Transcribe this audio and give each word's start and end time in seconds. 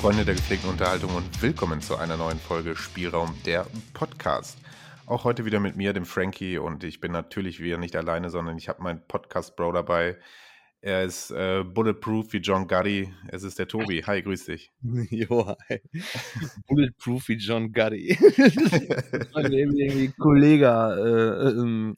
Freunde 0.00 0.24
der 0.24 0.34
gepflegten 0.34 0.70
Unterhaltung 0.70 1.14
und 1.14 1.42
willkommen 1.42 1.80
zu 1.80 1.96
einer 1.96 2.16
neuen 2.16 2.38
Folge 2.38 2.76
Spielraum 2.76 3.34
der 3.44 3.66
Podcast. 3.92 4.56
Auch 5.06 5.24
heute 5.24 5.44
wieder 5.44 5.58
mit 5.58 5.74
mir, 5.76 5.92
dem 5.92 6.04
Frankie, 6.04 6.58
und 6.58 6.84
ich 6.84 7.00
bin 7.00 7.10
natürlich 7.12 7.60
wieder 7.60 7.78
nicht 7.78 7.96
alleine, 7.96 8.30
sondern 8.30 8.56
ich 8.58 8.68
habe 8.68 8.82
meinen 8.82 9.00
Podcast-Bro 9.08 9.72
dabei. 9.72 10.16
Er 10.80 11.02
ist 11.02 11.30
äh, 11.32 11.64
bulletproof 11.64 12.32
wie 12.32 12.38
John 12.38 12.68
Guddy. 12.68 13.12
Es 13.28 13.42
ist 13.42 13.58
der 13.58 13.66
Tobi. 13.68 14.02
Hi, 14.06 14.22
grüß 14.22 14.44
dich. 14.44 14.72
Jo, 15.10 15.54
hi. 15.68 15.80
Bulletproof 16.68 17.28
wie 17.28 17.34
John 17.38 17.72
nehmen 17.72 19.76
irgendwie 19.76 20.12
Kollege, 20.12 20.66
äh, 20.68 21.48
ähm, 21.58 21.94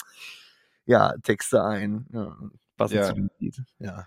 ja, 0.86 1.14
Texte 1.22 1.62
ein. 1.64 2.06
Ja, 2.12 2.34
passend 2.76 3.00
Ja. 3.00 3.06
zu 3.08 3.14
dem 3.14 3.30
Lied. 3.38 3.60
Ja. 3.80 4.06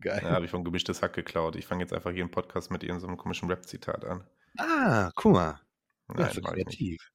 Geil. 0.00 0.20
Ja, 0.22 0.30
habe 0.30 0.44
ich 0.44 0.50
vom 0.50 0.64
gemischtes 0.64 1.02
Hack 1.02 1.14
geklaut. 1.14 1.56
Ich 1.56 1.66
fange 1.66 1.82
jetzt 1.82 1.92
einfach 1.92 2.10
jeden 2.10 2.30
Podcast 2.30 2.70
mit 2.70 2.82
irgendeinem 2.82 3.16
komischen 3.16 3.48
Rap-Zitat 3.48 4.04
an. 4.04 4.24
Ah, 4.58 5.10
guck 5.14 5.32
mal. 5.32 5.60
Ja, 6.08 6.14
Nein, 6.14 6.30
so 6.32 6.40
nicht. 6.40 6.52
kreativ. 6.52 7.10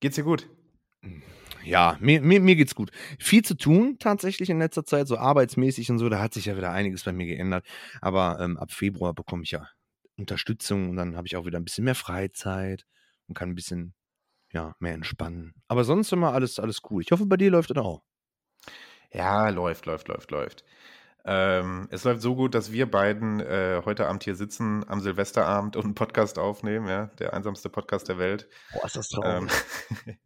Geht's 0.00 0.16
dir 0.16 0.24
gut? 0.24 0.48
Ja, 1.64 1.98
mir, 2.00 2.20
mir, 2.22 2.40
mir 2.40 2.56
geht's 2.56 2.74
gut. 2.74 2.90
Viel 3.18 3.42
zu 3.42 3.54
tun 3.54 3.96
tatsächlich 3.98 4.48
in 4.50 4.58
letzter 4.58 4.84
Zeit, 4.84 5.08
so 5.08 5.18
arbeitsmäßig 5.18 5.90
und 5.90 5.98
so. 5.98 6.08
Da 6.08 6.20
hat 6.20 6.34
sich 6.34 6.46
ja 6.46 6.56
wieder 6.56 6.70
einiges 6.72 7.04
bei 7.04 7.12
mir 7.12 7.26
geändert. 7.26 7.66
Aber 8.00 8.38
ähm, 8.40 8.56
ab 8.56 8.72
Februar 8.72 9.14
bekomme 9.14 9.42
ich 9.42 9.50
ja 9.50 9.68
Unterstützung 10.16 10.90
und 10.90 10.96
dann 10.96 11.16
habe 11.16 11.26
ich 11.26 11.36
auch 11.36 11.46
wieder 11.46 11.58
ein 11.58 11.64
bisschen 11.64 11.84
mehr 11.84 11.94
Freizeit 11.94 12.86
und 13.26 13.34
kann 13.34 13.50
ein 13.50 13.54
bisschen 13.54 13.94
ja, 14.52 14.74
mehr 14.78 14.94
entspannen. 14.94 15.54
Aber 15.68 15.84
sonst 15.84 16.12
immer 16.12 16.32
alles, 16.32 16.58
alles 16.58 16.80
cool. 16.90 17.02
Ich 17.02 17.12
hoffe, 17.12 17.26
bei 17.26 17.36
dir 17.36 17.50
läuft 17.50 17.70
es 17.70 17.76
auch. 17.76 18.02
Ja, 19.12 19.48
läuft, 19.48 19.86
läuft, 19.86 20.08
läuft, 20.08 20.30
läuft. 20.30 20.64
Ähm, 21.24 21.88
es 21.90 22.04
läuft 22.04 22.22
so 22.22 22.34
gut, 22.34 22.54
dass 22.54 22.72
wir 22.72 22.90
beiden 22.90 23.40
äh, 23.40 23.82
heute 23.84 24.06
Abend 24.06 24.24
hier 24.24 24.34
sitzen, 24.34 24.88
am 24.88 25.00
Silvesterabend 25.00 25.76
und 25.76 25.84
einen 25.84 25.94
Podcast 25.94 26.38
aufnehmen, 26.38 26.88
ja, 26.88 27.06
der 27.18 27.34
einsamste 27.34 27.68
Podcast 27.68 28.08
der 28.08 28.18
Welt. 28.18 28.48
Boah, 28.72 28.86
ist 28.86 28.96
das 28.96 29.10
Ähm, 29.22 29.48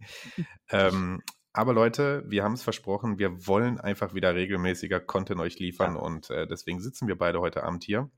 ähm, 0.70 1.22
aber 1.52 1.72
Leute, 1.72 2.24
wir 2.26 2.44
haben 2.44 2.54
es 2.54 2.62
versprochen, 2.62 3.18
wir 3.18 3.46
wollen 3.46 3.80
einfach 3.80 4.14
wieder 4.14 4.34
regelmäßiger 4.34 5.00
Content 5.00 5.40
euch 5.40 5.58
liefern 5.58 5.96
und 5.96 6.30
äh, 6.30 6.46
deswegen 6.46 6.80
sitzen 6.80 7.08
wir 7.08 7.18
beide 7.18 7.40
heute 7.40 7.64
Abend 7.64 7.84
hier. 7.84 8.10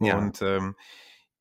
Ja. 0.00 0.18
Und 0.18 0.42
ähm, 0.42 0.76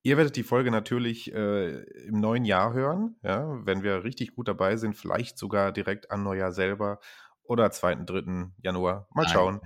ihr 0.04 0.18
werdet 0.18 0.36
die 0.36 0.44
Folge 0.44 0.72
natürlich 0.72 1.34
äh, 1.34 1.82
im 2.08 2.20
neuen 2.20 2.46
Jahr 2.46 2.74
hören, 2.74 3.16
ja, 3.24 3.66
wenn 3.66 3.84
wir 3.84 4.04
richtig 4.04 4.36
gut 4.36 4.48
dabei 4.48 4.76
sind, 4.76 4.96
vielleicht 4.96 5.38
sogar 5.38 5.72
direkt 5.72 6.10
an 6.12 6.24
Neujahr 6.24 6.52
selber 6.52 7.00
oder 7.48 7.72
2., 7.72 7.96
3. 8.06 8.52
Januar. 8.62 9.08
Mal 9.14 9.24
Nein. 9.24 9.34
schauen. 9.34 9.62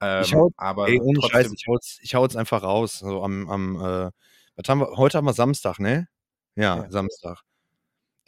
Ähm, 0.00 0.22
Ich 0.22 0.34
hau- 0.34 0.50
aber 0.56 0.88
Ey, 0.88 1.00
ohne 1.00 1.20
Scheiß, 1.22 1.52
ich 1.52 1.64
hau's, 1.68 1.98
ich 2.02 2.14
hau's 2.14 2.36
einfach 2.36 2.62
raus. 2.62 2.98
So 2.98 3.22
am, 3.22 3.48
am 3.48 3.76
äh, 3.76 4.10
was 4.56 4.68
haben 4.68 4.80
wir, 4.80 4.96
heute 4.96 5.18
haben 5.18 5.24
wir 5.26 5.32
Samstag, 5.32 5.78
ne? 5.78 6.08
Ja, 6.54 6.76
Ja. 6.84 6.90
Samstag. 6.90 7.42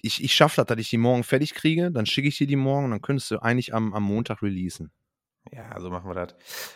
Ich, 0.00 0.22
ich 0.22 0.32
schaffe 0.34 0.56
das, 0.56 0.66
dass 0.66 0.78
ich 0.78 0.90
die 0.90 0.98
morgen 0.98 1.24
fertig 1.24 1.54
kriege, 1.54 1.90
dann 1.90 2.06
schicke 2.06 2.28
ich 2.28 2.38
dir 2.38 2.46
die 2.46 2.56
morgen 2.56 2.84
und 2.86 2.90
dann 2.92 3.02
könntest 3.02 3.30
du 3.32 3.38
eigentlich 3.42 3.74
am, 3.74 3.92
am 3.94 4.02
Montag 4.04 4.42
releasen. 4.42 4.92
Ja, 5.50 5.80
so 5.80 5.90
machen 5.90 6.08
wir 6.08 6.14
das. 6.14 6.34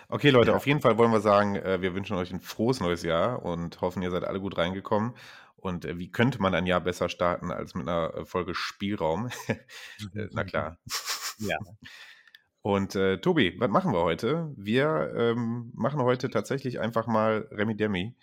Okay, 0.08 0.30
Leute, 0.30 0.50
Ja. 0.50 0.56
auf 0.56 0.66
jeden 0.66 0.80
Fall 0.80 0.96
wollen 0.98 1.12
wir 1.12 1.20
sagen, 1.20 1.56
äh, 1.56 1.80
wir 1.82 1.94
wünschen 1.94 2.16
euch 2.16 2.32
ein 2.32 2.40
frohes 2.40 2.80
neues 2.80 3.02
Jahr 3.02 3.44
und 3.44 3.80
hoffen, 3.80 4.02
ihr 4.02 4.10
seid 4.10 4.24
alle 4.24 4.40
gut 4.40 4.56
reingekommen. 4.58 5.14
Und 5.56 5.84
äh, 5.84 5.98
wie 5.98 6.10
könnte 6.10 6.40
man 6.42 6.54
ein 6.54 6.66
Jahr 6.66 6.80
besser 6.80 7.08
starten 7.08 7.52
als 7.52 7.74
mit 7.74 7.86
einer 7.88 8.12
äh, 8.14 8.24
Folge 8.24 8.54
Spielraum? 8.54 9.28
Na 10.32 10.42
klar. 10.44 10.78
Ja. 11.38 11.56
Und 12.62 12.94
äh, 12.94 13.18
Tobi, 13.18 13.56
was 13.58 13.70
machen 13.70 13.92
wir 13.92 14.02
heute? 14.02 14.52
Wir 14.56 15.12
ähm, 15.16 15.72
machen 15.74 16.00
heute 16.00 16.30
tatsächlich 16.30 16.78
einfach 16.80 17.06
mal 17.08 17.48
Remi 17.50 17.76
Demi. 17.76 18.16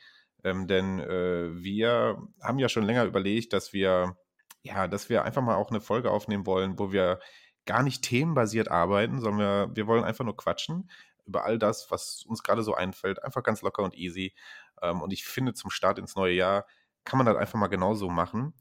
Ähm, 0.46 0.68
denn 0.68 1.00
äh, 1.00 1.62
wir 1.62 2.18
haben 2.42 2.60
ja 2.60 2.70
schon 2.70 2.84
länger 2.84 3.04
überlegt, 3.04 3.52
dass 3.52 3.74
wir, 3.74 4.18
ja, 4.64 4.88
dass 4.88 5.10
wir 5.10 5.26
einfach 5.26 5.42
mal 5.42 5.56
auch 5.56 5.70
eine 5.70 5.82
Folge 5.82 6.12
aufnehmen 6.12 6.46
wollen, 6.46 6.80
wo 6.80 6.94
wir 6.94 7.20
gar 7.66 7.84
nicht 7.84 8.02
themenbasiert 8.04 8.70
arbeiten, 8.70 9.20
sondern 9.20 9.40
wir, 9.40 9.76
wir 9.76 9.88
wollen 9.88 10.06
einfach 10.06 10.24
nur 10.24 10.38
quatschen 10.38 10.90
über 11.26 11.44
all 11.46 11.60
das, 11.60 11.92
was 11.92 12.24
uns 12.24 12.42
gerade 12.42 12.64
so 12.64 12.74
einfällt. 12.74 13.22
Einfach 13.24 13.44
ganz 13.44 13.62
locker 13.62 13.84
und 13.84 13.96
easy. 13.96 14.34
Ähm, 14.82 15.02
und 15.02 15.12
ich 15.12 15.26
finde, 15.26 15.54
zum 15.54 15.70
Start 15.70 16.00
ins 16.00 16.16
neue 16.16 16.34
Jahr 16.34 16.66
kann 17.04 17.18
man 17.18 17.26
das 17.26 17.36
einfach 17.38 17.60
mal 17.60 17.68
genauso 17.68 18.10
machen. 18.10 18.54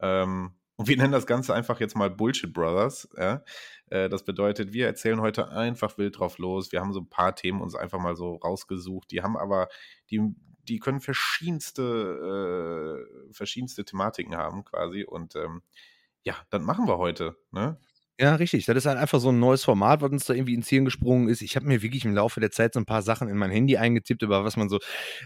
Ähm, 0.00 0.54
und 0.76 0.88
wir 0.88 0.96
nennen 0.96 1.12
das 1.12 1.26
Ganze 1.26 1.54
einfach 1.54 1.80
jetzt 1.80 1.96
mal 1.96 2.10
Bullshit 2.10 2.52
Brothers. 2.52 3.08
Ja? 3.16 3.42
Äh, 3.88 4.08
das 4.08 4.24
bedeutet, 4.24 4.72
wir 4.72 4.86
erzählen 4.86 5.20
heute 5.20 5.48
einfach 5.48 5.98
wild 5.98 6.18
drauf 6.18 6.38
los. 6.38 6.72
Wir 6.72 6.80
haben 6.80 6.92
so 6.92 7.00
ein 7.00 7.08
paar 7.08 7.34
Themen 7.34 7.62
uns 7.62 7.74
einfach 7.74 7.98
mal 7.98 8.14
so 8.14 8.36
rausgesucht. 8.36 9.10
Die 9.10 9.22
haben 9.22 9.36
aber, 9.36 9.68
die, 10.10 10.20
die 10.68 10.78
können 10.78 11.00
verschiedenste, 11.00 13.06
äh, 13.28 13.32
verschiedenste 13.32 13.84
Thematiken 13.84 14.36
haben 14.36 14.64
quasi. 14.64 15.04
Und 15.04 15.34
ähm, 15.36 15.62
ja, 16.24 16.34
dann 16.50 16.62
machen 16.62 16.86
wir 16.86 16.98
heute. 16.98 17.36
Ne? 17.52 17.78
Ja, 18.18 18.34
richtig. 18.34 18.66
Das 18.66 18.76
ist 18.76 18.86
halt 18.86 18.98
einfach 18.98 19.20
so 19.20 19.30
ein 19.30 19.38
neues 19.38 19.64
Format, 19.64 20.02
was 20.02 20.10
uns 20.10 20.26
da 20.26 20.34
irgendwie 20.34 20.54
ins 20.54 20.68
Hirn 20.68 20.84
gesprungen 20.84 21.28
ist. 21.28 21.42
Ich 21.42 21.56
habe 21.56 21.66
mir 21.66 21.82
wirklich 21.82 22.04
im 22.04 22.14
Laufe 22.14 22.40
der 22.40 22.50
Zeit 22.50 22.74
so 22.74 22.80
ein 22.80 22.86
paar 22.86 23.02
Sachen 23.02 23.28
in 23.28 23.38
mein 23.38 23.50
Handy 23.50 23.76
eingetippt, 23.76 24.22
über 24.22 24.44
was 24.44 24.56
man 24.56 24.68
so 24.68 24.78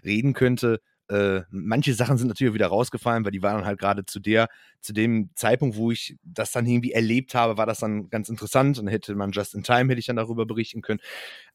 reden 0.05 0.33
könnte. 0.33 0.81
Äh, 1.11 1.43
manche 1.51 1.93
Sachen 1.95 2.19
sind 2.19 2.29
natürlich 2.29 2.55
wieder 2.55 2.69
rausgefallen, 2.69 3.25
weil 3.25 3.33
die 3.33 3.43
waren 3.43 3.57
dann 3.57 3.67
halt 3.67 3.81
gerade 3.81 4.07
zu 4.07 4.21
der, 4.21 4.49
zu 4.81 4.93
dem 4.93 5.31
Zeitpunkt, 5.35 5.77
wo 5.77 5.91
ich 5.91 6.17
das 6.23 6.53
dann 6.53 6.67
irgendwie 6.67 6.93
erlebt 6.93 7.35
habe, 7.35 7.57
war 7.57 7.67
das 7.67 7.81
dann 7.81 8.09
ganz 8.11 8.29
interessant 8.29 8.79
und 8.79 8.87
hätte 8.87 9.15
man 9.17 9.33
just 9.33 9.55
in 9.55 9.65
time, 9.65 9.91
hätte 9.91 9.99
ich 9.99 10.07
dann 10.07 10.17
darüber 10.17 10.47
berichten 10.47 10.83
können. 10.83 11.01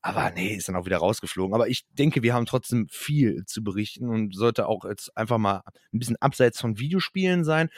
Aber 0.02 0.30
nee, 0.32 0.54
ist 0.56 0.68
dann 0.68 0.76
auch 0.76 0.86
wieder 0.86 0.98
rausgeflogen. 0.98 1.56
Aber 1.56 1.70
ich 1.70 1.86
denke, 1.94 2.22
wir 2.22 2.34
haben 2.34 2.46
trotzdem 2.46 2.88
viel 2.90 3.46
zu 3.46 3.64
berichten 3.64 4.10
und 4.10 4.36
sollte 4.36 4.68
auch 4.68 4.84
jetzt 4.84 5.16
einfach 5.18 5.38
mal 5.38 5.62
ein 5.94 6.00
bisschen 6.00 6.18
abseits 6.18 6.60
von 6.60 6.78
Videospielen 6.78 7.46
sein. 7.46 7.70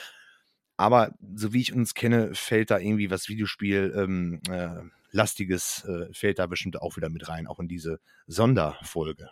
Aber 0.77 1.11
so 1.35 1.53
wie 1.53 1.61
ich 1.61 1.73
uns 1.73 1.93
kenne, 1.93 2.31
fällt 2.33 2.71
da 2.71 2.79
irgendwie 2.79 3.11
was 3.11 3.29
Videospiel 3.29 3.93
ähm, 3.95 4.41
äh, 4.49 4.81
lastiges, 5.11 5.83
äh, 5.85 6.13
fällt 6.13 6.39
da 6.39 6.47
bestimmt 6.47 6.81
auch 6.81 6.97
wieder 6.97 7.09
mit 7.09 7.27
rein, 7.29 7.47
auch 7.47 7.59
in 7.59 7.67
diese 7.67 7.99
Sonderfolge. 8.27 9.29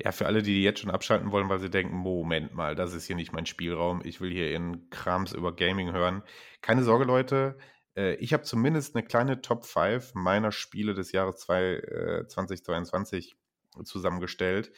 Ja, 0.00 0.12
für 0.12 0.26
alle, 0.26 0.42
die 0.42 0.62
jetzt 0.62 0.80
schon 0.80 0.92
abschalten 0.92 1.32
wollen, 1.32 1.48
weil 1.48 1.58
sie 1.58 1.70
denken, 1.70 1.96
Moment 1.96 2.54
mal, 2.54 2.76
das 2.76 2.94
ist 2.94 3.06
hier 3.06 3.16
nicht 3.16 3.32
mein 3.32 3.46
Spielraum, 3.46 4.00
ich 4.04 4.20
will 4.20 4.30
hier 4.30 4.54
in 4.54 4.88
Krams 4.90 5.32
über 5.32 5.54
Gaming 5.54 5.92
hören. 5.92 6.22
Keine 6.60 6.84
Sorge, 6.84 7.04
Leute, 7.04 7.58
äh, 7.96 8.14
ich 8.14 8.32
habe 8.32 8.44
zumindest 8.44 8.94
eine 8.94 9.04
kleine 9.04 9.42
Top 9.42 9.66
5 9.66 10.14
meiner 10.14 10.52
Spiele 10.52 10.94
des 10.94 11.12
Jahres 11.12 11.38
zwei, 11.38 11.74
äh, 11.74 12.26
2022 12.28 13.36
zusammengestellt. 13.84 14.72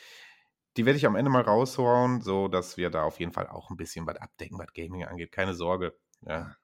Die 0.77 0.87
werde 0.87 0.97
ich 0.97 1.07
am 1.07 1.17
Ende 1.17 1.31
mal 1.31 1.43
raushauen, 1.43 2.23
so 2.23 2.49
dass 2.49 2.77
wir 2.77 2.91
da 2.91 3.03
auf 3.03 3.21
jeden 3.21 3.33
Fall 3.33 3.47
auch 3.49 3.71
ein 3.71 3.77
bisschen 3.77 4.07
was 4.07 4.17
abdecken, 4.17 4.59
was 4.59 4.73
Gaming 4.73 5.05
angeht. 5.05 5.33
Keine 5.33 5.55
Sorge. 5.55 5.95
Ja. 6.23 6.57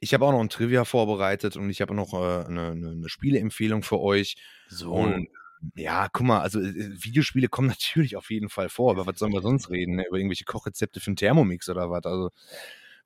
Ich 0.00 0.14
habe 0.14 0.24
auch 0.24 0.32
noch 0.32 0.40
ein 0.40 0.48
Trivia 0.48 0.84
vorbereitet 0.84 1.56
und 1.56 1.68
ich 1.68 1.80
habe 1.80 1.94
noch 1.94 2.14
äh, 2.14 2.46
eine, 2.46 2.70
eine, 2.70 2.90
eine 2.90 3.08
Spieleempfehlung 3.08 3.82
für 3.82 4.00
euch. 4.00 4.36
So. 4.68 4.92
Und 4.92 5.28
ja, 5.74 6.08
guck 6.08 6.26
mal, 6.26 6.40
also 6.40 6.60
äh, 6.60 7.02
Videospiele 7.02 7.48
kommen 7.48 7.68
natürlich 7.68 8.16
auf 8.16 8.30
jeden 8.30 8.48
Fall 8.48 8.68
vor, 8.68 8.92
aber 8.92 9.06
was 9.06 9.18
sollen 9.18 9.32
wir 9.32 9.42
sonst 9.42 9.70
reden? 9.70 9.96
Ne? 9.96 10.06
Über 10.08 10.18
irgendwelche 10.18 10.44
Kochrezepte 10.44 11.00
für 11.00 11.08
einen 11.08 11.16
Thermomix 11.16 11.68
oder 11.68 11.90
was? 11.90 12.04
Also 12.04 12.30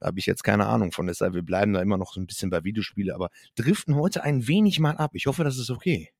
da 0.00 0.09
habe 0.09 0.19
ich 0.19 0.26
jetzt 0.26 0.44
keine 0.44 0.66
Ahnung 0.66 0.93
von. 0.93 1.06
Deshalb, 1.06 1.34
wir 1.34 1.43
bleiben 1.43 1.72
da 1.72 1.81
immer 1.81 1.97
noch 1.97 2.12
so 2.12 2.20
ein 2.20 2.26
bisschen 2.26 2.50
bei 2.50 2.64
Videospiele, 2.64 3.14
aber 3.14 3.31
driften 3.56 3.97
heute 3.97 4.25
ein 4.25 4.47
wenig 4.47 4.81
mal 4.81 4.97
ab. 4.97 5.12
Ich 5.14 5.26
hoffe, 5.26 5.44
das 5.44 5.59
ist 5.59 5.70
okay. 5.70 6.10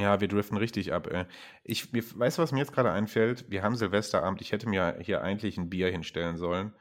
Ja, 0.00 0.20
wir 0.20 0.28
driften 0.28 0.56
richtig 0.56 0.92
ab. 0.92 1.06
Ey. 1.12 1.26
Ich, 1.62 1.92
weißt 1.92 2.38
du, 2.38 2.42
was 2.42 2.52
mir 2.52 2.58
jetzt 2.58 2.72
gerade 2.72 2.90
einfällt? 2.90 3.48
Wir 3.48 3.62
haben 3.62 3.76
Silvesterabend. 3.76 4.40
Ich 4.40 4.50
hätte 4.50 4.68
mir 4.68 4.98
hier 5.00 5.22
eigentlich 5.22 5.58
ein 5.58 5.70
Bier 5.70 5.90
hinstellen 5.90 6.36
sollen. 6.36 6.72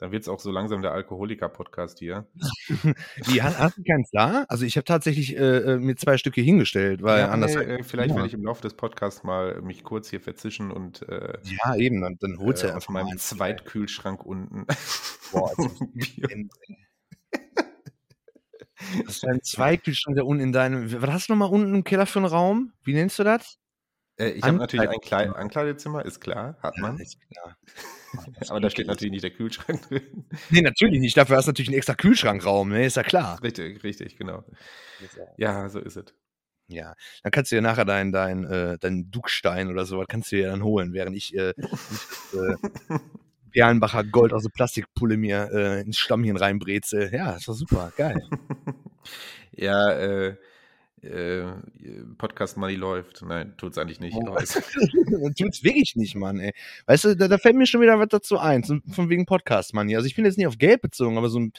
Dann 0.00 0.12
wird 0.12 0.22
es 0.22 0.28
auch 0.28 0.40
so 0.40 0.50
langsam 0.50 0.80
der 0.80 0.92
Alkoholiker-Podcast 0.92 1.98
hier. 1.98 2.26
Wie, 3.26 3.42
hast, 3.42 3.76
du 3.76 3.82
keins 3.82 4.10
da? 4.10 4.46
Also 4.48 4.64
ich 4.64 4.76
habe 4.76 4.86
tatsächlich 4.86 5.36
äh, 5.36 5.58
äh, 5.58 5.78
mir 5.78 5.94
zwei 5.96 6.16
Stücke 6.16 6.40
hingestellt, 6.40 7.02
weil 7.02 7.20
ja, 7.20 7.28
anders. 7.28 7.54
nee, 7.54 7.60
äh, 7.60 7.82
vielleicht 7.82 8.10
ja. 8.10 8.16
werde 8.16 8.28
ich 8.28 8.32
im 8.32 8.42
Laufe 8.42 8.62
des 8.62 8.72
Podcasts 8.72 9.24
mal 9.24 9.60
mich 9.60 9.84
kurz 9.84 10.08
hier 10.08 10.22
verzischen 10.22 10.70
und 10.70 11.06
äh, 11.08 11.36
Ja, 11.44 11.76
eben, 11.76 12.00
dann, 12.00 12.16
dann 12.18 12.38
holst 12.38 12.62
du 12.62 12.66
äh, 12.66 12.70
ja 12.70 12.76
auf 12.76 12.82
einfach 12.82 12.94
mal 12.94 13.04
meinem 13.04 13.12
eins. 13.12 13.28
Zweitkühlschrank 13.28 14.24
unten. 14.24 14.66
Boah, 15.32 15.50
also. 15.56 15.70
Das 19.04 19.16
ist 19.16 19.26
ein 19.26 19.42
Zweikühlschrank 19.42 20.16
da 20.16 20.22
unten 20.22 20.42
in 20.42 20.52
deinem. 20.52 21.02
Was 21.02 21.10
hast 21.10 21.28
du 21.28 21.34
nochmal 21.34 21.50
unten 21.50 21.74
im 21.74 21.84
Keller 21.84 22.06
für 22.06 22.18
einen 22.18 22.26
Raum? 22.26 22.72
Wie 22.82 22.94
nennst 22.94 23.18
du 23.18 23.24
das? 23.24 23.59
Äh, 24.20 24.30
ich 24.32 24.42
habe 24.42 24.58
natürlich 24.58 24.88
ein 24.88 25.00
Klei 25.00 25.30
Ankleidezimmer. 25.30 26.04
Ist 26.04 26.20
klar, 26.20 26.56
hat 26.62 26.76
man. 26.78 26.98
ist 26.98 27.18
klar. 27.30 27.56
Aber 28.48 28.60
da 28.60 28.70
steht 28.70 28.86
natürlich 28.86 29.12
nicht 29.12 29.24
der 29.24 29.30
Kühlschrank 29.30 29.82
drin. 29.88 30.26
Nee, 30.50 30.60
natürlich 30.60 31.00
nicht. 31.00 31.16
Dafür 31.16 31.36
hast 31.36 31.46
du 31.46 31.50
natürlich 31.50 31.68
einen 31.68 31.78
extra 31.78 31.94
Kühlschrankraum, 31.94 32.68
ne? 32.68 32.84
Ist 32.84 32.96
ja 32.96 33.02
klar. 33.02 33.42
Richtig, 33.42 33.82
richtig, 33.82 34.16
genau. 34.16 34.44
Ja, 35.38 35.68
so 35.68 35.78
ist 35.78 35.96
es. 35.96 36.14
Ja, 36.68 36.94
dann 37.22 37.32
kannst 37.32 37.50
du 37.50 37.56
dir 37.56 37.62
nachher 37.62 37.84
deinen 37.84 38.12
dein, 38.12 38.44
äh, 38.44 38.78
dein 38.78 39.10
Duckstein 39.10 39.70
oder 39.70 39.86
sowas 39.86 40.06
kannst 40.08 40.30
du 40.30 40.36
dir 40.36 40.50
dann 40.50 40.62
holen, 40.62 40.92
während 40.92 41.16
ich, 41.16 41.34
äh, 41.34 41.50
äh, 41.50 41.54
Perlenbacher 43.52 44.04
Gold 44.04 44.32
aus 44.32 44.44
der 44.44 44.50
Plastikpulle 44.50 45.16
mir 45.16 45.50
äh, 45.52 45.80
ins 45.80 45.98
Stammchen 45.98 46.36
reinbreze. 46.36 47.10
Ja, 47.12 47.32
das 47.32 47.48
war 47.48 47.56
super, 47.56 47.92
geil. 47.96 48.20
ja, 49.50 49.90
äh, 49.90 50.36
Podcast 52.18 52.58
Money 52.58 52.74
läuft. 52.74 53.22
Nein, 53.22 53.54
tut 53.56 53.72
es 53.72 53.78
eigentlich 53.78 54.00
nicht. 54.00 54.16
Oh. 54.16 54.36
es 54.36 54.54
wirklich 55.64 55.96
nicht, 55.96 56.14
Mann, 56.14 56.38
ey. 56.40 56.52
Weißt 56.86 57.04
du, 57.04 57.16
da, 57.16 57.28
da, 57.28 57.38
fällt 57.38 57.56
mir 57.56 57.66
schon 57.66 57.80
wieder 57.80 57.98
was 57.98 58.08
dazu 58.08 58.38
ein, 58.38 58.64
von 58.64 59.08
wegen 59.08 59.24
Podcast 59.24 59.72
Money. 59.72 59.96
Also 59.96 60.06
ich 60.06 60.14
bin 60.14 60.26
jetzt 60.26 60.36
nicht 60.36 60.46
auf 60.46 60.58
Geld 60.58 60.82
bezogen, 60.82 61.16
aber 61.16 61.30
so 61.30 61.40
ein, 61.40 61.52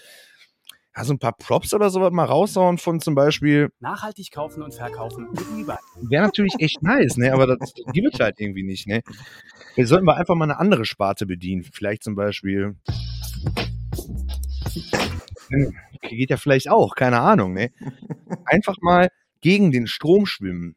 ja, 0.95 1.03
so 1.03 1.13
ein 1.13 1.19
paar 1.19 1.35
Props 1.35 1.73
oder 1.73 1.89
sowas 1.89 2.11
mal 2.11 2.25
raushauen 2.25 2.77
von 2.77 2.99
zum 2.99 3.15
Beispiel. 3.15 3.71
Nachhaltig 3.79 4.31
kaufen 4.31 4.61
und 4.61 4.75
verkaufen 4.75 5.29
mit 5.31 5.41
eBay. 5.57 5.77
Wäre 6.01 6.23
natürlich 6.23 6.53
echt 6.59 6.83
nice, 6.83 7.17
ne? 7.17 7.33
Aber 7.33 7.47
das 7.47 7.73
gibt 7.93 8.13
es 8.13 8.19
halt 8.19 8.39
irgendwie 8.39 8.63
nicht, 8.63 8.87
ne? 8.87 9.01
Jetzt 9.75 9.89
sollten 9.89 10.05
wir 10.05 10.17
einfach 10.17 10.35
mal 10.35 10.45
eine 10.45 10.59
andere 10.59 10.85
Sparte 10.85 11.25
bedienen. 11.25 11.63
Vielleicht 11.63 12.03
zum 12.03 12.13
Beispiel. 12.13 12.75
Geht 16.01 16.29
ja 16.29 16.37
vielleicht 16.37 16.69
auch, 16.69 16.93
keine 16.95 17.21
Ahnung, 17.21 17.53
ne? 17.53 17.71
Einfach 18.45 18.75
mal 18.81 19.09
gegen 19.41 19.71
den 19.71 19.87
Strom 19.87 20.25
schwimmen. 20.25 20.75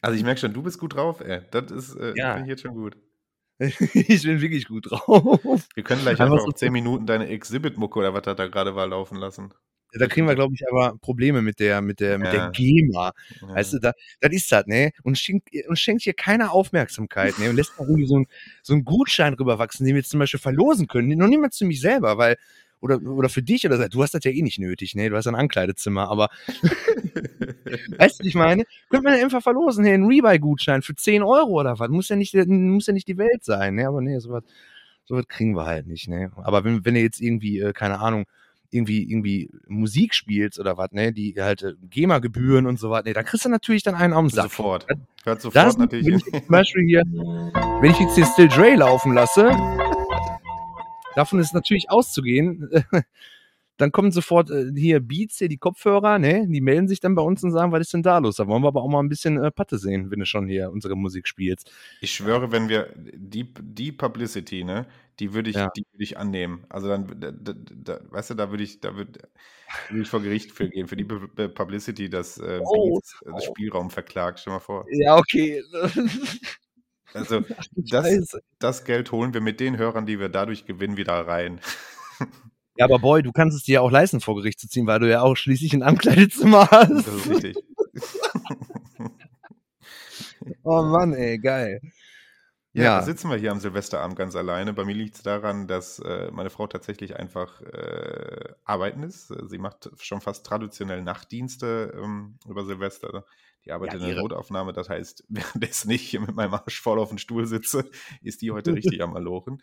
Also 0.00 0.16
ich 0.16 0.24
merke 0.24 0.40
schon, 0.40 0.52
du 0.52 0.62
bist 0.62 0.78
gut 0.78 0.94
drauf, 0.94 1.20
ey. 1.20 1.40
Das 1.50 1.70
ist 1.70 1.96
äh, 1.96 2.12
ja. 2.16 2.38
ich 2.40 2.46
jetzt 2.46 2.62
schon 2.62 2.74
gut. 2.74 2.96
ich 3.58 4.22
bin 4.22 4.40
wirklich 4.40 4.66
gut 4.66 4.90
drauf. 4.90 5.68
Wir 5.74 5.82
können 5.84 6.02
gleich 6.02 6.20
einfach, 6.20 6.34
einfach 6.34 6.44
so 6.44 6.52
10 6.52 6.72
Minuten 6.72 7.06
deine 7.06 7.28
Exhibit-Mucke 7.28 7.98
oder 7.98 8.12
was 8.12 8.26
hat 8.26 8.38
da 8.38 8.48
gerade 8.48 8.74
war 8.74 8.86
laufen 8.86 9.16
lassen. 9.16 9.54
Da 9.96 10.08
kriegen 10.08 10.26
wir, 10.26 10.34
glaube 10.34 10.54
ich, 10.54 10.62
aber 10.68 10.98
Probleme 10.98 11.40
mit 11.40 11.60
der, 11.60 11.80
mit 11.80 12.00
der, 12.00 12.18
mit 12.18 12.32
ja. 12.32 12.32
der 12.32 12.50
GEMA. 12.50 13.12
Ja. 13.40 13.54
Weißt 13.54 13.74
du, 13.74 13.78
da, 13.78 13.92
das 14.20 14.32
ist 14.32 14.50
das, 14.50 14.66
ne? 14.66 14.90
Und 15.04 15.16
schenkt, 15.18 15.50
und 15.68 15.78
schenkt 15.78 16.02
hier 16.02 16.14
keine 16.14 16.50
Aufmerksamkeit, 16.50 17.38
ne? 17.38 17.48
Und 17.48 17.56
lässt 17.56 17.78
mal 17.78 17.86
irgendwie 17.86 18.06
so, 18.06 18.18
ein, 18.18 18.26
so 18.62 18.72
einen 18.72 18.84
Gutschein 18.84 19.34
rüberwachsen, 19.34 19.86
den 19.86 19.94
wir 19.94 20.00
jetzt 20.00 20.10
zum 20.10 20.18
Beispiel 20.18 20.40
verlosen 20.40 20.88
können. 20.88 21.16
Noch 21.16 21.28
niemand 21.28 21.54
zu 21.54 21.64
mich 21.64 21.80
selber, 21.80 22.18
weil 22.18 22.36
oder, 22.84 23.00
oder 23.02 23.30
für 23.30 23.42
dich 23.42 23.64
oder. 23.64 23.88
Du 23.88 24.02
hast 24.02 24.12
das 24.12 24.24
ja 24.24 24.30
eh 24.30 24.42
nicht 24.42 24.58
nötig, 24.58 24.94
ne? 24.94 25.08
Du 25.08 25.16
hast 25.16 25.26
ein 25.26 25.34
Ankleidezimmer, 25.34 26.10
aber 26.10 26.28
weißt 27.98 28.20
du, 28.20 28.26
ich 28.26 28.34
meine, 28.34 28.64
könnte 28.90 29.04
man 29.04 29.18
ja 29.18 29.24
einfach 29.24 29.42
verlosen, 29.42 29.84
hey, 29.84 29.94
einen 29.94 30.06
Rebuy-Gutschein 30.06 30.82
für 30.82 30.94
10 30.94 31.22
Euro 31.22 31.60
oder 31.60 31.78
was. 31.78 31.88
Muss 31.88 32.10
ja 32.10 32.16
nicht, 32.16 32.34
muss 32.34 32.86
ja 32.86 32.92
nicht 32.92 33.08
die 33.08 33.16
Welt 33.16 33.42
sein, 33.42 33.76
ne? 33.76 33.88
Aber 33.88 34.02
nee, 34.02 34.18
sowas, 34.18 34.44
sowas 35.06 35.26
kriegen 35.28 35.56
wir 35.56 35.64
halt 35.64 35.86
nicht, 35.86 36.08
ne? 36.08 36.30
Aber 36.36 36.62
wenn, 36.64 36.84
wenn 36.84 36.94
ihr 36.94 37.02
jetzt 37.02 37.22
irgendwie, 37.22 37.58
äh, 37.58 37.72
keine 37.72 38.00
Ahnung, 38.00 38.26
irgendwie, 38.70 39.10
irgendwie 39.10 39.48
Musik 39.66 40.14
spielst 40.14 40.58
oder 40.60 40.76
was, 40.76 40.90
ne, 40.92 41.12
die 41.12 41.34
halt 41.38 41.62
äh, 41.62 41.72
GEMA-Gebühren 41.88 42.66
und 42.66 42.78
so 42.78 42.90
was, 42.90 43.04
ne, 43.04 43.14
da 43.14 43.22
kriegst 43.22 43.46
du 43.46 43.48
natürlich 43.48 43.82
dann 43.82 43.94
einen 43.94 44.12
am 44.12 44.28
Sack. 44.28 44.50
Sofort. 44.50 44.86
Hört 45.24 45.40
sofort 45.40 45.66
das, 45.66 45.78
natürlich. 45.78 46.06
Wenn 46.06 46.16
ich 46.16 46.24
zum 46.24 46.48
Beispiel 46.48 46.84
hier, 46.84 47.02
wenn 47.80 47.90
ich 47.92 47.98
jetzt 47.98 48.14
hier 48.16 48.26
Still 48.26 48.48
Dre 48.48 48.74
laufen 48.74 49.14
lasse, 49.14 49.52
Davon 51.14 51.38
ist 51.38 51.54
natürlich 51.54 51.90
auszugehen. 51.90 52.68
dann 53.76 53.90
kommen 53.90 54.12
sofort 54.12 54.50
äh, 54.50 54.70
hier 54.74 55.00
Beats, 55.00 55.38
hier 55.38 55.48
die 55.48 55.58
Kopfhörer, 55.58 56.18
ne? 56.18 56.46
Die 56.48 56.60
melden 56.60 56.86
sich 56.86 57.00
dann 57.00 57.14
bei 57.14 57.22
uns 57.22 57.42
und 57.42 57.50
sagen, 57.50 57.72
was 57.72 57.80
ist 57.80 57.92
denn 57.92 58.02
da 58.02 58.18
los? 58.18 58.36
Da 58.36 58.46
wollen 58.46 58.62
wir 58.62 58.68
aber 58.68 58.82
auch 58.82 58.88
mal 58.88 59.00
ein 59.00 59.08
bisschen 59.08 59.42
äh, 59.42 59.50
Patte 59.50 59.78
sehen, 59.78 60.10
wenn 60.10 60.20
du 60.20 60.26
schon 60.26 60.46
hier 60.46 60.70
unsere 60.70 60.96
Musik 60.96 61.26
spielst. 61.26 61.70
Ich 62.00 62.12
schwöre, 62.12 62.52
wenn 62.52 62.68
wir 62.68 62.92
die, 62.96 63.52
die 63.60 63.90
Publicity, 63.90 64.62
ne, 64.62 64.86
die 65.18 65.34
würde 65.34 65.50
ich, 65.50 65.56
ja. 65.56 65.70
die 65.76 65.84
würde 65.90 66.04
ich 66.04 66.18
annehmen. 66.18 66.64
Also 66.68 66.88
dann, 66.88 67.06
da, 67.18 67.32
da, 67.32 68.00
weißt 68.10 68.30
du, 68.30 68.34
da 68.34 68.50
würde 68.50 68.62
ich, 68.62 68.80
da 68.80 68.94
würde 68.94 69.20
würd 69.90 70.02
ich 70.02 70.08
vor 70.08 70.22
Gericht 70.22 70.52
für 70.52 70.68
gehen, 70.68 70.86
für 70.86 70.96
die 70.96 71.04
Publicity, 71.04 72.08
dass 72.08 72.38
äh, 72.38 72.60
oh, 72.62 72.94
Beats 72.94 73.22
äh, 73.26 73.30
das 73.32 73.44
Spielraum 73.44 73.90
verklagt. 73.90 74.38
Stell 74.38 74.52
mal 74.52 74.60
vor. 74.60 74.86
Ja, 74.90 75.16
okay. 75.16 75.62
Also 77.14 77.40
das, 77.76 78.36
das, 78.58 78.84
Geld 78.84 79.12
holen 79.12 79.32
wir 79.32 79.40
mit 79.40 79.60
den 79.60 79.78
Hörern, 79.78 80.04
die 80.04 80.18
wir 80.18 80.28
dadurch 80.28 80.66
gewinnen, 80.66 80.96
wieder 80.96 81.26
rein. 81.26 81.60
Ja, 82.76 82.86
aber 82.86 82.98
Boy, 82.98 83.22
du 83.22 83.30
kannst 83.30 83.56
es 83.56 83.62
dir 83.62 83.74
ja 83.74 83.80
auch 83.82 83.90
leisten, 83.92 84.20
vor 84.20 84.34
Gericht 84.34 84.58
zu 84.58 84.68
ziehen, 84.68 84.88
weil 84.88 84.98
du 84.98 85.08
ja 85.08 85.22
auch 85.22 85.36
schließlich 85.36 85.74
ein 85.74 85.84
Ankleidezimmer 85.84 86.68
hast. 86.72 87.06
Das 87.06 87.06
ist 87.06 87.30
richtig. 87.30 87.56
oh 90.64 90.82
Mann, 90.82 91.14
ey, 91.14 91.38
geil. 91.38 91.80
Ja, 92.72 92.82
ja, 92.82 93.02
sitzen 93.02 93.30
wir 93.30 93.36
hier 93.36 93.52
am 93.52 93.60
Silvesterabend 93.60 94.18
ganz 94.18 94.34
alleine. 94.34 94.72
Bei 94.72 94.84
mir 94.84 94.96
liegt 94.96 95.14
es 95.14 95.22
daran, 95.22 95.68
dass 95.68 96.00
äh, 96.00 96.32
meine 96.32 96.50
Frau 96.50 96.66
tatsächlich 96.66 97.14
einfach 97.14 97.60
äh, 97.60 98.52
arbeiten 98.64 99.04
ist. 99.04 99.28
Sie 99.28 99.58
macht 99.58 99.90
schon 100.00 100.20
fast 100.20 100.44
traditionell 100.44 101.00
Nachtdienste 101.02 101.94
ähm, 101.96 102.38
über 102.48 102.64
Silvester. 102.64 103.24
Die 103.64 103.72
arbeitet 103.72 104.00
ja, 104.00 104.08
in 104.08 104.14
der 104.14 104.22
Notaufnahme, 104.22 104.72
das 104.72 104.88
heißt, 104.88 105.24
währenddessen 105.28 105.90
ich 105.90 106.02
hier 106.02 106.20
mit 106.20 106.34
meinem 106.34 106.54
Arsch 106.54 106.80
voll 106.80 106.98
auf 106.98 107.08
dem 107.08 107.18
Stuhl 107.18 107.46
sitze, 107.46 107.90
ist 108.22 108.42
die 108.42 108.50
heute 108.50 108.74
richtig 108.74 109.02
am 109.02 109.12
Malochen. 109.12 109.62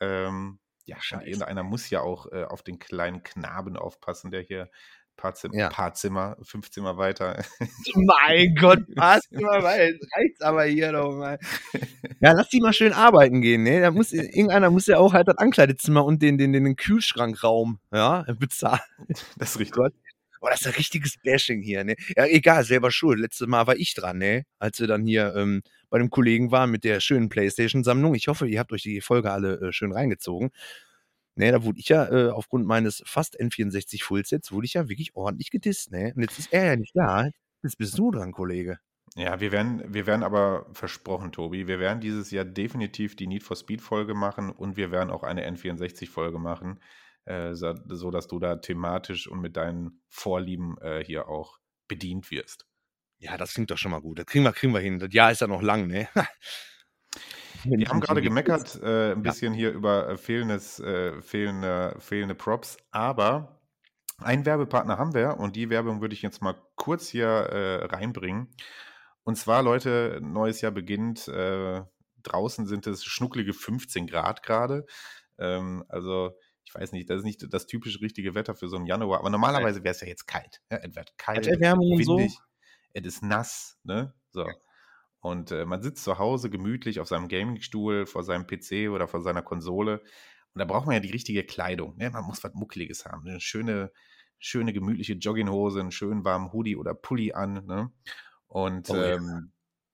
Ähm, 0.00 0.58
ja, 0.84 0.96
Scheiße. 1.00 1.26
irgendeiner 1.26 1.62
muss 1.62 1.90
ja 1.90 2.00
auch 2.00 2.30
äh, 2.32 2.44
auf 2.44 2.62
den 2.62 2.78
kleinen 2.78 3.22
Knaben 3.22 3.76
aufpassen, 3.76 4.30
der 4.30 4.42
hier 4.42 4.68
paar, 5.16 5.34
Zim 5.34 5.52
ja. 5.52 5.68
paar 5.68 5.94
Zimmer, 5.94 6.36
fünf 6.42 6.70
Zimmer 6.70 6.96
weiter. 6.96 7.44
Mein 7.94 8.54
Gott, 8.60 8.80
paar 8.96 9.20
Zimmer 9.20 9.62
weiter. 9.62 9.98
Reicht's 10.16 10.40
aber 10.40 10.64
hier 10.64 10.92
doch 10.92 11.12
mal. 11.14 11.38
Ja, 12.20 12.32
lass 12.32 12.48
die 12.48 12.60
mal 12.60 12.72
schön 12.72 12.92
arbeiten 12.92 13.40
gehen, 13.40 13.62
ne? 13.62 13.80
Da 13.80 13.90
muss, 13.90 14.12
irgendeiner 14.12 14.70
muss 14.70 14.86
ja 14.86 14.98
auch 14.98 15.12
halt 15.12 15.28
das 15.28 15.38
Ankleidezimmer 15.38 16.04
und 16.04 16.22
den, 16.22 16.38
den, 16.38 16.52
den 16.52 16.76
Kühlschrankraum, 16.76 17.78
ja, 17.92 18.24
bezahlen. 18.38 18.80
Das 19.36 19.50
ist 19.50 19.58
richtig. 19.60 19.76
Gott. 19.76 19.92
Oh, 20.44 20.48
das 20.50 20.62
ist 20.62 20.66
ein 20.66 20.72
richtiges 20.74 21.18
Bashing 21.22 21.62
hier, 21.62 21.84
ne? 21.84 21.94
Ja, 22.16 22.26
egal, 22.26 22.64
selber 22.64 22.90
schuld. 22.90 23.20
Letztes 23.20 23.46
Mal 23.46 23.68
war 23.68 23.76
ich 23.76 23.94
dran, 23.94 24.18
ne? 24.18 24.42
Als 24.58 24.80
wir 24.80 24.88
dann 24.88 25.06
hier 25.06 25.36
ähm, 25.36 25.62
bei 25.88 25.98
dem 25.98 26.10
Kollegen 26.10 26.50
waren 26.50 26.72
mit 26.72 26.82
der 26.82 26.98
schönen 26.98 27.28
Playstation-Sammlung. 27.28 28.16
Ich 28.16 28.26
hoffe, 28.26 28.48
ihr 28.48 28.58
habt 28.58 28.72
euch 28.72 28.82
die 28.82 29.00
Folge 29.00 29.30
alle 29.30 29.60
äh, 29.60 29.72
schön 29.72 29.92
reingezogen. 29.92 30.50
Ne, 31.36 31.52
da 31.52 31.62
wurde 31.62 31.78
ich 31.78 31.88
ja 31.88 32.10
äh, 32.10 32.30
aufgrund 32.30 32.66
meines 32.66 33.04
fast 33.06 33.40
N64 33.40 34.02
Fullsets, 34.02 34.50
wurde 34.50 34.66
ich 34.66 34.74
ja 34.74 34.88
wirklich 34.88 35.14
ordentlich 35.14 35.50
gedisst, 35.50 35.92
ne? 35.92 36.12
Und 36.16 36.22
jetzt 36.22 36.40
ist 36.40 36.52
er 36.52 36.64
ja 36.64 36.76
nicht 36.76 36.96
da. 36.96 37.30
Jetzt 37.62 37.78
bist 37.78 37.96
du 37.96 38.10
dran, 38.10 38.32
Kollege. 38.32 38.80
Ja, 39.14 39.40
wir 39.40 39.52
werden, 39.52 39.94
wir 39.94 40.06
werden 40.06 40.24
aber 40.24 40.66
versprochen, 40.72 41.30
Tobi, 41.30 41.68
wir 41.68 41.78
werden 41.78 42.00
dieses 42.00 42.32
Jahr 42.32 42.44
definitiv 42.44 43.14
die 43.14 43.28
Need 43.28 43.44
for 43.44 43.56
Speed 43.56 43.80
Folge 43.80 44.14
machen 44.14 44.50
und 44.50 44.76
wir 44.76 44.90
werden 44.90 45.10
auch 45.10 45.22
eine 45.22 45.48
N64 45.48 46.10
Folge 46.10 46.40
machen 46.40 46.80
äh, 47.24 47.54
so, 47.54 48.10
dass 48.10 48.26
du 48.26 48.38
da 48.38 48.56
thematisch 48.56 49.28
und 49.28 49.40
mit 49.40 49.56
deinen 49.56 50.02
Vorlieben 50.08 50.76
äh, 50.80 51.04
hier 51.04 51.28
auch 51.28 51.58
bedient 51.88 52.30
wirst. 52.30 52.66
Ja, 53.18 53.36
das 53.36 53.54
klingt 53.54 53.70
doch 53.70 53.78
schon 53.78 53.92
mal 53.92 54.00
gut. 54.00 54.18
Das 54.18 54.26
kriegen 54.26 54.44
wir, 54.44 54.52
kriegen 54.52 54.72
wir 54.72 54.80
hin. 54.80 54.98
Das 54.98 55.12
Jahr 55.12 55.30
ist 55.30 55.40
ja 55.40 55.46
noch 55.46 55.62
lang, 55.62 55.86
ne? 55.86 56.08
Wir 57.64 57.88
haben 57.88 58.00
gerade 58.00 58.22
gemeckert, 58.22 58.82
äh, 58.82 59.12
ein 59.12 59.22
bisschen 59.22 59.54
ja. 59.54 59.58
hier 59.58 59.70
über 59.70 60.08
äh, 60.08 60.16
fehlendes, 60.16 60.80
äh, 60.80 61.22
fehlende, 61.22 61.94
fehlende 62.00 62.34
Props, 62.34 62.76
aber 62.90 63.60
einen 64.18 64.44
Werbepartner 64.44 64.98
haben 64.98 65.14
wir 65.14 65.38
und 65.38 65.54
die 65.56 65.70
Werbung 65.70 66.00
würde 66.00 66.14
ich 66.14 66.22
jetzt 66.22 66.42
mal 66.42 66.56
kurz 66.74 67.08
hier 67.08 67.26
äh, 67.26 67.84
reinbringen. 67.84 68.48
Und 69.24 69.36
zwar, 69.36 69.62
Leute, 69.62 70.18
neues 70.22 70.60
Jahr 70.60 70.72
beginnt. 70.72 71.28
Äh, 71.28 71.82
draußen 72.22 72.66
sind 72.66 72.86
es 72.86 73.04
schnucklige 73.04 73.52
15 73.52 74.06
Grad 74.06 74.42
gerade. 74.42 74.86
Ähm, 75.38 75.84
also 75.88 76.36
ich 76.74 76.80
weiß 76.80 76.92
nicht, 76.92 77.10
das 77.10 77.18
ist 77.18 77.24
nicht 77.24 77.52
das 77.52 77.66
typische 77.66 78.00
richtige 78.00 78.34
Wetter 78.34 78.54
für 78.54 78.68
so 78.68 78.76
einen 78.76 78.86
Januar, 78.86 79.20
aber 79.20 79.30
normalerweise 79.30 79.84
wäre 79.84 79.94
es 79.94 80.00
ja 80.00 80.08
jetzt 80.08 80.26
kalt. 80.26 80.62
Ja, 80.70 80.78
es 80.78 80.96
wird 80.96 81.16
kalt, 81.18 81.46
windig, 81.46 82.06
so. 82.06 82.18
es 82.92 83.04
ist 83.04 83.22
nass, 83.22 83.78
ne? 83.84 84.14
So. 84.32 84.46
Und 85.20 85.52
äh, 85.52 85.64
man 85.64 85.82
sitzt 85.82 86.02
zu 86.02 86.18
Hause 86.18 86.50
gemütlich 86.50 86.98
auf 86.98 87.08
seinem 87.08 87.28
Gamingstuhl 87.28 88.06
vor 88.06 88.24
seinem 88.24 88.46
PC 88.46 88.90
oder 88.90 89.06
vor 89.06 89.20
seiner 89.20 89.42
Konsole. 89.42 90.00
Und 90.54 90.58
da 90.58 90.64
braucht 90.64 90.86
man 90.86 90.94
ja 90.94 91.00
die 91.00 91.12
richtige 91.12 91.44
Kleidung. 91.44 91.96
Ne? 91.96 92.10
Man 92.10 92.24
muss 92.24 92.42
was 92.42 92.54
Muckeliges 92.54 93.04
haben. 93.04 93.26
Eine 93.26 93.40
schöne, 93.40 93.92
schöne, 94.38 94.72
gemütliche 94.72 95.14
Jogginghose, 95.14 95.78
einen 95.78 95.92
schönen 95.92 96.24
warmen 96.24 96.52
Hoodie 96.52 96.76
oder 96.76 96.94
Pulli 96.94 97.32
an. 97.32 97.64
Ne? 97.66 97.92
Und 98.48 98.90
oh, 98.90 98.96
ähm, 98.96 99.28
ja. 99.28 99.40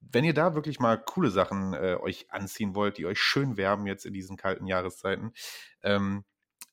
wenn 0.00 0.24
ihr 0.24 0.34
da 0.34 0.54
wirklich 0.54 0.80
mal 0.80 0.96
coole 0.96 1.30
Sachen 1.30 1.74
äh, 1.74 1.96
euch 2.00 2.30
anziehen 2.30 2.74
wollt, 2.74 2.96
die 2.96 3.04
euch 3.04 3.20
schön 3.20 3.58
wärmen 3.58 3.86
jetzt 3.86 4.06
in 4.06 4.14
diesen 4.14 4.36
kalten 4.38 4.66
Jahreszeiten, 4.66 5.32
ähm, 5.82 6.24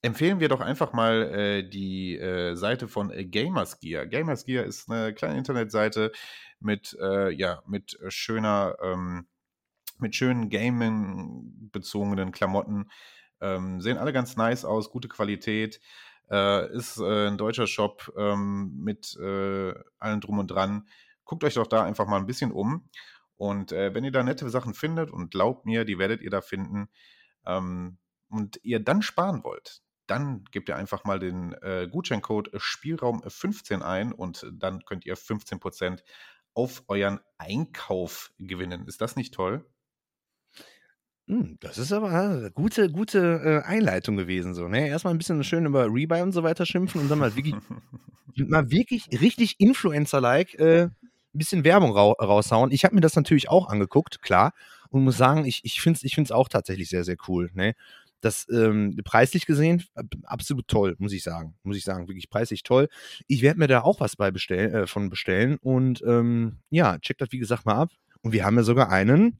empfehlen 0.06 0.40
wir 0.40 0.50
doch 0.50 0.62
einfach 0.62 0.94
mal 0.94 1.24
äh, 1.34 1.68
die 1.68 2.16
äh, 2.16 2.56
Seite 2.56 2.88
von 2.88 3.10
äh, 3.10 3.26
Gamersgear. 3.26 4.06
Gamersgear 4.06 4.64
ist 4.64 4.90
eine 4.90 5.16
kleine 5.16 5.38
Internetseite 5.38 6.12
mit, 6.60 6.96
äh, 7.02 7.32
ja, 7.32 7.64
mit 7.66 7.98
schöner, 8.10 8.78
ähm, 8.84 9.28
mit 9.98 10.16
schönen 10.16 10.50
Gaming-bezogenen 10.50 12.32
Klamotten. 12.32 12.92
Ähm, 13.42 13.82
sehen 13.82 13.98
alle 13.98 14.14
ganz 14.14 14.38
nice 14.38 14.64
aus, 14.64 14.92
gute 14.92 15.08
Qualität. 15.08 15.82
Äh, 16.30 16.72
ist 16.76 16.98
äh, 17.00 17.28
ein 17.28 17.38
deutscher 17.38 17.66
Shop 17.66 18.14
ähm, 18.16 18.78
mit 18.78 19.18
allem 19.18 20.22
drum 20.22 20.38
und 20.38 20.48
dran. 20.48 20.88
Guckt 21.24 21.44
euch 21.44 21.56
doch 21.56 21.68
da 21.68 21.84
einfach 21.84 22.06
mal 22.06 22.18
ein 22.18 22.28
bisschen 22.28 22.52
um. 22.52 22.88
Und 23.38 23.72
wenn 23.72 24.06
ihr 24.06 24.12
da 24.12 24.24
nette 24.24 24.50
Sachen 24.50 24.74
findet, 24.74 25.12
und 25.12 25.32
glaubt 25.32 25.66
mir, 25.66 25.84
die 25.84 25.98
werdet 26.00 26.22
ihr 26.22 26.30
da 26.30 26.40
finden, 26.40 26.88
ähm, 27.46 27.98
und 28.30 28.60
ihr 28.64 28.80
dann 28.80 29.02
sparen 29.02 29.44
wollt, 29.44 29.82
dann 30.08 30.44
gebt 30.52 30.70
ihr 30.70 30.76
einfach 30.76 31.04
mal 31.04 31.20
den 31.20 31.54
äh, 31.62 31.88
Gutscheincode 31.90 32.54
Spielraum15 32.56 33.82
ein 33.82 34.12
und 34.12 34.48
dann 34.54 34.84
könnt 34.86 35.06
ihr 35.06 35.18
15% 35.18 36.02
auf 36.54 36.84
euren 36.88 37.20
Einkauf 37.38 38.32
gewinnen. 38.40 38.88
Ist 38.88 39.02
das 39.02 39.16
nicht 39.16 39.34
toll? 39.34 39.66
Hm, 41.28 41.58
das 41.60 41.78
ist 41.78 41.92
aber 41.92 42.10
eine 42.10 42.52
gute, 42.52 42.92
gute 42.92 43.64
äh, 43.66 43.68
Einleitung 43.68 44.16
gewesen. 44.16 44.54
So, 44.54 44.68
ne? 44.68 44.88
Erstmal 44.88 45.14
ein 45.14 45.18
bisschen 45.18 45.44
schön 45.44 45.66
über 45.66 45.86
Rebuy 45.86 46.22
und 46.22 46.34
so 46.34 46.44
weiter 46.44 46.66
schimpfen 46.66 47.02
und 47.02 47.10
dann 47.10 47.20
mal 47.20 47.36
wirklich, 47.36 47.56
mal 48.36 48.70
wirklich 48.70 49.08
richtig 49.12 49.60
Influencer-like 49.60 50.54
äh, 50.60 50.84
ein 50.84 50.92
bisschen 51.34 51.64
Werbung 51.64 51.92
ra 51.92 52.12
raushauen. 52.12 52.72
Ich 52.72 52.86
habe 52.86 52.94
mir 52.94 53.02
das 53.02 53.16
natürlich 53.16 53.50
auch 53.50 53.68
angeguckt, 53.70 54.22
klar, 54.22 54.54
und 54.90 55.04
muss 55.04 55.18
sagen, 55.18 55.46
ich, 55.46 55.62
ich 55.64 55.82
finde 55.82 55.98
es 55.98 56.04
ich 56.04 56.16
find's 56.16 56.32
auch 56.32 56.48
tatsächlich 56.48 56.90
sehr, 56.90 57.04
sehr 57.04 57.18
cool. 57.28 57.50
Ne? 57.54 57.74
Das 58.26 58.48
ähm, 58.52 58.98
preislich 59.04 59.46
gesehen 59.46 59.84
absolut 60.24 60.68
toll, 60.68 60.96
muss 60.98 61.14
ich 61.14 61.22
sagen. 61.22 61.54
Muss 61.62 61.78
ich 61.78 61.84
sagen, 61.84 62.08
wirklich 62.08 62.28
preislich 62.28 62.64
toll. 62.64 62.90
Ich 63.28 63.44
werde 63.44 63.60
mir 63.60 63.68
da 63.68 63.82
auch 63.82 64.00
was 64.00 64.16
bei 64.16 64.32
bestellen, 64.32 64.74
äh, 64.74 64.88
von 64.88 65.12
bestellen 65.12 65.58
und 65.62 66.02
ähm, 66.08 66.58
ja, 66.72 66.98
checkt 66.98 67.22
das 67.22 67.32
wie 67.32 67.38
gesagt 67.38 67.68
mal 67.68 67.76
ab. 67.76 67.92
Und 68.24 68.32
wir 68.32 68.44
haben 68.44 68.58
ja 68.58 68.64
sogar 68.64 68.90
einen 68.90 69.40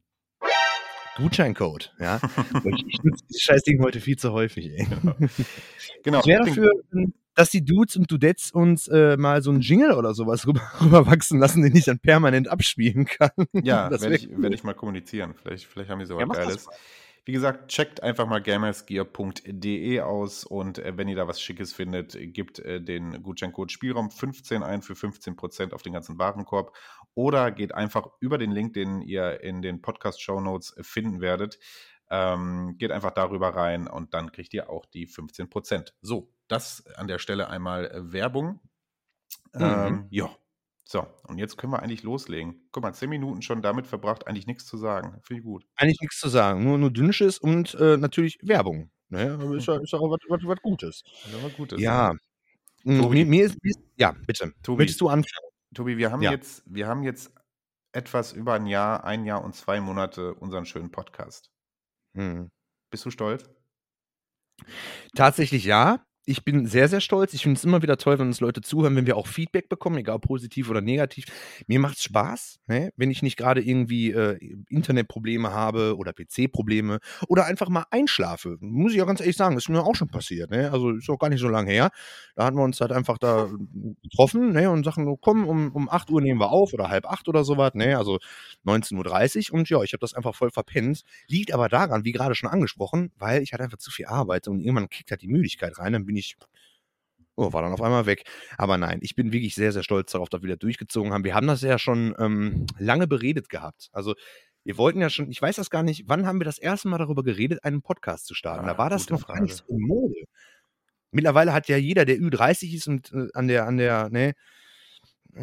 Gutscheincode, 1.16 1.94
ja. 1.98 2.20
ich 2.64 3.02
nutze 3.02 3.24
dieses 3.28 3.42
Scheißding 3.42 3.82
heute 3.82 4.00
viel 4.00 4.16
zu 4.16 4.30
häufig, 4.32 4.70
ey. 4.70 4.86
Genau. 6.04 6.20
Ich 6.20 6.26
wäre 6.26 6.44
dafür, 6.44 6.70
ähm, 6.94 7.12
dass 7.34 7.50
die 7.50 7.64
Dudes 7.64 7.96
und 7.96 8.08
Dudettes 8.08 8.52
uns 8.52 8.86
äh, 8.86 9.16
mal 9.16 9.42
so 9.42 9.50
einen 9.50 9.62
Jingle 9.62 9.94
oder 9.94 10.14
sowas 10.14 10.46
rüber, 10.46 10.62
rüberwachsen 10.80 11.40
lassen, 11.40 11.62
den 11.62 11.74
ich 11.74 11.86
dann 11.86 11.98
permanent 11.98 12.46
abspielen 12.46 13.06
kann. 13.06 13.32
Ja, 13.52 13.90
werde 13.90 14.14
ich, 14.14 14.30
cool. 14.30 14.42
werd 14.42 14.54
ich 14.54 14.62
mal 14.62 14.74
kommunizieren. 14.74 15.34
Vielleicht, 15.42 15.64
vielleicht 15.64 15.90
haben 15.90 15.98
die 15.98 16.06
sowas 16.06 16.24
ja, 16.28 16.44
Geiles. 16.44 16.68
Wie 17.26 17.32
gesagt, 17.32 17.72
checkt 17.72 18.04
einfach 18.04 18.28
mal 18.28 18.40
gamersgear.de 18.40 20.00
aus 20.00 20.44
und 20.44 20.78
äh, 20.78 20.96
wenn 20.96 21.08
ihr 21.08 21.16
da 21.16 21.26
was 21.26 21.40
Schickes 21.42 21.72
findet, 21.72 22.16
gebt 22.32 22.60
äh, 22.60 22.80
den 22.80 23.20
Gutscheincode 23.20 23.72
Spielraum 23.72 24.12
15 24.12 24.62
ein 24.62 24.80
für 24.80 24.92
15% 24.92 25.72
auf 25.72 25.82
den 25.82 25.92
ganzen 25.92 26.20
Warenkorb 26.20 26.72
oder 27.14 27.50
geht 27.50 27.74
einfach 27.74 28.06
über 28.20 28.38
den 28.38 28.52
Link, 28.52 28.74
den 28.74 29.02
ihr 29.02 29.40
in 29.40 29.60
den 29.60 29.82
Podcast-Show 29.82 30.40
Notes 30.40 30.76
finden 30.82 31.20
werdet. 31.20 31.58
Ähm, 32.10 32.76
geht 32.78 32.92
einfach 32.92 33.10
darüber 33.10 33.48
rein 33.48 33.88
und 33.88 34.14
dann 34.14 34.30
kriegt 34.30 34.54
ihr 34.54 34.70
auch 34.70 34.86
die 34.86 35.08
15%. 35.08 35.94
So, 36.00 36.32
das 36.46 36.86
an 36.94 37.08
der 37.08 37.18
Stelle 37.18 37.50
einmal 37.50 37.86
äh, 37.86 38.12
Werbung. 38.12 38.60
Mhm. 39.52 39.62
Ähm, 39.62 40.06
ja, 40.10 40.30
so, 40.88 41.04
und 41.24 41.38
jetzt 41.38 41.56
können 41.56 41.72
wir 41.72 41.82
eigentlich 41.82 42.04
loslegen. 42.04 42.68
Guck 42.70 42.84
mal, 42.84 42.92
zehn 42.92 43.10
Minuten 43.10 43.42
schon 43.42 43.60
damit 43.60 43.88
verbracht, 43.88 44.28
eigentlich 44.28 44.46
nichts 44.46 44.66
zu 44.66 44.76
sagen. 44.76 45.20
Finde 45.24 45.40
ich 45.40 45.44
gut. 45.44 45.66
Eigentlich 45.74 46.00
nichts 46.00 46.20
zu 46.20 46.28
sagen, 46.28 46.62
nur, 46.62 46.78
nur 46.78 46.92
Dünnsches 46.92 47.38
und 47.38 47.74
äh, 47.74 47.96
natürlich 47.96 48.38
Werbung. 48.42 48.92
Ne? 49.08 49.32
Aber 49.32 49.56
ist 49.56 49.66
ja, 49.66 49.78
ist 49.80 49.92
ja 49.92 49.98
auch 49.98 50.08
was, 50.08 50.20
was, 50.28 50.40
was 50.44 50.62
Gutes. 50.62 51.02
Ja, 51.24 51.42
was 51.42 51.54
Gutes. 51.54 51.80
Ja. 51.80 52.14
Hm, 52.84 53.02
Tobi, 53.02 53.24
mir, 53.24 53.26
mir, 53.26 53.44
ist, 53.46 53.56
mir 53.64 53.70
ist, 53.70 53.80
ja, 53.96 54.14
bitte. 54.26 54.52
Tobi, 54.62 54.82
Möchtest 54.82 55.00
du 55.00 55.08
anfangen? 55.08 55.48
Tobi, 55.74 55.96
wir 55.96 56.12
haben, 56.12 56.22
ja. 56.22 56.30
jetzt, 56.30 56.62
wir 56.66 56.86
haben 56.86 57.02
jetzt 57.02 57.32
etwas 57.90 58.32
über 58.32 58.54
ein 58.54 58.66
Jahr, 58.66 59.02
ein 59.02 59.24
Jahr 59.24 59.42
und 59.42 59.56
zwei 59.56 59.80
Monate 59.80 60.34
unseren 60.34 60.66
schönen 60.66 60.92
Podcast. 60.92 61.50
Hm. 62.14 62.48
Bist 62.90 63.04
du 63.04 63.10
stolz? 63.10 63.50
Tatsächlich 65.16 65.64
ja 65.64 66.05
ich 66.28 66.44
bin 66.44 66.66
sehr, 66.66 66.88
sehr 66.88 67.00
stolz. 67.00 67.34
Ich 67.34 67.44
finde 67.44 67.56
es 67.56 67.64
immer 67.64 67.82
wieder 67.82 67.96
toll, 67.96 68.18
wenn 68.18 68.26
uns 68.26 68.40
Leute 68.40 68.60
zuhören, 68.60 68.96
wenn 68.96 69.06
wir 69.06 69.16
auch 69.16 69.28
Feedback 69.28 69.68
bekommen, 69.68 69.98
egal 69.98 70.18
positiv 70.18 70.68
oder 70.68 70.80
negativ. 70.80 71.26
Mir 71.68 71.78
macht 71.78 71.98
es 71.98 72.02
Spaß, 72.02 72.58
ne? 72.66 72.92
wenn 72.96 73.12
ich 73.12 73.22
nicht 73.22 73.36
gerade 73.36 73.62
irgendwie 73.62 74.10
äh, 74.10 74.36
Internetprobleme 74.68 75.52
habe 75.52 75.96
oder 75.96 76.12
PC-Probleme 76.12 76.98
oder 77.28 77.46
einfach 77.46 77.68
mal 77.68 77.84
einschlafe. 77.92 78.56
Muss 78.60 78.90
ich 78.90 78.98
ja 78.98 79.04
ganz 79.04 79.20
ehrlich 79.20 79.36
sagen, 79.36 79.56
ist 79.56 79.68
mir 79.68 79.84
auch 79.84 79.94
schon 79.94 80.08
passiert. 80.08 80.50
Ne? 80.50 80.72
Also 80.72 80.90
ist 80.90 81.08
auch 81.08 81.18
gar 81.18 81.28
nicht 81.28 81.40
so 81.40 81.48
lange 81.48 81.70
her. 81.70 81.90
Da 82.34 82.44
hatten 82.44 82.56
wir 82.56 82.64
uns 82.64 82.80
halt 82.80 82.90
einfach 82.90 83.18
da 83.18 83.48
getroffen 84.02 84.52
ne? 84.52 84.68
und 84.68 84.84
sagen, 84.84 85.16
komm, 85.20 85.46
um, 85.46 85.70
um 85.72 85.88
8 85.88 86.10
Uhr 86.10 86.20
nehmen 86.20 86.40
wir 86.40 86.50
auf 86.50 86.74
oder 86.74 86.88
halb 86.90 87.06
8 87.06 87.28
oder 87.28 87.44
sowas, 87.44 87.74
ne? 87.74 87.96
also 87.96 88.18
19.30 88.66 89.52
Uhr. 89.52 89.58
Und 89.58 89.70
ja, 89.70 89.80
ich 89.82 89.92
habe 89.92 90.00
das 90.00 90.14
einfach 90.14 90.34
voll 90.34 90.50
verpennt. 90.50 91.02
Liegt 91.28 91.54
aber 91.54 91.68
daran, 91.68 92.04
wie 92.04 92.10
gerade 92.10 92.34
schon 92.34 92.50
angesprochen, 92.50 93.12
weil 93.16 93.42
ich 93.42 93.52
hatte 93.52 93.62
einfach 93.62 93.78
zu 93.78 93.92
viel 93.92 94.06
Arbeit 94.06 94.48
und 94.48 94.60
irgendwann 94.60 94.88
kickt 94.88 95.12
halt 95.12 95.22
die 95.22 95.28
Müdigkeit 95.28 95.78
rein. 95.78 95.92
Dann 95.92 96.04
bin 96.04 96.15
bin 96.16 96.20
ich, 96.20 96.36
oh, 97.36 97.52
war 97.52 97.62
dann 97.62 97.72
auf 97.72 97.82
einmal 97.82 98.06
weg. 98.06 98.24
Aber 98.56 98.78
nein, 98.78 98.98
ich 99.02 99.14
bin 99.14 99.32
wirklich 99.32 99.54
sehr, 99.54 99.72
sehr 99.72 99.82
stolz 99.82 100.12
darauf, 100.12 100.28
dass 100.28 100.42
wir 100.42 100.48
das 100.48 100.58
durchgezogen 100.58 101.12
haben. 101.12 101.24
Wir 101.24 101.34
haben 101.34 101.46
das 101.46 101.60
ja 101.60 101.78
schon 101.78 102.14
ähm, 102.18 102.66
lange 102.78 103.06
beredet 103.06 103.48
gehabt. 103.48 103.90
Also 103.92 104.14
wir 104.64 104.78
wollten 104.78 105.00
ja 105.00 105.10
schon, 105.10 105.30
ich 105.30 105.40
weiß 105.40 105.56
das 105.56 105.70
gar 105.70 105.82
nicht, 105.82 106.04
wann 106.08 106.26
haben 106.26 106.40
wir 106.40 106.44
das 106.44 106.58
erste 106.58 106.88
Mal 106.88 106.98
darüber 106.98 107.22
geredet, 107.22 107.62
einen 107.62 107.82
Podcast 107.82 108.26
zu 108.26 108.34
starten? 108.34 108.66
Ja, 108.66 108.72
da 108.72 108.78
war 108.78 108.90
das 108.90 109.08
noch 109.10 109.20
Frage. 109.20 109.38
gar 109.38 109.42
nicht 109.42 109.56
so 109.56 109.64
in 109.68 109.80
Mode. 109.80 110.24
Mittlerweile 111.12 111.52
hat 111.52 111.68
ja 111.68 111.76
jeder, 111.76 112.04
der 112.04 112.16
Ü30 112.16 112.74
ist 112.74 112.88
und 112.88 113.12
äh, 113.12 113.28
an 113.34 113.48
der, 113.48 113.66
an 113.66 113.76
der, 113.76 114.08
ne, 114.10 114.34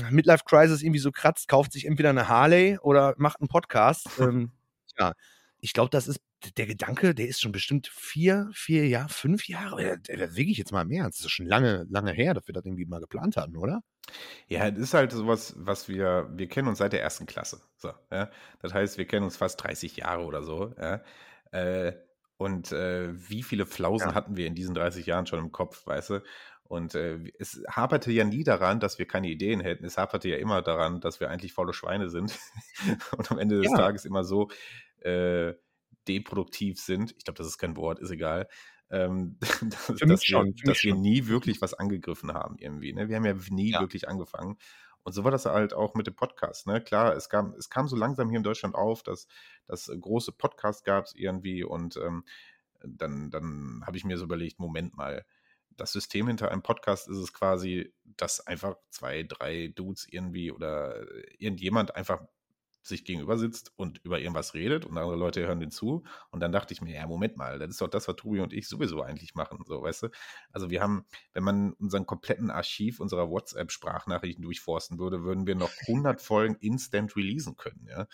Midlife 0.10 0.44
Crisis 0.46 0.82
irgendwie 0.82 1.00
so 1.00 1.12
kratzt, 1.12 1.48
kauft 1.48 1.72
sich 1.72 1.86
entweder 1.86 2.10
eine 2.10 2.28
Harley 2.28 2.80
oder 2.82 3.14
macht 3.18 3.40
einen 3.40 3.48
Podcast. 3.48 4.08
ähm, 4.20 4.52
ja, 4.98 5.14
ich 5.64 5.72
glaube, 5.72 5.90
das 5.90 6.10
ist 6.10 6.20
der 6.58 6.66
Gedanke, 6.66 7.16
der 7.16 7.30
ist 7.30 7.40
schon 7.40 7.54
bestimmt 7.54 7.88
vier, 7.88 8.50
vier 8.54 8.86
Jahre, 8.86 9.08
fünf 9.08 9.48
Jahre, 9.48 9.98
wirklich 10.06 10.58
jetzt 10.58 10.74
mal 10.74 10.84
mehr. 10.84 11.06
Das 11.06 11.22
ist 11.22 11.32
schon 11.32 11.46
lange, 11.46 11.86
lange 11.90 12.12
her, 12.12 12.34
dass 12.34 12.48
wir 12.48 12.54
das 12.54 12.66
irgendwie 12.66 12.86
mal 12.86 13.00
geplant 13.00 13.38
hatten, 13.38 13.56
oder? 13.56 13.82
Ja, 14.50 14.68
es 14.68 14.78
ist 14.78 14.94
halt 14.94 15.14
sowas, 15.14 15.54
was 15.56 15.88
wir, 15.88 16.30
wir 16.34 16.50
kennen 16.50 16.68
uns 16.68 16.80
seit 16.80 16.92
der 16.92 17.02
ersten 17.02 17.28
Klasse. 17.28 17.62
So, 17.78 17.94
ja? 18.12 18.30
Das 18.62 18.74
heißt, 18.74 18.98
wir 18.98 19.06
kennen 19.06 19.24
uns 19.24 19.38
fast 19.38 19.64
30 19.64 19.96
Jahre 19.96 20.26
oder 20.26 20.44
so. 20.44 20.76
Ja? 20.78 21.02
Äh, 21.52 21.94
und 22.36 22.74
äh, 22.74 23.14
wie 23.30 23.42
viele 23.42 23.66
Flausen 23.66 24.10
ja. 24.10 24.16
hatten 24.16 24.36
wir 24.36 24.48
in 24.48 24.56
diesen 24.56 24.76
30 24.76 25.06
Jahren 25.06 25.28
schon 25.28 25.40
im 25.40 25.54
Kopf, 25.54 25.88
weißt 25.88 26.10
du? 26.10 26.24
Und 26.66 26.96
äh, 26.96 27.20
es 27.40 27.62
haperte 27.70 28.12
ja 28.12 28.24
nie 28.24 28.44
daran, 28.44 28.80
dass 28.80 28.98
wir 28.98 29.06
keine 29.06 29.28
Ideen 29.28 29.60
hätten. 29.60 29.86
Es 29.86 29.98
haperte 29.98 30.28
ja 30.28 30.38
immer 30.38 30.62
daran, 30.62 31.02
dass 31.02 31.20
wir 31.20 31.30
eigentlich 31.30 31.54
faule 31.54 31.74
Schweine 31.74 32.10
sind. 32.10 32.38
und 33.18 33.32
am 33.32 33.38
Ende 33.38 33.62
des 33.62 33.72
ja. 33.72 33.78
Tages 33.78 34.06
immer 34.06 34.24
so, 34.24 34.50
äh, 35.04 35.54
deproduktiv 36.08 36.80
sind. 36.80 37.14
Ich 37.18 37.26
glaube, 37.26 37.38
das 37.38 37.48
ist 37.48 37.58
kein 37.58 37.78
Wort, 37.78 38.00
ist 38.00 38.12
egal. 38.12 38.48
Ähm, 38.90 39.38
dass, 39.42 40.00
dass, 40.00 40.22
wir, 40.28 40.54
dass 40.66 40.84
wir, 40.84 40.96
nie 40.96 41.28
wirklich 41.28 41.62
was 41.62 41.74
angegriffen 41.74 42.34
haben 42.34 42.58
irgendwie. 42.58 42.94
Ne? 42.94 43.10
Wir 43.10 43.16
haben 43.16 43.26
ja 43.26 43.36
nie 43.50 43.72
ja. 43.72 43.80
wirklich 43.80 44.08
angefangen. 44.08 44.58
Und 45.04 45.14
so 45.14 45.24
war 45.24 45.32
das 45.32 45.46
halt 45.46 45.74
auch 45.74 45.96
mit 45.96 46.08
dem 46.08 46.16
Podcast. 46.16 46.66
Ne? 46.68 46.82
Klar, 46.82 47.16
es 47.16 47.28
kam, 47.28 47.54
es 47.58 47.70
kam 47.70 47.88
so 47.88 47.96
langsam 47.96 48.30
hier 48.30 48.38
in 48.38 48.44
Deutschland 48.44 48.76
auf, 48.76 49.04
dass 49.04 49.28
das 49.68 49.92
große 50.00 50.32
Podcast 50.32 50.86
gab 50.86 51.08
irgendwie 51.16 51.64
und 51.64 51.98
ähm, 51.98 52.24
dann, 52.86 53.30
dann 53.30 53.84
habe 53.86 53.98
ich 53.98 54.06
mir 54.06 54.18
so 54.18 54.26
überlegt, 54.26 54.60
Moment 54.60 54.96
mal, 54.96 55.26
das 55.76 55.92
System 55.92 56.28
hinter 56.28 56.52
einem 56.52 56.62
Podcast 56.62 57.08
ist 57.10 57.18
es 57.18 57.34
quasi, 57.34 57.94
dass 58.04 58.46
einfach 58.46 58.76
zwei, 58.90 59.24
drei 59.24 59.70
Dudes 59.76 60.06
irgendwie 60.10 60.52
oder 60.52 61.04
irgendjemand 61.38 61.96
einfach 61.96 62.22
sich 62.84 63.06
gegenüber 63.06 63.38
sitzt 63.38 63.72
und 63.78 64.00
über 64.04 64.20
irgendwas 64.20 64.54
redet 64.54 64.86
und 64.86 64.98
andere 64.98 65.16
Leute 65.16 65.42
hören 65.46 65.60
den 65.60 65.72
zu. 65.72 66.04
Und 66.32 66.42
dann 66.42 66.52
dachte 66.52 66.74
ich 66.74 66.82
mir, 66.82 66.94
ja, 66.94 67.08
Moment 67.08 67.38
mal, 67.38 67.60
das 67.60 67.70
ist 67.70 67.82
doch 67.82 67.88
das, 67.88 68.08
was 68.08 68.16
Tobi 68.16 68.42
und 68.42 68.54
ich 68.54 68.68
sowieso 68.68 69.02
eigentlich 69.02 69.36
machen, 69.36 69.60
so, 69.66 69.82
weißt 69.82 70.04
du? 70.04 70.10
Also 70.52 70.70
wir 70.70 70.82
haben, 70.82 71.06
wenn 71.34 71.44
man 71.44 71.74
unseren 71.74 72.06
kompletten 72.06 72.52
Archiv 72.52 73.00
unserer 73.00 73.30
WhatsApp-Sprachnachrichten 73.30 74.44
durchforsten 74.44 75.00
würde, 75.00 75.24
würden 75.24 75.48
wir 75.48 75.56
noch 75.56 75.72
100 75.88 76.22
Folgen 76.22 76.56
instant 76.56 77.16
releasen 77.16 77.56
können, 77.56 77.88
ja. 77.90 78.08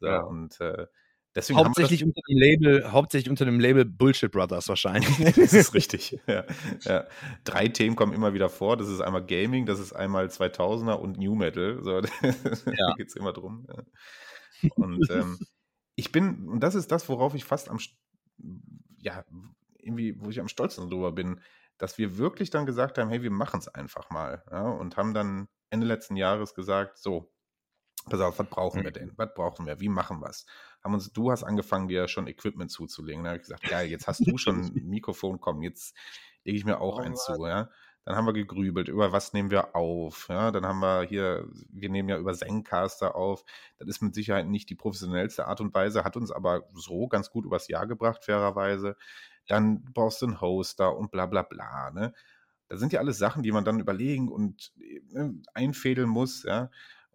So, 0.00 0.06
ja. 0.06 0.20
Und 0.20 0.60
äh, 0.60 0.86
Deswegen 1.34 1.60
hauptsächlich 1.60 2.02
unter 2.02 2.20
dem 2.28 2.38
Label, 2.38 2.90
hauptsächlich 2.90 3.30
unter 3.30 3.44
dem 3.44 3.60
Label 3.60 3.84
Bullshit 3.84 4.32
Brothers 4.32 4.68
wahrscheinlich. 4.68 5.16
das 5.36 5.52
ist 5.52 5.74
richtig. 5.74 6.18
Ja, 6.26 6.44
ja. 6.82 7.06
Drei 7.44 7.68
Themen 7.68 7.96
kommen 7.96 8.12
immer 8.12 8.34
wieder 8.34 8.48
vor. 8.48 8.76
Das 8.76 8.88
ist 8.88 9.00
einmal 9.00 9.24
Gaming, 9.24 9.66
das 9.66 9.78
ist 9.78 9.92
einmal 9.92 10.26
2000er 10.26 10.94
und 10.94 11.18
New 11.18 11.34
Metal. 11.34 11.82
So, 11.82 12.00
da 12.00 12.94
geht 12.96 13.08
es 13.08 13.16
immer 13.16 13.32
drum. 13.32 13.66
Und 14.74 15.08
ähm, 15.10 15.38
ich 15.94 16.12
bin, 16.12 16.48
und 16.48 16.60
das 16.60 16.74
ist 16.74 16.90
das, 16.90 17.08
worauf 17.08 17.34
ich 17.34 17.44
fast 17.44 17.68
am, 17.68 17.78
ja, 18.98 19.24
irgendwie, 19.78 20.20
wo 20.20 20.30
ich 20.30 20.40
am 20.40 20.48
stolzesten 20.48 20.90
drüber 20.90 21.12
bin, 21.12 21.40
dass 21.78 21.96
wir 21.96 22.18
wirklich 22.18 22.50
dann 22.50 22.66
gesagt 22.66 22.98
haben, 22.98 23.08
hey, 23.08 23.22
wir 23.22 23.30
machen 23.30 23.60
es 23.60 23.68
einfach 23.68 24.10
mal. 24.10 24.44
Ja, 24.50 24.68
und 24.68 24.96
haben 24.96 25.14
dann 25.14 25.48
Ende 25.70 25.86
letzten 25.86 26.16
Jahres 26.16 26.54
gesagt, 26.54 26.98
so, 26.98 27.32
pass 28.08 28.20
auf, 28.20 28.38
was 28.38 28.48
brauchen 28.48 28.82
wir 28.82 28.90
mhm. 28.90 28.94
denn? 28.94 29.12
Was 29.16 29.34
brauchen 29.34 29.66
wir? 29.66 29.80
Wie 29.80 29.88
machen 29.88 30.20
wir 30.20 30.28
es? 30.28 30.46
Haben 30.82 30.94
uns, 30.94 31.12
du 31.12 31.30
hast 31.30 31.44
angefangen, 31.44 31.88
dir 31.88 32.08
schon 32.08 32.26
Equipment 32.26 32.70
zuzulegen. 32.70 33.24
Da 33.24 33.30
habe 33.30 33.36
ich 33.38 33.42
gesagt, 33.42 33.68
geil, 33.68 33.88
jetzt 33.88 34.06
hast 34.06 34.26
du 34.26 34.38
schon 34.38 34.60
ein 34.60 34.72
Mikrofon, 34.88 35.40
komm, 35.40 35.62
jetzt 35.62 35.96
lege 36.44 36.56
ich 36.56 36.64
mir 36.64 36.80
auch 36.80 36.98
oh, 36.98 37.00
eins 37.00 37.24
zu, 37.24 37.46
ja. 37.46 37.68
Dann 38.04 38.16
haben 38.16 38.26
wir 38.26 38.32
gegrübelt, 38.32 38.88
über 38.88 39.12
was 39.12 39.34
nehmen 39.34 39.50
wir 39.50 39.76
auf. 39.76 40.28
Ja, 40.28 40.50
dann 40.50 40.64
haben 40.64 40.80
wir 40.80 41.02
hier, 41.02 41.46
wir 41.68 41.90
nehmen 41.90 42.08
ja 42.08 42.18
über 42.18 42.32
Zencaster 42.32 43.14
auf. 43.14 43.44
Das 43.78 43.88
ist 43.88 44.00
mit 44.00 44.14
Sicherheit 44.14 44.46
nicht 44.46 44.70
die 44.70 44.74
professionellste 44.74 45.46
Art 45.46 45.60
und 45.60 45.74
Weise, 45.74 46.02
hat 46.02 46.16
uns 46.16 46.32
aber 46.32 46.64
so 46.74 47.08
ganz 47.08 47.30
gut 47.30 47.44
übers 47.44 47.68
Jahr 47.68 47.86
gebracht, 47.86 48.24
fairerweise. 48.24 48.96
Dann 49.48 49.84
brauchst 49.92 50.22
du 50.22 50.26
einen 50.26 50.40
Hoster 50.40 50.96
und 50.96 51.10
bla 51.10 51.26
bla 51.26 51.42
bla. 51.42 51.90
Ne? 51.90 52.14
Das 52.68 52.80
sind 52.80 52.92
ja 52.92 53.00
alles 53.00 53.18
Sachen, 53.18 53.42
die 53.42 53.52
man 53.52 53.64
dann 53.64 53.80
überlegen 53.80 54.28
und 54.28 54.72
ne, 55.10 55.34
einfädeln 55.52 56.08
muss, 56.08 56.44
ja. 56.44 56.70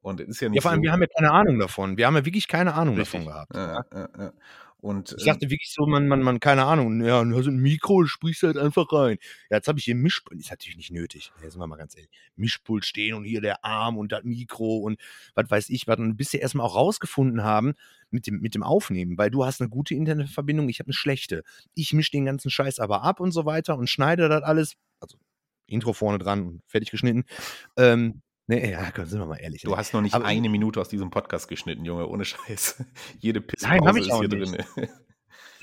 Und 0.06 0.22
ist 0.22 0.40
ja 0.40 0.50
nicht 0.50 0.58
ja, 0.58 0.62
vor 0.62 0.70
allem, 0.70 0.82
so, 0.82 0.84
wir 0.84 0.92
haben 0.92 1.02
ja 1.02 1.08
keine 1.08 1.32
Ahnung 1.32 1.58
davon. 1.58 1.98
Wir 1.98 2.06
haben 2.06 2.16
ja 2.16 2.26
wirklich 2.26 2.48
keine 2.48 2.76
Ahnung 2.76 2.96
richtig. 2.96 3.26
davon 3.26 3.34
gehabt. 3.34 3.56
Ja, 3.56 3.86
ja, 3.92 4.10
ja. 4.20 4.34
Und, 4.80 5.16
ich 5.18 5.26
dachte 5.26 5.50
wirklich 5.50 5.74
so, 5.74 5.88
man, 5.88 6.08
man, 6.08 6.22
man, 6.22 6.40
keine 6.40 6.66
Ahnung, 6.66 7.04
ja, 7.04 7.22
also 7.22 7.50
ein 7.50 7.58
Mikro, 7.58 8.06
sprichst 8.06 8.44
halt 8.44 8.56
einfach 8.56 8.86
rein. 8.94 9.18
Ja, 9.50 9.58
jetzt 9.58 9.68
habe 9.68 9.80
ich 9.80 9.86
hier 9.86 9.96
Mischpult, 9.96 10.40
ist 10.40 10.52
natürlich 10.52 10.78
nicht 10.78 10.92
nötig, 10.92 11.32
jetzt 11.42 11.54
sind 11.54 11.60
wir 11.60 11.66
mal 11.66 11.78
ganz 11.78 11.96
ehrlich. 11.96 12.12
Mischpult 12.36 12.86
stehen 12.86 13.16
und 13.16 13.24
hier 13.24 13.42
der 13.42 13.66
Arm 13.66 13.98
und 13.98 14.12
das 14.12 14.24
Mikro 14.24 14.78
und 14.78 15.02
was 15.34 15.50
weiß 15.50 15.70
ich, 15.70 15.88
was, 15.88 15.98
und 15.98 16.18
bis 16.18 16.34
wir 16.34 16.42
erstmal 16.42 16.68
auch 16.68 16.76
rausgefunden 16.76 17.44
haben 17.44 17.74
mit 18.12 18.28
dem, 18.28 18.42
mit 18.42 18.54
dem 18.54 18.62
Aufnehmen, 18.62 19.18
weil 19.18 19.32
du 19.32 19.44
hast 19.44 19.60
eine 19.60 19.72
gute 19.72 19.96
Internetverbindung, 19.96 20.70
ich 20.70 20.78
habe 20.78 20.90
eine 20.90 20.94
schlechte. 20.94 21.42
Ich 21.74 21.94
mische 21.94 22.12
den 22.12 22.26
ganzen 22.26 22.52
Scheiß 22.52 22.78
aber 22.78 23.02
ab 23.02 23.20
und 23.20 23.32
so 23.32 23.46
weiter 23.48 23.76
und 23.76 23.90
schneide 23.90 24.30
das 24.30 24.44
alles, 24.44 24.76
also 25.00 25.18
Intro 25.66 25.94
vorne 25.94 26.20
dran 26.20 26.46
und 26.46 26.62
fertig 26.68 26.92
geschnitten. 26.92 27.24
Ähm, 27.76 28.22
Nee, 28.48 28.72
ja, 28.72 28.92
komm, 28.92 29.06
sind 29.06 29.20
wir 29.20 29.26
mal 29.26 29.38
ehrlich. 29.38 29.64
Du 29.64 29.76
hast 29.76 29.94
noch 29.94 30.02
nicht 30.02 30.14
Aber- 30.14 30.26
eine 30.26 30.50
Minute 30.50 30.80
aus 30.80 30.90
diesem 30.90 31.10
Podcast 31.10 31.48
geschnitten, 31.48 31.84
Junge, 31.84 32.08
ohne 32.08 32.26
Scheiß. 32.26 32.84
Jede 33.20 33.44
Nein, 33.62 33.82
hab 33.86 33.96
Pisspause 33.96 34.00
ich 34.00 34.06
ist 34.08 34.12
auch 34.14 34.20
hier 34.20 34.30
nicht. 34.30 34.66
drin. 34.76 34.90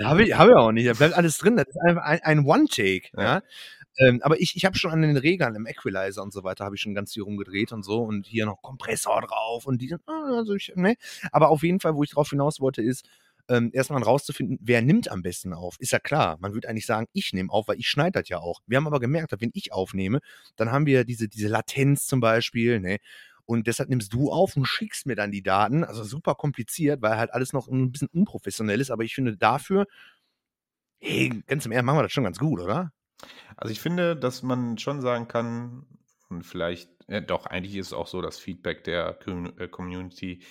Habe 0.02 0.24
ich, 0.24 0.36
hab 0.36 0.48
ich 0.48 0.54
auch 0.54 0.72
nicht. 0.72 0.88
Da 0.88 0.94
bleibt 0.94 1.14
alles 1.14 1.38
drin. 1.38 1.56
Das 1.56 1.68
ist 1.68 1.78
einfach 1.80 2.02
ein, 2.02 2.20
ein 2.22 2.44
One-Take. 2.44 3.10
Ja. 3.16 3.22
Ja. 3.22 3.42
Ähm, 3.98 4.20
aber 4.22 4.40
ich, 4.40 4.56
ich 4.56 4.64
habe 4.64 4.76
schon 4.76 4.90
an 4.90 5.02
den 5.02 5.18
Reglern 5.18 5.54
im 5.54 5.66
Equalizer 5.66 6.22
und 6.22 6.32
so 6.32 6.42
weiter, 6.44 6.64
habe 6.64 6.74
ich 6.76 6.80
schon 6.80 6.94
ganz 6.94 7.12
viel 7.12 7.22
rumgedreht 7.24 7.72
und 7.72 7.82
so 7.84 8.02
und 8.02 8.26
hier 8.26 8.46
noch 8.46 8.62
Kompressor 8.62 9.20
drauf 9.20 9.66
und 9.66 9.82
die, 9.82 9.94
ah, 10.06 10.38
also 10.38 10.54
ich, 10.54 10.72
ne. 10.76 10.94
Aber 11.30 11.50
auf 11.50 11.62
jeden 11.62 11.78
Fall, 11.78 11.94
wo 11.94 12.02
ich 12.02 12.10
drauf 12.10 12.30
hinaus 12.30 12.58
wollte, 12.58 12.80
ist, 12.82 13.06
ähm, 13.48 13.70
erstmal 13.72 14.02
rauszufinden, 14.02 14.58
wer 14.60 14.82
nimmt 14.82 15.10
am 15.10 15.22
besten 15.22 15.52
auf. 15.52 15.76
Ist 15.78 15.92
ja 15.92 15.98
klar, 15.98 16.38
man 16.40 16.54
würde 16.54 16.68
eigentlich 16.68 16.86
sagen, 16.86 17.06
ich 17.12 17.32
nehme 17.32 17.50
auf, 17.52 17.68
weil 17.68 17.78
ich 17.78 17.88
schneide 17.88 18.20
das 18.20 18.28
ja 18.28 18.38
auch. 18.38 18.60
Wir 18.66 18.76
haben 18.76 18.86
aber 18.86 19.00
gemerkt, 19.00 19.32
wenn 19.38 19.50
ich 19.54 19.72
aufnehme, 19.72 20.20
dann 20.56 20.70
haben 20.70 20.86
wir 20.86 21.04
diese, 21.04 21.28
diese 21.28 21.48
Latenz 21.48 22.06
zum 22.06 22.20
Beispiel, 22.20 22.80
ne? 22.80 22.98
Und 23.44 23.66
deshalb 23.66 23.88
nimmst 23.88 24.12
du 24.12 24.30
auf 24.30 24.56
und 24.56 24.66
schickst 24.66 25.04
mir 25.06 25.16
dann 25.16 25.32
die 25.32 25.42
Daten. 25.42 25.82
Also 25.84 26.04
super 26.04 26.36
kompliziert, 26.36 27.02
weil 27.02 27.16
halt 27.18 27.34
alles 27.34 27.52
noch 27.52 27.68
ein 27.68 27.90
bisschen 27.90 28.08
unprofessionell 28.12 28.80
ist. 28.80 28.90
Aber 28.90 29.02
ich 29.02 29.14
finde 29.14 29.36
dafür, 29.36 29.86
hey, 31.00 31.42
ganz 31.46 31.66
im 31.66 31.72
Ernst, 31.72 31.86
machen 31.86 31.98
wir 31.98 32.02
das 32.04 32.12
schon 32.12 32.24
ganz 32.24 32.38
gut, 32.38 32.60
oder? 32.60 32.92
Also 33.56 33.72
ich 33.72 33.80
finde, 33.80 34.16
dass 34.16 34.42
man 34.42 34.78
schon 34.78 35.00
sagen 35.00 35.26
kann, 35.26 35.86
und 36.30 36.44
vielleicht, 36.44 36.90
ja, 37.08 37.20
doch, 37.20 37.46
eigentlich 37.46 37.76
ist 37.76 37.88
es 37.88 37.92
auch 37.92 38.06
so, 38.06 38.22
das 38.22 38.38
Feedback 38.38 38.84
der 38.84 39.18
äh, 39.26 39.68
Community, 39.68 40.42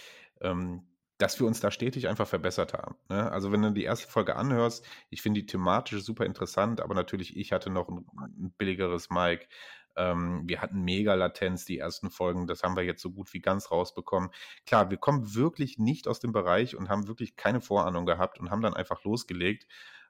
ähm, 0.42 0.84
dass 1.22 1.40
wir 1.40 1.46
uns 1.46 1.60
da 1.60 1.70
stetig 1.70 2.08
einfach 2.08 2.28
verbessert 2.28 2.74
haben. 2.74 2.96
Ne? 3.08 3.32
Also 3.32 3.52
wenn 3.52 3.62
du 3.62 3.72
die 3.72 3.84
erste 3.84 4.08
Folge 4.08 4.36
anhörst, 4.36 4.84
ich 5.12 5.22
finde 5.22 5.42
die 5.42 5.46
thematisch 5.46 6.02
super 6.04 6.26
interessant, 6.26 6.82
aber 6.82 6.96
natürlich, 6.96 7.38
ich 7.38 7.52
hatte 7.52 7.70
noch 7.70 7.90
ein, 7.90 8.08
ein 8.18 8.54
billigeres 8.58 9.12
Mic. 9.12 9.48
Ähm, 9.96 10.42
wir 10.48 10.64
hatten 10.64 10.82
mega 10.82 11.14
Latenz, 11.14 11.66
die 11.66 11.78
ersten 11.78 12.10
Folgen, 12.10 12.48
das 12.48 12.64
haben 12.64 12.76
wir 12.76 12.84
jetzt 12.84 13.04
so 13.04 13.12
gut 13.12 13.34
wie 13.34 13.40
ganz 13.40 13.70
rausbekommen. 13.70 14.32
Klar, 14.66 14.90
wir 14.90 14.98
kommen 14.98 15.36
wirklich 15.36 15.78
nicht 15.78 16.08
aus 16.08 16.20
dem 16.20 16.32
Bereich 16.32 16.76
und 16.76 16.90
haben 16.90 17.08
wirklich 17.08 17.36
keine 17.36 17.62
Vorahnung 17.62 18.08
gehabt 18.08 18.40
und 18.40 18.50
haben 18.50 18.62
dann 18.62 18.74
einfach 18.74 19.04
losgelegt. 19.04 19.68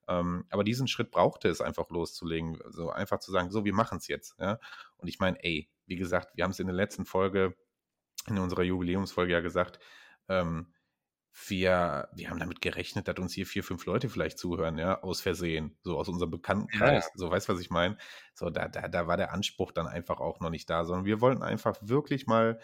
Ähm, 0.08 0.46
aber 0.50 0.64
diesen 0.64 0.88
Schritt 0.88 1.12
brauchte 1.12 1.50
es 1.50 1.60
einfach 1.60 1.90
loszulegen, 1.90 2.58
so 2.70 2.90
einfach 2.90 3.20
zu 3.20 3.32
sagen, 3.32 3.52
so, 3.52 3.66
wir 3.66 3.74
machen 3.74 3.98
es 3.98 4.08
jetzt. 4.08 4.40
Ja? 4.40 4.60
Und 4.96 5.10
ich 5.10 5.20
meine, 5.20 5.44
ey, 5.44 5.70
wie 5.88 5.98
gesagt, 5.98 6.38
wir 6.38 6.46
haben 6.46 6.52
es 6.52 6.60
in 6.60 6.68
der 6.68 6.76
letzten 6.76 7.04
Folge, 7.04 7.54
in 8.28 8.38
unserer 8.38 8.64
Jubiläumsfolge 8.64 9.34
ja 9.34 9.42
gesagt, 9.42 9.80
ähm, 10.30 10.68
wir, 11.48 12.10
wir 12.14 12.30
haben 12.30 12.40
damit 12.40 12.62
gerechnet, 12.62 13.08
dass 13.08 13.18
uns 13.18 13.34
hier 13.34 13.46
vier, 13.46 13.64
fünf 13.64 13.86
Leute 13.86 14.10
vielleicht 14.10 14.38
zuhören, 14.38 14.78
ja, 14.78 15.02
aus 15.02 15.22
Versehen, 15.22 15.78
so 15.82 15.98
aus 15.98 16.10
unserem 16.10 16.32
Bekanntenkreis. 16.32 17.10
So, 17.16 17.30
weißt 17.32 17.48
du, 17.48 17.54
was 17.54 17.62
ich 17.62 17.70
meine? 17.70 17.98
So, 18.34 18.50
da, 18.50 18.68
da, 18.68 18.88
da 18.88 19.08
war 19.08 19.18
der 19.18 19.34
Anspruch 19.34 19.72
dann 19.72 19.88
einfach 19.88 20.20
auch 20.20 20.40
noch 20.40 20.50
nicht 20.50 20.70
da, 20.70 20.84
sondern 20.84 21.06
wir 21.06 21.22
wollten 21.22 21.42
einfach 21.42 21.78
wirklich 21.82 22.28
mal, 22.28 22.60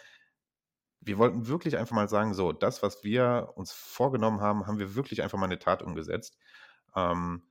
wir 1.00 1.17
wollten 1.17 1.47
wirklich 1.47 1.77
einfach 1.77 1.95
mal 1.95 2.09
sagen, 2.09 2.33
so, 2.33 2.51
das, 2.51 2.83
was 2.83 3.03
wir 3.03 3.53
uns 3.55 3.71
vorgenommen 3.71 4.41
haben, 4.41 4.67
haben 4.67 4.79
wir 4.79 4.95
wirklich 4.95 5.24
einfach 5.24 5.38
mal 5.38 5.45
in 5.45 5.51
eine 5.51 5.59
Tat 5.59 5.81
umgesetzt. 5.81 6.38
Ähm, 6.95 7.43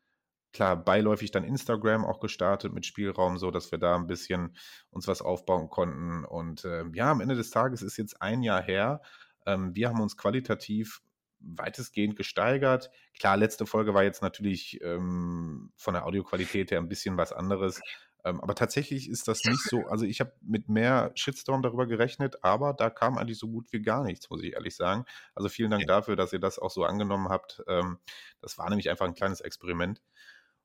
klar, 0.53 0.77
beiläufig 0.77 1.31
dann 1.31 1.45
Instagram 1.45 2.05
auch 2.05 2.21
gestartet 2.21 2.75
mit 2.75 2.85
Spielraum, 2.85 3.39
so 3.39 3.51
dass 3.51 3.73
wir 3.73 3.79
da 3.79 3.95
ein 3.97 4.07
bisschen 4.07 4.57
uns 4.91 5.09
was 5.09 5.23
aufbauen 5.23 5.71
konnten. 5.71 6.27
Und 6.27 6.67
ähm, 6.67 6.93
ja, 6.95 7.11
am 7.11 7.23
Ende 7.23 7.37
des 7.37 7.51
Tages 7.51 7.81
ist 7.81 7.97
jetzt 7.97 8.21
ein 8.21 8.43
Jahr 8.43 8.63
her. 8.63 9.01
Ähm, 9.47 9.75
wir 9.75 9.89
haben 9.89 10.01
uns 10.01 10.17
qualitativ 10.17 11.01
weitestgehend 11.47 12.17
gesteigert. 12.17 12.91
Klar, 13.19 13.37
letzte 13.37 13.67
Folge 13.67 13.95
war 13.95 14.03
jetzt 14.03 14.23
natürlich 14.23 14.81
ähm, 14.83 15.73
von 15.77 15.95
der 15.95 16.07
Audioqualität 16.07 16.71
her 16.71 16.79
ein 16.79 16.89
bisschen 16.89 17.17
was 17.17 17.33
anderes. 17.33 17.81
Ähm, 18.25 18.41
aber 18.41 18.57
tatsächlich 18.57 19.09
ist 19.09 19.29
das 19.29 19.45
nicht 19.45 19.63
so. 19.63 19.87
Also, 19.87 20.05
ich 20.05 20.21
habe 20.21 20.33
mit 20.43 20.69
mehr 20.69 21.13
Shitstorm 21.15 21.63
darüber 21.63 21.87
gerechnet, 21.87 22.43
aber 22.43 22.75
da 22.75 22.91
kam 22.91 23.19
eigentlich 23.19 23.39
so 23.39 23.49
gut 23.49 23.73
wie 23.73 23.81
gar 23.81 24.03
nichts, 24.03 24.29
muss 24.31 24.43
ich 24.43 24.55
ehrlich 24.55 24.75
sagen. 24.75 25.05
Also, 25.35 25.49
vielen 25.49 25.71
Dank 25.71 25.87
dafür, 25.87 26.17
dass 26.17 26.33
ihr 26.33 26.41
das 26.41 26.59
auch 26.59 26.71
so 26.71 26.85
angenommen 26.85 27.29
habt. 27.29 27.63
Ähm, 27.69 27.99
das 28.41 28.59
war 28.59 28.69
nämlich 28.69 28.91
einfach 28.91 29.07
ein 29.07 29.15
kleines 29.15 29.41
Experiment. 29.41 30.03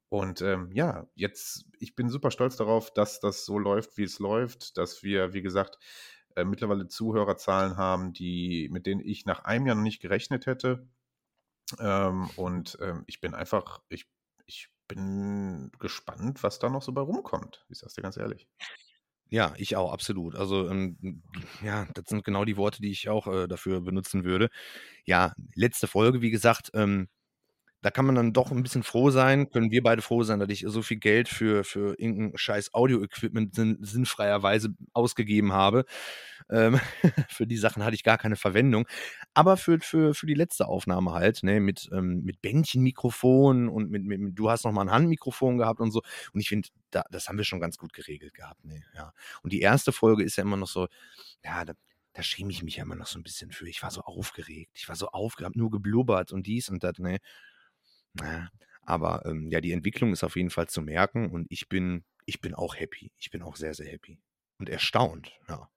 Und 0.10 0.41
ähm, 0.41 0.72
ja, 0.74 1.08
jetzt, 1.15 1.65
ich 1.80 1.96
bin 1.96 2.10
super 2.10 2.32
stolz 2.32 2.58
darauf, 2.58 2.91
dass 2.91 3.20
das 3.22 3.46
so 3.46 3.58
läuft, 3.60 3.98
wie 3.98 4.04
es 4.04 4.20
läuft, 4.20 4.78
dass 4.78 5.04
wir, 5.04 5.34
wie 5.34 5.41
gesagt, 5.41 5.78
äh, 6.36 6.44
mittlerweile 6.44 6.88
Zuhörerzahlen 6.88 7.78
haben, 7.78 8.13
die, 8.13 8.70
mit 8.72 8.86
denen 8.86 9.02
ich 9.02 9.26
nach 9.26 9.44
einem 9.44 9.67
Jahr 9.67 9.76
noch 9.76 9.84
nicht 9.84 10.02
gerechnet 10.02 10.46
hätte. 10.46 10.88
Ähm, 11.80 12.30
und 12.36 12.78
ähm, 12.82 13.04
ich 13.08 13.22
bin 13.22 13.34
einfach, 13.34 13.82
ich, 13.89 14.08
ich 14.46 14.70
bin 14.88 15.72
gespannt, 15.80 16.44
was 16.44 16.60
da 16.60 16.70
noch 16.70 16.82
so 16.82 16.91
bei 16.91 17.02
rumkommt. 17.02 17.65
Ich 17.70 17.80
sag's 17.80 17.94
dir 17.94 18.02
ganz 18.02 18.17
ehrlich. 18.17 18.48
Ja, 19.30 19.54
ich 19.58 19.78
auch, 19.78 19.94
absolut. 19.94 20.36
Also, 20.36 20.70
ähm, 20.70 21.24
ja, 21.63 21.88
das 21.94 22.06
sind 22.08 22.26
genau 22.26 22.44
die 22.44 22.58
Worte, 22.58 22.82
die 22.82 22.91
ich 22.91 23.08
auch 23.08 23.28
äh, 23.28 23.48
dafür 23.48 23.80
benutzen 23.80 24.26
würde. 24.26 24.50
Ja, 25.06 25.34
letzte 25.56 25.88
Folge, 25.88 26.22
wie 26.22 26.32
gesagt, 26.32 26.72
ähm, 26.74 27.08
da 27.82 27.89
kann 27.89 28.06
man 28.06 28.15
dann 28.15 28.34
doch 28.34 28.52
ein 28.52 28.62
bisschen 28.62 28.84
froh 28.84 29.10
sein, 29.10 29.50
können 29.50 29.72
wir 29.72 29.82
beide 29.82 30.02
froh 30.02 30.24
sein, 30.24 30.39
dass 30.39 30.50
ich 30.50 30.65
so 30.67 30.82
viel 30.82 30.98
Geld 30.98 31.28
für, 31.28 31.63
für 31.63 32.00
irgendein 32.00 32.38
scheiß 32.38 32.74
Audio-Equipment 32.74 33.56
sinn, 33.56 33.78
sinnfreierweise 33.82 34.70
ausgegeben 34.94 35.52
habe. 35.52 35.86
Ähm, 36.50 36.80
für 37.30 37.48
die 37.48 37.58
Sachen 37.58 37.84
hatte 37.84 37.96
ich 37.96 38.04
gar 38.04 38.20
keine 38.20 38.36
Verwendung. 38.36 38.88
Aber 39.34 39.58
für, 39.58 39.80
für, 39.80 40.13
für 40.13 40.28
die 40.28 40.36
letzte 40.36 40.67
Aufnahme 40.67 41.13
halt, 41.13 41.41
ne, 41.44 41.60
mit, 41.60 41.89
ähm, 41.91 42.22
mit 42.24 42.41
Bändchenmikrofon 42.41 43.67
und 43.67 43.89
mit, 43.89 44.04
mit, 44.04 44.22
mit, 44.22 44.38
du 44.38 44.50
hast 44.50 44.63
noch 44.63 44.72
mal 44.72 44.84
ein 44.84 44.91
Handmikrofon 44.91 45.58
gehabt 45.58 45.80
und 45.80 45.91
so. 45.91 46.02
Und 46.34 46.39
ich 46.39 46.50
finde, 46.50 46.70
da, 46.91 47.04
das 47.10 47.28
haben 47.28 47.38
wir 47.38 47.46
schon 47.46 47.60
ganz 47.60 47.78
gut 47.78 47.94
geregelt 47.94 48.36
gehabt. 48.36 48.63
Ne, 48.63 48.84
ja. 48.96 49.12
Und 49.41 49.54
die 49.54 49.62
erste 49.62 49.91
Folge 49.91 50.24
ist 50.24 50.36
ja 50.36 50.44
immer 50.44 50.58
noch 50.58 50.67
so, 50.67 50.88
ja, 51.44 51.65
da, 51.65 51.74
da 52.13 52.22
schäme 52.22 52.52
ich 52.52 52.62
mich 52.62 52.76
ja 52.76 52.84
immer 52.84 52.96
noch 52.96 53.08
so 53.08 53.17
ein 53.17 53.24
bisschen 53.24 53.52
für. 53.52 53.67
Ich 53.67 53.82
war 53.82 53.89
so 53.89 54.02
aufgeregt. 54.02 54.72
Ich 54.76 54.88
war 54.88 54.96
so 54.96 55.08
aufgeregt, 55.08 55.56
nur 55.56 55.72
geblubbert 55.72 56.32
und 56.32 56.46
dies 56.46 56.70
und 56.70 56.84
das, 56.84 57.00
ne. 57.00 57.20
Naja, 58.13 58.50
aber 58.84 59.26
ähm, 59.26 59.50
ja, 59.50 59.62
die 59.62 59.71
Entwicklung 59.71 60.12
ist 60.12 60.24
auf 60.24 60.36
jeden 60.36 60.50
Fall 60.50 60.67
zu 60.67 60.82
merken 60.82 61.30
und 61.30 61.47
ich 61.50 61.69
bin, 61.69 62.04
ich 62.26 62.41
bin 62.41 62.54
auch 62.54 62.76
happy. 62.76 63.12
Ich 63.17 63.32
bin 63.32 63.41
auch 63.41 63.56
sehr, 63.56 63.74
sehr 63.74 63.88
happy. 63.88 64.19
Und 64.58 64.69
erstaunt, 64.69 65.32
ja. 65.47 65.69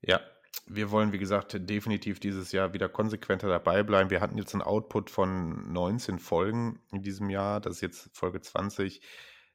Ja, 0.00 0.20
wir 0.66 0.90
wollen, 0.90 1.12
wie 1.12 1.18
gesagt, 1.18 1.56
definitiv 1.58 2.20
dieses 2.20 2.52
Jahr 2.52 2.72
wieder 2.72 2.88
konsequenter 2.88 3.48
dabei 3.48 3.82
bleiben. 3.82 4.10
Wir 4.10 4.20
hatten 4.20 4.38
jetzt 4.38 4.54
einen 4.54 4.62
Output 4.62 5.10
von 5.10 5.72
19 5.72 6.18
Folgen 6.18 6.80
in 6.92 7.02
diesem 7.02 7.30
Jahr. 7.30 7.60
Das 7.60 7.76
ist 7.76 7.80
jetzt 7.80 8.16
Folge 8.16 8.40
20. 8.40 9.00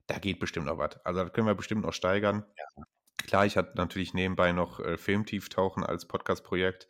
Da 0.07 0.17
geht 0.19 0.39
bestimmt 0.39 0.65
noch 0.65 0.77
was. 0.77 0.97
Also, 1.05 1.23
das 1.23 1.33
können 1.33 1.47
wir 1.47 1.55
bestimmt 1.55 1.83
noch 1.83 1.93
steigern. 1.93 2.43
Ja. 2.57 2.83
Klar, 3.25 3.45
ich 3.45 3.55
hatte 3.55 3.77
natürlich 3.77 4.13
nebenbei 4.13 4.51
noch 4.51 4.79
äh, 4.79 4.97
Filmtieftauchen 4.97 5.83
als 5.83 6.05
Podcast-Projekt. 6.05 6.87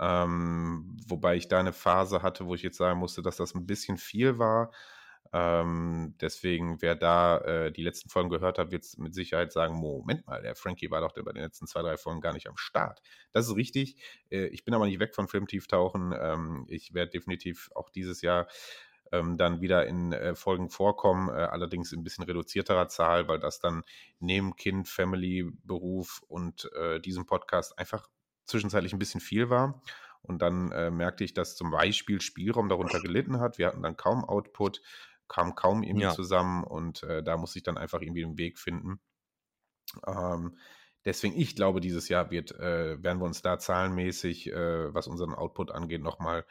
Ähm, 0.00 0.96
wobei 1.06 1.36
ich 1.36 1.48
da 1.48 1.58
eine 1.60 1.72
Phase 1.72 2.22
hatte, 2.22 2.46
wo 2.46 2.54
ich 2.54 2.62
jetzt 2.62 2.76
sagen 2.78 2.98
musste, 2.98 3.22
dass 3.22 3.36
das 3.36 3.54
ein 3.54 3.66
bisschen 3.66 3.96
viel 3.96 4.38
war. 4.38 4.72
Ähm, 5.32 6.14
deswegen, 6.20 6.80
wer 6.82 6.94
da 6.94 7.38
äh, 7.38 7.72
die 7.72 7.82
letzten 7.82 8.08
Folgen 8.08 8.30
gehört 8.30 8.58
hat, 8.58 8.70
wird 8.70 8.86
mit 8.98 9.14
Sicherheit 9.14 9.52
sagen: 9.52 9.74
Moment 9.74 10.26
mal, 10.26 10.42
der 10.42 10.54
Frankie 10.54 10.90
war 10.90 11.00
doch 11.00 11.12
bei 11.14 11.32
den 11.32 11.42
letzten 11.42 11.66
zwei, 11.66 11.82
drei 11.82 11.96
Folgen 11.96 12.20
gar 12.20 12.32
nicht 12.32 12.48
am 12.48 12.56
Start. 12.56 13.00
Das 13.32 13.46
ist 13.48 13.56
richtig. 13.56 13.96
Äh, 14.30 14.46
ich 14.46 14.64
bin 14.64 14.74
aber 14.74 14.86
nicht 14.86 15.00
weg 15.00 15.14
von 15.14 15.28
Filmtieftauchen. 15.28 16.14
Ähm, 16.18 16.66
ich 16.68 16.94
werde 16.94 17.10
definitiv 17.10 17.70
auch 17.74 17.90
dieses 17.90 18.22
Jahr 18.22 18.46
ähm, 19.12 19.36
dann 19.36 19.60
wieder 19.60 19.86
in 19.86 20.12
äh, 20.12 20.34
Folgen 20.34 20.70
vorkommen, 20.70 21.28
äh, 21.28 21.32
allerdings 21.32 21.92
in 21.92 22.00
ein 22.00 22.04
bisschen 22.04 22.24
reduzierterer 22.24 22.88
Zahl, 22.88 23.28
weil 23.28 23.38
das 23.38 23.60
dann 23.60 23.82
neben 24.18 24.56
Kind, 24.56 24.88
Family, 24.88 25.48
Beruf 25.64 26.22
und 26.28 26.70
äh, 26.74 27.00
diesem 27.00 27.26
Podcast 27.26 27.78
einfach 27.78 28.08
zwischenzeitlich 28.46 28.92
ein 28.92 28.98
bisschen 28.98 29.20
viel 29.20 29.50
war. 29.50 29.82
Und 30.22 30.42
dann 30.42 30.72
äh, 30.72 30.90
merkte 30.90 31.24
ich, 31.24 31.34
dass 31.34 31.56
zum 31.56 31.70
Beispiel 31.70 32.20
Spielraum 32.20 32.68
darunter 32.68 33.00
gelitten 33.00 33.38
hat. 33.40 33.58
Wir 33.58 33.68
hatten 33.68 33.82
dann 33.82 33.96
kaum 33.96 34.24
Output, 34.24 34.82
kam 35.28 35.54
kaum 35.54 35.82
irgendwie 35.82 36.02
Ja. 36.04 36.10
zusammen 36.10 36.64
und 36.64 37.02
äh, 37.04 37.22
da 37.22 37.36
muss 37.36 37.54
ich 37.56 37.62
dann 37.62 37.78
einfach 37.78 38.00
irgendwie 38.00 38.24
einen 38.24 38.38
Weg 38.38 38.58
finden. 38.58 39.00
Ähm, 40.06 40.58
deswegen, 41.04 41.36
ich 41.36 41.54
glaube, 41.56 41.80
dieses 41.80 42.08
Jahr 42.08 42.30
wird, 42.30 42.52
äh, 42.52 43.02
werden 43.02 43.20
wir 43.20 43.26
uns 43.26 43.42
da 43.42 43.58
zahlenmäßig, 43.58 44.50
äh, 44.52 44.94
was 44.94 45.06
unseren 45.06 45.34
Output 45.34 45.70
angeht, 45.70 46.02
nochmal 46.02 46.44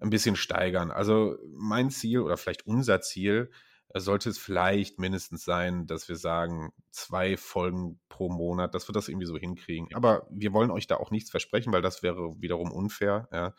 ein 0.00 0.10
bisschen 0.10 0.36
steigern. 0.36 0.90
Also 0.90 1.36
mein 1.52 1.90
Ziel 1.90 2.20
oder 2.20 2.36
vielleicht 2.36 2.66
unser 2.66 3.00
Ziel 3.00 3.50
sollte 3.94 4.28
es 4.28 4.38
vielleicht 4.38 4.98
mindestens 4.98 5.44
sein, 5.44 5.86
dass 5.86 6.08
wir 6.08 6.16
sagen, 6.16 6.72
zwei 6.90 7.36
Folgen 7.36 8.00
pro 8.08 8.28
Monat, 8.28 8.74
dass 8.74 8.88
wir 8.88 8.92
das 8.92 9.08
irgendwie 9.08 9.26
so 9.26 9.36
hinkriegen. 9.36 9.88
Aber 9.94 10.26
wir 10.30 10.52
wollen 10.52 10.70
euch 10.70 10.86
da 10.86 10.96
auch 10.96 11.10
nichts 11.10 11.30
versprechen, 11.30 11.72
weil 11.72 11.82
das 11.82 12.02
wäre 12.02 12.34
wiederum 12.40 12.70
unfair. 12.70 13.28
Ja. 13.32 13.54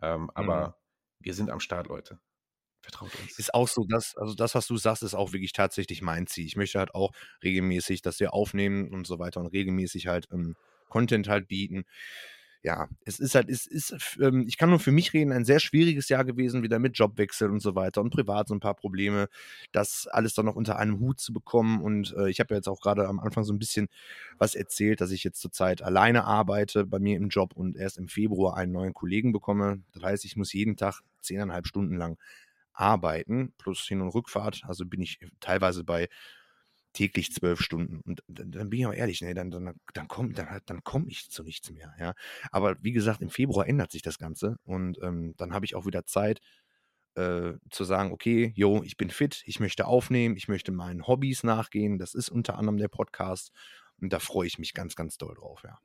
Ähm, 0.00 0.30
aber 0.34 0.78
wir 1.18 1.34
sind 1.34 1.50
am 1.50 1.60
Start, 1.60 1.88
Leute. 1.88 2.20
Vertraut 2.80 3.10
uns. 3.20 3.38
Ist 3.38 3.54
auch 3.54 3.68
so, 3.68 3.84
dass, 3.88 4.16
also 4.16 4.34
das, 4.34 4.54
was 4.54 4.66
du 4.66 4.76
sagst, 4.76 5.02
ist 5.02 5.14
auch 5.14 5.32
wirklich 5.32 5.52
tatsächlich 5.52 6.02
mein 6.02 6.26
Ziel. 6.26 6.46
Ich 6.46 6.56
möchte 6.56 6.78
halt 6.78 6.94
auch 6.94 7.12
regelmäßig, 7.42 8.02
dass 8.02 8.18
wir 8.18 8.34
aufnehmen 8.34 8.92
und 8.92 9.06
so 9.06 9.18
weiter 9.18 9.40
und 9.40 9.46
regelmäßig 9.46 10.08
halt 10.08 10.28
ähm, 10.32 10.56
Content 10.88 11.28
halt 11.28 11.48
bieten 11.48 11.84
ja, 12.62 12.88
es 13.04 13.18
ist 13.18 13.34
halt, 13.34 13.48
es 13.50 13.66
ist, 13.66 14.18
ähm, 14.20 14.44
ich 14.46 14.56
kann 14.56 14.70
nur 14.70 14.78
für 14.78 14.92
mich 14.92 15.12
reden, 15.12 15.32
ein 15.32 15.44
sehr 15.44 15.58
schwieriges 15.58 16.08
Jahr 16.08 16.24
gewesen, 16.24 16.62
wieder 16.62 16.78
mit 16.78 16.96
Jobwechsel 16.96 17.50
und 17.50 17.60
so 17.60 17.74
weiter 17.74 18.00
und 18.00 18.10
privat 18.10 18.46
so 18.48 18.54
ein 18.54 18.60
paar 18.60 18.74
Probleme, 18.76 19.28
das 19.72 20.06
alles 20.06 20.34
dann 20.34 20.46
noch 20.46 20.54
unter 20.54 20.78
einem 20.78 21.00
Hut 21.00 21.18
zu 21.18 21.32
bekommen. 21.32 21.82
Und 21.82 22.14
äh, 22.16 22.30
ich 22.30 22.38
habe 22.38 22.54
ja 22.54 22.58
jetzt 22.58 22.68
auch 22.68 22.80
gerade 22.80 23.08
am 23.08 23.18
Anfang 23.18 23.42
so 23.42 23.52
ein 23.52 23.58
bisschen 23.58 23.88
was 24.38 24.54
erzählt, 24.54 25.00
dass 25.00 25.10
ich 25.10 25.24
jetzt 25.24 25.40
zurzeit 25.40 25.82
alleine 25.82 26.24
arbeite 26.24 26.86
bei 26.86 27.00
mir 27.00 27.16
im 27.16 27.28
Job 27.30 27.52
und 27.54 27.76
erst 27.76 27.98
im 27.98 28.08
Februar 28.08 28.56
einen 28.56 28.72
neuen 28.72 28.94
Kollegen 28.94 29.32
bekomme. 29.32 29.82
Das 29.92 30.04
heißt, 30.04 30.24
ich 30.24 30.36
muss 30.36 30.52
jeden 30.52 30.76
Tag 30.76 31.00
zehneinhalb 31.20 31.66
Stunden 31.66 31.96
lang 31.96 32.16
arbeiten, 32.74 33.52
plus 33.58 33.80
Hin- 33.80 34.00
und 34.00 34.10
Rückfahrt. 34.10 34.62
Also 34.66 34.86
bin 34.86 35.00
ich 35.00 35.18
teilweise 35.40 35.84
bei 35.84 36.08
täglich 36.92 37.32
zwölf 37.32 37.60
Stunden. 37.60 38.00
Und 38.00 38.22
dann 38.28 38.70
bin 38.70 38.80
ich 38.80 38.86
auch 38.86 38.92
ehrlich, 38.94 39.20
nee, 39.22 39.34
dann, 39.34 39.50
dann, 39.50 39.74
dann 39.94 40.08
komme 40.08 40.32
dann, 40.32 40.60
dann 40.66 40.84
komm 40.84 41.08
ich 41.08 41.30
zu 41.30 41.42
nichts 41.42 41.70
mehr. 41.70 41.94
Ja. 41.98 42.14
Aber 42.50 42.76
wie 42.82 42.92
gesagt, 42.92 43.22
im 43.22 43.30
Februar 43.30 43.66
ändert 43.66 43.92
sich 43.92 44.02
das 44.02 44.18
Ganze 44.18 44.56
und 44.64 44.98
ähm, 45.02 45.34
dann 45.36 45.52
habe 45.52 45.64
ich 45.64 45.74
auch 45.74 45.86
wieder 45.86 46.04
Zeit 46.04 46.40
äh, 47.14 47.52
zu 47.70 47.84
sagen, 47.84 48.12
okay, 48.12 48.52
jo, 48.56 48.82
ich 48.82 48.96
bin 48.96 49.10
fit, 49.10 49.42
ich 49.46 49.60
möchte 49.60 49.86
aufnehmen, 49.86 50.36
ich 50.36 50.48
möchte 50.48 50.72
meinen 50.72 51.06
Hobbys 51.06 51.42
nachgehen. 51.42 51.98
Das 51.98 52.14
ist 52.14 52.28
unter 52.28 52.58
anderem 52.58 52.78
der 52.78 52.88
Podcast 52.88 53.52
und 54.00 54.12
da 54.12 54.18
freue 54.18 54.46
ich 54.46 54.58
mich 54.58 54.74
ganz, 54.74 54.96
ganz 54.96 55.18
doll 55.18 55.34
drauf, 55.34 55.62
ja. 55.64 55.78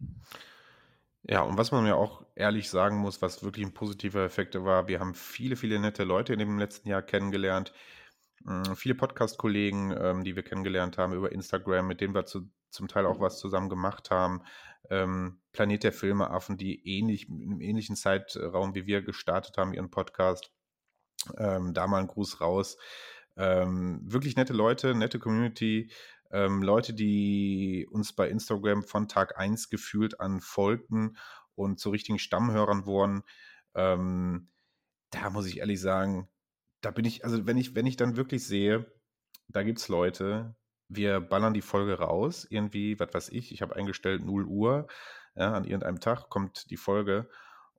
Ja, 1.30 1.42
und 1.42 1.58
was 1.58 1.72
man 1.72 1.86
ja 1.86 1.96
auch 1.96 2.26
ehrlich 2.36 2.70
sagen 2.70 2.98
muss, 2.98 3.22
was 3.22 3.44
wirklich 3.44 3.66
ein 3.66 3.74
positiver 3.74 4.24
Effekt 4.24 4.56
war, 4.56 4.88
wir 4.88 5.02
haben 5.02 5.14
viele, 5.14 5.58
viele 5.58 5.78
nette 5.78 6.06
Leute 6.06 6.32
in 6.32 6.40
dem 6.40 6.58
letzten 6.58 6.88
Jahr 6.88 7.02
kennengelernt, 7.02 7.74
viele 8.76 8.96
Podcast-Kollegen, 8.96 9.96
ähm, 10.00 10.24
die 10.24 10.36
wir 10.36 10.44
kennengelernt 10.44 10.98
haben 10.98 11.14
über 11.14 11.32
Instagram, 11.32 11.88
mit 11.88 12.02
denen 12.02 12.14
wir 12.14 12.26
zu, 12.26 12.50
zum 12.70 12.88
Teil 12.88 13.06
auch 13.06 13.20
was 13.20 13.40
zusammen 13.40 13.70
gemacht 13.70 14.12
haben. 14.12 14.42
Ähm, 14.90 15.40
Planet 15.52 15.84
der 15.84 15.94
Filmeaffen, 15.94 16.58
die 16.58 16.88
ähnlich, 16.88 17.28
im 17.30 17.60
ähnlichen 17.62 17.96
Zeitraum 17.96 18.76
wie 18.76 18.86
wir 18.86 19.02
gestartet 19.02 19.58
haben, 19.58 19.74
ihren 19.74 19.90
Podcast. 19.90 20.52
Ähm, 21.38 21.74
da 21.74 21.88
mal 21.88 22.00
ein 22.00 22.08
Gruß 22.08 22.42
raus. 22.42 22.78
Ähm, 23.36 24.02
wirklich 24.04 24.36
nette 24.36 24.54
Leute, 24.54 24.96
nette 24.96 25.20
Community. 25.20 25.92
Ähm, 26.32 26.62
Leute, 26.62 26.94
die 26.94 27.88
uns 27.90 28.14
bei 28.14 28.30
Instagram 28.30 28.84
von 28.84 29.08
Tag 29.08 29.38
1 29.38 29.70
gefühlt 29.70 30.20
an 30.20 30.42
folgten 30.42 31.18
und 31.56 31.80
zu 31.80 31.90
richtigen 31.90 32.20
Stammhörern 32.20 32.86
wurden. 32.86 33.24
Ähm, 33.76 34.50
da 35.12 35.30
muss 35.30 35.48
ich 35.48 35.60
ehrlich 35.60 35.80
sagen, 35.80 36.28
da 36.88 36.92
bin 36.92 37.04
ich, 37.04 37.26
also 37.26 37.46
wenn 37.46 37.58
ich, 37.58 37.76
wenn 37.76 37.86
ich 37.86 37.98
dann 37.98 38.16
wirklich 38.16 38.48
sehe, 38.48 38.90
da 39.50 39.64
gibt 39.64 39.80
es 39.80 39.90
Leute, 39.90 40.56
wir 40.88 41.20
ballern 41.20 41.54
die 41.54 41.62
Folge 41.62 42.00
raus, 42.00 42.48
irgendwie, 42.50 42.98
was 42.98 43.14
weiß 43.14 43.30
ich, 43.34 43.52
ich 43.52 43.62
habe 43.62 43.76
eingestellt 43.76 44.24
0 44.24 44.46
Uhr, 44.46 44.88
ja, 45.36 45.52
an 45.52 45.66
irgendeinem 45.66 46.00
Tag 46.00 46.30
kommt 46.30 46.70
die 46.70 46.78
Folge 46.78 47.28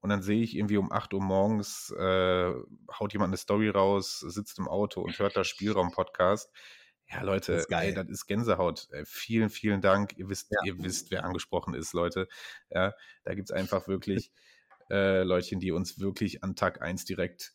und 0.02 0.10
dann 0.10 0.20
sehe 0.20 0.42
ich 0.42 0.54
irgendwie 0.54 0.76
um 0.76 0.92
8 0.92 1.14
Uhr 1.14 1.22
morgens, 1.22 1.90
äh, 1.98 2.52
haut 3.00 3.14
jemand 3.14 3.30
eine 3.30 3.38
Story 3.38 3.70
raus, 3.70 4.20
sitzt 4.20 4.58
im 4.58 4.68
Auto 4.68 5.00
und 5.00 5.18
hört 5.18 5.38
das 5.38 5.48
Spielraum-Podcast. 5.48 6.52
Ja, 7.10 7.22
Leute, 7.22 7.52
das 7.52 7.62
ist, 7.62 7.72
ey, 7.72 7.94
das 7.94 8.10
ist 8.10 8.26
Gänsehaut. 8.26 8.88
Äh, 8.90 9.04
vielen, 9.06 9.48
vielen 9.48 9.80
Dank. 9.80 10.18
Ihr 10.18 10.28
wisst, 10.28 10.50
ja. 10.50 10.58
ihr 10.66 10.78
wisst, 10.84 11.10
wer 11.10 11.24
angesprochen 11.24 11.72
ist, 11.72 11.94
Leute. 11.94 12.28
Ja, 12.68 12.92
da 13.24 13.34
gibt 13.34 13.48
es 13.48 13.56
einfach 13.56 13.88
wirklich 13.88 14.30
äh, 14.90 15.22
Leutchen, 15.22 15.60
die 15.60 15.72
uns 15.72 15.98
wirklich 15.98 16.44
an 16.44 16.56
Tag 16.56 16.82
1 16.82 17.06
direkt 17.06 17.54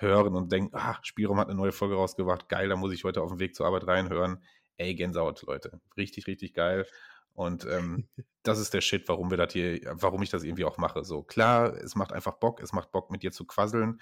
hören 0.00 0.34
und 0.34 0.52
denken, 0.52 0.74
ah, 0.74 0.98
Spielraum 1.02 1.38
hat 1.38 1.48
eine 1.48 1.56
neue 1.56 1.72
Folge 1.72 1.94
rausgebracht, 1.94 2.48
geil, 2.48 2.68
da 2.68 2.76
muss 2.76 2.92
ich 2.92 3.04
heute 3.04 3.22
auf 3.22 3.30
dem 3.30 3.40
Weg 3.40 3.54
zur 3.54 3.66
Arbeit 3.66 3.86
reinhören. 3.86 4.42
Ey, 4.76 4.94
Gänsehaut, 4.94 5.42
Leute. 5.42 5.80
Richtig, 5.96 6.26
richtig 6.26 6.54
geil. 6.54 6.86
Und 7.34 7.64
ähm, 7.66 8.08
das 8.42 8.58
ist 8.58 8.74
der 8.74 8.80
Shit, 8.80 9.08
warum 9.08 9.30
wir 9.30 9.36
das 9.36 9.52
hier, 9.52 9.80
warum 9.92 10.22
ich 10.22 10.30
das 10.30 10.42
irgendwie 10.42 10.64
auch 10.64 10.78
mache. 10.78 11.04
So, 11.04 11.22
klar, 11.22 11.74
es 11.74 11.94
macht 11.94 12.12
einfach 12.12 12.34
Bock, 12.34 12.60
es 12.60 12.72
macht 12.72 12.92
Bock, 12.92 13.10
mit 13.10 13.22
dir 13.22 13.32
zu 13.32 13.44
quasseln. 13.44 14.00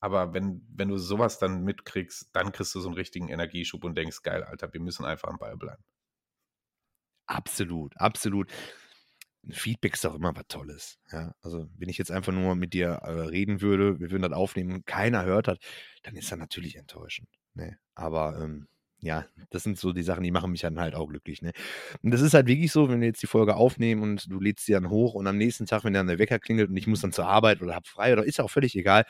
Aber 0.00 0.34
wenn, 0.34 0.64
wenn 0.74 0.88
du 0.88 0.98
sowas 0.98 1.38
dann 1.38 1.64
mitkriegst, 1.64 2.30
dann 2.32 2.52
kriegst 2.52 2.74
du 2.74 2.80
so 2.80 2.88
einen 2.88 2.96
richtigen 2.96 3.28
Energieschub 3.28 3.82
und 3.84 3.96
denkst, 3.96 4.22
geil, 4.22 4.44
Alter, 4.44 4.72
wir 4.72 4.80
müssen 4.80 5.04
einfach 5.04 5.28
am 5.28 5.38
Ball 5.38 5.56
bleiben. 5.56 5.82
Absolut, 7.26 7.96
absolut. 7.96 8.52
Feedback 9.50 9.94
ist 9.94 10.04
doch 10.04 10.14
immer 10.14 10.34
was 10.34 10.46
Tolles. 10.48 10.98
Ja? 11.12 11.34
Also, 11.42 11.68
wenn 11.76 11.88
ich 11.88 11.98
jetzt 11.98 12.10
einfach 12.10 12.32
nur 12.32 12.54
mit 12.54 12.72
dir 12.72 12.88
äh, 12.88 13.10
reden 13.10 13.60
würde, 13.60 14.00
wir 14.00 14.10
würden 14.10 14.22
das 14.22 14.32
aufnehmen, 14.32 14.84
keiner 14.84 15.24
hört 15.24 15.48
hat, 15.48 15.58
dann 16.02 16.16
ist 16.16 16.30
das 16.30 16.38
natürlich 16.38 16.76
enttäuschend. 16.76 17.28
Ne? 17.54 17.78
Aber 17.94 18.38
ähm, 18.40 18.68
ja, 18.98 19.26
das 19.50 19.62
sind 19.62 19.78
so 19.78 19.92
die 19.92 20.02
Sachen, 20.02 20.24
die 20.24 20.30
machen 20.30 20.50
mich 20.50 20.62
dann 20.62 20.80
halt 20.80 20.94
auch 20.94 21.06
glücklich. 21.08 21.42
Ne? 21.42 21.52
Und 22.02 22.10
das 22.10 22.22
ist 22.22 22.34
halt 22.34 22.46
wirklich 22.46 22.72
so, 22.72 22.88
wenn 22.88 23.00
wir 23.00 23.08
jetzt 23.08 23.22
die 23.22 23.26
Folge 23.26 23.56
aufnehmen 23.56 24.02
und 24.02 24.30
du 24.30 24.40
lädst 24.40 24.66
sie 24.66 24.72
dann 24.72 24.90
hoch 24.90 25.14
und 25.14 25.26
am 25.26 25.36
nächsten 25.36 25.66
Tag, 25.66 25.84
wenn 25.84 25.92
dann 25.92 26.06
der 26.06 26.18
Wecker 26.18 26.38
klingelt 26.38 26.70
und 26.70 26.76
ich 26.76 26.86
muss 26.86 27.00
dann 27.00 27.12
zur 27.12 27.26
Arbeit 27.26 27.62
oder 27.62 27.74
hab 27.74 27.86
frei 27.86 28.12
oder 28.12 28.24
ist 28.24 28.40
auch 28.40 28.50
völlig 28.50 28.74
egal, 28.76 29.04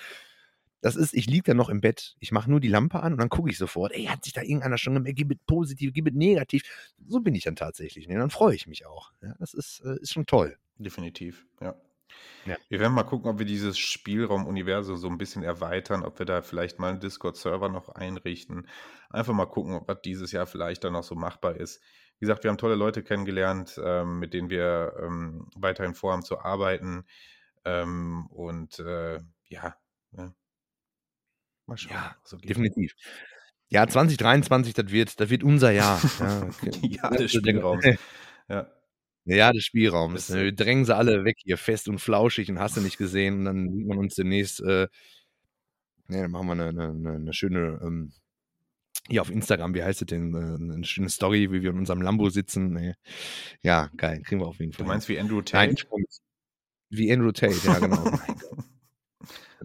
das 0.80 0.96
ist, 0.96 1.14
ich 1.14 1.26
liege 1.26 1.44
dann 1.44 1.56
noch 1.56 1.68
im 1.68 1.80
Bett, 1.80 2.16
ich 2.20 2.32
mache 2.32 2.50
nur 2.50 2.60
die 2.60 2.68
Lampe 2.68 3.00
an 3.00 3.12
und 3.12 3.18
dann 3.18 3.28
gucke 3.28 3.50
ich 3.50 3.58
sofort, 3.58 3.92
ey, 3.92 4.04
hat 4.04 4.24
sich 4.24 4.32
da 4.32 4.42
irgendeiner 4.42 4.78
schon 4.78 4.94
gemerkt, 4.94 5.16
gib 5.16 5.32
es 5.32 5.38
positiv, 5.46 5.92
gib 5.92 6.06
es 6.08 6.14
negativ. 6.14 6.62
So 7.06 7.20
bin 7.20 7.34
ich 7.34 7.44
dann 7.44 7.56
tatsächlich. 7.56 8.08
Ne? 8.08 8.18
Dann 8.18 8.30
freue 8.30 8.54
ich 8.54 8.66
mich 8.66 8.86
auch. 8.86 9.12
Ja, 9.22 9.34
das 9.38 9.54
ist, 9.54 9.80
äh, 9.84 9.96
ist 10.00 10.12
schon 10.12 10.26
toll. 10.26 10.56
Definitiv, 10.78 11.46
ja. 11.60 11.74
ja. 12.44 12.56
Wir 12.68 12.80
werden 12.80 12.92
mal 12.92 13.04
gucken, 13.04 13.30
ob 13.30 13.38
wir 13.38 13.46
dieses 13.46 13.78
Spielraum-Universum 13.78 14.96
so 14.96 15.08
ein 15.08 15.18
bisschen 15.18 15.42
erweitern, 15.42 16.02
ob 16.02 16.18
wir 16.18 16.26
da 16.26 16.42
vielleicht 16.42 16.78
mal 16.78 16.90
einen 16.90 17.00
Discord-Server 17.00 17.68
noch 17.68 17.88
einrichten. 17.88 18.68
Einfach 19.08 19.32
mal 19.32 19.46
gucken, 19.46 19.74
ob 19.74 19.86
das 19.86 20.02
dieses 20.02 20.32
Jahr 20.32 20.46
vielleicht 20.46 20.84
dann 20.84 20.92
noch 20.92 21.04
so 21.04 21.14
machbar 21.14 21.56
ist. 21.56 21.80
Wie 22.18 22.26
gesagt, 22.26 22.44
wir 22.44 22.50
haben 22.50 22.58
tolle 22.58 22.76
Leute 22.76 23.02
kennengelernt, 23.02 23.80
ähm, 23.82 24.18
mit 24.18 24.34
denen 24.34 24.50
wir 24.50 24.94
ähm, 25.02 25.48
weiterhin 25.54 25.94
vorhaben 25.94 26.22
zu 26.22 26.38
arbeiten. 26.38 27.04
Ähm, 27.64 28.26
und 28.28 28.78
äh, 28.78 29.18
ja, 29.48 29.76
ja, 30.12 30.32
Mal 31.66 31.76
schauen. 31.76 31.92
Ja, 31.92 32.16
so 32.24 32.36
definitiv. 32.36 32.94
Ja, 33.68 33.86
2023, 33.86 34.74
das 34.74 34.90
wird, 34.90 35.18
das 35.18 35.30
wird 35.30 35.42
unser 35.42 35.72
Jahr. 35.72 36.00
Ja, 36.20 36.50
ja 36.82 37.10
des 37.10 37.32
Spielraums. 37.32 37.84
ja. 38.48 38.70
Ja, 39.28 39.52
des 39.52 39.64
Spielraums. 39.64 40.32
Wir 40.32 40.52
drängen 40.52 40.84
sie 40.84 40.94
alle 40.94 41.24
weg 41.24 41.36
hier, 41.42 41.58
fest 41.58 41.88
und 41.88 41.98
flauschig 41.98 42.48
und 42.48 42.60
hast 42.60 42.76
du 42.76 42.80
nicht 42.80 42.96
gesehen. 42.96 43.40
Und 43.40 43.44
dann 43.46 43.72
sieht 43.72 43.86
man 43.88 43.98
uns 43.98 44.14
demnächst, 44.14 44.60
äh, 44.60 44.86
ne, 46.06 46.22
dann 46.22 46.30
machen 46.30 46.46
wir 46.46 46.52
eine, 46.52 46.68
eine, 46.68 47.12
eine 47.14 47.32
schöne, 47.32 47.80
ähm, 47.82 48.12
hier 49.08 49.22
auf 49.22 49.30
Instagram, 49.30 49.74
wie 49.74 49.82
heißt 49.82 50.02
es 50.02 50.06
denn? 50.06 50.32
Äh, 50.32 50.72
eine 50.74 50.84
schöne 50.84 51.08
Story, 51.08 51.50
wie 51.50 51.62
wir 51.62 51.70
in 51.70 51.78
unserem 51.78 52.02
Lambo 52.02 52.28
sitzen. 52.30 52.72
Nee. 52.72 52.94
Ja, 53.62 53.90
geil, 53.96 54.22
kriegen 54.22 54.40
wir 54.40 54.46
auf 54.46 54.60
jeden 54.60 54.72
Fall. 54.72 54.84
Du 54.84 54.88
meinst 54.88 55.08
wie 55.08 55.18
Andrew 55.18 55.42
Tate? 55.42 55.74
Nein, 55.90 56.04
wie 56.90 57.12
Andrew 57.12 57.32
Tate, 57.32 57.56
ja, 57.64 57.80
genau. 57.80 58.04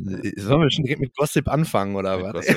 Gott. 0.05 0.25
Äh, 0.25 0.39
sollen 0.39 0.61
wir 0.61 0.71
schon 0.71 0.83
direkt 0.83 1.01
mit 1.01 1.15
Gossip 1.15 1.47
anfangen 1.47 1.95
oder 1.95 2.17
mit 2.17 2.33
was? 2.33 2.47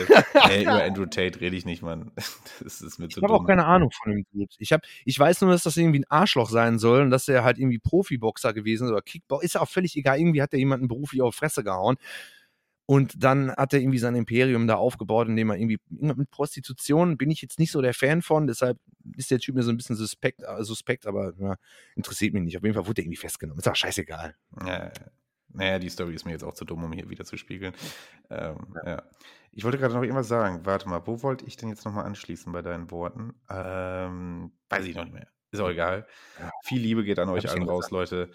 nee, 0.48 0.62
über 0.62 0.82
Andrew 0.82 1.06
Tate 1.06 1.40
rede 1.40 1.56
ich 1.56 1.64
nicht, 1.64 1.82
Mann. 1.82 2.12
Das 2.62 2.80
ist 2.80 2.98
mir 2.98 3.06
Ich 3.08 3.16
habe 3.16 3.32
auch 3.32 3.46
keine 3.46 3.66
Ahnung 3.66 3.90
von 3.90 4.12
dem 4.12 4.24
Dude. 4.32 4.54
Ich, 4.58 4.72
hab, 4.72 4.82
ich 5.04 5.18
weiß 5.18 5.40
nur, 5.40 5.50
dass 5.50 5.64
das 5.64 5.76
irgendwie 5.76 6.00
ein 6.00 6.06
Arschloch 6.08 6.48
sein 6.48 6.78
soll 6.78 7.02
und 7.02 7.10
dass 7.10 7.28
er 7.28 7.44
halt 7.44 7.58
irgendwie 7.58 7.78
Profiboxer 7.78 8.52
gewesen 8.52 8.84
ist 8.84 8.90
oder 8.90 9.02
Kickboxer. 9.02 9.44
Ist 9.44 9.54
ja 9.54 9.60
auch 9.60 9.68
völlig 9.68 9.96
egal. 9.96 10.18
Irgendwie 10.18 10.42
hat 10.42 10.52
er 10.52 10.58
jemanden 10.58 10.88
beruflich 10.88 11.22
auf 11.22 11.34
Fresse 11.34 11.64
gehauen. 11.64 11.96
Und 12.86 13.22
dann 13.22 13.50
hat 13.50 13.72
er 13.72 13.80
irgendwie 13.80 13.98
sein 13.98 14.14
Imperium 14.14 14.66
da 14.66 14.74
aufgebaut, 14.74 15.28
indem 15.28 15.50
er 15.50 15.56
irgendwie 15.56 15.78
mit 15.88 16.30
Prostitution 16.30 17.16
bin 17.16 17.30
ich 17.30 17.40
jetzt 17.40 17.58
nicht 17.58 17.72
so 17.72 17.80
der 17.80 17.94
Fan 17.94 18.20
von, 18.20 18.46
deshalb 18.46 18.78
ist 19.16 19.30
der 19.30 19.38
Typ 19.38 19.54
mir 19.54 19.62
so 19.62 19.70
ein 19.70 19.78
bisschen 19.78 19.96
suspekt, 19.96 20.42
äh, 20.42 20.62
suspekt 20.62 21.06
aber 21.06 21.32
ja, 21.38 21.56
interessiert 21.96 22.34
mich 22.34 22.42
nicht. 22.42 22.58
Auf 22.58 22.62
jeden 22.62 22.74
Fall 22.74 22.86
wurde 22.86 23.00
er 23.00 23.04
irgendwie 23.04 23.16
festgenommen. 23.16 23.58
Ist 23.58 23.68
auch 23.68 23.76
scheißegal. 23.76 24.34
Ja, 24.66 24.92
naja, 25.54 25.78
die 25.78 25.88
Story 25.88 26.14
ist 26.14 26.24
mir 26.24 26.32
jetzt 26.32 26.44
auch 26.44 26.54
zu 26.54 26.64
dumm, 26.64 26.84
um 26.84 26.92
hier 26.92 27.08
wieder 27.08 27.24
zu 27.24 27.36
spiegeln. 27.36 27.74
Ähm, 28.30 28.58
ja. 28.84 28.90
ja. 28.90 29.02
Ich 29.52 29.64
wollte 29.64 29.78
gerade 29.78 29.94
noch 29.94 30.02
irgendwas 30.02 30.28
sagen. 30.28 30.66
Warte 30.66 30.88
mal, 30.88 31.06
wo 31.06 31.22
wollte 31.22 31.44
ich 31.46 31.56
denn 31.56 31.68
jetzt 31.68 31.84
nochmal 31.84 32.04
anschließen 32.04 32.52
bei 32.52 32.60
deinen 32.60 32.90
Worten? 32.90 33.34
Ähm, 33.48 34.52
weiß 34.68 34.84
ich 34.84 34.96
noch 34.96 35.04
nicht 35.04 35.14
mehr. 35.14 35.28
Ist 35.52 35.60
auch 35.60 35.70
egal. 35.70 36.06
Ja. 36.40 36.50
Viel 36.64 36.80
Liebe 36.80 37.04
geht 37.04 37.20
an 37.20 37.28
euch 37.28 37.48
allen 37.48 37.62
raus, 37.62 37.90
Leute. 37.90 38.30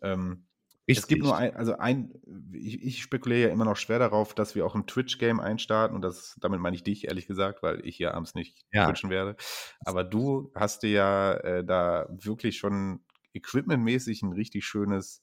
Ähm, 0.00 0.46
es 0.86 1.06
gibt 1.06 1.22
nur 1.22 1.36
ein, 1.36 1.54
also 1.56 1.76
ein, 1.76 2.12
ich, 2.52 2.82
ich, 2.82 3.02
spekuliere 3.02 3.48
ja 3.48 3.52
immer 3.52 3.64
noch 3.64 3.76
schwer 3.76 3.98
darauf, 3.98 4.34
dass 4.34 4.54
wir 4.54 4.66
auch 4.66 4.74
im 4.74 4.86
Twitch-Game 4.86 5.40
einstarten 5.40 5.94
und 5.94 6.02
das, 6.02 6.36
damit 6.40 6.60
meine 6.60 6.74
ich 6.74 6.82
dich, 6.82 7.06
ehrlich 7.06 7.26
gesagt, 7.26 7.62
weil 7.62 7.84
ich 7.86 7.96
hier 7.96 8.14
abends 8.14 8.34
nicht 8.34 8.64
ja. 8.72 8.86
twitchen 8.86 9.10
werde. 9.10 9.36
Aber 9.84 10.04
du 10.04 10.50
hast 10.54 10.82
dir 10.82 10.90
ja 10.90 11.32
äh, 11.34 11.64
da 11.64 12.08
wirklich 12.10 12.58
schon 12.58 13.04
equipmentmäßig 13.34 14.22
ein 14.22 14.32
richtig 14.32 14.64
schönes 14.64 15.22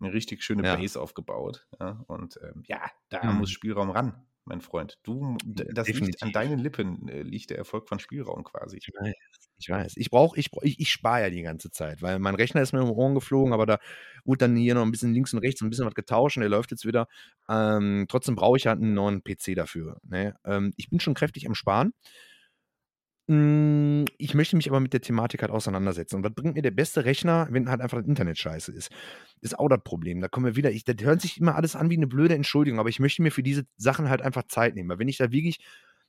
eine 0.00 0.12
richtig 0.12 0.42
schöne 0.42 0.64
ja. 0.64 0.76
Base 0.76 1.00
aufgebaut. 1.00 1.66
Ja? 1.80 2.04
Und 2.06 2.38
ähm, 2.42 2.62
ja, 2.66 2.90
da 3.08 3.24
mhm. 3.24 3.38
muss 3.38 3.50
Spielraum 3.50 3.90
ran. 3.90 4.26
mein 4.44 4.60
Freund. 4.60 4.98
Du, 5.02 5.36
das 5.44 5.56
liegt 5.56 5.72
an 5.72 5.84
definitiv. 5.84 6.32
deinen 6.32 6.58
Lippen, 6.58 7.08
äh, 7.08 7.22
liegt 7.22 7.50
der 7.50 7.58
Erfolg 7.58 7.88
von 7.88 7.98
Spielraum 7.98 8.44
quasi. 8.44 8.78
Ich 8.78 8.88
weiß, 8.88 9.14
ich 9.58 9.68
weiß. 9.68 9.96
Ich 9.96 10.10
brauche, 10.10 10.38
ich, 10.38 10.50
brauch- 10.50 10.62
ich, 10.62 10.78
ich 10.78 10.90
spare 10.90 11.22
ja 11.22 11.30
die 11.30 11.42
ganze 11.42 11.70
Zeit, 11.70 12.02
weil 12.02 12.18
mein 12.18 12.34
Rechner 12.34 12.62
ist 12.62 12.72
mir 12.72 12.80
um 12.80 12.88
die 12.88 12.94
Ohren 12.94 13.14
geflogen, 13.14 13.52
aber 13.52 13.66
da 13.66 13.78
wurde 14.24 14.38
dann 14.38 14.56
hier 14.56 14.74
noch 14.74 14.82
ein 14.82 14.90
bisschen 14.90 15.12
links 15.12 15.32
und 15.32 15.40
rechts 15.40 15.62
ein 15.62 15.70
bisschen 15.70 15.86
was 15.86 15.94
getauscht 15.94 16.36
und 16.36 16.42
der 16.42 16.50
läuft 16.50 16.70
jetzt 16.70 16.86
wieder. 16.86 17.08
Ähm, 17.48 18.06
trotzdem 18.08 18.36
brauche 18.36 18.56
ich 18.56 18.66
halt 18.66 18.80
einen 18.80 18.94
neuen 18.94 19.22
PC 19.22 19.54
dafür. 19.56 19.98
Ne? 20.04 20.36
Ähm, 20.44 20.72
ich 20.76 20.90
bin 20.90 21.00
schon 21.00 21.14
kräftig 21.14 21.46
am 21.46 21.54
Sparen. 21.54 21.92
Mm, 23.28 24.04
Ich 24.18 24.34
möchte 24.34 24.54
mich 24.56 24.68
aber 24.68 24.78
mit 24.80 24.92
der 24.92 25.00
Thematik 25.00 25.42
halt 25.42 25.50
auseinandersetzen. 25.50 26.16
Und 26.16 26.24
was 26.24 26.32
bringt 26.34 26.54
mir 26.54 26.62
der 26.62 26.70
beste 26.70 27.04
Rechner, 27.04 27.48
wenn 27.50 27.68
halt 27.68 27.80
einfach 27.80 27.98
das 27.98 28.06
Internet 28.06 28.38
scheiße 28.38 28.72
ist? 28.72 28.90
Ist 29.40 29.58
auch 29.58 29.68
das 29.68 29.80
Problem. 29.82 30.20
Da 30.20 30.28
kommen 30.28 30.46
wir 30.46 30.56
wieder. 30.56 30.70
Ich, 30.70 30.84
das 30.84 30.96
hört 31.00 31.20
sich 31.20 31.38
immer 31.40 31.56
alles 31.56 31.74
an 31.76 31.90
wie 31.90 31.96
eine 31.96 32.06
blöde 32.06 32.34
Entschuldigung, 32.34 32.78
aber 32.78 32.88
ich 32.88 33.00
möchte 33.00 33.22
mir 33.22 33.32
für 33.32 33.42
diese 33.42 33.64
Sachen 33.76 34.08
halt 34.08 34.22
einfach 34.22 34.44
Zeit 34.44 34.74
nehmen. 34.76 34.88
Weil 34.90 34.98
wenn 35.00 35.08
ich 35.08 35.16
da 35.18 35.32
wirklich 35.32 35.58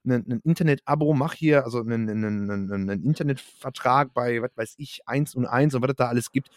ein, 0.06 0.12
ein 0.32 0.42
Internet-Abo 0.44 1.14
mache 1.16 1.38
hier, 1.38 1.64
also 1.66 1.80
einen, 1.82 2.08
einen, 2.10 2.52
einen, 2.52 2.72
einen 2.90 3.04
Internetvertrag 3.04 4.14
bei, 4.14 4.42
was 4.42 4.52
weiß 4.56 4.76
ich, 4.78 5.02
1 5.08 5.34
und 5.36 5.46
1 5.48 5.74
und 5.76 5.82
was 5.82 5.90
es 5.90 5.96
da 5.96 6.08
alles 6.10 6.32
gibt, 6.32 6.50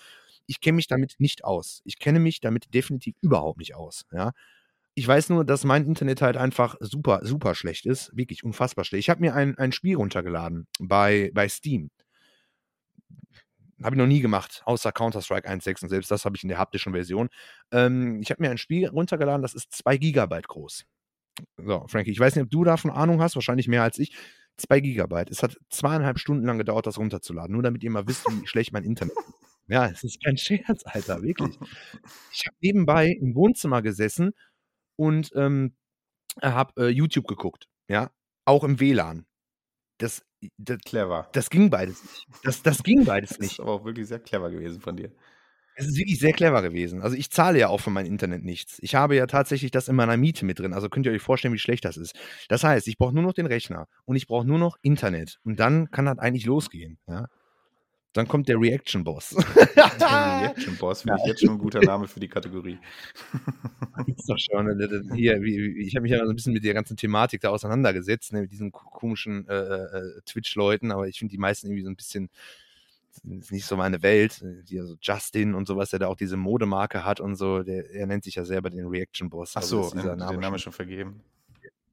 ich 0.46 0.60
kenne 0.60 0.76
mich 0.76 0.88
damit 0.88 1.14
nicht 1.18 1.44
aus. 1.44 1.80
Ich 1.84 1.98
kenne 1.98 2.20
mich 2.20 2.40
damit 2.40 2.74
definitiv 2.74 3.14
überhaupt 3.22 3.58
nicht 3.58 3.74
aus. 3.76 4.04
Ja. 4.12 4.32
Ich 5.00 5.08
weiß 5.08 5.30
nur, 5.30 5.46
dass 5.46 5.64
mein 5.64 5.86
Internet 5.86 6.20
halt 6.20 6.36
einfach 6.36 6.76
super, 6.78 7.20
super 7.22 7.54
schlecht 7.54 7.86
ist. 7.86 8.14
Wirklich 8.14 8.44
unfassbar 8.44 8.84
schlecht. 8.84 9.04
Ich 9.04 9.08
habe 9.08 9.22
mir 9.22 9.34
ein, 9.34 9.56
ein 9.56 9.72
Spiel 9.72 9.96
runtergeladen 9.96 10.66
bei, 10.78 11.30
bei 11.32 11.48
Steam. 11.48 11.90
Habe 13.82 13.94
ich 13.94 13.98
noch 13.98 14.06
nie 14.06 14.20
gemacht, 14.20 14.60
außer 14.66 14.92
Counter-Strike 14.92 15.48
1.6 15.48 15.84
und 15.84 15.88
selbst 15.88 16.10
das 16.10 16.26
habe 16.26 16.36
ich 16.36 16.42
in 16.42 16.50
der 16.50 16.58
haptischen 16.58 16.92
Version. 16.92 17.30
Ähm, 17.72 18.20
ich 18.20 18.30
habe 18.30 18.42
mir 18.42 18.50
ein 18.50 18.58
Spiel 18.58 18.88
runtergeladen, 18.88 19.40
das 19.40 19.54
ist 19.54 19.72
2 19.72 19.96
Gigabyte 19.96 20.48
groß. 20.48 20.84
So, 21.56 21.86
Frankie, 21.88 22.10
ich 22.10 22.20
weiß 22.20 22.36
nicht, 22.36 22.44
ob 22.44 22.50
du 22.50 22.64
davon 22.64 22.90
Ahnung 22.90 23.22
hast, 23.22 23.36
wahrscheinlich 23.36 23.68
mehr 23.68 23.82
als 23.82 23.98
ich. 23.98 24.14
2 24.58 24.80
Gigabyte. 24.80 25.30
Es 25.30 25.42
hat 25.42 25.56
zweieinhalb 25.70 26.18
Stunden 26.18 26.44
lang 26.44 26.58
gedauert, 26.58 26.86
das 26.86 26.98
runterzuladen, 26.98 27.54
nur 27.54 27.62
damit 27.62 27.82
ihr 27.82 27.90
mal 27.90 28.06
wisst, 28.06 28.26
wie 28.26 28.46
schlecht 28.46 28.74
mein 28.74 28.84
Internet 28.84 29.16
ist. 29.16 29.34
Ja, 29.66 29.86
es 29.86 30.02
ist 30.02 30.22
kein 30.22 30.36
Scherz, 30.36 30.82
Alter, 30.84 31.22
wirklich. 31.22 31.56
Ich 32.32 32.44
habe 32.44 32.56
nebenbei 32.60 33.06
im 33.06 33.36
Wohnzimmer 33.36 33.82
gesessen 33.82 34.32
und 35.00 35.32
ähm, 35.34 35.74
habe 36.42 36.88
äh, 36.88 36.88
YouTube 36.88 37.26
geguckt, 37.26 37.70
ja, 37.88 38.10
auch 38.44 38.64
im 38.64 38.80
WLAN. 38.80 39.24
Das, 39.96 40.22
das, 40.58 40.78
Clever. 40.84 41.28
das 41.32 41.48
ging 41.48 41.70
beides 41.70 42.02
nicht. 42.02 42.26
Das, 42.44 42.62
das 42.62 42.82
ging 42.82 43.06
beides 43.06 43.30
Das 43.38 43.38
ist 43.38 43.42
nicht. 43.42 43.60
aber 43.60 43.72
auch 43.72 43.84
wirklich 43.84 44.08
sehr 44.08 44.20
clever 44.20 44.50
gewesen 44.50 44.82
von 44.82 44.96
dir. 44.96 45.10
Es 45.74 45.86
ist 45.86 45.96
wirklich 45.96 46.18
sehr 46.18 46.34
clever 46.34 46.60
gewesen. 46.60 47.00
Also 47.00 47.16
ich 47.16 47.30
zahle 47.30 47.58
ja 47.58 47.68
auch 47.68 47.80
für 47.80 47.88
mein 47.88 48.04
Internet 48.04 48.44
nichts. 48.44 48.78
Ich 48.82 48.94
habe 48.94 49.16
ja 49.16 49.26
tatsächlich 49.26 49.70
das 49.70 49.88
in 49.88 49.96
meiner 49.96 50.18
Miete 50.18 50.44
mit 50.44 50.58
drin. 50.58 50.74
Also 50.74 50.90
könnt 50.90 51.06
ihr 51.06 51.12
euch 51.12 51.22
vorstellen, 51.22 51.54
wie 51.54 51.58
schlecht 51.58 51.86
das 51.86 51.96
ist. 51.96 52.14
Das 52.48 52.62
heißt, 52.62 52.86
ich 52.86 52.98
brauche 52.98 53.14
nur 53.14 53.22
noch 53.22 53.32
den 53.32 53.46
Rechner 53.46 53.88
und 54.04 54.16
ich 54.16 54.26
brauche 54.26 54.46
nur 54.46 54.58
noch 54.58 54.76
Internet. 54.82 55.38
Und 55.44 55.58
dann 55.58 55.90
kann 55.90 56.04
das 56.04 56.18
eigentlich 56.18 56.44
losgehen. 56.44 56.98
Ja? 57.06 57.28
Dann 58.12 58.26
kommt 58.26 58.48
der 58.48 58.58
Reaction-Boss. 58.60 59.30
Der 60.00 60.40
Reaction 60.42 60.76
Boss 60.78 61.02
finde 61.02 61.18
ich 61.22 61.26
jetzt 61.28 61.40
schon 61.42 61.50
ein 61.50 61.58
guter 61.58 61.80
Name 61.80 62.08
für 62.08 62.18
die 62.18 62.26
Kategorie. 62.28 62.78
Gibt's 64.06 64.26
doch 64.26 64.36
schon. 64.38 64.66
ne, 64.66 65.04
Hier, 65.14 65.40
ich 65.42 65.94
habe 65.94 66.02
mich 66.02 66.10
ja 66.12 66.24
so 66.24 66.30
ein 66.30 66.34
bisschen 66.36 66.52
mit 66.52 66.64
der 66.64 66.74
ganzen 66.74 66.96
Thematik 66.96 67.40
da 67.42 67.50
auseinandergesetzt, 67.50 68.32
ne, 68.32 68.40
mit 68.42 68.50
diesen 68.50 68.72
ko- 68.72 68.90
komischen 68.90 69.46
äh, 69.48 69.54
äh, 69.54 70.20
Twitch-Leuten, 70.26 70.90
aber 70.90 71.06
ich 71.06 71.18
finde 71.18 71.30
die 71.32 71.38
meisten 71.38 71.68
irgendwie 71.68 71.84
so 71.84 71.90
ein 71.90 71.96
bisschen 71.96 72.30
ist 73.38 73.52
nicht 73.52 73.66
so 73.66 73.76
meine 73.76 74.02
Welt. 74.02 74.42
Hier 74.66 74.84
so 74.86 74.96
Justin 75.00 75.54
und 75.54 75.66
sowas, 75.68 75.90
der 75.90 75.98
da 75.98 76.06
auch 76.08 76.16
diese 76.16 76.36
Modemarke 76.36 77.04
hat 77.04 77.20
und 77.20 77.34
so, 77.36 77.62
der, 77.62 77.90
er 77.90 78.06
nennt 78.06 78.24
sich 78.24 78.36
ja 78.36 78.44
selber 78.44 78.70
den 78.70 78.86
Reaction 78.86 79.28
Boss. 79.30 79.52
Ach 79.56 79.60
Also 79.62 79.82
so, 79.82 79.88
ist 79.88 79.94
dieser 79.96 80.16
den 80.16 80.18
Name 80.20 80.42
schon, 80.42 80.58
schon 80.58 80.72
vergeben. 80.72 81.20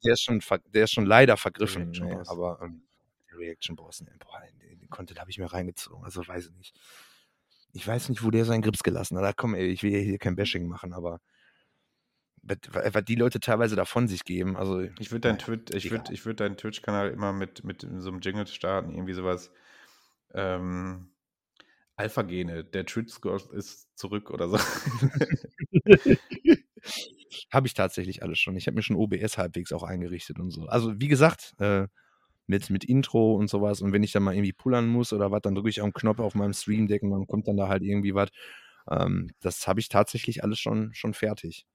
der, 0.03 0.13
ist 0.13 0.21
schon, 0.23 0.41
der 0.73 0.84
ist 0.86 0.93
schon 0.93 1.06
leider 1.06 1.36
vergriffen, 1.38 1.84
Reaction 1.84 2.08
ne, 2.08 2.15
Boss. 2.17 2.30
aber 2.30 2.60
ähm, 2.63 2.82
Reaction 3.36 3.75
Boss, 3.75 4.01
ne, 4.01 4.12
boah, 4.19 4.41
Content 4.89 5.19
habe 5.19 5.30
ich 5.30 5.38
mir 5.38 5.52
reingezogen, 5.52 6.04
also 6.04 6.28
weiß 6.28 6.47
ich 6.47 6.56
nicht. 6.56 6.76
Ich 7.73 7.88
weiß 7.88 8.10
nicht, 8.10 8.23
wo 8.23 8.32
der 8.32 8.45
seinen 8.45 8.62
Grips 8.62 8.82
gelassen 8.84 9.17
hat. 9.17 9.23
Da 9.23 9.34
komm, 9.34 9.54
ey, 9.54 9.67
ich 9.67 9.84
will 9.84 10.00
hier 10.02 10.17
kein 10.17 10.36
Bashing 10.36 10.67
machen, 10.67 10.93
aber 10.93 11.19
was, 12.41 12.58
was 12.93 13.06
die 13.06 13.15
Leute 13.15 13.39
teilweise 13.39 13.76
davon 13.76 14.08
sich 14.08 14.23
geben, 14.23 14.56
also 14.56 14.82
Ich 15.00 15.12
würde 15.12 15.21
deinen 15.21 15.38
Twitch, 15.38 15.76
ich 15.76 15.86
egal. 15.86 16.00
würd, 16.00 16.10
ich 16.12 16.26
würd 16.26 16.39
deinen 16.39 16.58
Twitch-Kanal 16.58 17.12
immer 17.12 17.34
mit, 17.34 17.63
mit 17.63 17.82
so 17.82 18.10
einem 18.10 18.21
Jingle 18.21 18.47
starten, 18.47 18.93
irgendwie 18.93 19.13
sowas. 19.13 19.52
Ähm, 20.34 21.12
Alpha-Gene, 21.95 22.63
der 22.63 22.86
Twitch-Score 22.86 23.54
ist 23.54 23.89
zurück 23.97 24.30
oder 24.32 24.50
so. 24.50 24.58
Habe 27.52 27.67
ich 27.67 27.73
tatsächlich 27.73 28.23
alles 28.23 28.39
schon. 28.39 28.56
Ich 28.56 28.67
habe 28.67 28.76
mir 28.76 28.84
schon 28.84 28.95
OBS 28.95 29.38
halbwegs 29.38 29.71
auch 29.71 29.84
eingerichtet 29.84 30.39
und 30.39 30.52
so. 30.52 30.67
Also, 30.67 30.93
wie 31.00 31.08
gesagt, 31.08 31.54
äh, 31.60 31.88
mit, 32.47 32.69
mit 32.69 32.83
Intro 32.86 33.36
und 33.36 33.49
sowas. 33.49 33.81
Und 33.81 33.93
wenn 33.93 34.03
ich 34.03 34.12
dann 34.13 34.23
mal 34.23 34.33
irgendwie 34.33 34.53
pullern 34.53 34.88
muss 34.88 35.13
oder 35.13 35.31
was, 35.31 35.41
dann 35.41 35.55
drücke 35.55 35.69
ich 35.69 35.81
auf 35.81 35.88
den 35.88 35.93
Knopf 35.93 36.19
auf 36.19 36.36
meinem 36.36 36.53
Stream 36.53 36.88
Deck 36.88 37.03
und 37.03 37.12
dann 37.12 37.27
kommt 37.27 37.47
dann 37.47 37.57
da 37.57 37.67
halt 37.67 37.83
irgendwie 37.83 38.15
was. 38.15 38.29
Ähm, 38.89 39.31
das 39.41 39.67
habe 39.67 39.79
ich 39.79 39.89
tatsächlich 39.89 40.43
alles 40.43 40.60
schon, 40.60 40.93
schon 40.93 41.13
fertig. 41.13 41.65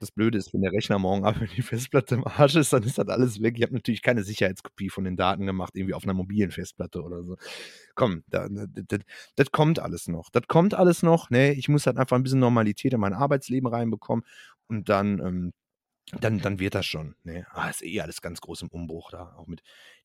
Das 0.00 0.12
Blöde 0.12 0.38
ist, 0.38 0.54
wenn 0.54 0.60
der 0.60 0.72
Rechner 0.72 0.98
morgen 0.98 1.24
ab 1.24 1.36
wenn 1.40 1.48
die 1.56 1.62
Festplatte 1.62 2.14
im 2.14 2.26
Arsch 2.26 2.54
ist, 2.54 2.72
dann 2.72 2.82
ist 2.84 2.98
das 2.98 3.08
alles 3.08 3.42
weg. 3.42 3.54
Ich 3.56 3.62
habe 3.62 3.74
natürlich 3.74 4.02
keine 4.02 4.22
Sicherheitskopie 4.22 4.90
von 4.90 5.04
den 5.04 5.16
Daten 5.16 5.46
gemacht, 5.46 5.74
irgendwie 5.74 5.94
auf 5.94 6.04
einer 6.04 6.14
mobilen 6.14 6.50
Festplatte 6.50 7.02
oder 7.02 7.24
so. 7.24 7.36
Komm, 7.94 8.22
da, 8.28 8.48
das, 8.48 8.68
das, 8.88 9.00
das 9.36 9.50
kommt 9.52 9.78
alles 9.80 10.08
noch. 10.08 10.30
Das 10.30 10.44
kommt 10.48 10.74
alles 10.74 11.02
noch. 11.02 11.30
Ne? 11.30 11.52
Ich 11.54 11.68
muss 11.68 11.86
halt 11.86 11.98
einfach 11.98 12.16
ein 12.16 12.22
bisschen 12.22 12.40
Normalität 12.40 12.92
in 12.94 13.00
mein 13.00 13.14
Arbeitsleben 13.14 13.68
reinbekommen 13.68 14.24
und 14.68 14.88
dann, 14.88 15.18
ähm, 15.20 15.52
dann, 16.20 16.38
dann 16.38 16.58
wird 16.58 16.74
das 16.74 16.86
schon. 16.86 17.14
Ne? 17.24 17.46
Ah, 17.52 17.68
ist 17.68 17.82
eh 17.82 18.00
alles 18.00 18.22
ganz 18.22 18.40
groß 18.40 18.62
im 18.62 18.68
Umbruch 18.68 19.10
da. 19.10 19.34
Auch 19.36 19.46
mit 19.46 19.62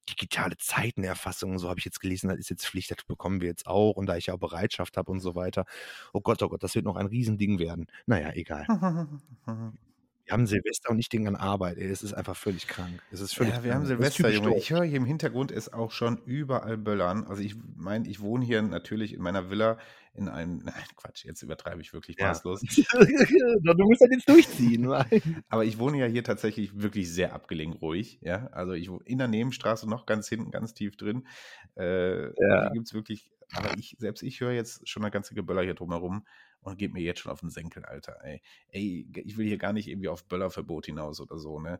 digitale 0.10 0.58
Zeitenerfassung 0.58 1.60
so 1.60 1.70
habe 1.70 1.80
ich 1.80 1.86
jetzt 1.86 2.00
gelesen, 2.00 2.30
das 2.30 2.38
ist 2.38 2.50
jetzt 2.50 2.66
Pflicht, 2.66 2.92
das 2.92 3.04
bekommen 3.06 3.42
wir 3.42 3.48
jetzt 3.48 3.68
auch. 3.68 3.96
Und 3.96 4.08
da 4.08 4.18
ich 4.18 4.28
ja 4.28 4.34
auch 4.34 4.40
Bereitschaft 4.40 4.98
habe 4.98 5.12
und 5.12 5.20
so 5.20 5.36
weiter. 5.36 5.66
Oh 6.14 6.22
Gott, 6.22 6.42
oh 6.44 6.50
Gott, 6.50 6.64
das 6.64 6.76
wird 6.76 6.86
noch 6.86 6.96
ein 6.96 7.08
Riesending 7.08 7.60
werden. 7.60 7.88
Naja, 8.06 8.32
egal. 8.34 8.68
Wir 10.26 10.34
haben 10.34 10.48
Silvester 10.48 10.90
und 10.90 11.00
ich 11.00 11.10
denke 11.10 11.28
an 11.28 11.36
Arbeit. 11.36 11.78
Ey. 11.78 11.90
Es 11.90 12.02
ist 12.02 12.14
einfach 12.14 12.36
völlig 12.38 12.68
krank. 12.68 13.02
Es 13.12 13.20
ist 13.20 13.36
völlig 13.36 13.54
Ja, 13.54 13.64
wir 13.64 13.74
haben 13.74 13.86
krank. 13.86 14.00
Ist 14.00 14.16
Silvester, 14.16 14.30
Junge. 14.30 14.58
Ich 14.58 14.72
höre 14.72 14.84
hier 14.84 14.98
im 14.98 15.06
Hintergrund 15.06 15.52
ist 15.52 15.74
auch 15.74 15.92
schon 15.92 16.18
überall 16.26 16.78
Böllern. 16.78 17.26
Also 17.26 17.42
ich 17.42 17.56
meine, 17.76 18.08
ich 18.08 18.22
wohne 18.22 18.46
hier 18.46 18.62
natürlich 18.62 19.14
in 19.14 19.22
meiner 19.22 19.50
Villa 19.50 19.78
in 20.14 20.30
einem, 20.30 20.60
nein, 20.66 20.74
Quatsch, 20.96 21.26
jetzt 21.26 21.42
übertreibe 21.42 21.82
ich 21.82 21.92
wirklich 21.94 22.18
Ja. 22.20 22.28
maßlos. 22.28 22.62
du 22.62 23.84
musst 23.86 24.02
das 24.02 24.10
jetzt 24.12 24.30
durchziehen. 24.30 24.86
Aber 25.50 25.66
ich 25.66 25.78
wohne 25.78 25.98
ja 25.98 26.06
hier 26.06 26.24
tatsächlich 26.24 26.80
wirklich 26.82 27.12
sehr 27.12 27.34
abgelegen 27.34 27.74
ruhig. 27.74 28.20
Ja, 28.22 28.48
also 28.54 28.72
ich 28.74 28.90
wohne 28.90 29.04
in 29.06 29.18
der 29.18 29.28
Nebenstraße 29.28 29.90
noch 29.90 30.06
ganz 30.06 30.30
hinten, 30.30 30.52
ganz 30.52 30.74
tief 30.74 30.96
drin. 30.96 31.28
Äh, 31.76 32.28
Ja. 32.28 32.64
Hier 32.64 32.72
gibt 32.74 32.88
es 32.88 32.94
wirklich, 32.94 33.30
aber 33.54 33.78
ich, 33.78 33.96
selbst 34.00 34.24
ich 34.24 34.40
höre 34.40 34.52
jetzt 34.52 34.88
schon 34.88 35.04
eine 35.04 35.12
ganze 35.12 35.36
Geböller 35.36 35.64
hier 35.64 35.74
drumherum 35.74 36.26
und 36.64 36.78
geht 36.78 36.94
mir 36.94 37.02
jetzt 37.02 37.20
schon 37.22 37.32
auf 37.32 37.40
den 37.42 37.50
Senkel, 37.50 37.86
Alter. 37.86 38.18
Ey. 38.24 38.42
ey, 38.70 39.08
ich 39.26 39.38
will 39.38 39.48
hier 39.48 39.58
gar 39.58 39.74
nicht 39.74 39.88
irgendwie 39.88 40.08
auf 40.10 40.26
Böllerverbot 40.26 40.86
hinaus 40.86 41.20
oder 41.22 41.38
so, 41.38 41.60
ne? 41.60 41.80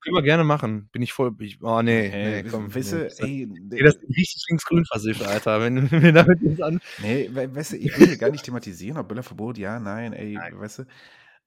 Können 0.00 0.14
wir 0.14 0.22
gerne 0.22 0.44
machen. 0.44 0.88
Bin 0.92 1.02
ich 1.02 1.12
voll. 1.12 1.34
Ich, 1.40 1.60
oh, 1.60 1.82
nee. 1.82 2.06
Ey, 2.08 2.42
nee, 2.44 2.48
komm. 2.48 2.72
weißt 2.72 2.92
nee. 2.92 2.98
du, 2.98 3.04
Das- 3.04 3.18
ey, 3.20 3.48
Nee, 3.50 3.82
das 3.82 3.96
ist 3.96 4.02
richtig 4.08 4.44
linksgrün 4.48 4.84
versifft, 4.84 5.22
Alter. 5.22 5.60
Wenn 5.60 5.90
wir 5.90 6.12
damit 6.12 6.40
jetzt 6.40 6.62
an. 6.62 6.80
Nee, 7.02 7.28
we 7.32 7.52
weißt 7.54 7.72
du, 7.72 7.76
ich 7.78 7.98
will 7.98 8.06
hier 8.06 8.16
gar 8.16 8.30
nicht 8.30 8.44
thematisieren, 8.44 8.96
ob 8.96 9.08
Böllerverbot, 9.08 9.58
ja, 9.58 9.80
nein, 9.80 10.12
ey, 10.12 10.34
Nein. 10.34 10.58
weißt 10.58 10.80
du. 10.80 10.84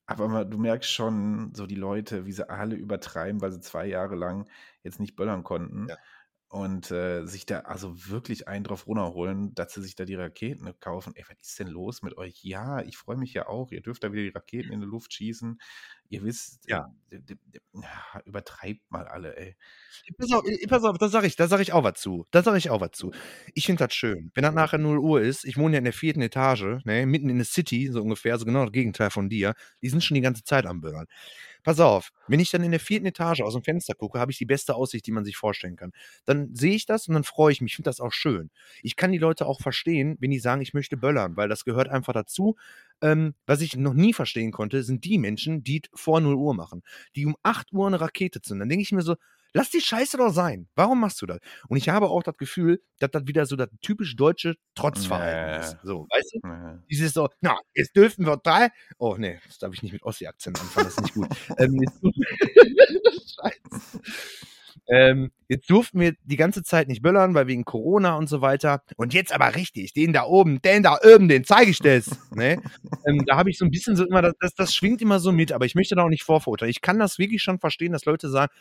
Aber 0.06 0.44
du 0.44 0.58
merkst 0.58 0.92
schon, 0.92 1.54
so 1.56 1.66
die 1.66 1.76
Leute, 1.76 2.26
wie 2.26 2.34
sie 2.34 2.50
alle 2.50 2.76
übertreiben, 2.76 3.40
weil 3.40 3.54
sie 3.54 3.62
zwei 3.62 3.86
Jahre 3.86 4.16
lang 4.16 4.50
jetzt 4.84 5.00
nicht 5.00 5.16
böllern 5.16 5.44
konnten. 5.44 5.88
Ja. 5.88 5.96
Und 6.54 6.92
äh, 6.92 7.26
sich 7.26 7.46
da 7.46 7.60
also 7.62 8.10
wirklich 8.10 8.50
einen 8.50 8.66
drauf 8.66 8.86
runterholen, 8.86 9.56
dass 9.56 9.72
sie 9.74 9.82
sich 9.82 9.96
da 9.96 10.04
die 10.04 10.16
Raketen 10.16 10.70
kaufen. 10.82 11.14
Ey, 11.16 11.24
was 11.30 11.38
ist 11.48 11.60
denn 11.60 11.68
los 11.68 12.02
mit 12.02 12.18
euch? 12.18 12.44
Ja, 12.44 12.82
ich 12.82 12.98
freue 12.98 13.16
mich 13.16 13.34
ja 13.34 13.48
auch. 13.48 13.72
Ihr 13.72 13.80
dürft 13.82 14.04
da 14.04 14.12
wieder 14.12 14.24
die 14.24 14.30
Raketen 14.36 14.74
in 14.74 14.82
die 14.82 14.86
Luft 14.86 15.14
schießen. 15.14 15.62
Ihr 16.10 16.24
wisst, 16.26 16.68
Ja. 16.68 16.88
äh, 17.10 17.22
d- 17.22 17.38
ja, 17.74 18.22
übertreibt 18.26 18.82
mal 18.92 19.08
alle, 19.08 19.38
ey. 19.38 19.56
Pass 20.18 20.32
auf, 20.34 20.44
pass 20.68 20.84
auf, 20.84 20.98
da 20.98 21.08
sage 21.08 21.28
ich, 21.28 21.38
da 21.38 21.48
sag 21.48 21.62
ich 21.62 21.72
auch 21.72 21.86
was 21.86 22.02
zu. 22.02 22.26
Da 22.32 22.44
sage 22.44 22.58
ich 22.58 22.70
auch 22.70 22.82
was 22.82 22.92
zu. 22.92 23.12
Ich 23.54 23.66
finde 23.66 23.86
das 23.86 23.94
schön. 23.94 24.32
Wenn 24.34 24.44
das 24.44 24.54
nachher 24.54 24.78
0 24.78 25.00
Uhr 25.00 25.22
ist, 25.22 25.46
ich 25.46 25.56
wohne 25.58 25.76
ja 25.76 25.78
in 25.78 25.86
der 25.86 25.94
vierten 25.94 26.22
Etage, 26.22 26.84
ne, 26.84 27.06
mitten 27.06 27.30
in 27.30 27.38
der 27.38 27.46
City, 27.46 27.90
so 27.92 28.02
ungefähr, 28.02 28.38
so 28.38 28.44
genau 28.46 28.64
das 28.66 28.74
Gegenteil 28.74 29.10
von 29.10 29.30
dir. 29.30 29.54
Die 29.82 29.88
sind 29.90 30.04
schon 30.04 30.16
die 30.16 30.22
ganze 30.22 30.44
Zeit 30.44 30.66
am 30.66 30.82
Böllern. 30.82 31.08
Pass 31.64 31.80
auf, 31.80 32.12
wenn 32.28 32.40
ich 32.40 32.50
dann 32.52 32.64
in 32.64 32.72
der 32.72 32.80
vierten 32.80 33.06
Etage 33.06 33.42
aus 33.42 33.54
dem 33.54 33.64
Fenster 33.64 33.94
gucke, 33.94 34.20
habe 34.20 34.32
ich 34.32 34.38
die 34.38 34.46
beste 34.46 34.76
Aussicht, 34.76 35.06
die 35.06 35.12
man 35.12 35.26
sich 35.26 35.38
vorstellen 35.38 35.76
kann. 35.76 35.92
Dann 36.26 36.56
sehe 36.56 36.74
ich 36.74 36.86
das 36.86 37.08
und 37.08 37.14
dann 37.14 37.24
freue 37.24 37.52
ich 37.52 37.62
mich. 37.62 37.72
Ich 37.74 37.76
finde 37.76 37.90
das 37.90 38.00
auch 38.00 38.14
schön. 38.14 38.50
Ich 38.82 38.96
kann 38.96 39.12
die 39.12 39.18
Leute 39.18 39.46
auch 39.46 39.62
verstehen, 39.62 40.18
wenn 40.20 40.32
die 40.32 40.40
sagen, 40.40 40.62
ich 40.62 40.74
möchte 40.74 40.98
böllern, 40.98 41.38
weil 41.38 41.50
das 41.50 41.66
gehört 41.66 41.90
einfach 41.90 42.14
dazu. 42.14 42.56
Ähm, 43.02 43.34
was 43.46 43.62
ich 43.62 43.76
noch 43.76 43.94
nie 43.94 44.14
verstehen 44.14 44.52
konnte, 44.52 44.84
sind 44.84 45.06
die 45.06 45.18
Menschen, 45.18 45.64
die 45.64 45.82
vor 45.94 46.20
0 46.22 46.36
Uhr 46.36 46.54
machen, 46.54 46.84
die 47.16 47.26
um 47.26 47.36
8 47.44 47.72
Uhr 47.74 47.88
eine 47.88 48.02
Rakete 48.02 48.42
zünden. 48.42 48.62
Dann 48.62 48.70
denke 48.70 48.84
ich 48.84 48.92
mir 48.92 49.02
so, 49.02 49.16
Lass 49.54 49.70
die 49.70 49.82
Scheiße 49.82 50.18
doch 50.18 50.32
sein. 50.32 50.68
Warum 50.76 51.00
machst 51.02 51.22
du 51.22 51.26
das? 51.26 51.40
Und 51.68 51.78
ich 51.78 51.90
habe 51.90 52.10
auch 52.10 52.24
das 52.24 52.38
Gefühl, 52.38 52.82
dass 53.00 53.12
das 53.12 53.28
wieder 53.28 53.46
so 53.46 53.56
das 53.56 53.70
typisch 53.82 54.16
deutsche 54.16 54.56
Trotzverhalten 54.76 55.50
Ja. 55.50 55.58
ist. 55.58 55.78
So, 55.84 56.08
weißt 56.10 56.34
du? 56.36 56.48
Ja. 56.48 56.80
Dieses 56.90 57.14
so, 57.14 57.30
na, 57.42 57.58
jetzt 57.74 57.96
dürfen 57.96 58.26
wir 58.26 58.38
drei. 58.38 58.70
Oh, 58.98 59.16
nee, 59.18 59.40
das 59.48 59.60
darf 59.60 59.74
ich 59.74 59.84
nicht 59.84 59.92
mit 59.94 60.04
Ossi-Akzent 60.04 60.60
anfangen, 60.60 60.86
das 60.86 60.96
ist 60.96 61.02
nicht 61.04 61.14
gut. 61.14 61.28
ähm, 61.60 61.82
jetzt, 61.82 62.00
Scheiße. 63.36 64.02
Ähm, 64.88 65.32
jetzt 65.48 65.70
durften 65.70 66.00
wir 66.00 66.14
die 66.24 66.36
ganze 66.38 66.64
Zeit 66.64 66.88
nicht 66.88 67.02
böllern, 67.02 67.34
weil 67.34 67.48
wegen 67.48 67.66
Corona 67.66 68.16
und 68.16 68.28
so 68.28 68.42
weiter. 68.42 68.84
Und 68.98 69.14
jetzt 69.14 69.32
aber 69.32 69.56
richtig, 69.56 69.94
den 69.94 70.12
da 70.12 70.24
oben, 70.24 70.62
den 70.62 70.84
da 70.84 70.98
oben, 71.04 71.28
den 71.28 71.44
zeige 71.44 71.72
ich 71.72 71.80
das. 71.80 72.10
Ne? 72.36 72.62
ähm, 73.06 73.24
da 73.26 73.38
habe 73.38 73.50
ich 73.50 73.58
so 73.58 73.66
ein 73.66 73.72
bisschen 73.72 73.96
so 73.96 74.06
immer, 74.06 74.22
das, 74.22 74.34
das, 74.40 74.54
das 74.56 74.76
schwingt 74.76 75.02
immer 75.02 75.20
so 75.20 75.32
mit, 75.32 75.52
aber 75.52 75.66
ich 75.66 75.76
möchte 75.76 75.96
da 75.96 76.04
auch 76.04 76.10
nicht 76.10 76.24
vorverurteilen. 76.24 76.72
Ich 76.72 76.82
kann 76.82 77.00
das 77.00 77.20
wirklich 77.20 77.42
schon 77.44 77.60
verstehen, 77.60 77.92
dass 77.94 78.06
Leute 78.06 78.30
sagen, 78.30 78.52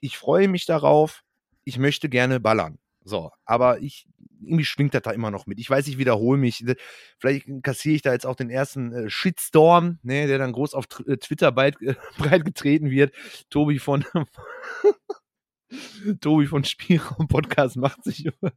ich 0.00 0.16
freue 0.18 0.48
mich 0.48 0.66
darauf, 0.66 1.22
ich 1.64 1.78
möchte 1.78 2.08
gerne 2.08 2.40
ballern. 2.40 2.78
So, 3.04 3.30
aber 3.44 3.80
ich, 3.82 4.08
irgendwie 4.42 4.64
schwingt 4.64 4.92
das 4.92 5.02
da 5.02 5.12
immer 5.12 5.30
noch 5.30 5.46
mit. 5.46 5.60
Ich 5.60 5.70
weiß, 5.70 5.86
ich 5.86 5.96
wiederhole 5.96 6.38
mich. 6.38 6.64
Vielleicht 7.18 7.46
kassiere 7.62 7.94
ich 7.94 8.02
da 8.02 8.12
jetzt 8.12 8.26
auch 8.26 8.34
den 8.34 8.50
ersten 8.50 8.92
äh, 8.92 9.10
Shitstorm, 9.10 9.98
ne, 10.02 10.26
der 10.26 10.38
dann 10.38 10.52
groß 10.52 10.74
auf 10.74 10.86
äh, 11.06 11.16
Twitter 11.16 11.52
bald, 11.52 11.80
äh, 11.82 11.94
breit 12.18 12.44
getreten 12.44 12.90
wird. 12.90 13.14
Tobi 13.48 13.78
von 13.78 14.04
Tobi 16.20 16.46
von 16.46 16.64
Spielraum 16.64 17.28
Podcast 17.28 17.76
macht 17.76 18.02
sich 18.04 18.26
über 18.26 18.52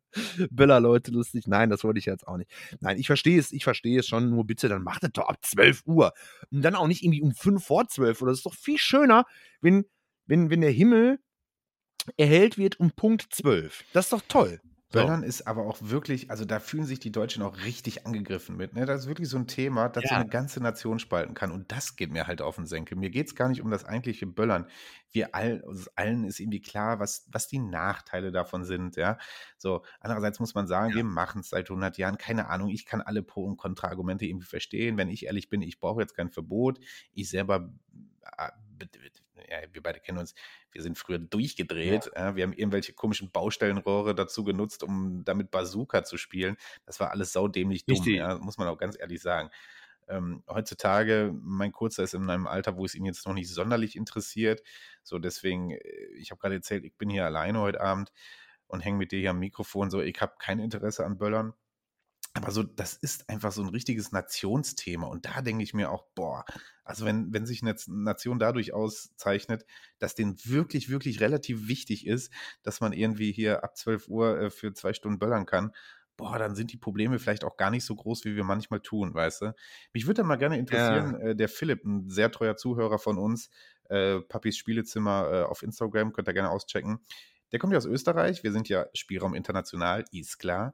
Böller-Leute 0.49 1.11
lustig. 1.11 1.47
Nein, 1.47 1.69
das 1.69 1.83
wollte 1.83 1.99
ich 1.99 2.05
jetzt 2.05 2.27
auch 2.27 2.37
nicht. 2.37 2.51
Nein, 2.79 2.97
ich 2.97 3.07
verstehe 3.07 3.39
es, 3.39 3.51
ich 3.51 3.63
verstehe 3.63 3.99
es 3.99 4.07
schon, 4.07 4.29
nur 4.29 4.45
bitte, 4.45 4.67
dann 4.67 4.83
macht 4.83 5.03
es 5.03 5.11
doch 5.13 5.27
ab 5.27 5.37
12 5.41 5.83
Uhr. 5.85 6.13
Und 6.51 6.63
dann 6.63 6.75
auch 6.75 6.87
nicht 6.87 7.03
irgendwie 7.03 7.21
um 7.21 7.33
5 7.33 7.63
vor 7.63 7.87
12 7.87 8.21
Uhr. 8.21 8.27
Das 8.27 8.39
ist 8.39 8.45
doch 8.45 8.55
viel 8.55 8.77
schöner, 8.77 9.25
wenn, 9.61 9.85
wenn, 10.25 10.49
wenn 10.49 10.61
der 10.61 10.71
Himmel 10.71 11.19
erhellt 12.17 12.57
wird 12.57 12.79
um 12.79 12.91
Punkt 12.91 13.27
12. 13.31 13.83
Das 13.93 14.05
ist 14.05 14.13
doch 14.13 14.21
toll. 14.27 14.59
So. 14.91 14.97
Böllern 15.01 15.21
ist 15.21 15.45
aber 15.45 15.67
auch 15.67 15.77
wirklich, 15.81 16.31
also 16.31 16.45
da 16.45 16.59
fühlen 16.59 16.83
sich 16.85 16.99
die 16.99 17.11
Deutschen 17.11 17.43
auch 17.43 17.57
richtig 17.63 18.07
angegriffen 18.07 18.57
mit. 18.57 18.73
Ne? 18.73 18.87
Das 18.87 19.01
ist 19.01 19.07
wirklich 19.07 19.29
so 19.29 19.37
ein 19.37 19.45
Thema, 19.45 19.87
das 19.87 20.03
so 20.05 20.15
Ja. 20.15 20.19
eine 20.21 20.27
ganze 20.29 20.63
Nation 20.63 20.97
spalten 20.97 21.35
kann. 21.35 21.51
Und 21.51 21.71
das 21.71 21.95
geht 21.95 22.11
mir 22.11 22.25
halt 22.25 22.41
auf 22.41 22.55
den 22.55 22.65
Senkel. 22.65 22.97
Mir 22.97 23.11
geht 23.11 23.27
es 23.27 23.35
gar 23.35 23.49
nicht 23.49 23.61
um 23.61 23.69
das 23.69 23.85
eigentliche 23.85 24.25
Böllern. 24.25 24.65
Wir 25.11 25.35
all, 25.35 25.61
uns 25.61 25.89
allen 25.89 26.23
ist 26.23 26.39
irgendwie 26.39 26.59
klar, 26.61 26.99
was, 26.99 27.27
was 27.31 27.47
die 27.47 27.59
Nachteile 27.59 28.31
davon 28.31 28.63
sind. 28.65 28.95
Ja? 28.95 29.19
So, 29.59 29.83
andererseits 29.99 30.39
muss 30.39 30.55
man 30.55 30.65
sagen, 30.65 30.89
Ja. 30.89 30.95
wir 30.95 31.03
machen 31.03 31.41
es 31.41 31.49
seit 31.49 31.69
100 31.69 31.99
Jahren. 31.99 32.17
Keine 32.17 32.47
Ahnung, 32.49 32.69
ich 32.69 32.87
kann 32.87 33.01
alle 33.01 33.21
Pro- 33.21 33.45
und 33.45 33.57
Kontra-Argumente 33.57 34.25
irgendwie 34.25 34.47
verstehen. 34.47 34.97
Wenn 34.97 35.09
ich 35.09 35.27
ehrlich 35.27 35.49
bin, 35.49 35.61
ich 35.61 35.79
brauche 35.79 36.01
jetzt 36.01 36.15
kein 36.15 36.31
Verbot. 36.31 36.79
Ich 37.13 37.29
selber, 37.29 37.71
äh, 38.39 38.49
ja, 39.49 39.57
wir 39.71 39.81
beide 39.81 39.99
kennen 39.99 40.17
uns, 40.17 40.33
wir 40.71 40.81
sind 40.81 40.97
früher 40.97 41.19
durchgedreht. 41.19 42.11
Ja. 42.15 42.35
wir 42.35 42.43
haben 42.43 42.53
irgendwelche 42.53 42.93
komischen 42.93 43.31
Baustellenrohre 43.31 44.15
dazu 44.15 44.43
genutzt, 44.43 44.83
um 44.83 45.23
damit 45.25 45.51
Bazooka 45.51 46.03
zu 46.03 46.17
spielen. 46.17 46.57
Das 46.85 46.99
war 46.99 47.11
alles 47.11 47.33
saudämlich 47.33 47.85
dumm, 47.85 48.03
ja, 48.05 48.37
muss 48.37 48.57
man 48.57 48.67
auch 48.67 48.77
ganz 48.77 48.97
ehrlich 48.99 49.21
sagen. 49.21 49.49
Ähm, 50.09 50.43
heutzutage, 50.47 51.31
mein 51.39 51.71
Kurzer 51.71 52.03
ist 52.03 52.15
in 52.15 52.29
einem 52.29 52.47
Alter, 52.47 52.75
wo 52.77 52.85
es 52.85 52.95
ihn 52.95 53.05
jetzt 53.05 53.27
noch 53.27 53.33
nicht 53.33 53.49
sonderlich 53.49 53.95
interessiert. 53.95 54.63
So, 55.03 55.19
deswegen, 55.19 55.71
äh, 55.71 55.79
ich 56.15 56.31
habe 56.31 56.41
gerade 56.41 56.55
erzählt, 56.55 56.83
ich 56.83 56.95
bin 56.95 57.09
hier 57.09 57.25
alleine 57.25 57.59
heute 57.59 57.79
Abend 57.79 58.11
und 58.67 58.81
hänge 58.81 58.97
mit 58.97 59.11
dir 59.11 59.19
hier 59.19 59.31
am 59.31 59.39
Mikrofon. 59.39 59.91
So, 59.91 60.01
ich 60.01 60.19
habe 60.19 60.33
kein 60.39 60.59
Interesse 60.59 61.05
an 61.05 61.17
Böllern. 61.17 61.53
Aber 62.33 62.51
so, 62.51 62.61
das 62.61 62.93
ist 62.93 63.27
einfach 63.27 63.51
so 63.51 63.63
ein 63.63 63.69
richtiges 63.69 64.11
Nationsthema. 64.11 65.07
Und 65.07 65.25
da 65.25 65.41
denke 65.41 65.63
ich 65.63 65.73
mir 65.73 65.91
auch, 65.91 66.05
boah, 66.13 66.45
also 66.83 67.05
wenn, 67.05 67.33
wenn 67.33 67.45
sich 67.45 67.61
eine 67.63 67.75
Nation 67.87 68.37
dadurch 68.37 68.71
auszeichnet, 68.71 69.65
dass 69.97 70.15
denen 70.15 70.37
wirklich, 70.45 70.89
wirklich 70.89 71.21
relativ 71.21 71.67
wichtig 71.67 72.05
ist, 72.05 72.31
dass 72.61 72.81
man 72.81 72.93
irgendwie 72.93 73.31
hier 73.31 73.63
ab 73.63 73.75
12 73.75 74.07
Uhr 74.07 74.39
äh, 74.39 74.49
für 74.51 74.73
zwei 74.73 74.93
Stunden 74.93 75.17
böllern 75.17 75.47
kann, 75.47 75.71
boah, 76.17 76.37
dann 76.37 76.53
sind 76.53 76.73
die 76.73 76.77
Probleme 76.77 77.17
vielleicht 77.17 77.45
auch 77.45 77.55
gar 77.55 77.71
nicht 77.71 77.85
so 77.85 77.95
groß, 77.95 78.25
wie 78.25 78.35
wir 78.35 78.43
manchmal 78.43 78.81
tun, 78.81 79.13
weißt 79.13 79.41
du? 79.41 79.55
Mich 79.93 80.05
würde 80.05 80.17
dann 80.17 80.27
mal 80.27 80.35
gerne 80.35 80.59
interessieren, 80.59 81.15
äh, 81.21 81.35
der 81.35 81.47
Philipp, 81.47 81.85
ein 81.85 82.09
sehr 82.09 82.29
treuer 82.29 82.57
Zuhörer 82.57 82.99
von 82.99 83.17
uns, 83.17 83.49
äh, 83.85 84.19
Papis 84.19 84.57
Spielezimmer 84.57 85.29
äh, 85.31 85.43
auf 85.43 85.63
Instagram, 85.63 86.11
könnt 86.11 86.27
ihr 86.27 86.33
gerne 86.33 86.49
auschecken. 86.49 86.99
Der 87.53 87.59
kommt 87.59 87.71
ja 87.71 87.77
aus 87.77 87.85
Österreich, 87.85 88.43
wir 88.43 88.51
sind 88.51 88.67
ja 88.69 88.85
Spielraum 88.93 89.33
international, 89.33 90.03
ist 90.11 90.37
klar. 90.37 90.73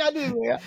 kann 0.00 0.14
nicht 0.14 0.34
mehr. 0.34 0.60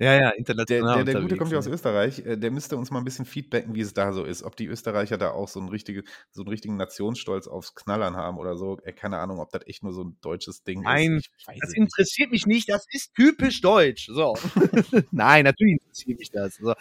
Ja, 0.00 0.14
ja, 0.14 0.32
Der, 0.76 0.82
international. 0.82 1.04
der, 1.04 1.04
der 1.04 1.14
Gute 1.16 1.36
unterwegs, 1.36 1.38
kommt 1.38 1.52
ja 1.52 1.58
aus? 1.58 1.66
Österreich. 1.66 2.20
äh, 2.26 2.36
Der 2.36 2.50
müsste 2.50 2.76
uns 2.76 2.90
mal 2.90 2.98
ein 2.98 3.04
bisschen 3.04 3.24
feedbacken, 3.24 3.74
wie 3.74 3.80
es 3.80 3.94
da 3.94 4.12
so 4.12 4.24
ist. 4.24 4.42
Ob 4.42 4.56
die 4.56 4.66
Österreicher 4.66 5.18
da 5.18 5.30
auch 5.32 5.48
so 5.48 5.60
einen, 5.60 5.68
richtige, 5.68 6.04
so 6.30 6.42
einen 6.42 6.48
richtigen 6.50 6.76
Nationsstolz 6.76 7.46
aufs 7.48 7.74
Knallern 7.74 8.16
haben 8.16 8.38
oder 8.38 8.56
so. 8.56 8.78
Äh, 8.84 8.92
Keine 8.92 9.18
Ahnung, 9.18 9.38
ob 9.40 9.50
das 9.50 9.62
echt 9.66 9.82
nur 9.82 9.92
so 9.92 10.02
ein 10.04 10.16
deutsches 10.20 10.62
Ding 10.64 10.82
Nein, 10.82 11.16
ist. 11.18 11.30
Weiß 11.46 11.58
Das 11.60 11.68
es 11.70 11.74
nicht. 11.74 11.78
interessiert 11.82 12.30
mich 12.32 12.46
nicht, 12.46 12.68
das 12.68 12.86
ist 12.90 13.14
typisch 13.14 13.60
deutsch. 13.60 14.06
So. 14.12 14.36
Nein, 15.10 15.44
natürlich 15.44 15.78
interessiert 15.80 16.18
mich 16.18 16.30
das. 16.30 16.56
So. 16.56 16.74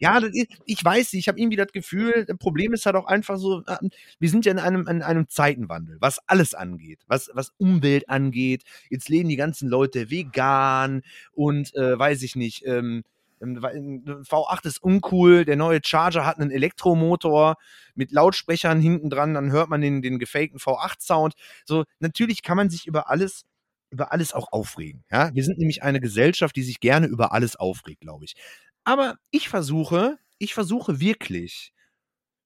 Ja, 0.00 0.20
das 0.20 0.30
ist, 0.34 0.48
ich 0.66 0.84
weiß 0.84 1.12
nicht, 1.12 1.20
ich 1.22 1.28
habe 1.28 1.38
irgendwie 1.40 1.56
das 1.56 1.72
Gefühl, 1.72 2.24
das 2.26 2.36
Problem 2.38 2.72
ist 2.72 2.86
halt 2.86 2.96
auch 2.96 3.06
einfach 3.06 3.36
so, 3.38 3.62
äh, 3.66 3.76
wir 4.18 4.28
sind 4.30 4.44
ja 4.46 4.52
in 4.52 4.58
einem, 4.58 4.86
in 4.88 5.02
einem 5.02 5.28
Zeitenwandel, 5.28 5.96
was 6.00 6.18
alles 6.26 6.54
angeht, 6.54 7.00
was, 7.06 7.30
was 7.34 7.52
Umwelt 7.58 8.08
angeht. 8.08 8.64
Jetzt 8.90 9.08
leben 9.08 9.28
die 9.28 9.36
ganzen 9.36 9.68
Leute 9.68 10.10
vegan 10.10 11.02
und 11.40 11.74
äh, 11.74 11.98
weiß 11.98 12.22
ich 12.22 12.36
nicht, 12.36 12.66
ähm, 12.66 13.02
ähm, 13.40 13.62
weil, 13.62 13.76
äh, 13.76 14.10
V8 14.22 14.66
ist 14.66 14.82
uncool, 14.82 15.46
der 15.46 15.56
neue 15.56 15.80
Charger 15.82 16.26
hat 16.26 16.38
einen 16.38 16.50
Elektromotor 16.50 17.56
mit 17.94 18.12
Lautsprechern 18.12 18.78
hinten 18.78 19.08
dran, 19.08 19.32
dann 19.32 19.50
hört 19.50 19.70
man 19.70 19.80
den, 19.80 20.02
den 20.02 20.18
gefakten 20.18 20.58
V8-Sound. 20.58 21.32
So, 21.64 21.84
natürlich 21.98 22.42
kann 22.42 22.58
man 22.58 22.68
sich 22.68 22.86
über 22.86 23.08
alles 23.08 23.46
über 23.92 24.12
alles 24.12 24.34
auch 24.34 24.52
aufregen. 24.52 25.02
Ja? 25.10 25.34
Wir 25.34 25.42
sind 25.42 25.58
nämlich 25.58 25.82
eine 25.82 25.98
Gesellschaft, 25.98 26.54
die 26.54 26.62
sich 26.62 26.78
gerne 26.78 27.08
über 27.08 27.32
alles 27.32 27.56
aufregt, 27.56 28.02
glaube 28.02 28.24
ich. 28.24 28.36
Aber 28.84 29.16
ich 29.32 29.48
versuche, 29.48 30.16
ich 30.38 30.54
versuche 30.54 31.00
wirklich, 31.00 31.72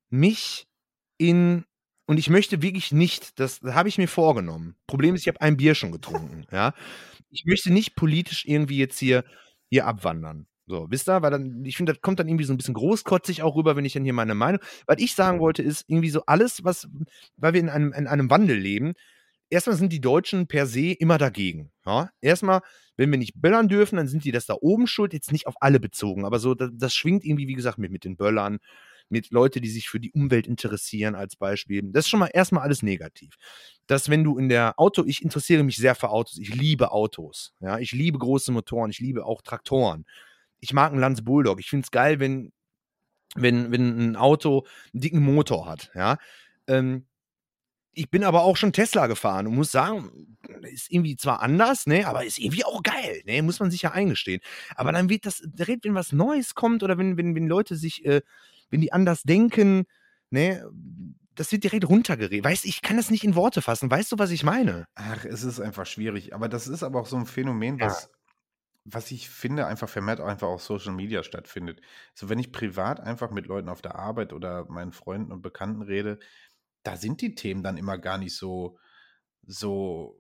mich 0.09 0.67
in 1.19 1.67
und 2.07 2.19
ich 2.19 2.31
möchte 2.31 2.63
wirklich 2.63 2.93
nicht, 2.93 3.39
das, 3.39 3.61
das 3.61 3.75
habe 3.75 3.91
ich 3.91 3.99
mir 3.99 4.09
vorgenommen. 4.09 4.77
Problem 4.87 5.15
ist, 5.15 5.23
ich 5.23 5.29
habe 5.29 5.43
ein 5.43 5.59
Bier 5.59 5.75
schon 5.75 5.93
getrunken. 5.93 6.47
ja? 6.51 6.73
Ich 7.35 7.45
möchte 7.45 7.73
nicht 7.73 7.97
politisch 7.97 8.45
irgendwie 8.47 8.79
jetzt 8.79 8.99
hier, 8.99 9.25
hier 9.69 9.87
abwandern. 9.87 10.47
So, 10.67 10.87
wisst 10.89 11.09
ihr? 11.09 11.21
Weil 11.21 11.31
dann, 11.31 11.65
ich 11.65 11.77
finde, 11.77 11.93
das 11.93 12.01
kommt 12.01 12.19
dann 12.21 12.29
irgendwie 12.29 12.45
so 12.45 12.55
ein 12.55 12.57
bisschen 12.57 12.75
großkotzig 12.75 13.43
auch 13.43 13.55
rüber, 13.57 13.77
wenn 13.77 13.85
ich 13.85 13.93
dann 13.93 14.05
hier 14.05 14.15
meine 14.15 14.35
Meinung. 14.35 14.61
Was 14.87 14.97
ich 14.99 15.15
sagen 15.15 15.41
wollte, 15.41 15.63
ist 15.63 15.85
irgendwie 15.89 16.11
so 16.11 16.23
alles, 16.27 16.65
was, 16.65 16.89
weil 17.37 17.53
wir 17.53 17.61
in 17.61 17.69
einem, 17.69 17.93
in 17.93 18.07
einem 18.07 18.31
Wandel 18.31 18.57
leben, 18.57 18.95
erstmal 19.51 19.77
sind 19.77 19.93
die 19.93 20.01
Deutschen 20.01 20.47
per 20.47 20.67
se 20.67 20.93
immer 20.93 21.19
dagegen. 21.19 21.71
Ja? 21.85 22.11
Erstmal, 22.23 22.61
wenn 22.97 23.11
wir 23.11 23.19
nicht 23.19 23.41
böllern 23.41 23.69
dürfen, 23.69 23.97
dann 23.97 24.09
sind 24.09 24.25
die 24.25 24.33
das 24.33 24.47
da 24.47 24.55
oben 24.61 24.87
schuld, 24.87 25.13
jetzt 25.13 25.33
nicht 25.33 25.47
auf 25.47 25.55
alle 25.61 25.81
bezogen, 25.81 26.25
aber 26.25 26.39
so, 26.39 26.55
das, 26.55 26.71
das 26.73 26.95
schwingt 26.95 27.25
irgendwie, 27.25 27.49
wie 27.49 27.55
gesagt, 27.55 27.79
mit, 27.79 27.91
mit 27.91 28.05
den 28.05 28.17
Böllern, 28.17 28.59
mit 29.09 29.31
Leuten, 29.31 29.63
die 29.63 29.69
sich 29.69 29.89
für 29.89 30.01
die 30.01 30.13
Umwelt 30.13 30.47
interessieren, 30.47 31.15
als 31.15 31.37
Beispiel. 31.37 31.83
Das 31.93 32.05
ist 32.05 32.09
schon 32.09 32.21
mal 32.21 32.31
erstmal 32.33 32.63
alles 32.65 32.83
negativ. 32.83 33.37
Dass, 33.87 34.09
wenn 34.09 34.25
du 34.25 34.39
in 34.39 34.49
der 34.49 34.79
Auto, 34.79 35.05
ich 35.05 35.23
interessiere 35.23 35.63
mich 35.63 35.77
sehr 35.77 35.95
für 35.95 36.11
Autos, 36.11 36.39
ich 36.39 36.55
liebe 36.55 36.93
Autos, 36.93 37.53
ja, 37.61 37.79
ich 37.79 37.93
liebe 37.93 38.19
große 38.19 38.53
Motoren, 38.53 38.91
ich 38.91 39.01
liebe 39.01 39.25
auch 39.25 39.43
Traktoren. 39.43 40.05
Ich 40.61 40.73
mag 40.73 40.93
einen 40.93 41.01
Lanz 41.01 41.23
Bulldog. 41.23 41.61
Ich 41.61 41.69
finde 41.69 41.85
es 41.85 41.91
geil, 41.91 42.21
wenn, 42.21 42.53
wenn, 43.35 43.71
wenn 43.73 44.13
ein 44.13 44.17
Auto 44.17 44.67
einen 44.93 45.01
dicken 45.03 45.23
Motor 45.23 45.67
hat, 45.67 45.91
ja. 45.95 46.19
Ähm, 46.67 47.07
ich 47.95 48.11
bin 48.11 48.25
aber 48.25 48.43
auch 48.43 48.57
schon 48.57 48.73
Tesla 48.73 49.07
gefahren 49.07 49.47
und 49.47 49.55
muss 49.55 49.71
sagen, 49.71 50.37
ist 50.63 50.91
irgendwie 50.91 51.17
zwar 51.17 51.41
anders, 51.41 51.87
ne, 51.87 52.07
aber 52.07 52.25
ist 52.25 52.39
irgendwie 52.39 52.65
auch 52.65 52.83
geil, 52.83 53.23
ne, 53.25 53.43
muss 53.43 53.61
man 53.61 53.71
sich 53.71 53.83
ja 53.83 53.93
eingestehen. 53.93 54.41
Aber 54.75 54.93
dann 54.93 55.09
wird 55.09 55.27
das, 55.27 55.43
wenn 55.43 55.95
was 55.95 56.13
Neues 56.13 56.55
kommt 56.55 56.83
oder 56.83 56.99
wenn, 56.99 57.17
wenn, 57.17 57.35
wenn 57.35 57.47
Leute 57.47 57.77
sich, 57.77 58.05
äh, 58.05 58.23
wenn 58.75 58.81
die 58.81 58.93
anders 58.93 59.23
denken, 59.23 59.85
ne, 60.31 60.69
das 61.37 61.53
wird 61.53 61.63
direkt 61.63 61.89
runtergeredet. 61.89 62.45
Weißt 62.45 62.65
ich 62.65 62.83
kann 62.83 62.97
das 62.97 63.09
nicht 63.09 63.23
in 63.23 63.37
Worte 63.37 63.63
fassen. 63.63 63.89
Weißt 63.89 64.11
du, 64.11 64.19
was 64.19 64.33
ich 64.33 64.43
meine? 64.43 64.85
Ach, 64.97 65.25
es 65.25 65.45
ist 65.45 65.61
einfach 65.61 65.87
schwierig. 65.87 66.35
Aber 66.35 66.49
das 66.49 66.67
ist 66.67 66.83
aber 66.83 67.01
auch 67.01 67.07
so 67.07 67.17
ein 67.17 67.27
Phänomen, 67.27 67.79
Ja. 67.79 67.87
was, 67.87 68.11
was 68.85 69.13
ich 69.13 69.31
finde, 69.31 69.67
einfach 69.67 69.89
vermehrt 69.89 70.21
auch 70.21 70.27
einfach 70.27 70.49
auf 70.49 70.63
Social 70.63 70.93
Media 70.93 71.23
stattfindet. 71.23 71.81
So, 72.15 72.29
wenn 72.29 72.41
ich 72.41 72.51
privat 72.51 72.99
einfach 72.99 73.31
mit 73.31 73.47
Leuten 73.47 73.69
auf 73.69 73.81
der 73.81 73.95
Arbeit 73.95 74.33
oder 74.33 74.67
meinen 74.69 74.93
Freunden 74.93 75.31
und 75.31 75.41
Bekannten 75.43 75.83
rede, 75.83 76.19
da 76.83 76.97
sind 76.97 77.21
die 77.21 77.37
Themen 77.37 77.63
dann 77.63 77.77
immer 77.77 77.97
gar 77.99 78.19
nicht 78.19 78.37
so, 78.37 78.77
so, 79.47 80.19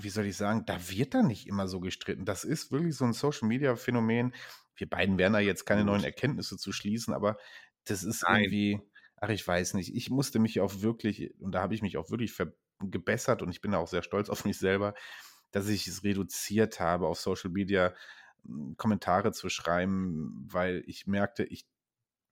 wie 0.00 0.10
soll 0.10 0.26
ich 0.26 0.36
sagen, 0.36 0.64
da 0.66 0.76
wird 0.90 1.14
dann 1.14 1.28
nicht 1.28 1.46
immer 1.46 1.66
so 1.66 1.80
gestritten. 1.80 2.24
Das 2.26 2.44
ist 2.44 2.72
wirklich 2.72 2.94
so 2.94 3.04
ein 3.06 3.14
Social 3.14 3.48
Media 3.48 3.74
Phänomen. 3.76 4.34
Wir 4.82 4.90
beiden 4.90 5.16
werden 5.16 5.32
da 5.34 5.38
jetzt 5.38 5.64
keine 5.64 5.84
neuen 5.84 6.02
Erkenntnisse 6.02 6.56
zu 6.56 6.72
schließen, 6.72 7.14
aber 7.14 7.36
das 7.84 8.02
ist 8.02 8.24
Nein. 8.24 8.42
irgendwie, 8.42 8.80
ach, 9.16 9.28
ich 9.28 9.46
weiß 9.46 9.74
nicht. 9.74 9.94
Ich 9.94 10.10
musste 10.10 10.40
mich 10.40 10.60
auch 10.60 10.80
wirklich, 10.80 11.38
und 11.38 11.52
da 11.52 11.62
habe 11.62 11.72
ich 11.76 11.82
mich 11.82 11.98
auch 11.98 12.10
wirklich 12.10 12.34
gebessert 12.80 13.42
und 13.42 13.50
ich 13.52 13.60
bin 13.60 13.70
da 13.70 13.78
auch 13.78 13.86
sehr 13.86 14.02
stolz 14.02 14.28
auf 14.28 14.44
mich 14.44 14.58
selber, 14.58 14.94
dass 15.52 15.68
ich 15.68 15.86
es 15.86 16.02
reduziert 16.02 16.80
habe, 16.80 17.06
auf 17.06 17.20
Social 17.20 17.52
Media 17.52 17.94
m, 18.44 18.74
Kommentare 18.76 19.30
zu 19.30 19.48
schreiben, 19.50 20.48
weil 20.50 20.82
ich 20.88 21.06
merkte, 21.06 21.44
ich 21.44 21.64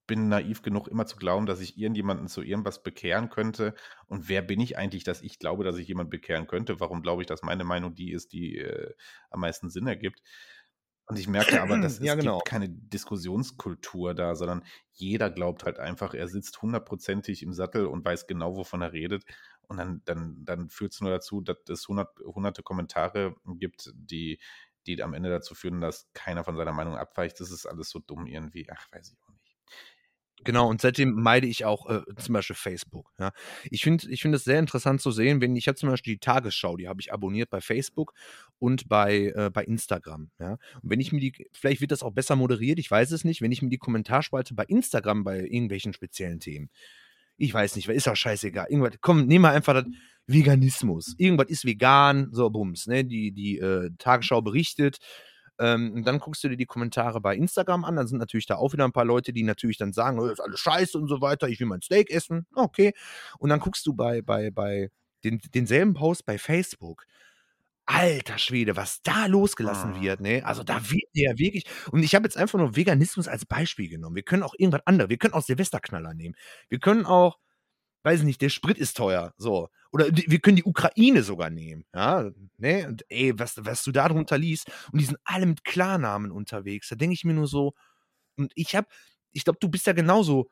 bin 0.08 0.28
naiv 0.28 0.62
genug, 0.62 0.88
immer 0.88 1.06
zu 1.06 1.16
glauben, 1.16 1.46
dass 1.46 1.60
ich 1.60 1.78
irgendjemanden 1.78 2.26
zu 2.26 2.42
irgendwas 2.42 2.82
bekehren 2.82 3.28
könnte. 3.28 3.76
Und 4.08 4.28
wer 4.28 4.42
bin 4.42 4.58
ich 4.58 4.76
eigentlich, 4.76 5.04
dass 5.04 5.22
ich 5.22 5.38
glaube, 5.38 5.62
dass 5.62 5.78
ich 5.78 5.86
jemanden 5.86 6.10
bekehren 6.10 6.48
könnte? 6.48 6.80
Warum 6.80 7.00
glaube 7.00 7.22
ich, 7.22 7.28
dass 7.28 7.42
meine 7.44 7.62
Meinung 7.62 7.94
die 7.94 8.10
ist, 8.10 8.32
die 8.32 8.58
äh, 8.58 8.92
am 9.30 9.38
meisten 9.38 9.70
Sinn 9.70 9.86
ergibt? 9.86 10.20
Und 11.10 11.18
ich 11.18 11.26
merke 11.26 11.60
aber, 11.60 11.76
dass 11.78 11.98
Ja, 12.00 12.14
es 12.14 12.20
genau. 12.20 12.38
gibt 12.38 12.48
keine 12.48 12.68
Diskussionskultur 12.68 14.14
da, 14.14 14.36
sondern 14.36 14.64
jeder 14.92 15.28
glaubt 15.28 15.64
halt 15.64 15.80
einfach, 15.80 16.14
er 16.14 16.28
sitzt 16.28 16.62
hundertprozentig 16.62 17.42
im 17.42 17.52
Sattel 17.52 17.86
und 17.86 18.04
weiß 18.04 18.28
genau, 18.28 18.54
wovon 18.54 18.80
er 18.80 18.92
redet. 18.92 19.24
Und 19.62 19.78
dann, 19.78 20.02
dann, 20.04 20.44
dann 20.44 20.70
führt 20.70 20.92
es 20.92 21.00
nur 21.00 21.10
dazu, 21.10 21.40
dass 21.40 21.56
es 21.68 21.88
hundert, 21.88 22.16
hunderte 22.20 22.62
Kommentare 22.62 23.34
gibt, 23.44 23.90
die, 23.94 24.38
die 24.86 25.02
am 25.02 25.14
Ende 25.14 25.30
dazu 25.30 25.56
führen, 25.56 25.80
dass 25.80 26.08
keiner 26.12 26.44
von 26.44 26.56
seiner 26.56 26.72
Meinung 26.72 26.96
abweicht. 26.96 27.40
Das 27.40 27.50
ist 27.50 27.66
alles 27.66 27.90
so 27.90 27.98
dumm 27.98 28.26
irgendwie. 28.26 28.68
Ach, 28.70 28.86
weiß 28.92 29.10
ich 29.12 29.22
auch 29.24 29.32
nicht. 29.32 29.39
Genau, 30.44 30.68
und 30.68 30.80
seitdem 30.80 31.12
meide 31.12 31.46
ich 31.46 31.64
auch 31.64 31.88
äh, 31.90 32.00
zum 32.16 32.32
Beispiel 32.32 32.56
Facebook. 32.56 33.12
Ja. 33.18 33.32
Ich 33.70 33.82
finde 33.82 34.08
ich 34.10 34.22
find 34.22 34.34
es 34.34 34.44
sehr 34.44 34.58
interessant 34.58 35.00
zu 35.00 35.10
sehen, 35.10 35.40
wenn 35.40 35.54
ich 35.54 35.68
habe 35.68 35.76
zum 35.76 35.90
Beispiel 35.90 36.14
die 36.14 36.20
Tagesschau, 36.20 36.76
die 36.76 36.88
habe 36.88 37.00
ich 37.00 37.12
abonniert 37.12 37.50
bei 37.50 37.60
Facebook 37.60 38.14
und 38.58 38.88
bei, 38.88 39.32
äh, 39.34 39.50
bei 39.52 39.64
Instagram. 39.64 40.30
Ja. 40.38 40.52
Und 40.82 40.90
wenn 40.90 41.00
ich 41.00 41.12
mir 41.12 41.20
die, 41.20 41.46
vielleicht 41.52 41.80
wird 41.80 41.92
das 41.92 42.02
auch 42.02 42.12
besser 42.12 42.36
moderiert, 42.36 42.78
ich 42.78 42.90
weiß 42.90 43.10
es 43.10 43.24
nicht, 43.24 43.42
wenn 43.42 43.52
ich 43.52 43.60
mir 43.60 43.68
die 43.68 43.78
Kommentarspalte 43.78 44.54
bei 44.54 44.64
Instagram 44.64 45.24
bei 45.24 45.40
irgendwelchen 45.40 45.92
speziellen 45.92 46.40
Themen, 46.40 46.70
ich 47.36 47.54
weiß 47.54 47.76
nicht, 47.76 47.88
ist 47.88 48.08
auch 48.08 48.16
scheißegal. 48.16 48.66
Irgendwas, 48.68 48.98
komm, 49.00 49.26
nehmen 49.26 49.44
wir 49.44 49.50
einfach 49.50 49.72
das 49.72 49.86
Veganismus. 50.26 51.14
Irgendwas 51.16 51.48
ist 51.48 51.64
vegan, 51.64 52.28
so 52.32 52.48
Bums, 52.50 52.86
ne? 52.86 53.04
Die, 53.04 53.32
die 53.32 53.58
äh, 53.58 53.90
Tagesschau 53.98 54.42
berichtet. 54.42 54.98
Ähm, 55.60 55.92
und 55.94 56.04
dann 56.06 56.18
guckst 56.18 56.42
du 56.42 56.48
dir 56.48 56.56
die 56.56 56.66
Kommentare 56.66 57.20
bei 57.20 57.36
Instagram 57.36 57.84
an. 57.84 57.96
Dann 57.96 58.06
sind 58.08 58.18
natürlich 58.18 58.46
da 58.46 58.56
auch 58.56 58.72
wieder 58.72 58.84
ein 58.84 58.92
paar 58.92 59.04
Leute, 59.04 59.32
die 59.32 59.42
natürlich 59.44 59.76
dann 59.78 59.92
sagen, 59.92 60.18
oh, 60.18 60.24
das 60.24 60.34
ist 60.38 60.40
alles 60.40 60.60
scheiße 60.60 60.98
und 60.98 61.08
so 61.08 61.20
weiter. 61.20 61.48
Ich 61.48 61.60
will 61.60 61.66
mein 61.68 61.82
Steak 61.82 62.10
essen. 62.10 62.46
Okay. 62.54 62.94
Und 63.38 63.50
dann 63.50 63.60
guckst 63.60 63.86
du 63.86 63.94
bei, 63.94 64.22
bei, 64.22 64.50
bei 64.50 64.90
den, 65.24 65.40
denselben 65.54 65.94
Post 65.94 66.24
bei 66.26 66.38
Facebook. 66.38 67.04
Alter 67.86 68.38
Schwede, 68.38 68.76
was 68.76 69.02
da 69.02 69.26
losgelassen 69.26 69.94
Ah. 69.96 70.00
wird, 70.00 70.20
ne? 70.20 70.42
Also 70.44 70.62
da 70.62 70.76
wird 70.90 71.08
ja 71.12 71.36
wirklich. 71.38 71.64
Und 71.90 72.04
ich 72.04 72.14
habe 72.14 72.24
jetzt 72.24 72.36
einfach 72.36 72.58
nur 72.58 72.76
Veganismus 72.76 73.26
als 73.26 73.44
Beispiel 73.46 73.88
genommen. 73.88 74.14
Wir 74.16 74.22
können 74.22 74.44
auch 74.44 74.54
irgendwas 74.56 74.86
anderes. 74.86 75.10
Wir 75.10 75.18
können 75.18 75.34
auch 75.34 75.42
Silvesterknaller 75.42 76.14
nehmen. 76.14 76.36
Wir 76.68 76.78
können 76.78 77.04
auch, 77.04 77.38
weiß 78.04 78.20
ich 78.20 78.26
nicht, 78.26 78.42
der 78.42 78.50
Sprit 78.50 78.78
ist 78.78 78.96
teuer. 78.96 79.34
So. 79.38 79.68
Oder 79.92 80.10
die- 80.12 80.30
wir 80.30 80.38
können 80.40 80.56
die 80.56 80.64
Ukraine 80.64 81.22
sogar 81.22 81.50
nehmen. 81.50 81.84
Ja, 81.94 82.30
ne? 82.58 82.86
Und 82.88 83.04
ey, 83.08 83.36
was, 83.38 83.54
was 83.64 83.82
du 83.84 83.92
da 83.92 84.08
drunter 84.08 84.38
liest, 84.38 84.70
und 84.92 85.00
die 85.00 85.04
sind 85.06 85.18
alle 85.24 85.46
mit 85.46 85.64
Klarnamen 85.64 86.30
unterwegs. 86.30 86.88
Da 86.88 86.96
denke 86.96 87.14
ich 87.14 87.24
mir 87.24 87.34
nur 87.34 87.46
so, 87.48 87.74
und 88.36 88.52
ich 88.54 88.76
habe, 88.76 88.88
ich 89.32 89.44
glaube, 89.44 89.58
du 89.60 89.68
bist 89.68 89.86
ja 89.86 89.92
genauso 89.92 90.50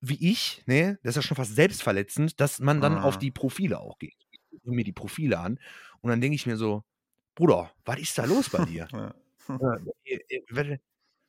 wie 0.00 0.30
ich, 0.32 0.62
ne? 0.66 0.98
Das 1.02 1.10
ist 1.12 1.16
ja 1.16 1.22
schon 1.28 1.36
fast 1.36 1.54
selbstverletzend, 1.56 2.40
dass 2.40 2.60
man 2.60 2.80
dann 2.80 2.98
auf 2.98 3.16
Mhm. 3.16 3.20
die 3.20 3.30
Profile 3.30 3.80
auch 3.80 3.98
geht. 3.98 4.14
Ich 4.30 4.40
gucke 4.50 4.70
mir 4.72 4.84
die 4.84 4.92
Profile 4.92 5.38
an 5.38 5.58
und 6.02 6.10
dann 6.10 6.20
denke 6.20 6.36
ich 6.36 6.46
mir 6.46 6.56
so, 6.58 6.84
Bruder, 7.34 7.72
was 7.86 7.98
ist 8.00 8.18
da 8.18 8.24
los 8.26 8.50
bei 8.50 8.64
dir? 8.66 8.88
Ja. 9.48 9.76
Äh, 10.04 10.18
äh, 10.28 10.42
was, 10.50 10.66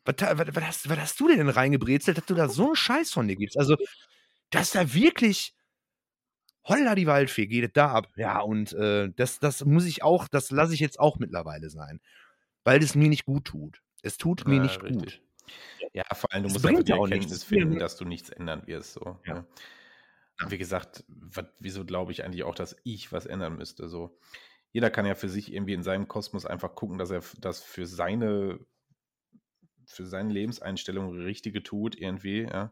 was, 0.05 0.37
was, 0.37 0.55
was, 0.55 0.63
hast, 0.63 0.89
was 0.89 0.99
hast 0.99 1.19
du 1.19 1.27
denn 1.29 1.49
reingebrezelt, 1.49 2.17
dass 2.17 2.25
du 2.25 2.35
da 2.35 2.47
so 2.49 2.67
einen 2.67 2.75
Scheiß 2.77 3.11
von 3.11 3.27
dir 3.27 3.35
gibst? 3.35 3.57
Also, 3.57 3.75
das 4.51 4.63
ist 4.67 4.75
da 4.75 4.93
wirklich 4.93 5.53
holla 6.65 6.95
die 6.95 7.07
Waldfee, 7.07 7.47
geht 7.47 7.65
es 7.65 7.73
da 7.73 7.91
ab. 7.91 8.11
Ja, 8.17 8.41
und 8.41 8.73
äh, 8.73 9.09
das, 9.15 9.39
das 9.39 9.65
muss 9.65 9.85
ich 9.85 10.03
auch, 10.03 10.27
das 10.27 10.51
lasse 10.51 10.73
ich 10.73 10.79
jetzt 10.79 10.99
auch 10.99 11.17
mittlerweile 11.19 11.69
sein, 11.69 12.01
weil 12.65 12.83
es 12.83 12.95
mir 12.95 13.09
nicht 13.09 13.25
gut 13.25 13.45
tut. 13.45 13.81
Es 14.03 14.17
tut 14.17 14.47
mir 14.47 14.59
Ja, 14.59 14.61
nicht 14.61 14.81
richtig. 14.81 15.19
gut. 15.19 15.21
Ja, 15.93 16.03
vor 16.13 16.31
allem, 16.33 16.43
du 16.43 16.49
Es 16.49 16.51
musst 16.51 16.65
einfach 16.67 16.83
die 16.83 16.91
ja 16.91 16.95
auch 16.95 17.07
nichts. 17.07 17.33
Erkenntnis 17.33 17.43
finden, 17.43 17.77
dass 17.79 17.97
du 17.97 18.05
nichts 18.05 18.29
ändern 18.29 18.67
wirst. 18.67 18.93
So, 18.93 19.19
Ja. 19.25 19.35
ne? 19.35 19.47
Wie 20.47 20.57
gesagt, 20.57 21.05
wat, 21.07 21.53
wieso 21.59 21.85
glaube 21.85 22.11
ich 22.11 22.23
eigentlich 22.23 22.43
auch, 22.43 22.55
dass 22.55 22.75
ich 22.83 23.11
was 23.11 23.25
ändern 23.25 23.57
müsste? 23.57 23.89
So, 23.89 24.19
jeder 24.71 24.91
kann 24.91 25.05
ja 25.05 25.15
für 25.15 25.29
sich 25.29 25.53
irgendwie 25.53 25.73
in 25.73 25.83
seinem 25.83 26.07
Kosmos 26.07 26.45
einfach 26.45 26.75
gucken, 26.75 26.97
dass 26.99 27.11
er 27.11 27.23
das 27.39 27.63
für 27.63 27.87
seine, 27.87 28.59
für 29.87 30.05
seine 30.05 30.31
Lebenseinstellung 30.33 31.11
Richtige 31.13 31.63
tut, 31.63 31.95
irgendwie, 31.99 32.43
ja. 32.43 32.71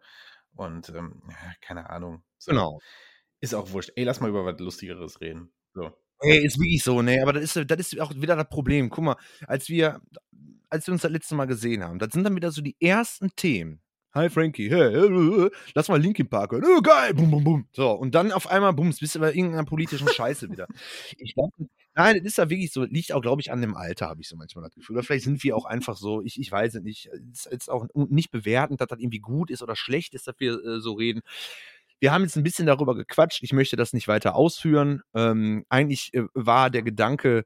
Und 0.55 0.89
ähm, 0.89 1.23
keine 1.61 1.89
Ahnung. 1.89 2.23
So, 2.37 2.51
Genau. 2.51 2.81
Ist 3.43 3.53
auch 3.53 3.71
wurscht. 3.71 3.91
Ey, 3.97 4.05
lass 4.05 4.21
mal 4.21 4.29
über 4.29 4.45
was 4.45 4.57
Lustigeres 4.57 5.19
reden. 5.19 5.51
So. 5.73 5.91
Ey, 6.21 6.45
ist 6.45 6.57
wirklich 6.57 6.81
so, 6.81 7.01
ne? 7.01 7.21
Aber 7.21 7.33
das 7.33 7.43
ist, 7.43 7.69
das 7.69 7.77
ist 7.77 7.99
auch 7.99 8.15
wieder 8.15 8.37
das 8.37 8.47
Problem. 8.47 8.89
Guck 8.89 9.03
mal, 9.03 9.17
als 9.45 9.67
wir, 9.67 9.99
als 10.69 10.87
wir 10.87 10.93
uns 10.93 11.01
das 11.01 11.11
letzte 11.11 11.35
Mal 11.35 11.43
gesehen 11.43 11.83
haben, 11.83 11.99
das 11.99 12.13
sind 12.13 12.23
dann 12.23 12.37
wieder 12.37 12.51
so 12.51 12.61
die 12.61 12.77
ersten 12.79 13.35
Themen. 13.35 13.81
Hi 14.13 14.29
Frankie, 14.29 14.69
hey, 14.69 14.93
äh, 14.93 15.45
äh, 15.45 15.51
lass 15.75 15.89
mal 15.89 15.99
Linkin 15.99 16.29
Park 16.29 16.53
hören. 16.53 16.63
Oh, 16.65 16.81
geil, 16.81 17.13
bum, 17.15 17.31
bum, 17.31 17.43
bum. 17.43 17.67
So, 17.73 17.91
und 17.91 18.15
dann 18.15 18.31
auf 18.31 18.47
einmal, 18.47 18.71
bums, 18.71 18.99
bist 18.99 19.15
du 19.15 19.19
bei 19.19 19.33
irgendeiner 19.33 19.65
politischen 19.65 20.07
Scheiße 20.07 20.49
wieder. 20.49 20.67
Ich 21.17 21.33
glaube, 21.33 21.51
nein, 21.95 22.15
das 22.19 22.27
ist 22.27 22.37
ja 22.37 22.49
wirklich 22.49 22.71
so, 22.71 22.83
liegt 22.83 23.11
auch, 23.11 23.21
glaube 23.21 23.41
ich, 23.41 23.51
an 23.51 23.59
dem 23.59 23.75
Alter, 23.75 24.07
habe 24.07 24.21
ich 24.21 24.29
so 24.29 24.37
manchmal 24.37 24.63
das 24.63 24.75
Gefühl. 24.75 24.95
Oder 24.95 25.03
vielleicht 25.03 25.25
sind 25.25 25.43
wir 25.43 25.57
auch 25.57 25.65
einfach 25.65 25.97
so, 25.97 26.21
ich, 26.21 26.39
ich 26.39 26.49
weiß 26.49 26.75
es 26.75 26.81
nicht, 26.81 27.09
ist 27.33 27.49
jetzt 27.51 27.69
auch 27.69 27.87
nicht 27.93 28.31
bewertend, 28.31 28.79
dass 28.79 28.87
das 28.87 28.99
irgendwie 28.99 29.19
gut 29.19 29.49
ist 29.49 29.63
oder 29.63 29.75
schlecht 29.75 30.13
ist, 30.13 30.27
dass 30.27 30.35
wir 30.39 30.63
äh, 30.63 30.79
so 30.79 30.93
reden. 30.93 31.21
Wir 32.03 32.11
haben 32.11 32.23
jetzt 32.23 32.35
ein 32.35 32.43
bisschen 32.43 32.65
darüber 32.65 32.95
gequatscht. 32.95 33.43
Ich 33.43 33.53
möchte 33.53 33.77
das 33.77 33.93
nicht 33.93 34.09
weiter 34.09 34.35
ausführen. 34.35 35.03
Ähm, 35.13 35.65
eigentlich 35.69 36.13
äh, 36.13 36.23
war 36.33 36.69
der 36.69 36.81
Gedanke, 36.81 37.45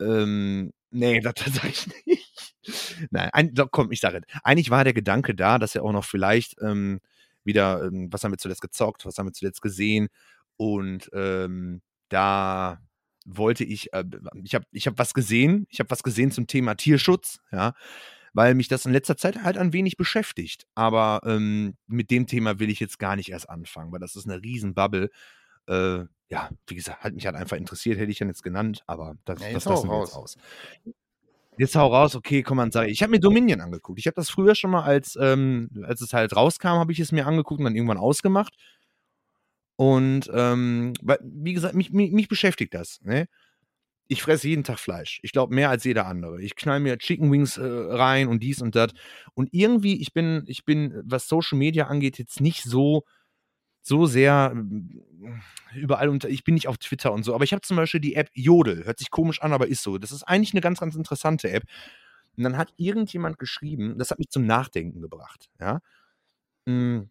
ähm, 0.00 0.72
nee, 0.90 1.20
das, 1.20 1.34
das 1.34 1.56
sage 1.56 1.68
ich 1.68 1.86
nicht. 2.06 2.54
Nein, 3.10 3.28
ein, 3.34 3.54
komm, 3.70 3.92
ich 3.92 4.00
sage 4.00 4.22
es. 4.26 4.40
Eigentlich 4.42 4.70
war 4.70 4.84
der 4.84 4.94
Gedanke 4.94 5.34
da, 5.34 5.58
dass 5.58 5.74
er 5.74 5.84
auch 5.84 5.92
noch 5.92 6.06
vielleicht 6.06 6.56
ähm, 6.62 7.00
wieder, 7.44 7.84
ähm, 7.84 8.08
was 8.10 8.24
haben 8.24 8.32
wir 8.32 8.38
zuletzt 8.38 8.62
gezockt, 8.62 9.04
was 9.04 9.18
haben 9.18 9.26
wir 9.26 9.34
zuletzt 9.34 9.60
gesehen 9.60 10.08
und 10.56 11.10
ähm, 11.12 11.82
da 12.08 12.80
wollte 13.26 13.64
ich, 13.64 13.92
äh, 13.92 14.04
ich 14.42 14.54
habe 14.54 14.64
ich 14.72 14.86
hab 14.86 14.98
was 14.98 15.12
gesehen, 15.12 15.66
ich 15.68 15.78
habe 15.78 15.90
was 15.90 16.02
gesehen 16.02 16.30
zum 16.30 16.46
Thema 16.46 16.74
Tierschutz, 16.74 17.40
ja, 17.52 17.74
weil 18.32 18.54
mich 18.54 18.68
das 18.68 18.86
in 18.86 18.92
letzter 18.92 19.16
Zeit 19.16 19.42
halt 19.42 19.58
ein 19.58 19.72
wenig 19.72 19.96
beschäftigt. 19.96 20.66
Aber 20.74 21.20
ähm, 21.24 21.76
mit 21.86 22.10
dem 22.10 22.26
Thema 22.26 22.58
will 22.58 22.70
ich 22.70 22.80
jetzt 22.80 22.98
gar 22.98 23.16
nicht 23.16 23.30
erst 23.30 23.48
anfangen, 23.48 23.92
weil 23.92 24.00
das 24.00 24.16
ist 24.16 24.28
eine 24.28 24.42
Riesenbubble. 24.42 25.10
Äh, 25.66 26.04
ja, 26.28 26.48
wie 26.66 26.74
gesagt, 26.74 27.02
hat 27.02 27.14
mich 27.14 27.26
halt 27.26 27.36
einfach 27.36 27.56
interessiert, 27.56 27.98
hätte 27.98 28.10
ich 28.10 28.18
dann 28.18 28.28
jetzt 28.28 28.42
genannt, 28.42 28.82
aber 28.86 29.14
das, 29.24 29.40
Ja, 29.40 29.46
das 29.46 29.54
jetzt 29.54 29.66
hau 29.66 29.70
lassen 29.70 29.88
wir 29.88 30.00
jetzt 30.00 30.14
aus. 30.14 30.36
Jetzt 31.58 31.76
hau 31.76 31.88
raus, 31.88 32.14
okay, 32.16 32.42
komm 32.42 32.56
man, 32.56 32.70
sag 32.70 32.86
ich. 32.86 32.92
Ich 32.92 33.02
habe 33.02 33.10
mir 33.10 33.20
Dominion 33.20 33.60
angeguckt. 33.60 33.98
Ich 33.98 34.06
habe 34.06 34.14
das 34.14 34.30
früher 34.30 34.54
schon 34.54 34.70
mal, 34.70 34.82
als, 34.82 35.18
ähm, 35.20 35.84
als 35.86 36.00
es 36.00 36.12
halt 36.12 36.34
rauskam, 36.34 36.78
habe 36.78 36.92
ich 36.92 37.00
es 37.00 37.12
mir 37.12 37.26
angeguckt 37.26 37.58
und 37.58 37.64
dann 37.64 37.74
irgendwann 37.74 37.98
ausgemacht. 37.98 38.54
Und 39.76 40.30
ähm, 40.32 40.92
wie 41.22 41.52
gesagt, 41.52 41.74
mich, 41.74 41.90
mich, 41.90 42.12
mich 42.12 42.28
beschäftigt 42.28 42.74
das. 42.74 43.00
Ne? 43.02 43.26
Ich 44.12 44.22
fresse 44.22 44.48
jeden 44.48 44.64
Tag 44.64 44.80
Fleisch. 44.80 45.20
Ich 45.22 45.30
glaube, 45.30 45.54
mehr 45.54 45.70
als 45.70 45.84
jeder 45.84 46.06
andere. 46.06 46.42
Ich 46.42 46.56
knall 46.56 46.80
mir 46.80 46.98
Chicken 46.98 47.30
Wings 47.30 47.56
äh, 47.58 47.62
rein 47.64 48.26
und 48.26 48.42
dies 48.42 48.60
und 48.60 48.74
das. 48.74 48.90
Und 49.34 49.50
irgendwie, 49.52 50.00
ich 50.00 50.12
bin, 50.12 50.42
ich 50.48 50.64
bin, 50.64 51.00
was 51.04 51.28
Social 51.28 51.56
Media 51.58 51.86
angeht, 51.86 52.18
jetzt 52.18 52.40
nicht 52.40 52.64
so, 52.64 53.04
so 53.82 54.06
sehr 54.06 54.50
ähm, 54.54 55.02
überall 55.74 56.08
unter. 56.10 56.28
Ich 56.30 56.44
bin 56.44 56.54
nicht 56.54 56.68
auf 56.68 56.78
Twitter 56.78 57.12
und 57.12 57.24
so, 57.24 57.34
aber 57.34 57.44
ich 57.44 57.52
habe 57.52 57.62
zum 57.62 57.76
Beispiel 57.78 58.00
die 58.00 58.16
App 58.16 58.30
Jodel. 58.34 58.84
Hört 58.86 58.98
sich 58.98 59.10
komisch 59.10 59.42
an, 59.42 59.52
aber 59.52 59.68
ist 59.68 59.82
so. 59.82 59.98
Das 59.98 60.12
ist 60.12 60.24
eigentlich 60.24 60.54
eine 60.54 60.62
ganz, 60.62 60.80
ganz 60.80 60.96
interessante 60.96 61.50
App. 61.50 61.64
Und 62.36 62.44
dann 62.44 62.56
hat 62.58 62.72
irgendjemand 62.78 63.38
geschrieben, 63.38 63.98
das 63.98 64.10
hat 64.10 64.18
mich 64.18 64.30
zum 64.30 64.46
Nachdenken 64.46 65.02
gebracht. 65.02 65.50
Ja. 65.60 65.80
Mm, 66.66 67.10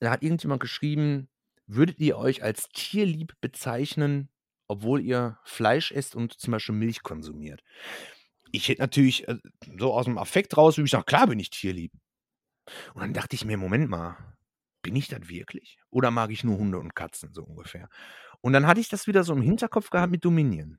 Da 0.00 0.10
hat 0.10 0.22
irgendjemand 0.22 0.60
geschrieben, 0.60 1.28
würdet 1.66 1.98
ihr 2.00 2.16
euch 2.18 2.42
als 2.42 2.68
tierlieb 2.68 3.34
bezeichnen, 3.40 4.28
obwohl 4.66 5.00
ihr 5.00 5.38
Fleisch 5.44 5.92
esst 5.92 6.14
und 6.14 6.32
zum 6.32 6.52
Beispiel 6.52 6.74
Milch 6.74 7.02
konsumiert? 7.02 7.62
Ich 8.52 8.68
hätte 8.68 8.82
natürlich 8.82 9.26
äh, 9.28 9.38
so 9.78 9.92
aus 9.92 10.04
dem 10.04 10.18
Affekt 10.18 10.56
raus, 10.56 10.76
würde 10.76 10.86
ich 10.86 10.90
sagen, 10.92 11.06
klar 11.06 11.26
bin 11.26 11.38
ich 11.38 11.50
tierlieb. 11.50 11.92
Und 12.94 13.02
dann 13.02 13.12
dachte 13.12 13.36
ich 13.36 13.44
mir, 13.44 13.56
Moment 13.56 13.90
mal, 13.90 14.16
bin 14.82 14.96
ich 14.96 15.08
das 15.08 15.28
wirklich? 15.28 15.78
Oder 15.90 16.10
mag 16.10 16.30
ich 16.30 16.44
nur 16.44 16.58
Hunde 16.58 16.78
und 16.78 16.94
Katzen, 16.94 17.32
so 17.32 17.42
ungefähr? 17.42 17.88
Und 18.40 18.52
dann 18.52 18.66
hatte 18.66 18.80
ich 18.80 18.88
das 18.88 19.06
wieder 19.06 19.24
so 19.24 19.32
im 19.32 19.42
Hinterkopf 19.42 19.90
gehabt 19.90 20.12
mit 20.12 20.24
Dominion. 20.24 20.78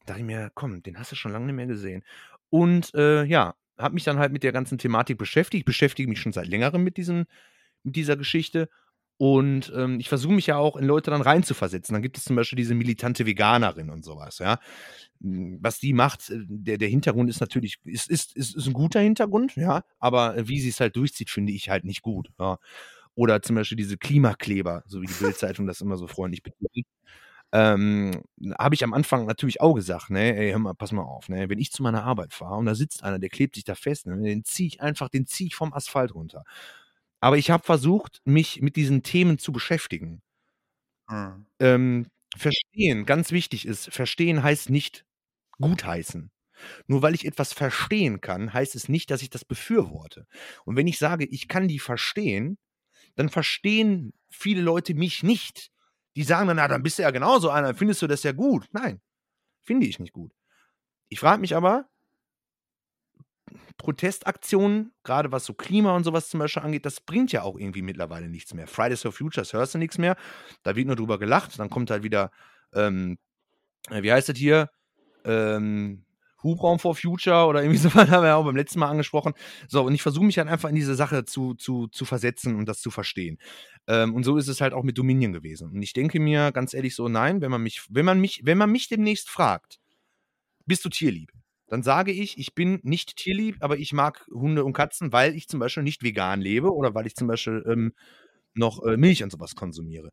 Da 0.00 0.14
dachte 0.14 0.20
ich 0.20 0.26
mir, 0.26 0.50
komm, 0.54 0.82
den 0.82 0.98
hast 0.98 1.12
du 1.12 1.16
schon 1.16 1.32
lange 1.32 1.46
nicht 1.46 1.54
mehr 1.54 1.66
gesehen. 1.66 2.02
Und 2.48 2.94
äh, 2.94 3.24
ja, 3.24 3.54
habe 3.76 3.94
mich 3.94 4.04
dann 4.04 4.18
halt 4.18 4.32
mit 4.32 4.42
der 4.42 4.52
ganzen 4.52 4.78
Thematik 4.78 5.18
beschäftigt. 5.18 5.66
Beschäftige 5.66 6.08
mich 6.08 6.20
schon 6.20 6.32
seit 6.32 6.48
längerem 6.48 6.82
mit, 6.82 6.96
diesen, 6.96 7.26
mit 7.82 7.96
dieser 7.96 8.16
Geschichte. 8.16 8.68
Und 9.18 9.72
ähm, 9.76 9.98
ich 9.98 10.08
versuche 10.08 10.32
mich 10.32 10.46
ja 10.46 10.58
auch 10.58 10.76
in 10.76 10.84
Leute 10.86 11.10
dann 11.10 11.22
reinzuversetzen. 11.22 11.92
Dann 11.92 12.02
gibt 12.02 12.16
es 12.18 12.24
zum 12.24 12.36
Beispiel 12.36 12.56
diese 12.56 12.74
militante 12.76 13.26
Veganerin 13.26 13.90
und 13.90 14.04
sowas, 14.04 14.38
ja. 14.38 14.58
Hm, 15.22 15.58
Was 15.60 15.80
die 15.80 15.92
macht, 15.92 16.30
äh, 16.30 16.38
der, 16.48 16.78
der 16.78 16.88
Hintergrund 16.88 17.28
ist 17.30 17.40
natürlich, 17.40 17.78
ist, 17.84 18.10
ist, 18.10 18.36
ist, 18.36 18.56
ist 18.56 18.66
ein 18.66 18.72
guter 18.74 19.00
Hintergrund, 19.00 19.56
ja, 19.56 19.82
aber 19.98 20.36
äh, 20.36 20.48
wie 20.48 20.60
sie 20.60 20.68
es 20.70 20.80
halt 20.80 20.96
durchzieht, 20.96 21.30
finde 21.30 21.52
ich 21.52 21.68
halt 21.70 21.84
nicht 21.84 22.02
gut. 22.02 22.30
Ja. 22.38 22.58
Oder 23.16 23.42
zum 23.42 23.56
Beispiel 23.56 23.76
diese 23.76 23.98
Klimakleber, 23.98 24.84
so 24.86 25.02
wie 25.02 25.06
die 25.06 25.14
Bildzeitung 25.14 25.66
das 25.66 25.80
immer 25.80 25.96
so 25.96 26.06
freundlich 26.08 26.42
betont. 26.44 26.86
Ähm, 27.52 28.22
habe 28.58 28.74
ich 28.74 28.84
am 28.84 28.92
Anfang 28.94 29.24
natürlich 29.26 29.60
auch 29.62 29.74
gesagt, 29.74 30.10
ne, 30.10 30.36
ey, 30.36 30.50
hör 30.52 30.58
mal, 30.58 30.74
pass 30.74 30.92
mal 30.92 31.02
auf, 31.02 31.28
ne, 31.30 31.48
wenn 31.48 31.58
ich 31.58 31.72
zu 31.72 31.82
meiner 31.82 32.04
Arbeit 32.04 32.34
fahre 32.34 32.56
und 32.56 32.66
da 32.66 32.74
sitzt 32.74 33.02
einer, 33.04 33.18
der 33.18 33.30
klebt 33.30 33.54
sich 33.54 33.64
da 33.64 33.74
fest, 33.74 34.06
ne, 34.06 34.20
den 34.22 34.44
ziehe 34.44 34.66
ich 34.68 34.82
einfach, 34.82 35.08
den 35.08 35.26
ziehe 35.26 35.48
ich 35.48 35.54
vom 35.56 35.72
Asphalt 35.72 36.14
runter. 36.14 36.44
Aber 37.20 37.36
ich 37.38 37.50
habe 37.50 37.64
versucht, 37.64 38.20
mich 38.24 38.60
mit 38.62 38.76
diesen 38.76 39.02
Themen 39.02 39.38
zu 39.38 39.52
beschäftigen. 39.52 40.22
Mhm. 41.08 41.46
Ähm, 41.60 42.06
verstehen, 42.36 43.06
ganz 43.06 43.32
wichtig 43.32 43.66
ist, 43.66 43.92
verstehen 43.92 44.42
heißt 44.42 44.70
nicht 44.70 45.04
gutheißen. 45.60 46.30
Nur 46.86 47.02
weil 47.02 47.14
ich 47.14 47.24
etwas 47.24 47.52
verstehen 47.52 48.20
kann, 48.20 48.52
heißt 48.52 48.74
es 48.74 48.88
nicht, 48.88 49.10
dass 49.10 49.22
ich 49.22 49.30
das 49.30 49.44
befürworte. 49.44 50.26
Und 50.64 50.76
wenn 50.76 50.86
ich 50.86 50.98
sage, 50.98 51.24
ich 51.24 51.48
kann 51.48 51.68
die 51.68 51.78
verstehen, 51.78 52.58
dann 53.16 53.28
verstehen 53.28 54.12
viele 54.30 54.62
Leute 54.62 54.94
mich 54.94 55.22
nicht. 55.22 55.70
Die 56.16 56.24
sagen 56.24 56.48
dann, 56.48 56.56
na, 56.56 56.68
dann 56.68 56.82
bist 56.82 56.98
du 56.98 57.02
ja 57.02 57.10
genauso 57.10 57.50
einer, 57.50 57.74
findest 57.74 58.02
du 58.02 58.06
das 58.08 58.22
ja 58.24 58.32
gut. 58.32 58.66
Nein, 58.72 59.00
finde 59.62 59.86
ich 59.86 59.98
nicht 60.00 60.12
gut. 60.12 60.32
Ich 61.08 61.20
frage 61.20 61.40
mich 61.40 61.56
aber, 61.56 61.88
Protestaktionen, 63.76 64.92
gerade 65.04 65.32
was 65.32 65.44
so 65.44 65.54
Klima 65.54 65.94
und 65.94 66.04
sowas 66.04 66.28
zum 66.28 66.40
Beispiel 66.40 66.62
angeht, 66.62 66.86
das 66.86 67.00
bringt 67.00 67.32
ja 67.32 67.42
auch 67.42 67.58
irgendwie 67.58 67.82
mittlerweile 67.82 68.28
nichts 68.28 68.54
mehr. 68.54 68.66
Fridays 68.66 69.02
for 69.02 69.12
Futures 69.12 69.52
hörst 69.52 69.74
du 69.74 69.78
nichts 69.78 69.98
mehr. 69.98 70.16
Da 70.62 70.76
wird 70.76 70.86
nur 70.86 70.96
drüber 70.96 71.18
gelacht. 71.18 71.58
Dann 71.58 71.70
kommt 71.70 71.90
halt 71.90 72.02
wieder, 72.02 72.30
ähm, 72.74 73.18
äh, 73.90 74.02
wie 74.02 74.12
heißt 74.12 74.28
das 74.28 74.36
hier? 74.36 74.70
Ähm, 75.24 76.04
Hubraum 76.42 76.78
for 76.78 76.94
Future 76.94 77.46
oder 77.46 77.62
irgendwie 77.62 77.78
so, 77.88 77.92
haben 77.92 78.10
wir 78.10 78.28
ja 78.28 78.36
auch 78.36 78.44
beim 78.44 78.56
letzten 78.56 78.78
Mal 78.78 78.88
angesprochen. 78.88 79.34
So, 79.68 79.82
und 79.84 79.94
ich 79.94 80.02
versuche 80.02 80.24
mich 80.24 80.38
halt 80.38 80.48
einfach 80.48 80.68
in 80.68 80.74
diese 80.74 80.94
Sache 80.94 81.24
zu, 81.24 81.54
zu, 81.54 81.88
zu 81.88 82.04
versetzen 82.04 82.56
und 82.56 82.66
das 82.66 82.80
zu 82.80 82.90
verstehen. 82.90 83.38
Ähm, 83.86 84.14
und 84.14 84.24
so 84.24 84.36
ist 84.36 84.48
es 84.48 84.60
halt 84.60 84.72
auch 84.72 84.82
mit 84.84 84.98
Dominion 84.98 85.32
gewesen. 85.32 85.70
Und 85.70 85.82
ich 85.82 85.92
denke 85.92 86.20
mir 86.20 86.52
ganz 86.52 86.74
ehrlich 86.74 86.94
so, 86.94 87.08
nein, 87.08 87.40
wenn 87.40 87.50
man 87.50 87.62
mich, 87.62 87.86
wenn 87.90 88.04
man 88.04 88.20
mich, 88.20 88.42
wenn 88.44 88.58
man 88.58 88.70
mich 88.70 88.88
demnächst 88.88 89.28
fragt, 89.28 89.80
bist 90.66 90.84
du 90.84 90.88
tierlieb? 90.88 91.32
Dann 91.68 91.82
sage 91.82 92.12
ich, 92.12 92.38
ich 92.38 92.54
bin 92.54 92.80
nicht 92.82 93.16
tierlieb, 93.16 93.56
aber 93.60 93.78
ich 93.78 93.92
mag 93.92 94.26
Hunde 94.32 94.64
und 94.64 94.72
Katzen, 94.72 95.12
weil 95.12 95.34
ich 95.34 95.48
zum 95.48 95.60
Beispiel 95.60 95.82
nicht 95.82 96.02
vegan 96.02 96.40
lebe 96.40 96.74
oder 96.74 96.94
weil 96.94 97.06
ich 97.06 97.14
zum 97.14 97.28
Beispiel 97.28 97.64
ähm, 97.68 97.92
noch 98.54 98.82
äh, 98.82 98.96
Milch 98.96 99.22
und 99.22 99.30
sowas 99.30 99.54
konsumiere. 99.54 100.10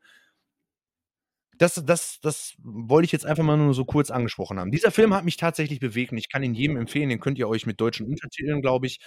Das, 1.58 1.82
das, 1.86 2.20
das 2.22 2.56
wollte 2.62 3.06
ich 3.06 3.14
jetzt 3.14 3.26
einfach 3.26 3.43
mal 3.43 3.56
nur 3.56 3.74
so 3.74 3.86
kurz 3.86 4.12
angesprochen 4.12 4.60
haben. 4.60 4.72
Dieser 4.72 4.91
Film 4.91 5.14
hat 5.14 5.24
mich 5.24 5.38
tatsächlich 5.38 5.80
bewegt 5.80 6.12
und 6.12 6.18
ich 6.18 6.30
kann 6.30 6.43
ihn 6.43 6.53
jedem 6.53 6.76
empfehlen. 6.76 7.08
Den 7.08 7.22
könnt 7.22 7.39
ihr 7.39 7.47
euch 7.47 7.66
mit 7.66 7.80
deutschen 7.80 8.06
Untertiteln, 8.06 8.62
glaube 8.62 8.88
ich, 8.88 8.99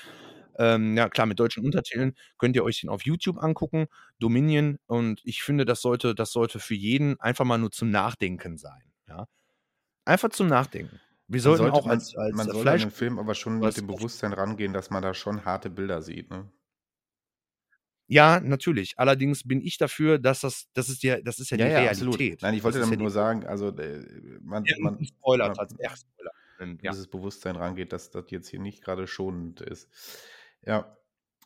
ähm, 0.59 0.97
ja 0.97 1.09
klar, 1.09 1.27
mit 1.27 1.39
deutschen 1.39 1.65
Untertiteln 1.65 2.15
könnt 2.37 2.57
ihr 2.57 2.65
euch 2.65 2.81
den 2.81 2.91
auf 2.91 3.03
YouTube 3.05 3.39
angucken, 3.39 3.87
Dominion. 4.19 4.79
Und 4.87 5.21
ich 5.25 5.43
finde, 5.43 5.65
das 5.65 5.81
sollte, 5.81 6.15
das 6.15 6.33
sollte 6.33 6.59
für 6.59 6.75
jeden 6.75 7.21
einfach 7.21 7.45
mal 7.45 7.59
nur 7.59 7.71
zum 7.71 7.91
Nachdenken 7.91 8.59
sein. 8.59 8.83
Ja? 9.09 9.27
Einfach 10.05 10.31
zum 10.31 10.49
Nachdenken. 10.49 11.01
Wir 11.29 11.41
sollten 11.43 11.65
sollte 11.65 11.75
auch 11.75 11.85
man, 11.85 11.99
als, 11.99 12.17
als 12.17 12.35
man 12.35 12.47
sollte 12.47 12.59
an 12.59 12.63
Fleisch. 12.63 12.83
den 12.83 12.91
Film 12.91 13.19
aber 13.19 13.35
schon 13.35 13.59
mit 13.59 13.77
dem 13.77 13.87
Bewusstsein 13.87 14.33
rangehen, 14.33 14.73
dass 14.73 14.91
man 14.91 15.03
da 15.03 15.13
schon 15.13 15.45
harte 15.45 15.69
Bilder 15.69 16.01
sieht. 16.01 16.31
Ne? 16.31 16.51
Ja, 18.07 18.41
natürlich. 18.41 18.95
Allerdings 18.97 19.47
bin 19.47 19.61
ich 19.61 19.77
dafür, 19.77 20.19
dass 20.19 20.41
das, 20.41 20.69
das 20.73 20.89
ist 20.89 21.03
ja, 21.03 21.21
das 21.21 21.39
ist 21.39 21.51
ja, 21.51 21.59
die 21.59 21.65
Realität. 21.65 22.41
Nein, 22.41 22.55
ich 22.55 22.65
wollte 22.65 22.81
damit 22.81 22.99
ja 22.99 23.03
nur 23.03 23.11
sagen, 23.11 23.47
also 23.47 23.69
äh, 23.69 24.05
man, 24.41 24.65
Ja, 24.65 24.77
man 24.81 25.05
Spoiler, 25.05 25.53
tatsächlich. 25.53 25.87
Ja, 25.87 25.97
Spoiler. 25.97 26.31
Ja. 26.83 26.91
dieses 26.91 27.07
Bewusstsein 27.07 27.57
rangeht, 27.57 27.93
dass 27.93 28.11
das 28.11 28.25
jetzt 28.31 28.49
hier 28.49 28.61
nicht 28.61 28.83
gerade 28.83 29.07
schonend 29.07 29.61
ist. 29.61 29.89
Ja, 30.65 30.97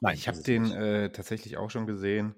Nein, 0.00 0.14
ich 0.14 0.26
habe 0.26 0.42
den 0.42 0.72
äh, 0.72 1.10
tatsächlich 1.10 1.56
auch 1.56 1.70
schon 1.70 1.86
gesehen. 1.86 2.34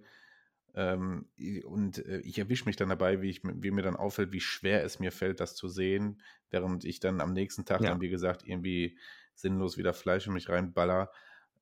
Ähm, 0.75 1.29
und 1.65 1.99
äh, 2.05 2.19
ich 2.21 2.39
erwische 2.39 2.65
mich 2.67 2.77
dann 2.77 2.89
dabei, 2.89 3.23
wie, 3.23 3.31
ich, 3.31 3.43
wie 3.45 3.71
mir 3.71 3.83
dann 3.83 3.97
auffällt, 3.97 4.33
wie 4.33 4.41
schwer 4.41 4.85
es 4.85 4.99
mir 4.99 5.13
fällt, 5.13 5.41
das 5.41 5.55
zu 5.57 5.69
sehen, 5.69 6.21
während 6.51 6.85
ich 6.85 7.01
dann 7.01 7.21
am 7.21 7.33
nächsten 7.33 7.65
Tag 7.65 7.85
Ja. 7.85 7.87
dann, 7.87 8.01
wie 8.01 8.09
gesagt, 8.11 8.45
irgendwie 8.47 8.99
sinnlos 9.35 9.79
wieder 9.79 9.95
Fleisch 9.95 10.27
in 10.27 10.33
mich 10.33 10.49
reinballer. 10.49 11.11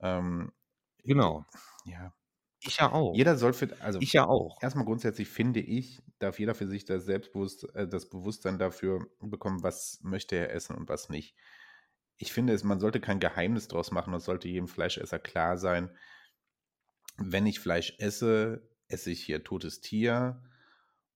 Ähm, 0.01 0.53
Genau. 1.05 1.45
ja, 1.85 2.15
Ich 2.61 2.77
ja 2.79 2.91
auch. 2.93 3.23
jeder 3.23 3.37
soll 3.37 3.53
für, 3.53 3.81
also 3.81 4.01
Ich 4.01 4.13
ja 4.13 4.27
auch. 4.29 4.59
erstmal 4.61 4.85
grundsätzlich 4.87 5.29
finde 5.29 5.61
ich, 5.61 6.03
darf 6.19 6.39
jeder 6.41 6.55
für 6.55 6.69
sich 6.69 6.85
das 6.85 7.05
Selbstbewusst, 7.07 7.75
äh, 7.75 7.89
das 7.89 8.09
Bewusstsein 8.11 8.59
dafür 8.59 9.09
bekommen, 9.21 9.63
was 9.63 10.01
möchte 10.03 10.37
er 10.37 10.53
essen 10.53 10.77
und 10.77 10.89
was 10.89 11.09
nicht. 11.11 11.37
Ich 12.19 12.33
finde, 12.33 12.53
es, 12.55 12.65
man 12.65 12.81
sollte 12.81 13.01
kein 13.01 13.21
Geheimnis 13.21 13.69
draus 13.69 13.93
machen, 13.93 14.15
es 14.15 14.25
sollte 14.27 14.49
jedem 14.49 14.69
Fleischesser 14.69 15.19
klar 15.21 15.59
sein, 15.59 15.97
wenn 17.19 17.47
ich 17.47 17.61
Fleisch 17.61 17.95
esse, 17.99 18.69
esse 18.93 19.11
ich 19.11 19.23
hier 19.23 19.45
totes 19.45 19.81
Tier 19.81 20.43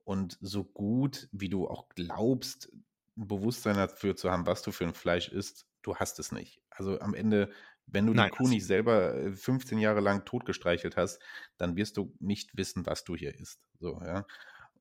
und 0.05 0.39
so 0.41 0.64
gut, 0.64 1.29
wie 1.33 1.49
du 1.49 1.68
auch 1.68 1.89
glaubst, 1.91 2.72
ein 3.16 3.27
Bewusstsein 3.29 3.77
dafür 3.77 4.16
zu 4.16 4.31
haben, 4.31 4.47
was 4.47 4.62
du 4.62 4.70
für 4.70 4.85
ein 4.85 4.95
Fleisch 4.95 5.29
isst, 5.29 5.66
du 5.83 5.97
hast 5.97 6.18
es 6.18 6.33
nicht. 6.33 6.61
Also 6.70 7.01
am 7.01 7.14
Ende, 7.14 7.51
wenn 7.87 8.07
du 8.07 8.12
Nein, 8.12 8.31
die 8.31 8.37
Kuh 8.37 8.49
nicht 8.49 8.66
selber 8.66 9.14
äh, 9.14 9.33
15 9.33 9.79
Jahre 9.79 10.01
lang 10.01 10.24
totgestreichelt 10.24 10.97
hast, 10.97 11.20
dann 11.57 11.77
wirst 11.77 11.97
du 11.97 12.14
nicht 12.20 12.57
wissen, 12.57 12.87
was 12.87 13.05
du 13.05 13.16
hier 13.16 13.35
isst. 13.39 13.61
So, 13.81 14.01
ja. 14.03 14.27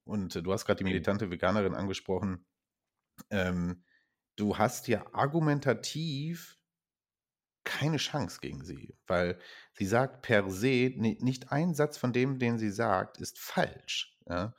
Und 0.04 0.36
äh, 0.36 0.44
du 0.44 0.52
hast 0.52 0.66
gerade 0.66 0.78
die 0.78 0.84
militante 0.84 1.32
Veganerin 1.32 1.76
angesprochen. 1.76 2.46
Ähm, 3.30 3.84
du 4.36 4.58
hast 4.58 4.88
ja 4.88 5.06
argumentativ 5.14 6.58
keine 7.66 7.98
Chance 7.98 8.40
gegen 8.42 8.64
sie, 8.64 8.96
weil 9.08 9.40
sie 9.74 9.86
sagt 9.86 10.22
per 10.24 10.50
se, 10.50 10.92
ni- 10.96 11.18
nicht 11.22 11.52
ein 11.52 11.74
Satz 11.76 11.98
von 11.98 12.14
dem, 12.14 12.40
den 12.40 12.58
sie 12.60 12.72
sagt, 12.72 13.20
ist 13.20 13.40
falsch. 13.40 14.18
Ja? 14.30 14.56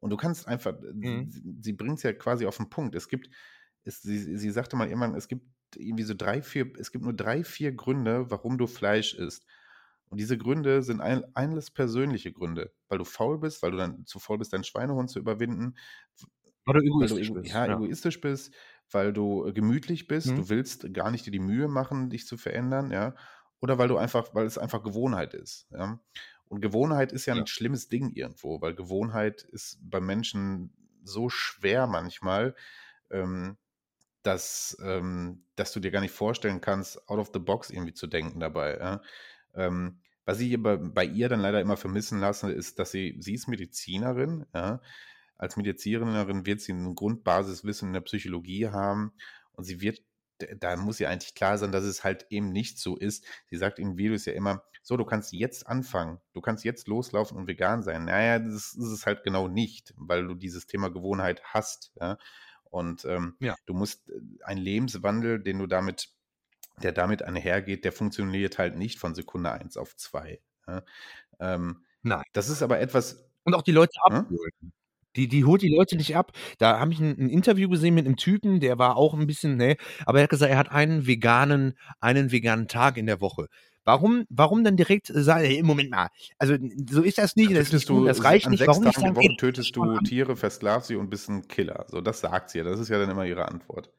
Und 0.00 0.10
du 0.10 0.16
kannst 0.16 0.48
einfach, 0.48 0.74
Mhm. 1.02 1.30
sie, 1.30 1.56
sie 1.60 1.72
bringt 1.72 1.98
es 1.98 2.02
ja 2.04 2.12
quasi 2.12 2.46
auf 2.46 2.56
den 2.58 2.70
Punkt. 2.70 2.94
Es 2.94 3.08
gibt, 3.08 3.30
es, 3.84 4.02
sie, 4.02 4.38
sie 4.38 4.50
sagte 4.50 4.76
mal 4.76 4.88
irgendwann, 4.88 5.14
es 5.14 5.28
gibt 5.28 5.46
irgendwie 5.76 6.04
so 6.04 6.14
drei, 6.14 6.42
vier, 6.42 6.72
es 6.78 6.92
gibt 6.92 7.04
nur 7.04 7.14
drei, 7.14 7.44
vier 7.44 7.72
Gründe, 7.72 8.30
warum 8.30 8.58
du 8.58 8.66
Fleisch 8.66 9.14
isst. 9.14 9.46
Und 10.08 10.18
diese 10.20 10.38
Gründe 10.38 10.82
sind 10.82 11.00
ein, 11.00 11.24
alles 11.34 11.70
persönliche 11.72 12.32
Gründe, 12.32 12.72
weil 12.88 12.98
du 12.98 13.04
faul 13.04 13.38
bist, 13.40 13.62
weil 13.62 13.72
du 13.72 13.78
dann 13.78 14.06
zu 14.06 14.20
faul 14.20 14.38
bist, 14.38 14.52
deinen 14.52 14.64
Schweinehund 14.64 15.10
zu 15.10 15.18
überwinden, 15.18 15.76
Weil 16.66 16.74
du 16.80 16.86
weil 16.98 17.08
du 17.08 17.16
egoistisch 17.16 17.32
bist. 17.32 17.54
ja, 17.54 17.66
Ja. 17.66 17.72
egoistisch 17.72 18.20
bist, 18.20 18.54
weil 18.94 19.12
du 19.12 19.46
äh, 19.46 19.52
gemütlich 19.52 20.06
bist, 20.08 20.28
Mhm. 20.28 20.38
du 20.38 20.48
willst 20.48 20.92
gar 20.94 21.10
nicht 21.10 21.26
dir 21.26 21.30
die 21.32 21.40
Mühe 21.40 21.68
machen, 21.68 22.10
dich 22.10 22.26
zu 22.26 22.36
verändern, 22.38 22.90
ja, 22.90 23.14
oder 23.60 23.78
weil 23.78 23.88
du 23.88 23.96
einfach, 23.98 24.34
weil 24.34 24.46
es 24.46 24.58
einfach 24.58 24.82
Gewohnheit 24.82 25.34
ist, 25.34 25.68
ja. 25.72 26.00
Und 26.46 26.60
Gewohnheit 26.60 27.12
ist 27.12 27.26
ja 27.26 27.34
Ja. 27.34 27.42
ein 27.42 27.46
schlimmes 27.46 27.88
Ding 27.88 28.10
irgendwo, 28.12 28.60
weil 28.60 28.74
Gewohnheit 28.74 29.42
ist 29.42 29.78
beim 29.82 30.06
Menschen 30.06 30.74
so 31.04 31.28
schwer 31.28 31.86
manchmal, 31.86 32.54
ähm, 33.10 33.58
dass, 34.22 34.76
ähm, 34.82 35.44
dass 35.56 35.72
du 35.72 35.80
dir 35.80 35.90
gar 35.90 36.00
nicht 36.00 36.12
vorstellen 36.14 36.60
kannst, 36.60 37.08
out 37.08 37.18
of 37.18 37.30
the 37.34 37.38
box 37.40 37.70
irgendwie 37.70 37.92
zu 37.94 38.06
denken 38.06 38.40
dabei. 38.40 38.78
Ja? 38.78 39.02
Ähm, 39.54 40.00
was 40.24 40.40
ich 40.40 40.60
bei, 40.62 40.76
bei 40.78 41.04
ihr 41.04 41.28
dann 41.28 41.40
leider 41.40 41.60
immer 41.60 41.76
vermissen 41.76 42.20
lasse, 42.20 42.50
ist, 42.50 42.78
dass 42.78 42.90
sie, 42.90 43.16
sie 43.20 43.34
ist 43.34 43.48
Medizinerin, 43.48 44.46
ja. 44.54 44.80
Als 45.36 45.56
Medizinerin 45.56 46.46
wird 46.46 46.60
sie 46.60 46.72
ein 46.72 46.94
Grundbasiswissen 46.94 47.88
in 47.88 47.92
der 47.94 48.00
Psychologie 48.02 48.68
haben 48.68 49.12
und 49.52 49.64
sie 49.64 49.80
wird, 49.80 50.02
da 50.58 50.76
muss 50.76 51.00
ihr 51.00 51.08
eigentlich 51.10 51.34
klar 51.34 51.58
sein, 51.58 51.72
dass 51.72 51.84
es 51.84 52.04
halt 52.04 52.26
eben 52.30 52.50
nicht 52.50 52.78
so 52.78 52.96
ist. 52.96 53.24
Sie 53.46 53.56
sagt 53.56 53.78
in 53.78 53.96
Videos 53.96 54.24
ja 54.26 54.32
immer, 54.32 54.62
so, 54.82 54.96
du 54.98 55.04
kannst 55.04 55.32
jetzt 55.32 55.66
anfangen, 55.66 56.20
du 56.34 56.40
kannst 56.42 56.62
jetzt 56.64 56.88
loslaufen 56.88 57.38
und 57.38 57.46
vegan 57.46 57.82
sein. 57.82 58.04
Naja, 58.04 58.38
das 58.38 58.74
ist 58.74 58.76
es 58.76 59.06
halt 59.06 59.22
genau 59.22 59.48
nicht, 59.48 59.94
weil 59.96 60.26
du 60.26 60.34
dieses 60.34 60.66
Thema 60.66 60.90
Gewohnheit 60.90 61.42
hast, 61.44 61.92
ja. 62.00 62.18
Und 62.64 63.04
ähm, 63.04 63.36
Ja. 63.40 63.54
du 63.66 63.72
musst 63.74 64.10
äh, 64.10 64.20
einen 64.44 64.60
Lebenswandel, 64.60 65.40
den 65.42 65.58
du 65.60 65.66
damit, 65.66 66.10
der 66.82 66.92
damit 66.92 67.22
einhergeht, 67.22 67.84
der 67.84 67.92
funktioniert 67.92 68.58
halt 68.58 68.76
nicht 68.76 68.98
von 68.98 69.14
Sekunde 69.14 69.52
1 69.52 69.76
auf 69.76 69.96
2. 69.96 70.40
Ja. 70.66 70.82
Ähm, 71.40 71.84
Nein. 72.02 72.24
das 72.32 72.48
ist 72.50 72.62
aber 72.62 72.80
etwas, 72.80 73.30
Und 73.44 73.54
auch 73.54 73.62
die 73.62 73.72
Leute 73.72 73.92
Hm? 74.08 74.16
abholen. 74.16 74.72
Die, 75.16 75.28
die 75.28 75.44
holt 75.44 75.62
die 75.62 75.74
Leute 75.74 75.96
nicht 75.96 76.16
ab. 76.16 76.32
Da 76.58 76.78
habe 76.80 76.92
ich 76.92 77.00
ein, 77.00 77.16
ein 77.18 77.28
Interview 77.30 77.68
gesehen 77.68 77.94
mit 77.94 78.06
einem 78.06 78.16
Typen, 78.16 78.60
der 78.60 78.78
war 78.78 78.96
auch 78.96 79.14
ein 79.14 79.26
bisschen, 79.26 79.56
ne, 79.56 79.76
aber 80.06 80.18
er 80.18 80.24
hat 80.24 80.30
gesagt, 80.30 80.50
er 80.50 80.58
hat 80.58 80.72
einen 80.72 81.06
veganen, 81.06 81.74
einen 82.00 82.32
veganen 82.32 82.68
Tag 82.68 82.96
in 82.96 83.06
der 83.06 83.20
Woche. 83.20 83.48
Warum, 83.86 84.24
warum 84.30 84.64
dann 84.64 84.76
direkt 84.76 85.08
sagen, 85.08 85.44
hey, 85.44 85.62
Moment 85.62 85.90
mal, 85.90 86.08
also 86.38 86.56
so 86.88 87.02
ist 87.02 87.18
das 87.18 87.36
nicht, 87.36 87.50
das, 87.52 87.68
ist 87.68 87.72
nicht 87.72 87.88
du 87.90 88.06
das 88.06 88.24
reicht 88.24 88.46
an 88.46 88.52
nicht. 88.52 88.60
sechs 88.60 88.68
Warum 88.68 88.84
nicht 88.84 88.94
Tagen 88.94 89.14
sagen, 89.14 89.20
die 89.20 89.28
Woche 89.28 89.36
tötest 89.36 89.76
du 89.76 89.98
Tiere, 90.00 90.36
versklavst 90.36 90.88
sie 90.88 90.96
und 90.96 91.10
bist 91.10 91.28
ein 91.28 91.46
Killer. 91.48 91.84
So, 91.88 92.00
das 92.00 92.20
sagt 92.20 92.50
sie 92.50 92.58
ja. 92.58 92.64
Das 92.64 92.80
ist 92.80 92.88
ja 92.88 92.98
dann 92.98 93.10
immer 93.10 93.26
ihre 93.26 93.46
Antwort. 93.46 93.90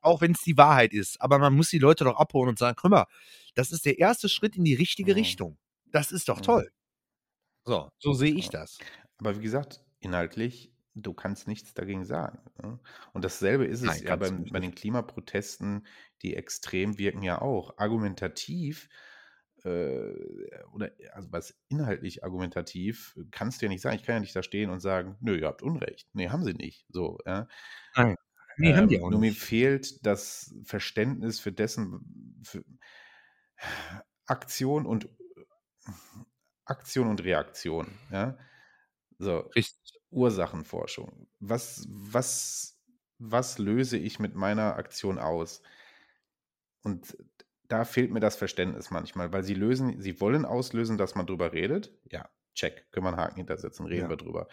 auch 0.00 0.20
wenn 0.20 0.32
es 0.32 0.40
die 0.42 0.56
Wahrheit 0.56 0.92
ist. 0.92 1.20
Aber 1.20 1.38
man 1.38 1.54
muss 1.54 1.70
die 1.70 1.78
Leute 1.78 2.04
doch 2.04 2.16
abholen 2.16 2.50
und 2.50 2.58
sagen, 2.58 2.76
guck 2.80 2.90
mal, 2.90 3.06
das 3.54 3.72
ist 3.72 3.84
der 3.84 3.98
erste 3.98 4.28
Schritt 4.28 4.56
in 4.56 4.64
die 4.64 4.74
richtige 4.74 5.12
Mhm. 5.12 5.18
Richtung. 5.18 5.58
Das 5.90 6.12
ist 6.12 6.28
doch 6.28 6.38
Mhm. 6.38 6.42
toll. 6.42 6.70
So, 7.64 7.90
so 7.98 8.12
sehe 8.14 8.32
ich 8.34 8.48
das. 8.48 8.78
Aber 9.18 9.36
wie 9.36 9.42
gesagt, 9.42 9.80
inhaltlich, 10.00 10.72
du 10.94 11.12
kannst 11.14 11.46
nichts 11.48 11.74
dagegen 11.74 12.04
sagen. 12.04 12.38
Ne? 12.62 12.78
Und 13.12 13.24
dasselbe 13.24 13.64
ist 13.66 13.82
es 13.82 13.86
Nein, 13.86 14.04
ja 14.04 14.16
beim, 14.16 14.44
bei 14.50 14.60
den 14.60 14.74
Klimaprotesten, 14.74 15.86
die 16.22 16.36
extrem 16.36 16.98
wirken, 16.98 17.22
ja 17.22 17.40
auch. 17.40 17.78
Argumentativ, 17.78 18.88
äh, 19.64 20.14
oder 20.72 20.90
also 21.12 21.32
was 21.32 21.54
inhaltlich 21.68 22.24
argumentativ, 22.24 23.18
kannst 23.30 23.60
du 23.60 23.66
ja 23.66 23.70
nicht 23.70 23.82
sagen. 23.82 23.96
Ich 23.96 24.04
kann 24.04 24.16
ja 24.16 24.20
nicht 24.20 24.36
da 24.36 24.42
stehen 24.42 24.70
und 24.70 24.80
sagen, 24.80 25.16
nö, 25.20 25.36
ihr 25.38 25.46
habt 25.46 25.62
Unrecht. 25.62 26.08
Nee, 26.14 26.28
haben 26.30 26.44
sie 26.44 26.54
nicht. 26.54 26.86
So, 26.90 27.18
ja. 27.26 27.48
Nein. 27.94 28.16
Nee, 28.56 28.74
haben 28.74 28.88
die 28.88 28.96
Ähm, 28.96 29.02
auch 29.02 29.10
nur 29.10 29.20
mir 29.20 29.30
nicht. 29.30 29.40
fehlt 29.40 30.04
das 30.06 30.54
Verständnis 30.64 31.40
für 31.40 31.52
dessen 31.52 32.40
für 32.44 32.64
Aktion 34.26 34.86
und 34.86 35.08
Aktion 36.64 37.08
und 37.08 37.24
Reaktion. 37.24 37.98
Ja? 38.10 38.38
So, 39.18 39.38
Richtig. 39.54 40.00
Ursachenforschung. 40.10 41.28
Was, 41.40 41.86
was, 41.90 42.78
was 43.18 43.58
löse 43.58 43.98
ich 43.98 44.18
mit 44.18 44.34
meiner 44.34 44.76
Aktion 44.76 45.18
aus? 45.18 45.62
Und 46.82 47.16
da 47.68 47.84
fehlt 47.84 48.10
mir 48.12 48.20
das 48.20 48.36
Verständnis 48.36 48.90
manchmal, 48.90 49.32
weil 49.32 49.42
sie 49.44 49.54
lösen, 49.54 50.00
sie 50.00 50.20
wollen 50.20 50.44
auslösen, 50.44 50.96
dass 50.96 51.14
man 51.14 51.26
drüber 51.26 51.52
redet. 51.52 51.92
Ja, 52.10 52.30
check, 52.54 52.90
können 52.92 53.04
wir 53.04 53.10
einen 53.10 53.18
Haken 53.20 53.36
hintersetzen, 53.36 53.86
reden 53.86 54.04
Ja. 54.04 54.08
wir 54.08 54.16
drüber. 54.16 54.48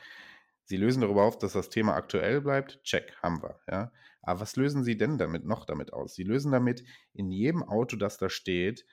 Sie 0.66 0.78
lösen 0.78 1.02
darüber 1.02 1.24
auf, 1.24 1.38
dass 1.38 1.54
das 1.54 1.70
Thema 1.70 1.94
aktuell 1.96 2.42
bleibt. 2.42 2.84
Check, 2.84 3.16
haben 3.22 3.42
wir. 3.44 3.60
Ja. 3.70 3.92
Aber 4.24 4.40
was 4.42 4.56
lösen 4.56 4.84
Sie 4.84 4.98
denn 4.98 5.20
damit 5.20 5.46
noch 5.46 5.66
damit 5.66 5.94
aus? 5.94 6.16
Sie 6.16 6.24
lösen 6.24 6.52
damit 6.52 6.84
in 7.14 7.32
jedem 7.32 7.62
Auto, 7.64 7.96
das 7.98 8.18
da 8.18 8.30
steht, 8.30 8.86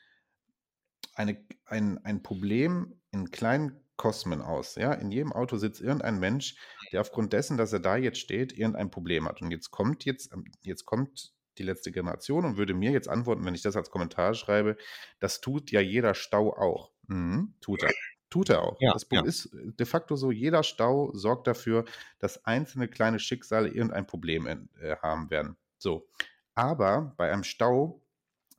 eine, 1.14 1.44
ein, 1.64 1.98
ein 2.04 2.22
Problem 2.22 3.00
in 3.10 3.30
kleinen 3.30 3.80
Kosmen 4.02 4.42
aus. 4.42 4.74
Ja? 4.74 4.92
In 4.94 5.12
jedem 5.12 5.32
Auto 5.32 5.56
sitzt 5.56 5.80
irgendein 5.80 6.18
Mensch, 6.18 6.56
der 6.90 7.00
aufgrund 7.00 7.32
dessen, 7.32 7.56
dass 7.56 7.72
er 7.72 7.78
da 7.78 7.96
jetzt 7.96 8.18
steht, 8.18 8.52
irgendein 8.52 8.90
Problem 8.90 9.28
hat. 9.28 9.40
Und 9.40 9.52
jetzt 9.52 9.70
kommt 9.70 10.04
jetzt, 10.04 10.32
ähm, 10.32 10.44
jetzt 10.62 10.86
kommt 10.86 11.32
die 11.58 11.62
letzte 11.62 11.92
Generation 11.92 12.44
und 12.44 12.56
würde 12.56 12.74
mir 12.74 12.90
jetzt 12.90 13.08
antworten, 13.08 13.44
wenn 13.44 13.54
ich 13.54 13.62
das 13.62 13.76
als 13.76 13.90
Kommentar 13.90 14.34
schreibe, 14.34 14.76
das 15.20 15.40
tut 15.40 15.70
ja 15.70 15.80
jeder 15.80 16.14
Stau 16.14 16.52
auch. 16.52 16.90
Mhm, 17.06 17.54
tut 17.60 17.84
er. 17.84 17.90
Tut 18.28 18.48
er 18.48 18.62
auch. 18.62 18.76
Ja, 18.80 18.92
das 18.92 19.04
Punkt 19.04 19.24
ja. 19.24 19.28
ist 19.28 19.50
de 19.52 19.86
facto 19.86 20.16
so, 20.16 20.32
jeder 20.32 20.64
Stau 20.64 21.12
sorgt 21.14 21.46
dafür, 21.46 21.84
dass 22.18 22.44
einzelne 22.44 22.88
kleine 22.88 23.20
Schicksale 23.20 23.68
irgendein 23.68 24.08
Problem 24.08 24.48
äh, 24.48 24.96
haben 24.96 25.30
werden. 25.30 25.56
So. 25.78 26.08
Aber 26.56 27.14
bei 27.18 27.30
einem 27.30 27.44
Stau 27.44 28.02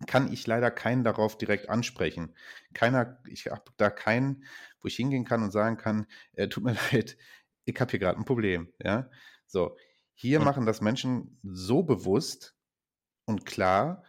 kann 0.06 0.32
ich 0.32 0.46
leider 0.48 0.72
keinen 0.72 1.04
darauf 1.04 1.38
direkt 1.38 1.70
ansprechen. 1.70 2.36
Keiner, 2.74 3.22
ich 3.28 3.48
habe 3.48 3.64
da 3.78 3.90
keinen, 3.90 4.44
wo 4.82 4.88
ich 4.88 4.96
hingehen 4.96 5.26
kann 5.26 5.44
und 5.44 5.52
sagen 5.52 5.78
kann, 5.78 6.06
äh, 6.34 6.48
tut 6.48 6.64
mir 6.64 6.76
leid, 6.92 7.18
ich 7.66 7.80
habe 7.80 7.92
hier 7.92 8.00
gerade 8.00 8.20
ein 8.20 8.26
Problem. 8.26 8.72
Ja, 8.84 9.10
so. 9.46 9.78
Hier 10.16 10.40
Und- 10.40 10.46
machen 10.46 10.66
das 10.66 10.82
Menschen 10.82 11.40
so 11.44 11.84
bewusst 11.84 12.56
und 13.26 13.46
klar, 13.46 14.04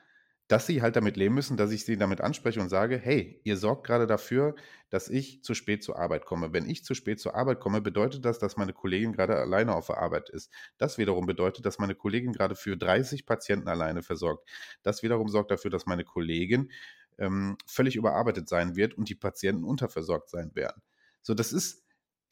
dass 0.48 0.66
sie 0.66 0.82
halt 0.82 0.96
damit 0.96 1.16
leben 1.16 1.34
müssen, 1.34 1.56
dass 1.56 1.70
ich 1.70 1.84
sie 1.84 1.96
damit 1.96 2.20
anspreche 2.20 2.60
und 2.60 2.68
sage, 2.68 2.98
hey, 2.98 3.40
ihr 3.44 3.56
sorgt 3.56 3.86
gerade 3.86 4.06
dafür, 4.06 4.54
dass 4.90 5.08
ich 5.08 5.42
zu 5.42 5.54
spät 5.54 5.82
zur 5.82 5.98
Arbeit 5.98 6.26
komme. 6.26 6.52
Wenn 6.52 6.68
ich 6.68 6.84
zu 6.84 6.94
spät 6.94 7.18
zur 7.18 7.34
Arbeit 7.34 7.60
komme, 7.60 7.80
bedeutet 7.80 8.24
das, 8.24 8.38
dass 8.38 8.56
meine 8.56 8.74
Kollegin 8.74 9.12
gerade 9.12 9.36
alleine 9.36 9.74
auf 9.74 9.86
der 9.86 9.98
Arbeit 9.98 10.28
ist. 10.28 10.50
Das 10.76 10.98
wiederum 10.98 11.24
bedeutet, 11.26 11.64
dass 11.64 11.78
meine 11.78 11.94
Kollegin 11.94 12.32
gerade 12.32 12.56
für 12.56 12.76
30 12.76 13.24
Patienten 13.24 13.68
alleine 13.68 14.02
versorgt. 14.02 14.46
Das 14.82 15.02
wiederum 15.02 15.28
sorgt 15.28 15.50
dafür, 15.50 15.70
dass 15.70 15.86
meine 15.86 16.04
Kollegin 16.04 16.70
ähm, 17.18 17.56
völlig 17.66 17.96
überarbeitet 17.96 18.48
sein 18.48 18.76
wird 18.76 18.94
und 18.94 19.08
die 19.08 19.14
Patienten 19.14 19.64
unterversorgt 19.64 20.28
sein 20.28 20.50
werden. 20.54 20.82
So, 21.22 21.32
das 21.32 21.54
ist, 21.54 21.83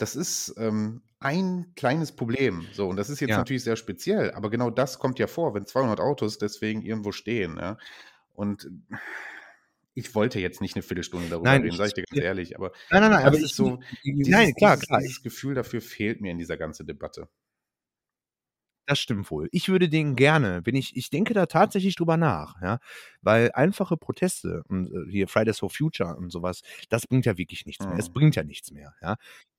das 0.03 0.17
ist 0.17 0.55
ähm, 0.59 1.03
ein 1.21 1.75
kleines 1.77 2.13
Problem. 2.17 2.69
So, 2.73 2.89
und 2.89 2.97
das 2.97 3.09
ist 3.11 3.21
jetzt 3.21 3.37
Ja. 3.37 3.39
natürlich 3.39 3.65
sehr 3.65 3.77
speziell, 3.77 4.33
aber 4.33 4.51
genau 4.51 4.71
das 4.71 4.99
kommt 4.99 5.19
ja 5.21 5.29
vor, 5.29 5.55
wenn 5.55 5.67
200 5.67 6.01
Autos 6.01 6.39
deswegen 6.39 6.83
irgendwo 6.83 7.13
stehen. 7.13 7.57
Ja? 7.59 7.79
Und 8.35 8.69
ich 9.95 10.15
wollte 10.15 10.41
jetzt 10.41 10.61
nicht 10.61 10.75
eine 10.77 10.83
Viertelstunde 10.83 11.29
darüber 11.29 11.61
Nein, 11.61 11.63
reden, 11.63 11.77
sage 11.77 11.89
ich 11.89 11.95
dir 11.95 12.05
ganz 12.05 12.21
ehrlich, 12.21 12.57
aber 12.57 12.73
Nein, 12.91 13.01
nein, 13.03 13.11
nein, 13.11 13.25
das 13.25 13.37
aber 13.37 13.41
ich, 13.41 13.55
so, 13.55 13.83
dieses, 14.25 14.53
nein, 14.53 14.55
klar, 14.55 14.79
klar. 14.79 15.01
dieses 15.01 15.23
Gefühl 15.23 15.55
dafür 15.55 15.81
fehlt 15.81 16.21
mir 16.21 16.31
in 16.33 16.39
dieser 16.39 16.57
ganzen 16.57 16.87
Debatte. 16.87 17.29
Das 18.87 18.99
stimmt 18.99 19.31
wohl. 19.31 19.49
Ich 19.53 19.69
würde 19.69 19.89
den 19.89 20.17
gerne, 20.17 20.63
wenn 20.65 20.75
ich, 20.75 20.97
ich 20.97 21.09
denke 21.09 21.35
da 21.35 21.47
tatsächlich 21.47 21.95
drüber 21.95 22.17
nach, 22.17 22.61
ja, 22.61 22.81
weil 23.21 23.53
einfache 23.55 23.97
Proteste 23.97 24.65
und 24.69 24.89
äh, 24.93 25.09
hier 25.11 25.29
Fridays 25.29 25.61
for 25.61 25.71
Future 25.71 26.17
und 26.17 26.31
sowas, 26.31 26.63
das 26.89 27.07
bringt 27.07 27.25
ja 27.25 27.39
wirklich 27.39 27.65
nichts 27.65 27.87
mehr. 27.89 27.97
Es 27.99 28.09
Mhm. 28.09 28.11
bringt 28.11 28.35
ja 28.35 28.43
nichts 28.43 28.73
mehr, 28.73 28.95
ja. 29.01 29.17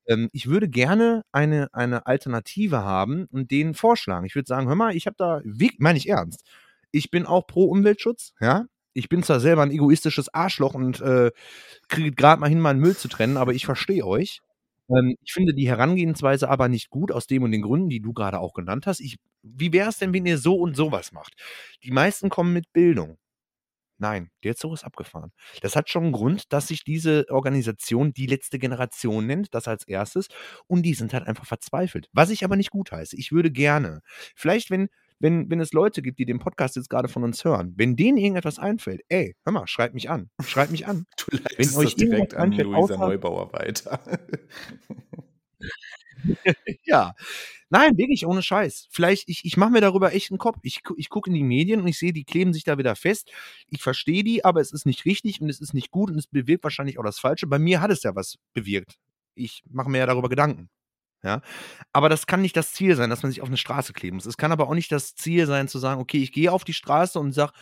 Ähm, 0.07 0.29
ich 0.33 0.47
würde 0.47 0.69
gerne 0.69 1.23
eine, 1.31 1.69
eine 1.73 2.05
Alternative 2.07 2.83
haben 2.83 3.25
und 3.31 3.51
denen 3.51 3.73
vorschlagen. 3.73 4.25
Ich 4.25 4.35
würde 4.35 4.47
sagen, 4.47 4.67
hör 4.67 4.75
mal, 4.75 4.95
ich 4.95 5.07
habe 5.07 5.15
da, 5.17 5.41
meine 5.79 5.97
ich 5.97 6.09
ernst, 6.09 6.43
ich 6.91 7.11
bin 7.11 7.25
auch 7.25 7.47
pro 7.47 7.65
Umweltschutz, 7.65 8.33
ja. 8.39 8.65
Ich 8.95 9.09
bin 9.09 9.23
zwar 9.23 9.39
selber 9.39 9.63
ein 9.63 9.71
egoistisches 9.71 10.31
Arschloch 10.35 10.75
und 10.75 11.01
äh, 11.01 11.31
kriege 11.89 12.11
gerade 12.11 12.39
mal 12.39 12.49
hin, 12.49 12.59
meinen 12.59 12.79
Müll 12.79 12.95
zu 12.95 13.07
trennen, 13.07 13.37
aber 13.37 13.53
ich 13.53 13.65
verstehe 13.65 14.05
euch. 14.05 14.41
Ähm, 14.89 15.15
ich 15.23 15.33
finde 15.33 15.53
die 15.55 15.67
Herangehensweise 15.67 16.49
aber 16.49 16.67
nicht 16.69 16.89
gut, 16.89 17.11
aus 17.11 17.27
dem 17.27 17.43
und 17.43 17.51
den 17.51 17.61
Gründen, 17.63 17.89
die 17.89 18.01
du 18.01 18.13
gerade 18.13 18.39
auch 18.39 18.53
genannt 18.53 18.85
hast. 18.87 18.99
Ich, 19.01 19.17
wie 19.43 19.73
wäre 19.73 19.89
es 19.89 19.97
denn, 19.97 20.13
wenn 20.13 20.25
ihr 20.27 20.37
so 20.37 20.55
und 20.57 20.75
sowas 20.75 21.11
macht? 21.11 21.33
Die 21.83 21.91
meisten 21.91 22.29
kommen 22.29 22.53
mit 22.53 22.71
Bildung. 22.73 23.17
Nein, 24.03 24.31
der 24.43 24.57
Zug 24.57 24.73
ist 24.73 24.83
abgefahren. 24.83 25.31
Das 25.61 25.77
hat 25.77 25.89
schon 25.89 26.03
einen 26.03 26.11
Grund, 26.11 26.51
dass 26.51 26.67
sich 26.67 26.83
diese 26.83 27.25
Organisation 27.29 28.11
die 28.11 28.25
letzte 28.25 28.59
Generation 28.59 29.25
nennt, 29.25 29.55
das 29.55 29.69
als 29.69 29.87
erstes. 29.87 30.27
Und 30.67 30.83
die 30.83 30.93
sind 30.93 31.13
halt 31.13 31.25
einfach 31.25 31.45
verzweifelt. 31.45 32.09
Was 32.11 32.29
ich 32.29 32.43
aber 32.43 32.57
nicht 32.57 32.69
gut 32.69 32.91
heiße. 32.91 33.15
Ich 33.15 33.31
würde 33.31 33.49
gerne, 33.49 34.01
vielleicht, 34.35 34.71
wenn, 34.71 34.89
wenn, 35.19 35.49
wenn 35.49 35.61
es 35.61 35.71
Leute 35.71 36.01
gibt, 36.01 36.19
die 36.19 36.25
den 36.25 36.39
Podcast 36.39 36.75
jetzt 36.75 36.89
gerade 36.89 37.07
von 37.07 37.23
uns 37.23 37.45
hören, 37.45 37.75
wenn 37.77 37.95
denen 37.95 38.17
irgendetwas 38.17 38.59
einfällt, 38.59 39.03
ey, 39.07 39.37
hör 39.45 39.53
mal, 39.53 39.67
schreibt 39.67 39.93
mich 39.93 40.09
an. 40.09 40.29
Schreibt 40.45 40.71
mich 40.71 40.85
an. 40.85 41.05
Du 41.17 41.37
leitest 41.37 41.77
Wenn 41.77 41.79
euch 41.79 41.95
das 41.95 41.95
direkt 41.95 42.33
an 42.33 42.51
Luisa 42.51 42.97
Neubauer 42.97 43.53
weiter. 43.53 44.01
Ja. 46.83 47.13
Nein, 47.73 47.97
wirklich 47.97 48.27
ohne 48.27 48.43
Scheiß. 48.43 48.85
Vielleicht, 48.91 49.27
ich, 49.27 49.45
ich 49.45 49.57
mache 49.57 49.71
mir 49.71 49.81
darüber 49.81 50.13
echt 50.13 50.29
einen 50.29 50.37
Kopf. 50.37 50.59
Ich, 50.61 50.81
ich 50.95 51.09
gucke 51.09 51.31
in 51.31 51.33
die 51.33 51.41
Medien 51.41 51.81
und 51.81 51.87
ich 51.87 51.97
sehe, 51.97 52.13
die 52.13 52.23
kleben 52.23 52.53
sich 52.53 52.63
da 52.63 52.77
wieder 52.77 52.95
fest. 52.95 53.31
Ich 53.67 53.81
verstehe 53.81 54.23
die, 54.23 54.45
aber 54.45 54.61
es 54.61 54.71
ist 54.71 54.85
nicht 54.85 55.05
richtig 55.05 55.41
und 55.41 55.49
es 55.49 55.59
ist 55.59 55.73
nicht 55.73 55.89
gut 55.89 56.11
und 56.11 56.19
es 56.19 56.27
bewirkt 56.27 56.63
wahrscheinlich 56.63 56.99
auch 56.99 57.03
das 57.03 57.17
Falsche. 57.17 57.47
Bei 57.47 57.57
mir 57.57 57.81
hat 57.81 57.89
es 57.89 58.03
ja 58.03 58.15
was 58.15 58.35
bewirkt. 58.53 58.99
Ich 59.33 59.63
mache 59.71 59.89
mir 59.89 59.97
ja 59.97 60.05
darüber 60.05 60.29
Gedanken. 60.29 60.69
Ja. 61.23 61.41
Aber 61.93 62.09
das 62.09 62.27
kann 62.27 62.43
nicht 62.43 62.55
das 62.55 62.73
Ziel 62.73 62.95
sein, 62.95 63.09
dass 63.09 63.23
man 63.23 63.31
sich 63.31 63.41
auf 63.41 63.47
eine 63.47 63.57
Straße 63.57 63.93
kleben 63.93 64.17
muss. 64.17 64.27
Es 64.27 64.37
kann 64.37 64.51
aber 64.51 64.69
auch 64.69 64.75
nicht 64.75 64.91
das 64.91 65.15
Ziel 65.15 65.47
sein, 65.47 65.67
zu 65.67 65.79
sagen, 65.79 65.99
okay, 65.99 66.21
ich 66.21 66.31
gehe 66.31 66.51
auf 66.51 66.65
die 66.65 66.73
Straße 66.73 67.19
und 67.19 67.31
sage, 67.31 67.53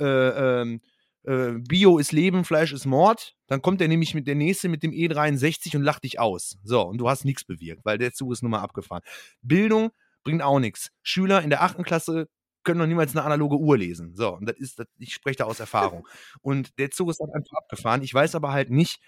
äh, 0.00 0.62
ähm, 0.62 0.80
äh, 1.24 1.52
Bio 1.58 1.98
ist 1.98 2.12
Leben, 2.12 2.44
Fleisch 2.44 2.72
ist 2.72 2.86
Mord. 2.86 3.34
Dann 3.46 3.62
kommt 3.62 3.80
der 3.80 3.88
nämlich 3.88 4.14
mit 4.14 4.26
der 4.26 4.34
nächste 4.34 4.68
mit 4.68 4.82
dem 4.82 4.92
E63 4.92 5.76
und 5.76 5.82
lacht 5.82 6.04
dich 6.04 6.18
aus. 6.18 6.58
So, 6.64 6.82
und 6.82 6.98
du 6.98 7.08
hast 7.08 7.24
nichts 7.24 7.44
bewirkt, 7.44 7.84
weil 7.84 7.98
der 7.98 8.12
Zug 8.12 8.32
ist 8.32 8.42
nun 8.42 8.50
mal 8.50 8.60
abgefahren. 8.60 9.02
Bildung 9.42 9.90
bringt 10.22 10.42
auch 10.42 10.58
nichts. 10.58 10.90
Schüler 11.02 11.42
in 11.42 11.50
der 11.50 11.62
achten 11.62 11.82
Klasse 11.82 12.28
können 12.64 12.78
noch 12.78 12.86
niemals 12.86 13.14
eine 13.14 13.24
analoge 13.24 13.56
Uhr 13.56 13.76
lesen. 13.76 14.14
So, 14.14 14.34
und 14.34 14.46
das 14.46 14.56
ist, 14.56 14.78
das, 14.78 14.86
ich 14.98 15.14
spreche 15.14 15.38
da 15.38 15.44
aus 15.44 15.60
Erfahrung. 15.60 16.06
Und 16.40 16.78
der 16.78 16.90
Zug 16.90 17.10
ist 17.10 17.20
dann 17.20 17.30
einfach 17.34 17.58
abgefahren. 17.58 18.02
Ich 18.02 18.12
weiß 18.12 18.34
aber 18.34 18.52
halt 18.52 18.70
nicht, 18.70 19.00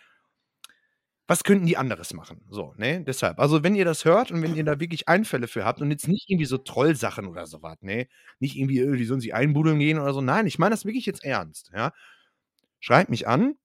was 1.28 1.44
könnten 1.44 1.66
die 1.66 1.76
anderes 1.76 2.14
machen? 2.14 2.42
So, 2.50 2.74
ne? 2.76 3.02
Deshalb. 3.04 3.38
Also, 3.40 3.62
wenn 3.64 3.74
ihr 3.74 3.84
das 3.84 4.04
hört 4.04 4.30
und 4.30 4.42
wenn 4.42 4.54
ihr 4.56 4.64
da 4.64 4.78
wirklich 4.80 5.08
Einfälle 5.08 5.48
für 5.48 5.64
habt 5.64 5.80
und 5.80 5.90
jetzt 5.90 6.08
nicht 6.08 6.28
irgendwie 6.30 6.46
so 6.46 6.58
Trollsachen 6.58 7.26
oder 7.26 7.46
sowas, 7.46 7.78
ne? 7.82 8.06
Nicht 8.40 8.56
irgendwie, 8.56 8.80
äh, 8.80 8.96
die 8.96 9.04
sollen 9.04 9.20
sich 9.20 9.34
einbuddeln 9.34 9.78
gehen 9.78 9.98
oder 9.98 10.12
so. 10.14 10.20
Nein, 10.20 10.46
ich 10.46 10.58
meine 10.58 10.72
das 10.74 10.84
wirklich 10.84 11.06
jetzt 11.06 11.24
ernst, 11.24 11.70
ja? 11.74 11.92
Schreibt 12.80 13.10
mich 13.10 13.28
an. 13.28 13.56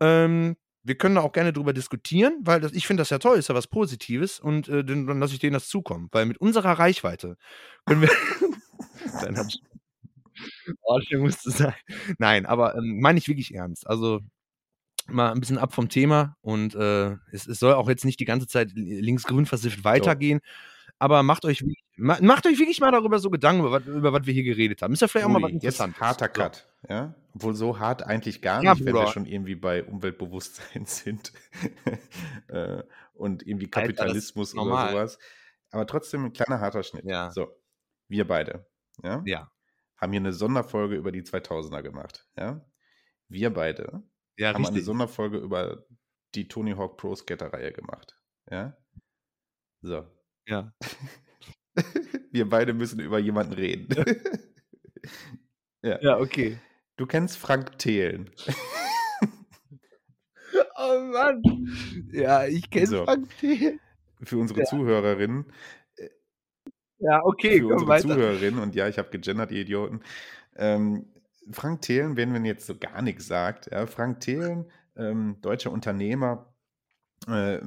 Ähm, 0.00 0.56
wir 0.84 0.96
können 0.96 1.14
da 1.14 1.20
auch 1.22 1.32
gerne 1.32 1.52
drüber 1.52 1.72
diskutieren, 1.72 2.38
weil 2.42 2.60
das, 2.60 2.72
ich 2.72 2.86
finde 2.86 3.02
das 3.02 3.10
ja 3.10 3.18
toll, 3.18 3.38
ist 3.38 3.48
ja 3.48 3.54
was 3.54 3.68
Positives 3.68 4.40
und 4.40 4.68
äh, 4.68 4.84
dann, 4.84 5.06
dann 5.06 5.20
lasse 5.20 5.34
ich 5.34 5.40
denen 5.40 5.54
das 5.54 5.68
zukommen. 5.68 6.08
Weil 6.12 6.26
mit 6.26 6.38
unserer 6.38 6.72
Reichweite 6.78 7.36
können 7.86 8.02
wir. 8.02 8.10
Dann 9.22 9.36
hab 9.36 9.46
ich- 9.48 9.60
oh, 10.82 11.00
schön 11.00 11.20
musste 11.20 11.50
sein. 11.50 11.74
Nein, 12.18 12.46
aber 12.46 12.74
ähm, 12.76 13.00
meine 13.00 13.18
ich 13.18 13.28
wirklich 13.28 13.54
ernst. 13.54 13.86
Also 13.86 14.20
mal 15.08 15.32
ein 15.32 15.40
bisschen 15.40 15.58
ab 15.58 15.74
vom 15.74 15.88
Thema 15.88 16.36
und 16.40 16.74
äh, 16.74 17.16
es, 17.32 17.46
es 17.46 17.58
soll 17.58 17.74
auch 17.74 17.88
jetzt 17.88 18.04
nicht 18.04 18.20
die 18.20 18.24
ganze 18.24 18.46
Zeit 18.46 18.70
links-grün 18.74 19.46
versifft 19.46 19.84
weitergehen. 19.84 20.40
Aber 20.98 21.22
macht 21.24 21.44
euch, 21.44 21.64
macht 21.96 22.46
euch 22.46 22.58
wirklich 22.60 22.78
mal 22.80 22.92
darüber 22.92 23.18
so 23.18 23.28
Gedanken, 23.30 23.60
über, 23.66 23.72
was- 23.72 23.86
über 23.86 24.12
was 24.12 24.24
wir 24.26 24.32
hier 24.34 24.44
geredet 24.44 24.82
haben. 24.82 24.92
Ist 24.92 25.00
ja 25.02 25.08
vielleicht 25.08 25.26
auch 25.26 25.30
mal 25.30 25.42
was 25.42 25.50
Uli, 25.50 25.54
jetzt 25.54 25.80
Interessantes. 25.80 26.00
harter 26.00 26.26
So. 26.26 26.32
Cut. 26.42 26.68
Ja? 26.88 27.14
Obwohl 27.34 27.54
so 27.56 27.78
hart 27.80 28.04
eigentlich 28.04 28.40
gar 28.42 28.62
Ja, 28.62 28.74
nicht, 28.74 28.84
wenn 28.84 28.94
wir 28.94 29.00
Bruder. 29.00 29.12
schon 29.12 29.26
irgendwie 29.26 29.54
bei 29.56 29.82
Umweltbewusstsein 29.84 30.84
sind 30.86 31.32
Äh, 32.48 32.82
und 33.14 33.46
irgendwie 33.46 33.66
Alter, 33.66 33.80
Kapitalismus 33.80 34.50
ist 34.50 34.58
oder 34.58 34.90
sowas. 34.90 35.18
Aber 35.70 35.86
trotzdem 35.86 36.26
ein 36.26 36.32
kleiner 36.32 36.60
harter 36.60 36.82
Schnitt. 36.82 37.04
Ja. 37.04 37.30
So, 37.30 37.48
wir 38.08 38.26
beide 38.26 38.66
ja, 39.02 39.22
Ja, 39.24 39.50
haben 39.96 40.12
hier 40.12 40.20
eine 40.20 40.32
Sonderfolge 40.32 40.96
über 40.96 41.10
die 41.12 41.22
2000er 41.22 41.82
gemacht. 41.82 42.26
Ja? 42.36 42.64
Wir 43.28 43.50
beide 43.52 44.02
ja, 44.42 44.48
haben 44.54 44.56
eine 44.64 44.68
richtig. 44.68 44.84
Sonderfolge 44.84 45.38
über 45.38 45.86
die 46.34 46.48
Tony 46.48 46.72
Hawk 46.72 46.96
Pro 46.96 47.14
Skater 47.14 47.52
Reihe 47.52 47.72
gemacht. 47.72 48.18
Ja? 48.50 48.76
So. 49.82 50.04
Ja. 50.46 50.72
Wir 52.30 52.48
beide 52.48 52.72
müssen 52.74 53.00
über 53.00 53.18
jemanden 53.18 53.52
reden. 53.54 53.88
ja. 55.82 56.00
ja, 56.02 56.18
okay. 56.18 56.58
Du 56.96 57.06
kennst 57.06 57.38
Frank 57.38 57.78
Thelen. 57.78 58.30
Oh 60.76 61.00
Mann. 61.12 61.42
Ja, 62.12 62.44
ich 62.46 62.68
kenne 62.70 62.86
So. 62.86 63.04
Frank 63.04 63.28
Thelen. 63.38 63.80
Für 64.22 64.36
unsere 64.38 64.60
Ja. 64.60 64.66
Zuhörerinnen, 64.66 65.46
Ja, 66.98 67.24
okay, 67.24 67.58
für 67.60 67.68
unsere 67.68 67.88
weiter. 67.88 68.08
Zuhörerinnen, 68.08 68.60
und 68.60 68.74
ja, 68.74 68.88
ich 68.88 68.98
habe 68.98 69.10
gegendert, 69.10 69.50
ihr 69.52 69.62
Idioten. 69.62 70.02
Ähm, 70.56 71.11
Frank 71.50 71.82
Thelen, 71.82 72.16
wenn 72.16 72.32
man 72.32 72.44
jetzt 72.44 72.66
so 72.66 72.76
gar 72.78 73.02
nichts 73.02 73.26
sagt, 73.26 73.70
ja, 73.70 73.86
Frank 73.86 74.20
Thelen 74.20 74.70
ähm, 74.96 75.38
deutscher 75.40 75.72
Unternehmer, 75.72 76.52
äh, 77.28 77.60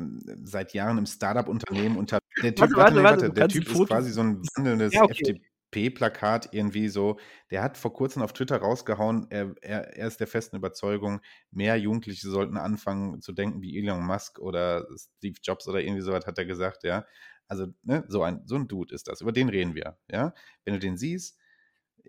seit 0.44 0.74
Jahren 0.74 0.98
im 0.98 1.06
Startup-Unternehmen 1.06 1.98
unter. 1.98 2.20
Der 2.44 2.54
Typ, 2.54 2.72
Warte, 2.76 2.76
warte, 2.76 3.04
warte, 3.04 3.26
du 3.28 3.32
der 3.32 3.48
Typ 3.48 3.66
ist 3.66 3.88
quasi 3.88 4.12
so 4.12 4.20
ein 4.20 4.42
wandelndes 4.56 4.94
Ja, 4.94 5.04
okay. 5.04 5.40
FDP-Plakat 5.72 6.50
irgendwie 6.52 6.90
so. 6.90 7.18
Der 7.50 7.64
hat 7.64 7.78
vor 7.78 7.94
kurzem 7.94 8.22
auf 8.22 8.34
Twitter 8.34 8.58
rausgehauen, 8.58 9.28
er, 9.30 9.56
er, 9.62 9.96
er 9.96 10.08
ist 10.08 10.20
der 10.20 10.28
festen 10.28 10.58
Überzeugung, 10.58 11.22
mehr 11.52 11.78
Jugendliche 11.78 12.28
sollten 12.28 12.58
anfangen 12.58 13.22
zu 13.22 13.32
denken 13.32 13.62
wie 13.62 13.80
Elon 13.80 14.06
Musk 14.06 14.40
oder 14.40 14.86
Steve 14.98 15.38
Jobs 15.42 15.66
oder 15.70 15.80
irgendwie 15.80 16.02
sowas, 16.02 16.26
hat 16.28 16.38
er 16.38 16.46
gesagt, 16.46 16.84
ja. 16.84 17.06
Also, 17.48 17.68
ne, 17.84 18.04
so 18.10 18.22
ein, 18.24 18.42
so 18.46 18.56
ein 18.56 18.68
Dude 18.68 18.94
ist 18.94 19.08
das. 19.08 19.22
Über 19.22 19.32
den 19.32 19.48
reden 19.48 19.76
wir, 19.76 19.98
ja. 20.12 20.34
Wenn 20.66 20.74
du 20.74 20.80
den 20.82 20.98
siehst, 20.98 21.40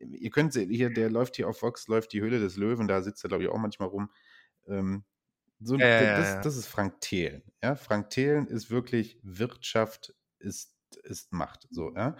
ihr 0.00 0.30
könnt 0.30 0.54
hier, 0.54 0.90
der 0.90 1.10
läuft 1.10 1.36
hier 1.36 1.48
auf 1.48 1.62
Vox, 1.62 1.88
läuft 1.88 2.12
die 2.12 2.20
Höhle 2.20 2.38
des 2.38 2.56
Löwen, 2.56 2.88
da 2.88 3.02
sitzt 3.02 3.24
er, 3.24 3.28
glaube 3.28 3.44
ich, 3.44 3.50
auch 3.50 3.58
manchmal 3.58 3.88
rum. 3.88 4.10
Ähm, 4.66 5.04
so, 5.60 5.76
Ja, 5.76 5.86
ja, 5.86 6.02
ja, 6.02 6.16
das, 6.18 6.28
ja. 6.28 6.40
das 6.42 6.56
ist 6.56 6.66
Frank 6.66 7.00
Thelen. 7.00 7.42
Ja? 7.62 7.76
Frank 7.76 8.10
Thelen 8.10 8.46
ist 8.46 8.70
wirklich 8.70 9.18
Wirtschaft 9.22 10.14
ist, 10.38 10.74
ist 11.04 11.32
Macht. 11.32 11.66
So, 11.70 11.94
ja? 11.94 12.16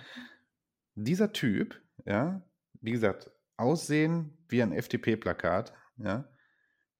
Dieser 0.95 1.33
Typ, 1.33 1.81
ja, 2.05 2.43
wie 2.81 2.93
gesagt, 2.93 3.31
Aussehen 3.59 4.37
wie 4.49 4.63
ein 4.63 4.73
FDP-Plakat, 4.73 5.73
ja. 5.99 6.29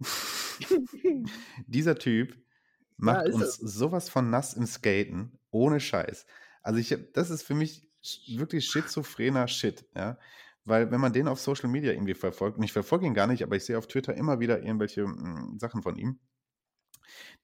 Dieser 1.67 1.99
Typ 1.99 2.37
macht 2.97 3.29
ist 3.29 3.35
uns 3.35 3.57
sowas 3.57 4.09
von 4.09 4.31
nass 4.31 4.55
im 4.55 4.67
Skaten, 4.67 5.39
ohne 5.51 5.81
Scheiß. 5.81 6.27
Also 6.63 6.79
ich, 6.79 6.97
das 7.13 7.31
ist 7.31 7.43
für 7.43 7.55
mich 7.55 7.91
wirklich 8.29 8.67
schizophrener 8.67 9.49
Shit, 9.49 9.87
ja. 9.95 10.19
Weil 10.67 10.91
wenn 10.91 11.01
man 11.01 11.13
den 11.13 11.29
auf 11.29 11.41
Social 11.41 11.71
Media 11.71 11.93
irgendwie 11.93 12.15
verfolgt, 12.15 12.59
und 12.59 12.65
ich 12.65 12.73
verfolge 12.73 13.07
ihn 13.07 13.15
gar 13.15 13.29
nicht, 13.29 13.43
aber 13.43 13.57
ich 13.57 13.65
sehe 13.65 13.79
auf 13.79 13.87
Twitter 13.87 14.15
immer 14.15 14.41
wieder 14.41 14.63
irgendwelche 14.63 15.07
mm, 15.07 15.59
Sachen 15.59 15.83
von 15.83 15.97
ihm. 15.97 16.19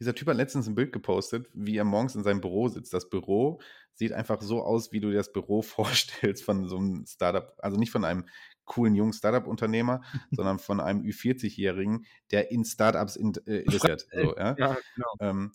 Dieser 0.01 0.15
Typ 0.15 0.27
hat 0.27 0.37
letztens 0.37 0.67
ein 0.67 0.75
Bild 0.75 0.93
gepostet, 0.93 1.49
wie 1.55 1.77
er 1.77 1.85
morgens 1.85 2.17
in 2.17 2.25
seinem 2.25 2.41
Büro 2.41 2.69
sitzt. 2.69 2.93
Das 2.93 3.09
Büro 3.09 3.61
sieht 3.95 4.13
einfach 4.13 4.43
so 4.43 4.63
aus, 4.63 4.91
wie 4.91 4.99
du 4.99 5.11
dir 5.11 5.19
das 5.19 5.33
Büro 5.33 5.63
vorstellst 5.63 6.43
von 6.43 6.69
so 6.69 6.77
einem 6.77 7.07
Startup, 7.07 7.55
also 7.59 7.79
nicht 7.79 7.93
von 7.93 8.05
einem 8.05 8.27
coolen 8.65 8.97
jungen 8.97 9.13
Startup-Unternehmer, 9.13 10.03
sondern 10.33 10.59
von 10.59 10.81
einem 10.81 11.03
Ü40-Jährigen, 11.03 12.05
der 12.33 12.51
in 12.51 12.65
Startups 12.65 13.15
in, 13.15 13.35
äh, 13.47 13.59
investiert. 13.61 14.07
So, 14.13 14.37
ja? 14.37 14.57
Ja, 14.59 14.77
genau. 14.97 15.13
Ähm, 15.21 15.53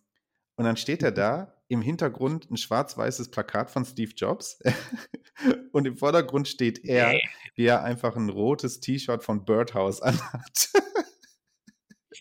und 0.58 0.66
dann 0.66 0.76
steht 0.76 1.01
er 1.03 1.12
da, 1.12 1.53
im 1.70 1.82
Hintergrund 1.82 2.49
ein 2.49 2.58
schwarz-weißes 2.58 3.30
Plakat 3.30 3.70
von 3.70 3.86
Steve 3.86 4.12
Jobs 4.16 4.60
und 5.72 5.86
im 5.86 5.97
Vordergrund 5.97 6.47
steht 6.47 6.84
er, 6.86 7.20
wie 7.55 7.66
er 7.66 7.84
einfach 7.84 8.16
ein 8.16 8.30
rotes 8.30 8.80
T-Shirt 8.80 9.24
von 9.24 9.45
Birdhouse 9.45 10.01
anhat. 10.01 10.70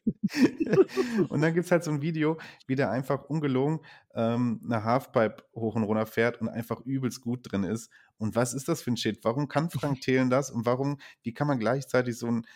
und 1.29 1.41
dann 1.41 1.55
gibt 1.55 1.67
es 1.67 1.73
halt 1.73 1.85
so 1.85 1.91
ein 1.91 2.03
Video, 2.03 2.39
wie 2.67 2.75
der 2.75 2.91
einfach 2.91 3.25
ungelogen 3.25 3.81
ähm, 4.15 4.61
eine 4.65 4.85
Halfpipe 4.85 5.45
hoch 5.55 5.75
und 5.75 5.85
runter 5.85 6.07
fährt 6.07 6.41
und 6.41 6.49
einfach 6.49 6.81
übelst 6.81 7.21
gut 7.21 7.51
drin 7.51 7.65
ist. 7.65 7.91
Und 8.19 8.35
was 8.35 8.55
ist 8.55 8.69
das 8.69 8.83
für 8.83 8.91
ein 8.91 8.97
Shit? 8.97 9.21
Warum 9.23 9.49
kann 9.49 9.71
Frank 9.71 10.01
Thelen 10.03 10.31
das? 10.31 10.51
Und 10.51 10.67
warum, 10.67 10.99
wie 11.23 11.33
kann 11.33 11.47
man 11.47 11.59
gleichzeitig 11.59 12.19
so 12.19 12.27
ein 12.27 12.47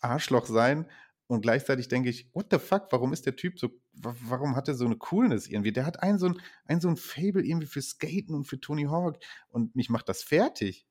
Arschloch 0.00 0.46
sein? 0.46 0.86
Und 1.26 1.40
gleichzeitig 1.40 1.88
denke 1.88 2.10
ich, 2.10 2.28
what 2.34 2.46
the 2.50 2.58
fuck, 2.58 2.88
warum 2.90 3.12
ist 3.12 3.24
der 3.26 3.34
Typ 3.36 3.58
so, 3.58 3.68
wa- 3.94 4.14
warum 4.22 4.56
hat 4.56 4.68
er 4.68 4.74
so 4.74 4.84
eine 4.84 4.96
Coolness 4.96 5.48
irgendwie? 5.48 5.72
Der 5.72 5.86
hat 5.86 6.02
ein 6.02 6.18
so 6.18 6.26
ein, 6.26 6.40
ein 6.66 6.80
so 6.80 6.88
ein 6.88 6.96
Fable 6.96 7.42
irgendwie 7.44 7.66
für 7.66 7.80
Skaten 7.82 8.34
und 8.34 8.44
für 8.46 8.60
Tony 8.60 8.84
Hawk 8.84 9.18
und 9.48 9.74
mich 9.74 9.88
macht 9.88 10.08
das 10.08 10.22
fertig. 10.22 10.86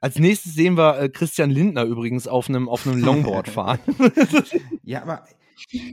Als 0.00 0.18
nächstes 0.18 0.54
sehen 0.54 0.76
wir 0.76 0.98
äh, 0.98 1.08
Christian 1.10 1.50
Lindner 1.50 1.84
übrigens 1.84 2.26
auf 2.26 2.48
einem 2.48 2.68
auf 2.68 2.86
einem 2.86 2.98
Longboard 3.02 3.48
fahren. 3.50 3.78
Ja, 4.82 5.02
aber 5.02 5.26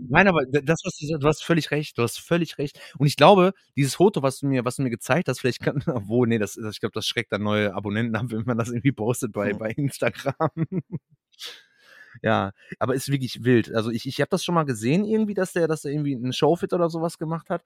Nein, 0.10 0.28
aber 0.28 0.42
das, 0.46 0.82
was 0.84 0.98
du, 0.98 1.06
sagst, 1.08 1.24
du 1.24 1.28
hast 1.28 1.44
völlig 1.44 1.72
recht, 1.72 1.98
du 1.98 2.04
hast 2.04 2.20
völlig 2.20 2.58
recht. 2.58 2.80
Und 2.98 3.08
ich 3.08 3.16
glaube, 3.16 3.54
dieses 3.78 3.96
Foto, 3.96 4.22
was 4.22 4.40
du 4.40 4.48
mir, 4.48 4.66
was 4.66 4.76
du 4.76 4.82
mir 4.84 4.90
gezeigt 4.90 5.30
hast, 5.30 5.40
vielleicht 5.40 5.62
kann, 5.62 5.82
obwohl, 5.88 6.28
nee, 6.28 6.38
das, 6.38 6.56
das 6.56 6.76
ich 6.76 6.80
glaube, 6.82 6.92
das 6.94 7.08
schreckt 7.08 7.32
dann 7.32 7.44
neue 7.44 7.74
Abonnenten 7.74 8.16
ab, 8.18 8.26
wenn 8.30 8.44
man 8.46 8.58
das 8.58 8.70
irgendwie 8.70 8.92
postet 8.92 9.32
bei, 9.32 9.52
Hm. 9.52 9.58
bei 9.60 9.70
Instagram. 9.72 10.50
Ja, 12.22 12.52
aber 12.80 12.96
ist 12.96 13.10
wirklich 13.10 13.44
wild. 13.44 13.74
Also 13.74 13.90
ich, 13.90 14.06
ich 14.06 14.20
habe 14.22 14.30
das 14.30 14.44
schon 14.44 14.56
mal 14.56 14.66
gesehen 14.66 15.06
irgendwie, 15.06 15.34
dass 15.34 15.54
der, 15.54 15.68
dass 15.68 15.82
der 15.82 15.92
irgendwie 15.92 16.16
einen 16.16 16.34
Showfit 16.34 16.74
oder 16.74 16.90
sowas 16.90 17.18
gemacht 17.18 17.50
hat. 17.50 17.64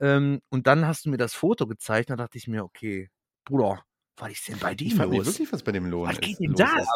Ähm, 0.00 0.42
und 0.50 0.66
dann 0.66 0.86
hast 0.86 1.06
du 1.06 1.10
mir 1.10 1.16
das 1.16 1.34
Foto 1.34 1.66
gezeigt, 1.66 2.10
da 2.10 2.16
dachte 2.16 2.38
ich 2.38 2.48
mir, 2.48 2.64
okay, 2.64 3.10
Bruder, 3.44 3.82
was 4.16 4.32
ist 4.32 4.48
denn 4.48 4.58
bei 4.58 4.74
dir 4.74 4.86
ich 4.86 4.96
los? 4.96 5.26
wirklich, 5.26 5.52
was 5.52 5.62
bei 5.62 5.72
dem 5.72 5.86
Lohn 5.86 6.08
Was 6.08 6.20
geht 6.20 6.38
denn 6.38 6.50
los 6.50 6.58
da 6.58 6.78
ist. 6.78 6.88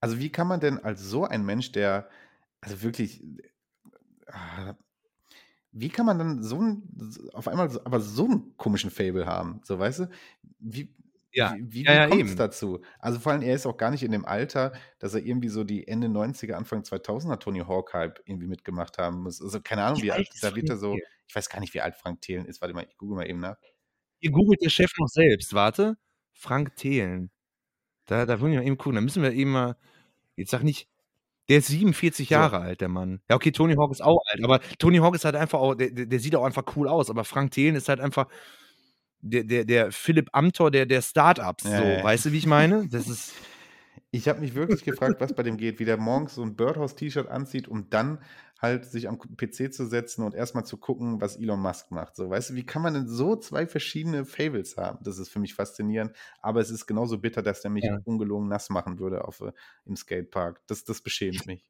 Also 0.00 0.18
wie 0.18 0.30
kann 0.30 0.46
man 0.46 0.60
denn 0.60 0.78
als 0.78 1.02
so 1.02 1.24
ein 1.24 1.44
Mensch, 1.44 1.72
der, 1.72 2.08
also 2.60 2.82
wirklich, 2.82 3.22
ah, 4.26 4.74
wie 5.72 5.88
kann 5.88 6.06
man 6.06 6.18
dann 6.18 6.42
so 6.42 6.60
ein, 6.60 6.82
auf 7.32 7.48
einmal 7.48 7.70
so, 7.70 7.84
aber 7.84 8.00
so 8.00 8.24
einen 8.24 8.56
komischen 8.56 8.90
Fable 8.90 9.26
haben? 9.26 9.60
So, 9.64 9.78
weißt 9.78 10.00
du? 10.00 10.10
Wie, 10.58 10.94
Ja, 11.32 11.54
wie, 11.58 11.72
wie, 11.72 11.84
ja, 11.84 11.92
ja, 11.92 12.08
kommt 12.08 12.24
es 12.24 12.36
dazu? 12.36 12.80
Also 12.98 13.18
vor 13.20 13.32
allem, 13.32 13.42
er 13.42 13.54
ist 13.54 13.66
auch 13.66 13.76
gar 13.76 13.90
nicht 13.90 14.02
in 14.02 14.12
dem 14.12 14.24
Alter, 14.24 14.72
dass 14.98 15.14
er 15.14 15.20
irgendwie 15.24 15.48
so 15.48 15.62
die 15.62 15.86
Ende 15.86 16.08
90er, 16.08 16.52
Anfang 16.54 16.82
2000er 16.82 17.38
Tony 17.38 17.60
Hawk-Hype 17.60 18.20
irgendwie 18.24 18.46
mitgemacht 18.46 18.98
haben 18.98 19.22
muss. 19.22 19.42
Also 19.42 19.60
keine 19.60 19.84
Ahnung, 19.84 19.98
Wie 19.98 20.04
wie 20.04 20.12
alt 20.12 20.28
da 20.40 20.54
wird 20.56 20.70
er 20.70 20.78
so, 20.78 20.96
ich 21.26 21.34
weiß 21.34 21.48
gar 21.50 21.60
nicht, 21.60 21.74
wie 21.74 21.80
alt 21.82 21.96
Frank 21.96 22.22
Thelen 22.22 22.46
ist. 22.46 22.60
Warte 22.62 22.74
mal, 22.74 22.86
ich 22.88 22.96
google 22.96 23.16
mal 23.16 23.28
eben 23.28 23.40
nach. 23.40 23.56
Hier 24.20 24.30
googelt 24.30 24.62
der 24.62 24.70
Chef 24.70 24.90
noch 24.98 25.08
selbst, 25.08 25.52
warte. 25.54 25.96
Frank 26.32 26.76
Thelen. 26.76 27.30
Da, 28.06 28.24
da 28.26 28.40
wollen 28.40 28.52
wir 28.52 28.60
mal 28.60 28.66
eben 28.66 28.78
gucken. 28.78 28.94
Da 28.96 29.00
müssen 29.02 29.22
wir 29.22 29.32
eben 29.32 29.52
mal. 29.52 29.76
Jetzt 30.36 30.50
sag 30.50 30.62
nicht. 30.62 30.88
Der 31.48 31.58
ist 31.58 31.68
47 31.68 32.28
So. 32.28 32.34
Jahre 32.34 32.58
alt, 32.58 32.80
der 32.80 32.88
Mann. 32.88 33.20
Ja, 33.28 33.36
okay, 33.36 33.52
Tony 33.52 33.74
Hawk 33.74 33.90
ist 33.90 34.02
auch 34.02 34.20
alt, 34.30 34.44
aber 34.44 34.60
Tony 34.78 34.98
Hawk 34.98 35.14
ist 35.14 35.24
halt 35.24 35.34
einfach 35.34 35.58
auch, 35.60 35.74
der, 35.74 35.90
der 35.90 36.06
der 36.06 36.20
sieht 36.20 36.36
auch 36.36 36.44
einfach 36.44 36.64
cool 36.76 36.88
aus, 36.88 37.10
aber 37.10 37.24
Frank 37.24 37.52
Thelen 37.52 37.74
ist 37.74 37.88
halt 37.88 38.00
einfach 38.00 38.28
der, 39.20 39.44
der, 39.44 39.64
der 39.64 39.92
Philipp 39.92 40.28
Amthor 40.32 40.70
der, 40.70 40.86
der 40.86 41.02
Startups, 41.02 41.64
Ja, 41.64 41.70
so. 41.74 42.00
ja. 42.00 42.02
Weißt 42.02 42.26
du, 42.26 42.32
wie 42.32 42.38
ich 42.38 42.46
meine? 42.46 42.88
Das 42.88 43.08
ist. 43.08 43.36
Ich 44.10 44.28
habe 44.28 44.40
mich 44.40 44.54
wirklich 44.54 44.84
gefragt, 44.84 45.20
was 45.20 45.34
bei 45.34 45.42
dem 45.42 45.56
geht, 45.58 45.78
wie 45.80 45.84
der 45.84 45.96
morgens 45.98 46.34
so 46.34 46.42
ein 46.42 46.56
Birdhouse-T-Shirt 46.56 47.28
anzieht, 47.28 47.68
um 47.68 47.90
dann 47.90 48.22
halt 48.60 48.86
sich 48.86 49.08
am 49.08 49.18
PC 49.18 49.70
zu 49.72 49.86
setzen 49.86 50.22
und 50.24 50.34
erstmal 50.34 50.64
zu 50.64 50.78
gucken, 50.78 51.20
was 51.20 51.36
Elon 51.36 51.60
Musk 51.60 51.90
macht. 51.90 52.16
So, 52.16 52.28
weißt 52.30 52.50
du, 52.50 52.54
wie 52.54 52.64
kann 52.64 52.82
man 52.82 52.94
denn 52.94 53.06
so 53.06 53.36
zwei 53.36 53.66
verschiedene 53.66 54.24
Fables 54.24 54.76
haben? 54.76 54.98
Das 55.04 55.18
ist 55.18 55.28
für 55.28 55.38
mich 55.40 55.54
faszinierend, 55.54 56.16
aber 56.40 56.60
es 56.60 56.70
ist 56.70 56.86
genauso 56.86 57.18
bitter, 57.18 57.42
dass 57.42 57.60
der 57.62 57.70
mich 57.70 57.84
Ja. 57.84 57.98
ungelogen 58.04 58.48
nass 58.48 58.70
machen 58.70 58.98
würde 58.98 59.24
auf, 59.26 59.40
äh, 59.40 59.52
im 59.84 59.96
Skatepark. 59.96 60.62
Das, 60.66 60.84
das 60.84 61.02
beschämt 61.02 61.46
mich. 61.46 61.64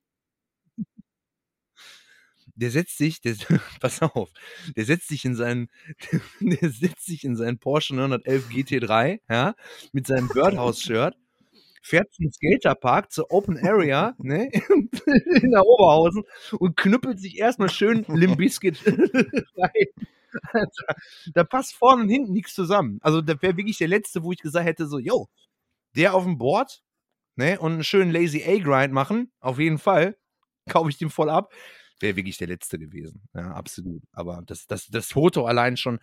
Der 2.55 2.70
setzt 2.70 2.99
sich, 2.99 3.20
der, 3.20 3.34
pass 3.80 4.03
auf, 4.03 4.30
der 4.76 4.84
setzt 4.84 5.09
sich 5.09 5.24
in 5.24 5.34
seinen, 5.34 5.68
der 6.40 6.70
setzt 6.70 7.07
sich 7.07 7.24
in 7.24 7.36
seinen 7.36 7.59
Porsche 7.59 7.94
911 7.94 8.49
GT3, 8.49 9.20
ja, 9.28 9.55
mit 9.92 10.07
seinem 10.07 10.28
Birdhouse-Shirt, 10.28 11.16
fährt 11.82 12.12
zum 12.12 12.30
Skaterpark, 12.30 13.12
zur 13.12 13.30
Open 13.30 13.59
Area, 13.59 14.14
ne, 14.18 14.51
in 15.42 15.51
der 15.51 15.64
Oberhausen 15.64 16.24
und 16.59 16.76
knüppelt 16.76 17.20
sich 17.20 17.38
erstmal 17.38 17.70
schön 17.70 18.05
Limbiskit 18.09 18.84
rein. 18.86 20.07
Alter, 20.53 20.94
da 21.32 21.44
passt 21.44 21.74
vorne 21.74 22.03
und 22.03 22.11
hinten 22.11 22.32
nichts 22.32 22.55
zusammen. 22.55 22.99
Also, 23.01 23.22
da 23.22 23.40
wäre 23.40 23.57
wirklich 23.57 23.78
der 23.78 23.88
letzte, 23.88 24.22
wo 24.22 24.32
ich 24.32 24.38
gesagt 24.38 24.66
hätte, 24.66 24.86
so, 24.86 24.99
yo, 24.99 25.28
der 25.96 26.14
auf 26.14 26.24
dem 26.24 26.36
Board, 26.36 26.82
ne, 27.36 27.59
und 27.59 27.72
einen 27.72 27.84
schönen 27.84 28.12
Lazy 28.12 28.44
A-Grind 28.46 28.92
machen, 28.92 29.32
auf 29.40 29.59
jeden 29.59 29.78
Fall, 29.78 30.16
kaufe 30.68 30.90
ich 30.90 30.99
dem 30.99 31.11
voll 31.11 31.30
ab 31.30 31.51
wäre 32.01 32.16
wirklich 32.16 32.38
der 32.38 32.49
letzte 32.49 32.78
gewesen. 32.78 33.22
Ja, 33.34 33.53
absolut. 33.53 34.03
Aber 34.12 34.42
das, 34.46 34.66
das, 34.66 34.86
das 34.88 35.12
Foto 35.12 35.46
allein 35.46 35.76
schon, 35.76 35.99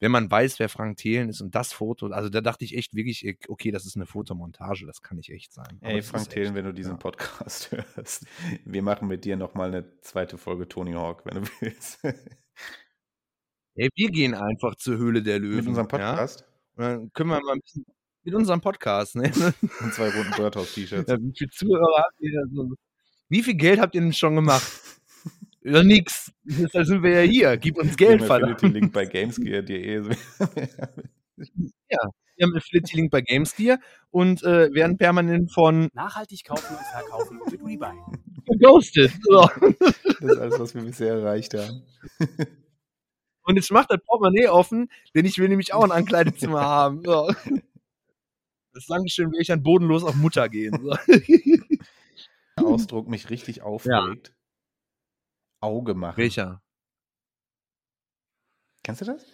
wenn 0.00 0.10
man 0.10 0.30
weiß, 0.30 0.58
wer 0.58 0.68
Frank 0.68 0.96
Thelen 0.98 1.28
ist 1.28 1.40
und 1.40 1.54
das 1.54 1.72
Foto, 1.72 2.08
also 2.08 2.28
da 2.28 2.40
dachte 2.40 2.64
ich 2.64 2.76
echt 2.76 2.94
wirklich, 2.94 3.24
eh, 3.24 3.36
okay, 3.48 3.70
das 3.70 3.86
ist 3.86 3.96
eine 3.96 4.06
Fotomontage, 4.06 4.86
das 4.86 5.02
kann 5.02 5.16
nicht 5.16 5.30
echt 5.30 5.52
sein. 5.52 5.78
Ey, 5.80 6.02
Frank 6.02 6.28
Thelen, 6.30 6.48
echt, 6.48 6.54
wenn 6.54 6.64
du 6.64 6.72
diesen 6.74 6.92
ja. 6.92 6.98
Podcast 6.98 7.70
hörst, 7.94 8.26
wir 8.64 8.82
machen 8.82 9.08
mit 9.08 9.24
dir 9.24 9.36
nochmal 9.36 9.68
eine 9.68 10.00
zweite 10.00 10.38
Folge 10.38 10.68
Tony 10.68 10.92
Hawk, 10.92 11.24
wenn 11.24 11.42
du 11.42 11.50
willst. 11.60 12.04
Ey, 13.74 13.88
wir 13.94 14.10
gehen 14.10 14.34
einfach 14.34 14.74
zur 14.74 14.98
Höhle 14.98 15.22
der 15.22 15.38
Löwen. 15.38 15.56
mit 15.56 15.66
unserem 15.68 15.88
Ja? 15.92 16.12
Podcast 16.12 16.44
Und 16.76 16.84
dann 16.84 17.12
können 17.12 17.30
wir 17.30 17.40
mal 17.40 17.52
ein 17.52 17.60
bisschen 17.60 17.84
mit 18.24 18.34
unserem 18.34 18.60
Podcast, 18.60 19.16
ne? 19.16 19.22
und 19.80 19.94
zwei 19.94 20.10
roten 20.10 20.32
Birdhouse-T-Shirts. 20.36 21.10
Ja, 21.10 21.18
wie 21.18 21.32
viele 21.34 21.50
Zuhörer 21.50 22.02
habt 22.04 22.20
ihr 22.20 22.32
da 22.32 22.42
so? 22.52 22.74
Wie 23.30 23.42
viel 23.42 23.54
Geld 23.54 23.80
habt 23.80 23.94
ihr 23.94 24.00
denn 24.00 24.12
schon 24.12 24.34
gemacht? 24.34 24.70
Ja, 25.68 25.82
nix. 25.82 26.32
Deshalb 26.44 26.86
sind 26.86 27.02
wir 27.02 27.22
ja 27.24 27.30
hier. 27.30 27.56
Gib 27.56 27.76
uns 27.78 27.96
Geld, 27.96 28.22
verdammt. 28.22 28.62
Link 28.62 28.92
bei 28.92 29.04
gamesgear.de. 29.04 30.04
Wir 31.36 32.46
haben 32.46 32.56
Affiliate-Link 32.56 33.10
bei 33.10 33.20
Gamesgear 33.20 33.78
und 34.10 34.42
äh, 34.44 34.72
werden 34.72 34.96
permanent 34.96 35.52
von 35.52 35.88
Nachhaltig 35.92 36.44
kaufen 36.44 36.76
und 36.76 36.84
verkaufen 36.86 37.40
mit 37.44 37.52
Rebuy. 37.54 37.96
geghostet. 38.46 39.12
So. 39.22 39.48
Das 40.20 40.32
ist 40.32 40.38
alles, 40.38 40.58
was 40.58 40.74
wir 40.74 40.82
bisher 40.82 41.14
erreicht 41.14 41.54
haben. 41.54 41.82
Und 43.42 43.56
jetzt 43.56 43.72
macht 43.72 43.90
das 43.90 43.98
Portemonnaie 44.04 44.48
offen, 44.48 44.88
denn 45.14 45.24
ich 45.24 45.38
will 45.38 45.48
nämlich 45.48 45.74
auch 45.74 45.82
ein 45.82 45.92
Ankleidezimmer 45.92 46.60
haben. 46.64 47.02
So. 47.04 47.30
Das 48.72 48.86
Dankeschön 48.86 49.32
will 49.32 49.40
ich 49.40 49.48
dann 49.48 49.62
bodenlos 49.62 50.04
auf 50.04 50.14
Mutter 50.14 50.48
gehen. 50.48 50.78
So. 50.80 50.96
Der 52.56 52.66
Ausdruck 52.66 53.08
mich 53.08 53.30
richtig 53.30 53.62
aufregt. 53.62 54.32
Auge 55.60 55.94
machen. 55.94 56.16
Welcher? 56.18 56.62
Kennst 58.82 59.00
du 59.02 59.04
das? 59.06 59.24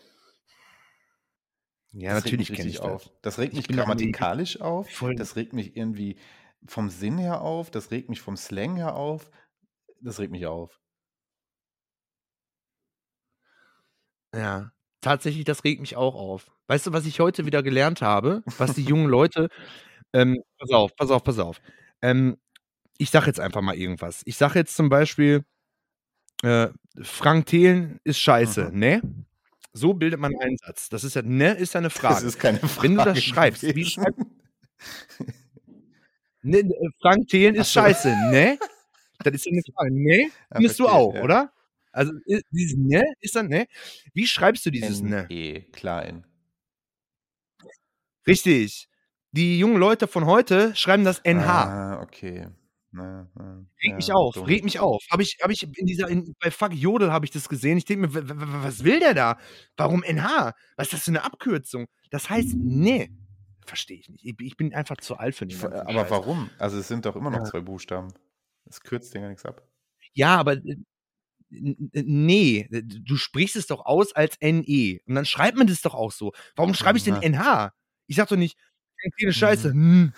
Ja, 1.93 2.15
das 2.15 2.25
natürlich 2.25 2.49
kenne 2.49 2.69
ich 2.71 2.81
richtig 2.81 2.83
das. 2.83 3.07
auf. 3.07 3.11
Das 3.23 3.39
regt 3.39 3.53
Ich 3.57 3.69
mich 3.69 3.77
grammatikalisch 3.77 4.61
auf. 4.61 4.91
voll- 4.91 5.15
Das 5.15 5.37
regt 5.37 5.53
mich 5.53 5.77
irgendwie 5.77 6.17
vom 6.67 6.91
Sinn 6.91 7.19
her 7.19 7.41
auf. 7.43 7.71
Das 7.71 7.91
regt 7.91 8.09
mich 8.09 8.21
vom 8.21 8.37
Slang 8.37 8.77
her 8.77 8.95
auf. 8.97 9.31
Das 10.01 10.19
regt 10.19 10.33
mich 10.33 10.47
auf. 10.47 10.81
Ja, 14.35 14.73
tatsächlich, 15.01 15.45
das 15.45 15.65
regt 15.65 15.81
mich 15.81 15.97
auch 15.97 16.15
auf. 16.15 16.51
Weißt 16.67 16.87
du, 16.87 16.93
was 16.93 17.07
ich 17.07 17.21
heute 17.21 17.47
wieder 17.47 17.63
gelernt 17.63 18.03
habe? 18.03 18.43
Was 18.59 18.75
die 18.75 18.83
jungen 18.85 19.07
Leute, 19.07 19.49
ähm, 20.13 20.43
pass 20.59 20.71
auf, 20.71 20.97
pass 20.97 21.11
auf, 21.11 21.25
pass 21.25 21.39
auf. 21.39 21.61
Ähm, 22.03 22.39
ich 22.99 23.11
sage 23.11 23.27
jetzt 23.27 23.41
einfach 23.41 23.63
mal 23.63 23.77
irgendwas. 23.77 24.23
Ich 24.27 24.37
sage 24.37 24.59
jetzt 24.61 24.77
zum 24.77 24.89
Beispiel, 24.89 25.45
äh, 26.45 26.71
Frank 27.03 27.47
Thelen 27.47 28.01
ist 28.05 28.19
scheiße, 28.19 28.71
Mhm. 28.73 28.79
ne? 28.79 29.03
So 29.73 29.93
bildet 29.95 30.21
man 30.21 30.33
einen 30.41 30.57
Satz. 30.59 30.89
Das 30.89 31.03
ist 31.05 31.15
ja, 31.17 31.23
ne, 31.23 31.53
ist 31.55 31.75
ja 31.75 31.79
eine 31.79 31.89
Das 31.89 31.97
Frage. 31.99 32.27
ist 32.27 32.39
keine 32.39 32.59
Frage. 32.61 32.89
Wenn 32.89 32.97
du 32.97 33.05
das 33.05 33.23
schreibst, 33.23 33.63
wie 33.63 33.85
schreibst 33.85 34.19
ne, 36.43 36.63
ne, 36.63 36.75
Frank 37.01 37.29
Thelen 37.29 37.55
ist 37.55 37.73
so. 37.73 37.81
scheiße, 37.81 38.09
ne? 38.31 38.59
Das 39.25 39.35
ist 39.35 39.47
ja 39.47 39.53
eine 39.53 39.63
Frage, 39.75 39.93
ne? 39.95 40.23
Ja, 40.23 40.29
Findest 40.57 40.79
du 40.79 40.85
verstehe, 40.85 41.01
auch, 41.01 41.15
ja. 41.15 41.23
oder? 41.23 41.53
Also, 41.93 42.13
dieses 42.51 42.77
ne 42.77 43.03
ist 43.21 43.37
dann, 43.37 43.49
ne? 43.49 43.67
Wie 44.13 44.27
schreibst 44.27 44.67
du 44.67 44.71
dieses 44.71 45.01
ne? 45.03 45.27
NE, 45.31 45.63
klein. 45.73 46.25
Richtig. 48.27 48.89
Die 49.33 49.59
jungen 49.59 49.77
Leute 49.77 50.07
von 50.07 50.27
heute 50.27 50.75
schreiben 50.77 51.05
das 51.05 51.21
NH. 51.25 51.65
Ah, 51.65 52.03
okay. 52.03 52.47
Na, 52.97 53.29
na, 53.35 53.67
Regt 53.83 53.97
mich 53.97 54.07
ja, 54.07 54.15
auf, 54.15 54.35
dumm. 54.35 54.45
regt 54.45 54.65
mich 54.65 54.79
auf. 54.79 55.03
Habe 55.11 55.23
ich, 55.25 55.39
hab 55.43 55.51
ich 55.51 55.65
in 55.77 55.87
dieser, 55.87 56.09
in, 56.09 56.35
bei 56.41 56.51
Fuck 56.53 56.73
Jodel 56.75 57.11
habe 57.13 57.25
ich 57.27 57.33
das 57.33 57.49
gesehen. 57.49 57.77
Ich 57.77 57.85
denke 57.85 58.07
mir, 58.07 58.63
was 58.63 58.85
will 58.85 59.01
der 59.01 59.15
da? 59.15 59.37
Warum 59.77 60.05
NH? 60.05 60.53
Was 60.77 60.87
ist 60.87 60.93
das 60.93 61.03
für 61.05 61.11
eine 61.11 61.25
Abkürzung? 61.25 61.87
Das 62.11 62.31
heißt, 62.31 62.55
nee. 62.57 63.11
Verstehe 63.67 63.99
ich 63.99 64.09
nicht. 64.09 64.25
Ich, 64.25 64.35
ich 64.39 64.57
bin 64.57 64.73
einfach 64.75 64.99
zu 64.99 65.17
alt 65.17 65.35
für 65.35 65.47
den 65.47 65.59
ganzen 65.59 65.81
Aber 65.81 66.01
Scheiß. 66.03 66.11
warum? 66.11 66.51
Also 66.59 66.79
es 66.79 66.87
sind 66.87 67.05
doch 67.05 67.17
immer 67.17 67.31
noch 67.31 67.39
Ja. 67.39 67.45
zwei 67.45 67.61
Buchstaben. 67.61 68.13
Das 68.67 68.81
kürzt 68.81 69.13
den 69.15 69.23
gar 69.23 69.29
nichts 69.29 69.45
ab. 69.45 69.67
Ja, 70.13 70.37
aber 70.37 70.53
äh, 70.55 70.77
nee, 71.51 72.69
du 72.71 73.17
sprichst 73.17 73.57
es 73.57 73.67
doch 73.67 73.85
aus 73.87 74.15
als 74.15 74.37
NE. 74.41 74.99
Und 75.07 75.15
dann 75.15 75.25
schreibt 75.25 75.57
man 75.59 75.67
das 75.67 75.83
doch 75.83 75.95
auch 75.95 76.13
so. 76.13 76.33
Warum 76.55 76.75
schreibe 76.75 76.99
ich 76.99 77.05
denn. 77.05 77.15
NH? 77.17 77.73
Ich 78.07 78.17
sag 78.17 78.29
doch 78.29 78.37
nicht, 78.37 78.57
Thelen 79.19 79.31
ist 79.31 79.37
scheiße. 79.37 79.75
Mhm. 79.75 80.13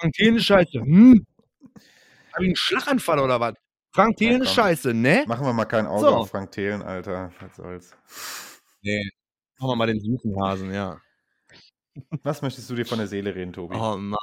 Hm. 0.00 0.36
Ist 0.36 0.44
scheiße. 0.44 0.80
Hm. 0.80 1.26
Hab 2.32 2.40
ich 2.40 2.46
einen 2.48 2.56
Schlaganfall 2.56 3.18
oder 3.18 3.40
was? 3.40 3.54
Frank 3.94 4.16
Thelen 4.16 4.42
ist 4.42 4.54
scheiße, 4.54 4.94
ne? 4.94 5.24
Machen 5.26 5.44
wir 5.44 5.52
mal 5.52 5.66
kein 5.66 5.86
Auge 5.86 6.00
So. 6.00 6.08
auf 6.08 6.30
Frank 6.30 6.50
Thelen, 6.52 6.82
Alter. 6.82 7.30
Was 7.40 7.56
soll's. 7.56 7.96
Nee. 8.80 9.10
Machen 9.58 9.70
wir 9.70 9.76
mal 9.76 9.86
den 9.86 10.00
süßen 10.00 10.34
Hasen, 10.42 10.72
ja. 10.72 10.98
Was 12.22 12.40
möchtest 12.40 12.70
du 12.70 12.74
dir 12.74 12.86
von 12.86 12.98
der 12.98 13.06
Seele 13.06 13.34
reden, 13.34 13.52
Tobi? 13.52 13.76
Oh 13.76 13.96
Mann. 13.98 14.16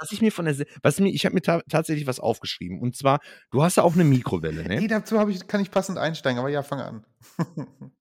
Was 0.00 0.10
ich 0.10 0.20
mir 0.22 0.32
von 0.32 0.46
der, 0.46 0.54
Se 0.54 0.64
was 0.82 0.98
mir, 0.98 1.10
ich 1.10 1.24
habe 1.26 1.34
mir 1.34 1.42
ta 1.42 1.60
tatsächlich 1.68 2.06
was 2.06 2.18
aufgeschrieben. 2.18 2.80
Und 2.80 2.96
zwar, 2.96 3.20
du 3.50 3.62
hast 3.62 3.76
ja 3.76 3.82
auch 3.84 3.94
eine 3.94 4.04
Mikrowelle, 4.04 4.62
Nee, 4.66 4.80
ne? 4.80 4.88
dazu 4.88 5.18
hab 5.18 5.28
ich, 5.28 5.46
kann 5.46 5.60
ich 5.60 5.70
passend 5.70 5.98
einsteigen, 5.98 6.38
aber 6.38 6.48
ja, 6.48 6.62
fang 6.62 6.80
an. 6.80 7.04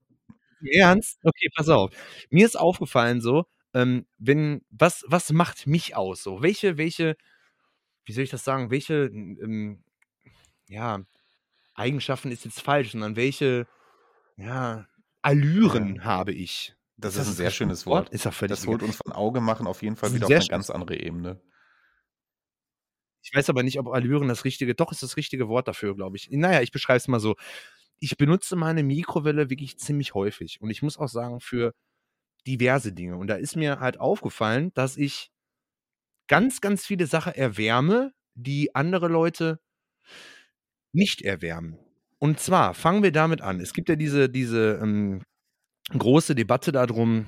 Ernst? 0.73 1.19
Okay, 1.23 1.49
pass 1.55 1.69
auf. 1.69 1.91
Mir 2.29 2.45
ist 2.45 2.57
aufgefallen 2.57 3.21
so, 3.21 3.45
ähm, 3.73 4.07
wenn, 4.17 4.61
was, 4.69 5.03
was 5.07 5.31
macht 5.31 5.67
mich 5.67 5.95
aus? 5.95 6.23
So, 6.23 6.41
welche, 6.41 6.77
welche, 6.77 7.15
wie 8.05 8.13
soll 8.13 8.23
ich 8.25 8.29
das 8.31 8.43
sagen, 8.43 8.71
welche, 8.71 9.05
ähm, 9.05 9.83
ja, 10.69 11.03
Eigenschaften 11.75 12.31
ist 12.31 12.45
jetzt 12.45 12.61
falsch, 12.61 12.91
sondern 12.93 13.15
welche, 13.17 13.67
ja, 14.37 14.87
Allüren 15.23 16.03
Ja. 16.03 16.05
habe 16.05 16.33
ich? 16.33 16.75
Das 16.97 17.15
Ist 17.15 17.17
ist 17.17 17.27
ein 17.27 17.29
das 17.29 17.37
sehr 17.37 17.51
schönes 17.51 17.85
Wort? 17.85 18.09
Wort. 18.09 18.13
Ist 18.13 18.25
doch 18.25 18.33
völlig 18.33 18.59
Das 18.59 18.67
holt 18.67 18.83
uns 18.83 18.97
von 18.97 19.11
Auge 19.13 19.41
machen 19.41 19.67
auf 19.67 19.81
jeden 19.83 19.95
Fall 19.95 20.09
Das 20.09 20.13
wieder 20.13 20.27
auf 20.27 20.37
eine 20.37 20.47
ganz 20.47 20.69
andere 20.69 20.97
Ebene. 20.99 21.41
Ich 23.25 23.33
weiß 23.33 23.49
aber 23.49 23.63
nicht, 23.63 23.79
ob 23.79 23.87
Allüren 23.87 24.27
das 24.27 24.43
richtige, 24.43 24.75
doch 24.75 24.91
ist 24.91 25.01
das 25.01 25.15
richtige 25.17 25.47
Wort 25.47 25.67
dafür, 25.67 25.95
glaube 25.95 26.17
ich. 26.17 26.29
Naja, 26.31 26.61
ich 26.61 26.71
beschreibe 26.71 26.97
es 26.97 27.07
mal 27.07 27.19
so. 27.21 27.35
Ich 27.99 28.17
benutze 28.17 28.55
meine 28.57 28.83
Mikrowelle 28.83 29.49
wirklich 29.49 29.77
ziemlich 29.79 30.13
häufig. 30.13 30.59
Und 30.61 30.69
ich 30.71 30.81
muss 30.81 30.97
auch 30.97 31.07
sagen, 31.07 31.39
für 31.39 31.73
diverse 32.47 32.93
Dinge. 32.93 33.17
Und 33.17 33.27
da 33.27 33.35
ist 33.35 33.57
mir 33.57 33.81
halt 33.81 33.99
aufgefallen, 33.99 34.73
dass 34.75 34.97
ich 34.97 35.31
ganz, 36.27 36.61
ganz 36.61 36.85
viele 36.85 37.07
Sachen 37.07 37.33
erwärme, 37.33 38.13
die 38.35 38.73
andere 38.75 39.07
Leute 39.07 39.59
nicht 40.93 41.21
erwärmen. 41.21 41.77
Und 42.19 42.39
zwar 42.39 42.73
fangen 42.73 43.03
wir 43.03 43.11
damit 43.11 43.41
an. 43.41 43.59
Es 43.59 43.73
gibt 43.73 43.89
ja 43.89 43.95
diese, 43.95 44.29
diese 44.29 44.79
ähm, 44.81 45.23
große 45.89 46.35
Debatte 46.35 46.71
darum, 46.71 47.27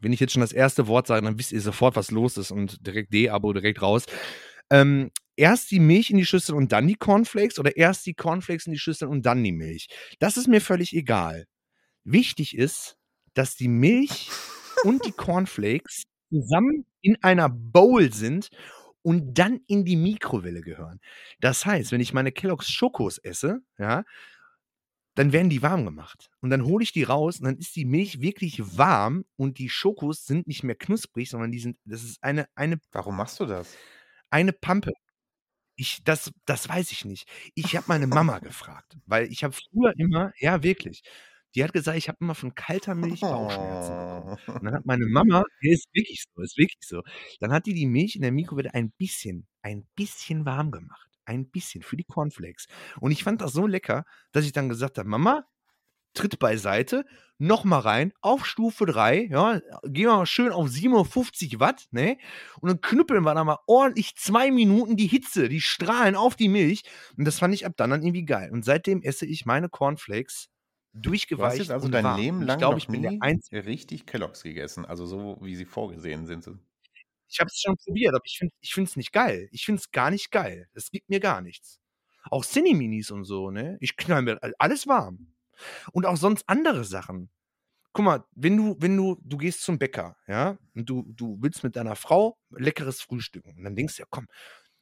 wenn 0.00 0.12
ich 0.12 0.20
jetzt 0.20 0.32
schon 0.32 0.42
das 0.42 0.52
erste 0.52 0.86
Wort 0.86 1.06
sage, 1.06 1.24
dann 1.24 1.38
wisst 1.38 1.52
ihr 1.52 1.60
sofort, 1.60 1.96
was 1.96 2.10
los 2.10 2.36
ist 2.36 2.50
und 2.50 2.86
direkt 2.86 3.12
D-Abo 3.12 3.52
direkt 3.52 3.82
raus. 3.82 4.04
Ähm, 4.70 5.10
erst 5.36 5.70
die 5.70 5.80
Milch 5.80 6.10
in 6.10 6.18
die 6.18 6.26
Schüssel 6.26 6.54
und 6.54 6.72
dann 6.72 6.86
die 6.86 6.94
Cornflakes 6.94 7.58
oder 7.58 7.76
erst 7.76 8.06
die 8.06 8.14
Cornflakes 8.14 8.66
in 8.66 8.72
die 8.72 8.78
Schüssel 8.78 9.08
und 9.08 9.26
dann 9.26 9.42
die 9.42 9.52
Milch. 9.52 9.88
Das 10.18 10.36
ist 10.36 10.46
mir 10.46 10.60
völlig 10.60 10.94
egal. 10.94 11.46
Wichtig 12.04 12.56
ist, 12.56 12.96
dass 13.34 13.56
die 13.56 13.68
Milch 13.68 14.30
und 14.84 15.04
die 15.04 15.12
Cornflakes 15.12 16.04
zusammen 16.30 16.86
in 17.00 17.22
einer 17.22 17.48
Bowl 17.48 18.12
sind 18.12 18.50
und 19.02 19.34
dann 19.38 19.60
in 19.66 19.84
die 19.84 19.96
Mikrowelle 19.96 20.60
gehören. 20.60 21.00
Das 21.40 21.64
heißt, 21.66 21.92
wenn 21.92 22.00
ich 22.00 22.12
meine 22.12 22.32
Kellogg's 22.32 22.70
Schokos 22.70 23.18
esse, 23.18 23.62
ja, 23.78 24.04
dann 25.14 25.32
werden 25.32 25.50
die 25.50 25.62
warm 25.62 25.84
gemacht. 25.84 26.30
Und 26.40 26.50
dann 26.50 26.64
hole 26.64 26.82
ich 26.84 26.92
die 26.92 27.02
raus 27.02 27.40
und 27.40 27.46
dann 27.46 27.56
ist 27.58 27.74
die 27.74 27.84
Milch 27.84 28.20
wirklich 28.20 28.78
warm 28.78 29.24
und 29.36 29.58
die 29.58 29.68
Schokos 29.68 30.26
sind 30.26 30.46
nicht 30.46 30.62
mehr 30.62 30.76
knusprig, 30.76 31.28
sondern 31.28 31.50
die 31.50 31.58
sind, 31.58 31.76
das 31.84 32.04
ist 32.04 32.22
eine, 32.22 32.46
eine, 32.54 32.78
Warum 32.92 33.16
machst 33.16 33.40
du 33.40 33.46
das? 33.46 33.76
eine 34.30 34.52
Pampe. 34.52 34.92
Ich, 35.76 36.02
das, 36.04 36.32
das 36.46 36.68
weiß 36.68 36.92
ich 36.92 37.04
nicht. 37.04 37.28
Ich 37.54 37.76
habe 37.76 37.86
meine 37.88 38.06
Mama 38.08 38.40
gefragt, 38.40 38.96
weil 39.06 39.30
ich 39.32 39.44
habe 39.44 39.54
früher 39.54 39.94
immer, 39.98 40.32
ja 40.38 40.62
wirklich, 40.62 41.02
die 41.54 41.64
hat 41.64 41.72
gesagt, 41.72 41.98
ich 41.98 42.08
habe 42.08 42.18
immer 42.20 42.34
von 42.34 42.54
kalter 42.54 42.94
Milch 42.94 43.20
Bauchschmerzen 43.20 43.94
bekommen. 43.94 44.38
Und 44.46 44.64
dann 44.64 44.74
hat 44.74 44.86
meine 44.86 45.06
Mama, 45.06 45.44
ja, 45.60 45.72
ist 45.72 45.88
wirklich 45.92 46.24
so, 46.34 46.42
ist 46.42 46.58
wirklich 46.58 46.86
so. 46.86 47.02
Dann 47.40 47.52
hat 47.52 47.66
die 47.66 47.74
die 47.74 47.86
Milch 47.86 48.16
in 48.16 48.22
der 48.22 48.32
Mikrowelle 48.32 48.74
ein 48.74 48.92
bisschen, 48.92 49.46
ein 49.62 49.86
bisschen 49.94 50.44
warm 50.44 50.70
gemacht. 50.70 51.08
Ein 51.24 51.50
bisschen 51.50 51.82
für 51.82 51.96
die 51.96 52.04
Cornflakes. 52.04 52.66
Und 53.00 53.10
ich 53.10 53.22
fand 53.22 53.40
das 53.40 53.52
so 53.52 53.66
lecker, 53.66 54.04
dass 54.32 54.44
ich 54.44 54.52
dann 54.52 54.68
gesagt 54.68 54.98
habe, 54.98 55.08
Mama, 55.08 55.44
tritt 56.14 56.38
beiseite, 56.38 57.04
nochmal 57.38 57.80
rein, 57.80 58.12
auf 58.20 58.46
Stufe 58.46 58.86
3, 58.86 59.28
ja, 59.30 59.60
gehen 59.84 60.06
wir 60.06 60.16
mal 60.16 60.26
schön 60.26 60.52
auf 60.52 60.68
57 60.68 61.60
Watt, 61.60 61.86
ne? 61.90 62.18
Und 62.60 62.70
dann 62.70 62.80
knüppeln 62.80 63.22
wir 63.24 63.34
da 63.34 63.44
mal 63.44 63.58
ordentlich 63.66 64.16
zwei 64.16 64.50
Minuten 64.50 64.96
die 64.96 65.06
Hitze, 65.06 65.48
die 65.48 65.60
Strahlen 65.60 66.16
auf 66.16 66.34
die 66.34 66.48
Milch. 66.48 66.82
Und 67.16 67.24
das 67.24 67.38
fand 67.38 67.54
ich 67.54 67.66
ab 67.66 67.74
dann 67.76 67.90
dann 67.90 68.02
irgendwie 68.02 68.24
geil. 68.24 68.50
Und 68.52 68.64
seitdem 68.64 69.02
esse 69.02 69.26
ich 69.26 69.46
meine 69.46 69.68
Cornflakes 69.68 70.48
Du 71.02 71.10
hast 71.10 71.28
durchgeweicht 71.28 71.58
jetzt 71.58 71.70
also 71.70 71.88
dein 71.88 72.04
warm. 72.04 72.20
Leben 72.20 72.42
lang 72.42 72.56
ich 72.56 72.58
glaube, 72.58 72.74
noch 72.76 72.82
ich 72.82 72.88
bin 72.88 73.02
der 73.02 73.10
nie 73.12 73.20
Einzige. 73.20 73.66
richtig 73.66 74.06
Kelloggs 74.06 74.42
gegessen. 74.42 74.84
Also 74.84 75.06
so, 75.06 75.38
wie 75.40 75.56
sie 75.56 75.64
vorgesehen 75.64 76.26
sind. 76.26 76.48
Ich 77.30 77.40
habe 77.40 77.48
es 77.48 77.60
schon 77.60 77.76
probiert, 77.76 78.14
aber 78.14 78.24
ich 78.24 78.38
finde 78.38 78.54
ich 78.60 78.76
es 78.76 78.96
nicht 78.96 79.12
geil. 79.12 79.48
Ich 79.52 79.64
finde 79.66 79.80
es 79.80 79.90
gar 79.90 80.10
nicht 80.10 80.30
geil. 80.30 80.68
Es 80.74 80.90
gibt 80.90 81.08
mir 81.10 81.20
gar 81.20 81.40
nichts. 81.42 81.80
Auch 82.30 82.44
Cineminis 82.44 83.10
und 83.10 83.24
so, 83.24 83.50
ne? 83.50 83.76
Ich 83.80 83.96
knall 83.96 84.22
mir 84.22 84.42
all- 84.42 84.54
alles 84.58 84.86
warm. 84.86 85.34
Und 85.92 86.06
auch 86.06 86.16
sonst 86.16 86.44
andere 86.48 86.84
Sachen. 86.84 87.30
Guck 87.92 88.04
mal, 88.04 88.24
wenn 88.34 88.56
du, 88.56 88.76
wenn 88.78 88.96
du, 88.96 89.18
du 89.22 89.36
gehst 89.38 89.62
zum 89.62 89.78
Bäcker, 89.78 90.16
ja, 90.26 90.58
und 90.74 90.88
du, 90.88 91.04
du 91.14 91.36
willst 91.40 91.64
mit 91.64 91.74
deiner 91.76 91.96
Frau 91.96 92.38
leckeres 92.50 93.00
Frühstücken. 93.02 93.56
Und 93.56 93.64
dann 93.64 93.74
denkst 93.76 93.96
du, 93.96 94.02
ja, 94.02 94.06
komm, 94.10 94.26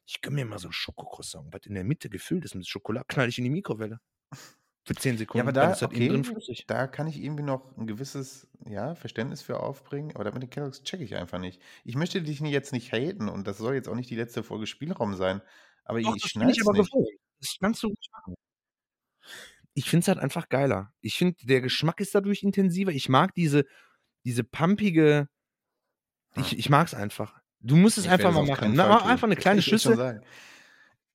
ich 0.06 0.20
gönn 0.20 0.34
mir 0.34 0.44
mal 0.44 0.58
so 0.58 0.68
ein 0.68 0.72
Schokocroissant, 0.72 1.52
was 1.52 1.66
in 1.66 1.74
der 1.74 1.84
Mitte 1.84 2.10
gefüllt 2.10 2.44
ist 2.44 2.54
mit 2.54 2.66
Schokolade, 2.68 3.06
knall 3.08 3.28
ich 3.28 3.38
in 3.38 3.44
die 3.44 3.50
Mikrowelle. 3.50 4.00
Für 4.86 4.94
10 4.94 5.18
Sekunden. 5.18 5.38
Ja, 5.38 5.42
aber 5.42 5.52
da, 5.52 5.72
ist 5.72 5.80
drin 5.82 6.24
okay, 6.24 6.62
da 6.68 6.86
kann 6.86 7.08
ich 7.08 7.20
irgendwie 7.20 7.42
noch 7.42 7.76
ein 7.76 7.88
gewisses 7.88 8.46
ja, 8.68 8.94
Verständnis 8.94 9.42
für 9.42 9.58
aufbringen, 9.58 10.12
aber 10.14 10.22
das 10.22 10.32
mit 10.32 10.44
den 10.44 10.50
Kelloggs 10.50 10.82
checke 10.84 11.02
ich 11.02 11.16
einfach 11.16 11.40
nicht. 11.40 11.60
Ich 11.84 11.96
möchte 11.96 12.22
dich 12.22 12.38
jetzt 12.38 12.72
nicht 12.72 12.92
haten 12.92 13.28
und 13.28 13.48
das 13.48 13.58
soll 13.58 13.74
jetzt 13.74 13.88
auch 13.88 13.96
nicht 13.96 14.10
die 14.10 14.14
letzte 14.16 14.44
Folge 14.44 14.68
Spielraum 14.68 15.16
sein, 15.16 15.42
aber 15.84 16.00
Doch, 16.00 16.14
ich 16.14 16.24
ich 16.24 16.30
schneid's 16.30 16.60
aber 16.64 16.78
nicht. 16.78 16.92
gewohnt. 16.92 17.08
Das 17.40 17.56
kannst 17.60 17.82
du 17.82 17.92
machen. 18.12 18.34
Ich 19.74 19.90
finde 19.90 20.02
es 20.04 20.08
halt 20.08 20.18
einfach 20.18 20.48
geiler. 20.48 20.92
Ich 21.00 21.16
finde, 21.18 21.36
der 21.42 21.60
Geschmack 21.60 22.00
ist 22.00 22.14
dadurch 22.14 22.42
intensiver. 22.42 22.92
Ich 22.92 23.08
mag 23.08 23.34
diese, 23.34 23.64
diese 24.24 24.44
pumpige. 24.44 25.28
Ich, 26.36 26.52
Hm. 26.52 26.58
ich 26.58 26.70
mag 26.70 26.86
es 26.86 26.94
einfach. 26.94 27.40
Du 27.60 27.76
musst 27.76 27.98
es 27.98 28.04
Ich 28.04 28.10
einfach 28.10 28.30
es 28.30 28.34
mal 28.36 28.46
machen. 28.46 28.72
Na, 28.74 29.04
einfach 29.04 29.26
eine 29.26 29.36
kleine 29.36 29.60
ich 29.60 29.66
Schüssel. 29.66 30.22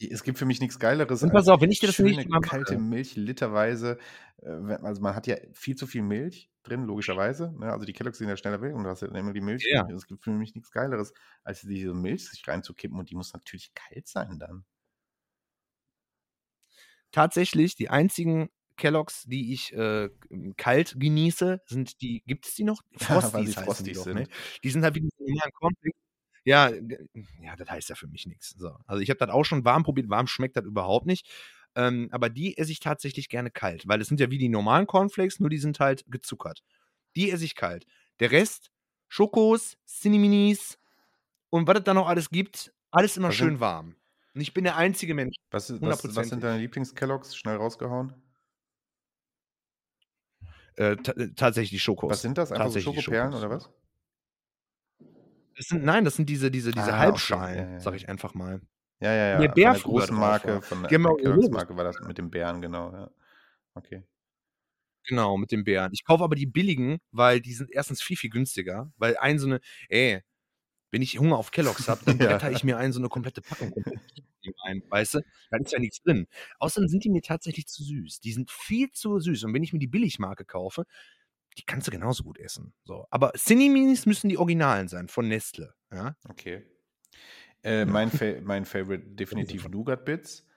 Es 0.10 0.24
gibt 0.24 0.38
für 0.38 0.46
mich 0.46 0.60
nichts 0.62 0.80
Geileres 0.80 1.22
Und 1.24 1.32
pass 1.32 1.48
als 1.48 1.50
auf, 1.50 1.62
wenn 1.62 1.72
ich 1.72 1.80
dir 1.80 1.88
das 1.88 1.96
schöne 1.96 2.12
nicht 2.16 2.30
mal 2.30 2.40
kalte. 2.42 2.78
Milch 2.78 3.16
literweise. 3.16 3.98
äh, 4.42 4.50
Also 4.50 5.02
man 5.02 5.16
hat 5.16 5.28
ja 5.28 5.36
viel 5.54 5.76
zu 5.76 5.88
viel 5.88 6.02
Milch 6.02 6.50
drin, 6.64 6.84
logischerweise. 6.84 7.54
Ne? 7.58 7.72
Also 7.72 7.86
die 7.86 7.94
Kelloggs 7.94 8.18
sind 8.18 8.30
ja 8.30 8.38
schneller 8.38 8.62
weg 8.62 8.74
und 8.74 8.84
du 8.84 8.90
hast 8.90 9.02
ja 9.02 9.08
immer 9.10 9.34
die 9.34 9.42
Milch. 9.42 9.66
Ja. 9.70 9.88
Es 9.90 10.08
gibt 10.08 10.24
für 10.24 10.32
mich 10.32 10.56
nichts 10.56 10.72
Geileres, 10.72 11.14
als 11.44 11.62
diese 11.62 11.94
Milch 11.94 12.30
sich 12.30 12.48
reinzukippen 12.48 12.98
und 12.98 13.10
die 13.10 13.16
muss 13.16 13.34
natürlich 13.34 13.74
kalt 13.74 14.08
sein 14.08 14.40
dann. 14.40 14.66
tatsächlich 17.12 17.76
die 17.76 17.90
einzigen 17.90 18.50
Kelloggs, 18.78 19.24
die 19.24 19.54
ich 19.54 19.74
äh, 19.74 20.10
kalt 20.58 20.96
genieße, 20.98 21.62
sind 21.66 22.02
die, 22.02 22.24
gibt 22.26 22.48
es 22.48 22.56
die 22.56 22.64
noch? 22.64 22.82
Ja, 23.00 23.20
Frosties 23.20 23.58
heißen 23.58 23.86
die 23.86 23.94
Frosties 23.94 23.98
doch, 23.98 24.04
sind. 24.06 24.16
ne? 24.16 24.28
Die 24.64 24.70
sind 24.70 24.84
halt 24.84 24.96
wie 24.96 25.02
diese 25.02 25.16
normalen 25.20 25.52
Cornflakes. 25.54 26.00
Ja, 26.44 26.70
ja, 27.42 27.56
das 27.56 27.70
heißt 27.70 27.90
ja 27.90 27.96
für 27.96 28.08
mich 28.08 28.26
nichts. 28.26 28.56
So. 28.58 28.76
Also 28.88 29.02
ich 29.02 29.10
habe 29.10 29.20
das 29.20 29.30
auch 29.30 29.44
schon 29.44 29.64
warm 29.64 29.84
probiert, 29.84 30.10
warm 30.10 30.28
schmeckt 30.28 30.58
das 30.58 30.66
überhaupt 30.66 31.06
nicht. 31.06 31.30
Ähm, 31.76 32.10
aber 32.12 32.30
die 32.30 32.58
esse 32.58 32.72
ich 32.72 32.80
tatsächlich 32.80 33.30
gerne 33.30 33.50
kalt, 33.52 33.88
weil 33.88 34.02
es 34.02 34.08
sind 34.08 34.20
ja 34.20 34.30
wie 34.32 34.38
die 34.38 34.50
normalen 34.50 34.88
Cornflakes, 34.88 35.40
nur 35.40 35.50
die 35.50 35.58
sind 35.60 35.80
halt 35.80 36.04
gezuckert. 36.10 36.64
Die 37.16 37.32
esse 37.32 37.46
ich 37.46 37.56
kalt. 37.56 37.86
Der 38.20 38.32
Rest, 38.32 38.72
Schokos, 39.08 39.78
Cineminis 39.88 40.78
und 41.50 41.68
was 41.68 41.78
es 41.78 41.84
da 41.84 41.94
noch 41.94 42.08
alles 42.08 42.30
gibt, 42.30 42.74
alles 42.92 43.16
immer 43.18 43.30
Was 43.30 43.36
schön 43.36 43.50
sind- 43.52 43.60
warm. 43.62 43.96
Und 44.34 44.42
ich 44.42 44.54
bin 44.54 44.64
der 44.64 44.78
einzige 44.78 45.14
Mensch. 45.14 45.36
Was, 45.52 45.70
was, 45.82 46.16
was 46.16 46.30
sind 46.30 46.42
deine 46.44 46.60
Lieblings-Kelloggs? 46.60 47.36
Schnell 47.36 47.58
rausgehauen. 47.58 48.14
Äh, 50.78 50.94
äh, 50.94 51.34
tatsächlich 51.36 51.84
Schokos. 51.84 52.10
Was 52.12 52.22
sind 52.22 52.38
das? 52.38 52.52
Einfach 52.52 52.70
so 52.70 52.80
Schokoperlen 52.80 53.32
Schokos. 53.34 53.44
oder 53.46 53.50
was? 53.50 53.70
Das 55.58 55.68
sind, 55.68 55.84
nein, 55.84 56.06
das 56.06 56.16
sind 56.16 56.30
diese, 56.30 56.50
diese, 56.52 56.72
diese 56.72 56.86
Ah, 56.86 56.90
okay. 56.90 56.98
Halbschalen, 57.00 57.58
Ja, 57.58 57.72
ja, 57.74 57.80
sag 57.80 57.96
ich 57.96 58.10
einfach 58.10 58.34
mal. 58.34 58.62
Ja, 59.00 59.14
ja, 59.14 59.28
ja. 59.32 59.38
Der 59.40 59.50
von 59.50 59.54
Bär 59.56 59.72
der 59.72 59.82
früher 59.82 60.00
großen 60.00 60.16
Marke, 60.16 60.62
von 60.62 60.82
der, 60.84 60.90
der 60.90 61.00
Logos 61.00 61.50
Marke 61.50 61.76
war 61.76 61.84
das 61.84 62.00
mit 62.02 62.18
dem 62.18 62.30
Bären, 62.30 62.62
genau, 62.62 62.92
ja. 62.92 63.10
Okay. 63.74 64.04
Genau, 65.06 65.38
mit 65.38 65.52
den 65.52 65.64
Bären. 65.64 65.92
Ich 65.94 66.04
kaufe 66.06 66.24
aber 66.24 66.36
die 66.36 66.46
billigen, 66.46 67.00
weil 67.12 67.42
die 67.42 67.54
sind 67.54 67.72
erstens 67.72 68.02
viel, 68.02 68.18
viel 68.18 68.30
günstiger. 68.30 68.92
Weil 68.98 69.18
ein 69.18 69.40
so 69.40 69.48
eine, 69.48 69.60
ey, 69.90 70.22
wenn 70.92 71.02
ich 71.02 71.18
Hunger 71.20 71.38
auf 71.38 71.52
Kelloggs 71.52 71.88
habe, 71.88 72.02
dann 72.06 72.18
bretter 72.48 72.52
ich 72.52 72.64
mir 72.64 72.78
ein 72.78 72.94
so 72.94 73.00
eine 73.00 73.10
komplette 73.10 73.42
Packung 73.42 73.74
ein, 74.64 74.84
weißt 74.90 75.16
du? 75.16 75.20
Da 75.50 75.58
ist 75.58 75.72
ja 75.72 75.80
nichts 75.80 76.02
drin. 76.02 76.28
Außerdem 76.60 76.90
sind 76.90 77.04
die 77.04 77.10
mir 77.10 77.22
tatsächlich 77.22 77.68
zu 77.68 77.84
süß. 77.84 78.20
Die 78.22 78.34
sind 78.34 78.52
viel 78.52 78.92
zu 78.92 79.20
süß. 79.20 79.44
Und 79.46 79.54
wenn 79.54 79.64
ich 79.64 79.74
mir 79.74 79.80
die 79.80 79.88
Billigmarke 79.88 80.46
kaufe, 80.46 80.86
die 81.58 81.64
kannst 81.64 81.88
du 81.88 81.92
genauso 81.92 82.24
gut 82.24 82.38
essen. 82.38 82.74
So. 82.84 83.06
Aber 83.10 83.34
Cineminis 83.34 84.06
müssen 84.06 84.30
die 84.30 84.38
Originalen 84.38 84.88
sein, 84.88 85.08
von 85.08 85.28
Nestle. 85.28 85.74
Ja? 85.92 86.16
Okay. 86.30 86.66
Äh, 87.64 87.86
mein, 87.86 88.10
Fa 88.12 88.40
mein 88.42 88.66
Favorite 88.66 89.04
definitiv 89.16 89.68
Nougat 89.68 90.06
Bits. 90.06 90.48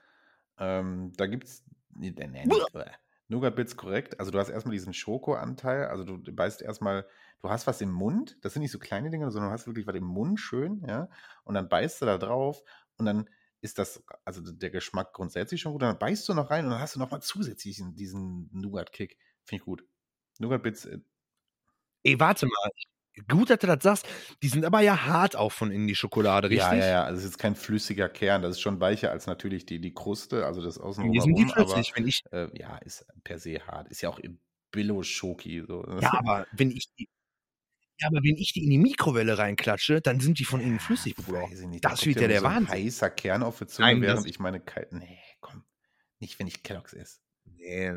Ähm, 0.58 1.12
da 1.16 1.26
gibt's. 1.26 1.64
Nee, 1.96 2.12
nee, 2.16 2.26
nee, 2.26 2.44
nee, 2.46 2.84
Nougat 3.28 3.56
Bits 3.56 3.76
korrekt. 3.76 4.18
Also 4.20 4.30
du 4.30 4.38
hast 4.38 4.50
erstmal 4.50 4.72
diesen 4.72 4.92
Schoko-Anteil. 4.92 5.86
Also 5.86 6.04
du 6.04 6.18
beißt 6.32 6.62
erstmal, 6.62 7.06
du 7.40 7.50
hast 7.50 7.66
was 7.66 7.80
im 7.80 7.90
Mund. 7.90 8.36
Das 8.42 8.52
sind 8.52 8.62
nicht 8.62 8.72
so 8.72 8.78
kleine 8.78 9.10
Dinge, 9.10 9.30
sondern 9.30 9.50
du 9.50 9.54
hast 9.54 9.66
wirklich 9.66 9.86
was 9.86 9.94
im 9.94 10.04
Mund 10.04 10.38
schön, 10.38 10.84
ja. 10.86 11.08
Und 11.44 11.54
dann 11.54 11.68
beißt 11.68 12.02
du 12.02 12.06
da 12.06 12.18
drauf 12.18 12.62
und 12.96 13.06
dann 13.06 13.28
ist 13.60 13.78
das, 13.78 14.04
also 14.26 14.42
der 14.42 14.70
Geschmack 14.70 15.14
grundsätzlich 15.14 15.60
schon 15.60 15.72
gut. 15.72 15.82
Und 15.82 15.88
dann 15.88 15.98
beißt 15.98 16.28
du 16.28 16.34
noch 16.34 16.50
rein 16.50 16.66
und 16.66 16.72
dann 16.72 16.80
hast 16.80 16.96
du 16.96 16.98
nochmal 16.98 17.22
zusätzlich 17.22 17.76
diesen, 17.76 17.94
diesen 17.94 18.50
Nougat-Kick. 18.52 19.16
Finde 19.42 19.62
ich 19.62 19.64
gut. 19.64 19.84
Nougat 20.38 20.62
Bits, 20.62 20.84
äh, 20.86 20.98
Ey, 22.02 22.18
warte 22.20 22.46
mal. 22.46 22.70
Gut, 23.28 23.48
dass 23.48 23.60
du 23.60 23.66
das 23.68 23.82
sagst. 23.82 24.06
Die 24.42 24.48
sind 24.48 24.64
aber 24.64 24.80
ja 24.80 25.06
hart 25.06 25.36
auch 25.36 25.52
von 25.52 25.70
innen, 25.70 25.86
die 25.86 25.94
Schokolade, 25.94 26.50
richtig? 26.50 26.66
Ja, 26.66 26.74
ja, 26.74 26.86
ja. 26.86 27.04
Also 27.04 27.20
es 27.20 27.24
ist 27.26 27.38
kein 27.38 27.54
flüssiger 27.54 28.08
Kern. 28.08 28.42
Das 28.42 28.56
ist 28.56 28.60
schon 28.60 28.80
weicher 28.80 29.12
als 29.12 29.26
natürlich 29.28 29.64
die, 29.66 29.80
die 29.80 29.94
Kruste, 29.94 30.44
also 30.44 30.60
das 30.60 30.78
Außenrum. 30.78 31.12
Die 31.12 31.20
sind 31.20 31.36
die 31.36 31.44
herum, 31.46 31.54
aber 31.56 31.74
flüssig, 31.74 31.92
wenn 31.96 32.06
ich. 32.08 32.22
äh, 32.32 32.48
ja, 32.58 32.76
ist 32.78 33.06
per 33.22 33.38
se 33.38 33.64
hart. 33.66 33.88
Ist 33.88 34.00
ja 34.02 34.08
auch 34.08 34.18
Billo-Schoki. 34.72 35.64
So. 35.66 35.86
Ja, 36.00 36.12
aber 36.14 36.46
wenn 36.52 36.72
ich 36.72 36.88
die. 36.98 37.08
Ja, 38.00 38.08
aber 38.08 38.18
wenn 38.24 38.34
ich 38.36 38.52
die 38.52 38.64
in 38.64 38.70
die 38.70 38.78
Mikrowelle 38.78 39.38
reinklatsche, 39.38 40.00
dann 40.00 40.18
sind 40.18 40.40
die 40.40 40.44
von 40.44 40.60
innen 40.60 40.80
flüssig, 40.80 41.14
Bruder. 41.14 41.46
Nicht. 41.46 41.84
Das 41.84 42.00
da 42.00 42.06
wird 42.06 42.20
ja 42.20 42.26
der 42.26 42.40
so 42.40 42.46
ein 42.46 42.54
Wahnsinn. 42.66 42.74
heißer 42.74 43.10
Kern 43.10 43.44
auf 43.44 43.58
die 43.60 43.68
Zunge, 43.68 43.86
Nein, 43.92 44.00
das- 44.02 44.08
während 44.08 44.26
ich 44.26 44.40
meine 44.40 44.58
kalten. 44.58 44.98
Nee, 44.98 45.20
komm. 45.40 45.62
Nicht, 46.18 46.36
wenn 46.40 46.48
ich 46.48 46.64
Kelloggs 46.64 46.92
esse. 46.92 47.20
Nee. 47.44 47.92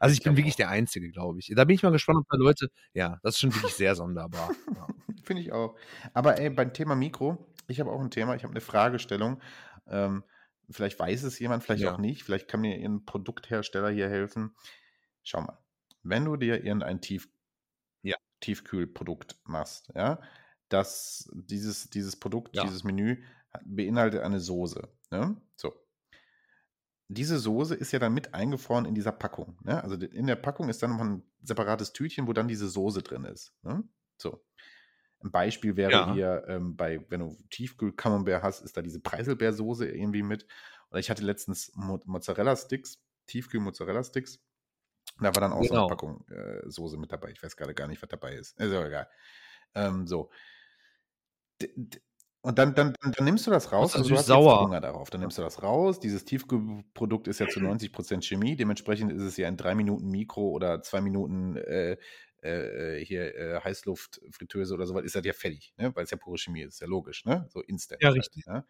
Also 0.00 0.12
ich 0.12 0.18
Ich 0.18 0.24
bin 0.24 0.36
wirklich 0.36 0.54
auch. 0.54 0.58
der 0.58 0.68
Einzige, 0.70 1.10
glaube 1.10 1.38
ich. 1.40 1.52
Da 1.54 1.64
bin 1.64 1.74
ich 1.74 1.82
mal 1.82 1.90
gespannt, 1.92 2.18
ob 2.18 2.28
da 2.28 2.36
Leute. 2.38 2.68
Ja, 2.94 3.18
das 3.22 3.34
ist 3.34 3.40
schon 3.40 3.54
wirklich 3.54 3.74
sehr 3.74 3.94
sonderbar. 3.96 4.50
Ja. 4.74 4.86
Finde 5.24 5.42
ich 5.42 5.52
auch. 5.52 5.76
Aber 6.14 6.38
ey, 6.38 6.50
beim 6.50 6.72
Thema 6.72 6.94
Mikro, 6.94 7.46
ich 7.68 7.80
habe 7.80 7.90
auch 7.90 8.00
ein 8.00 8.10
Thema, 8.10 8.34
ich 8.34 8.42
habe 8.44 8.52
eine 8.52 8.60
Fragestellung. 8.60 9.40
Ähm, 9.86 10.24
vielleicht 10.70 10.98
weiß 10.98 11.22
es 11.24 11.38
jemand, 11.38 11.62
vielleicht 11.64 11.82
Ja. 11.82 11.94
auch 11.94 11.98
nicht. 11.98 12.22
Vielleicht 12.24 12.48
kann 12.48 12.60
mir 12.60 12.74
ein 12.76 13.04
Produkthersteller 13.04 13.90
hier 13.90 14.08
helfen. 14.08 14.54
Schau 15.22 15.40
mal, 15.42 15.58
wenn 16.02 16.24
du 16.24 16.36
dir 16.36 16.64
irgendein 16.64 17.00
Tief 17.00 17.28
Ja. 18.02 18.16
Tiefkühlprodukt 18.40 19.36
machst, 19.44 19.90
ja, 19.94 20.20
das, 20.68 21.30
dieses, 21.34 21.90
dieses 21.90 22.16
Produkt, 22.18 22.56
dieses 22.60 22.82
Menü 22.84 23.22
beinhaltet 23.64 24.22
eine 24.22 24.40
Soße. 24.40 24.88
Ne? 25.10 25.36
So. 25.56 25.74
Diese 27.14 27.38
Soße 27.38 27.74
ist 27.74 27.92
ja 27.92 27.98
dann 27.98 28.14
mit 28.14 28.34
eingefroren 28.34 28.84
in 28.84 28.94
dieser 28.94 29.12
Packung. 29.12 29.58
Ne? 29.62 29.82
Also 29.82 29.96
in 29.96 30.26
der 30.26 30.36
Packung 30.36 30.68
ist 30.68 30.82
dann 30.82 30.90
noch 30.92 31.00
ein 31.00 31.22
separates 31.42 31.92
Tütchen, 31.92 32.26
wo 32.26 32.32
dann 32.32 32.48
diese 32.48 32.68
Soße 32.68 33.02
drin 33.02 33.24
ist. 33.24 33.54
Ne? 33.62 33.82
So. 34.18 34.44
Ein 35.24 35.30
Beispiel 35.30 35.76
wäre 35.76 35.92
Ja. 35.92 36.12
hier 36.12 36.44
ähm, 36.48 36.76
bei, 36.76 37.04
wenn 37.08 37.20
du 37.20 37.36
Tiefkühl-Camembert 37.50 38.42
hast, 38.42 38.60
ist 38.62 38.76
da 38.76 38.82
diese 38.82 39.00
Preiselbeersoße 39.00 39.88
irgendwie 39.88 40.22
mit. 40.22 40.46
Oder 40.90 41.00
ich 41.00 41.10
hatte 41.10 41.22
letztens 41.22 41.70
Mo 41.74 42.00
Mozzarella-Sticks, 42.04 43.02
Tiefkühl-Mozzarella-Sticks. 43.28 44.40
Da 45.20 45.34
war 45.34 45.40
dann 45.40 45.52
auch 45.52 45.62
so 45.62 45.68
Genau. 45.70 45.82
eine 45.82 45.88
Packung 45.88 46.26
äh, 46.28 46.68
Soße 46.68 46.96
mit 46.96 47.12
dabei. 47.12 47.30
Ich 47.30 47.42
weiß 47.42 47.56
gerade 47.56 47.74
gar 47.74 47.86
nicht, 47.86 48.02
was 48.02 48.08
dabei 48.08 48.34
ist. 48.34 48.58
Ist 48.58 48.72
aber 48.72 48.86
egal. 48.88 49.08
Ähm, 49.74 50.06
so. 50.06 50.30
D 51.60 51.72
und 52.42 52.58
dann, 52.58 52.74
dann, 52.74 52.94
dann, 53.00 53.24
nimmst 53.24 53.46
du 53.46 53.50
das 53.50 53.70
raus. 53.70 53.92
dann 53.92 54.02
Also 54.02 54.10
du 54.10 54.16
hast 54.16 54.28
jetzt 54.28 54.36
Hunger 54.36 54.80
darauf. 54.80 55.10
Dann 55.10 55.20
nimmst 55.20 55.38
du 55.38 55.42
das 55.42 55.62
raus. 55.62 56.00
Dieses 56.00 56.24
Tiefkühlprodukt 56.24 57.28
ist 57.28 57.38
ja 57.38 57.46
zu 57.46 57.60
90% 57.60 58.22
Chemie. 58.22 58.56
Dementsprechend 58.56 59.12
ist 59.12 59.22
es 59.22 59.36
ja 59.36 59.48
in 59.48 59.56
drei 59.56 59.74
Minuten 59.76 60.08
Mikro 60.08 60.48
oder 60.48 60.82
zwei 60.82 61.00
Minuten 61.00 61.56
äh, 61.56 61.96
äh, 62.42 63.04
hier 63.04 63.34
äh, 63.36 63.60
Heißluftfritteuse 63.60 64.74
oder 64.74 64.86
sowas, 64.86 65.04
ist 65.04 65.14
das 65.14 65.24
ja 65.24 65.32
fertig, 65.32 65.72
ne? 65.76 65.94
weil 65.94 66.04
es 66.04 66.10
ja 66.10 66.16
pure 66.16 66.38
Chemie 66.38 66.62
ist. 66.62 66.74
Ist 66.74 66.80
ja 66.80 66.88
logisch, 66.88 67.24
ne? 67.24 67.46
So 67.48 67.60
instant. 67.60 68.02
Ja, 68.02 68.08
halt, 68.08 68.18
richtig. 68.18 68.46
ne? 68.46 68.64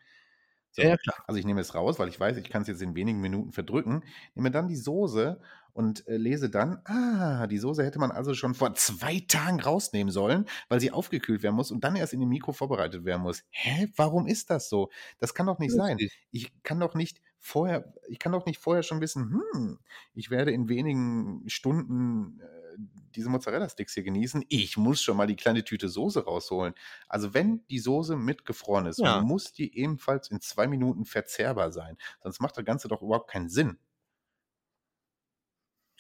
So. 0.73 0.83
Ja, 0.83 0.97
klar. 0.97 1.17
Also 1.27 1.39
ich 1.39 1.45
nehme 1.47 1.61
es 1.61 1.75
raus, 1.75 1.99
weil 1.99 2.09
ich 2.09 2.19
weiß, 2.19 2.37
ich 2.39 2.49
kann 2.49 2.63
es 2.63 2.69
jetzt 2.69 2.83
in 2.83 2.95
wenigen 2.95 3.21
Minuten 3.21 3.53
verdrücken. 3.53 4.03
Nehme 4.35 4.51
dann 4.51 4.69
die 4.69 4.77
Soße 4.77 5.39
und 5.75 6.07
äh, 6.09 6.17
lese 6.17 6.51
dann, 6.51 6.81
ah, 6.85 7.47
die 7.47 7.59
Soße 7.59 7.85
hätte 7.85 7.99
man 7.99 8.11
also 8.11 8.35
schon 8.35 8.55
vor 8.55 8.75
zwei 8.75 9.21
Tagen 9.27 9.61
rausnehmen 9.61 10.11
sollen, 10.13 10.47
weil 10.69 10.81
sie 10.81 10.91
aufgekühlt 10.91 11.43
werden 11.43 11.57
muss 11.57 11.71
und 11.71 11.85
dann 11.85 11.97
erst 11.97 12.13
in 12.13 12.21
dem 12.21 12.29
Mikro 12.29 12.53
vorbereitet 12.53 13.05
werden 13.05 13.23
muss. 13.23 13.45
Hä, 13.51 13.89
warum 13.97 14.27
ist 14.27 14.51
das 14.51 14.69
so? 14.69 14.91
Das 15.19 15.35
kann 15.35 15.47
doch 15.47 15.59
nicht 15.59 15.73
sein. 15.73 15.97
Ich 16.31 16.53
kann 16.63 16.81
doch 16.81 16.95
nicht 16.95 17.21
vorher, 17.39 17.93
ich 18.09 18.19
kann 18.19 18.33
doch 18.33 18.47
nicht 18.47 18.61
vorher 18.61 18.83
schon 18.83 19.01
wissen, 19.01 19.43
hm, 19.55 19.79
ich 20.15 20.31
werde 20.31 20.53
in 20.53 20.69
wenigen 20.69 21.43
Stunden 21.49 22.41
äh, 22.41 22.45
diese 22.77 23.29
Mozzarella-Sticks 23.29 23.95
hier 23.95 24.03
genießen. 24.03 24.45
Ich 24.49 24.77
muss 24.77 25.03
schon 25.03 25.17
mal 25.17 25.27
die 25.27 25.37
kleine 25.37 25.65
Tüte 25.65 25.89
Soße 25.89 26.25
rausholen. 26.25 26.75
Also 27.09 27.35
wenn 27.35 27.67
die 27.69 27.79
Soße 27.79 28.17
mitgefroren 28.17 28.87
ist, 28.87 28.99
Ja. 28.99 29.21
muss 29.21 29.53
die 29.53 29.77
ebenfalls 29.79 30.31
in 30.31 30.41
zwei 30.41 30.67
Minuten 30.67 31.05
verzehrbar 31.05 31.73
sein. 31.73 31.97
Sonst 32.23 32.41
macht 32.41 32.57
das 32.57 32.65
Ganze 32.65 32.89
doch 32.89 33.03
überhaupt 33.03 33.31
keinen 33.31 33.49
Sinn. 33.49 33.79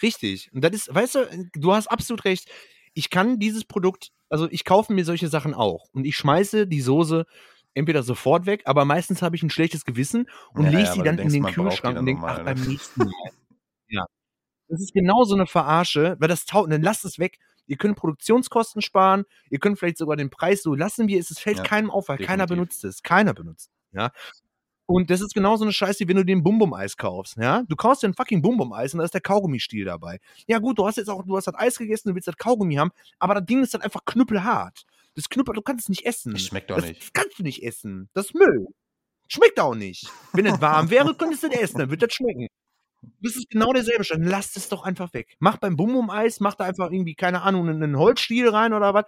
Richtig. 0.02 0.50
Und 0.52 0.62
das 0.62 0.72
ist, 0.72 0.94
weißt 0.94 1.14
du, 1.14 1.48
du 1.54 1.72
hast 1.74 1.86
absolut 1.86 2.24
recht. 2.24 2.50
Ich 2.94 3.10
kann 3.10 3.38
dieses 3.38 3.64
Produkt, 3.64 4.12
also 4.28 4.48
ich 4.50 4.64
kaufe 4.64 4.92
mir 4.92 5.04
solche 5.04 5.28
Sachen 5.28 5.54
auch. 5.54 5.88
Und 5.92 6.04
ich 6.04 6.16
schmeiße 6.16 6.66
die 6.66 6.80
Soße 6.80 7.24
entweder 7.74 8.02
sofort 8.02 8.44
weg, 8.46 8.62
aber 8.66 8.84
meistens 8.84 9.22
habe 9.22 9.36
ich 9.36 9.42
ein 9.42 9.50
schlechtes 9.50 9.84
Gewissen 9.84 10.28
und 10.52 10.64
Ja, 10.64 10.70
lege 10.70 10.92
sie 10.92 11.02
dann 11.02 11.18
in 11.18 11.28
den 11.30 11.44
Kühlschrank 11.44 11.98
und 11.98 12.06
denke, 12.06 12.26
ach, 12.26 12.38
ne? 12.38 12.44
beim 12.44 12.60
nächsten 12.60 13.04
Mal. 13.04 13.12
Das 14.68 14.80
ist 14.80 14.94
genau 14.94 15.24
so 15.24 15.34
eine 15.34 15.46
Verarsche, 15.46 16.16
weil 16.18 16.28
das 16.28 16.46
taugt, 16.46 16.72
dann 16.72 16.82
lasst 16.82 17.04
es 17.04 17.18
weg. 17.18 17.38
Ihr 17.66 17.76
könnt 17.76 17.96
Produktionskosten 17.96 18.82
sparen, 18.82 19.24
ihr 19.50 19.58
könnt 19.58 19.78
vielleicht 19.78 19.98
sogar 19.98 20.16
den 20.16 20.30
Preis 20.30 20.62
so 20.62 20.74
lassen, 20.74 21.08
wie 21.08 21.16
es 21.16 21.30
ist. 21.30 21.38
Es 21.38 21.42
fällt 21.42 21.58
Ja, 21.58 21.62
keinem 21.62 21.90
auf, 21.90 22.08
weil 22.08 22.18
keiner 22.18 22.46
definitiv. 22.46 22.48
benutzt 22.56 22.84
es. 22.84 23.02
Keiner 23.02 23.34
benutzt 23.34 23.70
es. 23.70 23.96
Ja. 23.98 24.10
Und 24.86 25.10
das 25.10 25.20
ist 25.20 25.32
genauso 25.32 25.64
eine 25.64 25.72
Scheiße, 25.72 26.00
wie 26.00 26.08
wenn 26.08 26.16
du 26.16 26.24
den 26.24 26.42
Bum-Bum-Eis 26.42 26.96
kaufst. 26.96 27.36
Ja? 27.36 27.62
Du 27.68 27.76
kaufst 27.76 28.02
dir 28.02 28.08
ein 28.08 28.14
fucking 28.14 28.42
Bum-Bum-Eis 28.42 28.94
und 28.94 28.98
da 28.98 29.04
ist 29.04 29.14
der 29.14 29.20
Kaugummistiel 29.20 29.84
dabei. 29.84 30.18
Ja, 30.48 30.58
gut, 30.58 30.78
du 30.78 30.86
hast 30.86 30.96
jetzt 30.96 31.08
auch, 31.08 31.24
du 31.24 31.36
hast 31.36 31.46
das 31.46 31.54
Eis 31.54 31.78
gegessen, 31.78 32.08
du 32.08 32.14
willst 32.14 32.28
das 32.28 32.36
Kaugummi 32.36 32.74
haben, 32.74 32.90
aber 33.18 33.34
das 33.36 33.44
Ding 33.46 33.62
ist 33.62 33.74
dann 33.74 33.80
einfach 33.82 34.04
knüppelhart. 34.04 34.84
Das 35.14 35.28
Knüppel, 35.28 35.54
du 35.54 35.62
kannst 35.62 35.84
es 35.84 35.88
nicht 35.88 36.04
essen. 36.04 36.32
Das 36.32 36.42
schmeckt 36.42 36.70
doch 36.70 36.76
das, 36.76 36.86
nicht. 36.86 37.02
Das 37.02 37.12
kannst 37.12 37.38
du 37.38 37.42
nicht 37.42 37.62
essen. 37.62 38.08
Das 38.12 38.26
ist 38.26 38.34
Müll. 38.34 38.66
Schmeckt 39.28 39.60
auch 39.60 39.74
nicht. 39.74 40.10
Wenn 40.32 40.46
es 40.46 40.60
warm 40.60 40.90
wäre, 40.90 41.14
könntest 41.14 41.42
du 41.44 41.48
das 41.48 41.60
essen, 41.60 41.78
dann 41.78 41.90
wird 41.90 42.02
das 42.02 42.12
schmecken. 42.12 42.48
Das 43.20 43.36
ist 43.36 43.50
genau 43.50 43.72
derselbe 43.72 44.04
Stand. 44.04 44.24
Lasst 44.24 44.56
es 44.56 44.68
doch 44.68 44.82
einfach 44.84 45.12
weg. 45.14 45.36
Mach 45.38 45.56
beim 45.56 45.76
Bum-Bum-Eis, 45.76 46.40
mach 46.40 46.54
da 46.54 46.64
einfach 46.64 46.90
irgendwie, 46.90 47.14
keine 47.14 47.42
Ahnung, 47.42 47.68
einen 47.68 47.98
Holzstiel 47.98 48.48
rein 48.48 48.72
oder 48.72 48.94
was. 48.94 49.04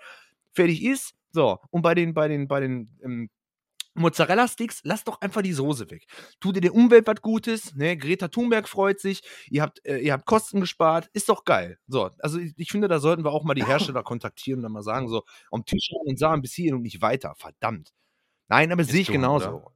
Fertig 0.52 0.84
ist. 0.84 1.14
So. 1.32 1.58
Und 1.70 1.82
bei 1.82 1.94
den, 1.94 2.14
bei 2.14 2.28
den, 2.28 2.48
bei 2.48 2.60
den 2.60 2.96
ähm, 3.02 3.30
Mozzarella-Sticks, 3.94 4.80
lass 4.84 5.04
doch 5.04 5.20
einfach 5.20 5.42
die 5.42 5.52
Soße 5.52 5.90
weg. 5.90 6.06
Tut 6.40 6.56
ihr 6.56 6.60
der 6.60 6.74
Umwelt 6.74 7.06
was 7.06 7.22
Gutes, 7.22 7.74
ne? 7.74 7.96
Greta 7.96 8.28
Thunberg 8.28 8.68
freut 8.68 9.00
sich, 9.00 9.22
ihr 9.48 9.62
habt, 9.62 9.84
äh, 9.86 9.98
ihr 9.98 10.12
habt 10.12 10.26
Kosten 10.26 10.60
gespart, 10.60 11.08
ist 11.12 11.28
doch 11.28 11.44
geil. 11.44 11.78
So, 11.86 12.10
also 12.18 12.38
ich, 12.38 12.52
ich 12.56 12.70
finde, 12.70 12.88
da 12.88 12.98
sollten 12.98 13.24
wir 13.24 13.32
auch 13.32 13.44
mal 13.44 13.54
die 13.54 13.64
Hersteller 13.64 14.02
kontaktieren 14.02 14.58
und 14.58 14.62
dann 14.64 14.72
mal 14.72 14.82
sagen, 14.82 15.08
so, 15.08 15.22
am 15.50 15.64
Tisch 15.64 15.90
und 16.04 16.18
sagen 16.18 16.42
bis 16.42 16.54
hierhin 16.54 16.74
und 16.74 16.82
nicht 16.82 17.02
weiter. 17.02 17.34
Verdammt. 17.36 17.92
Nein, 18.48 18.72
aber 18.72 18.84
sehe 18.84 19.00
ich 19.00 19.06
dumm, 19.06 19.14
genauso. 19.14 19.48
oder? 19.48 19.70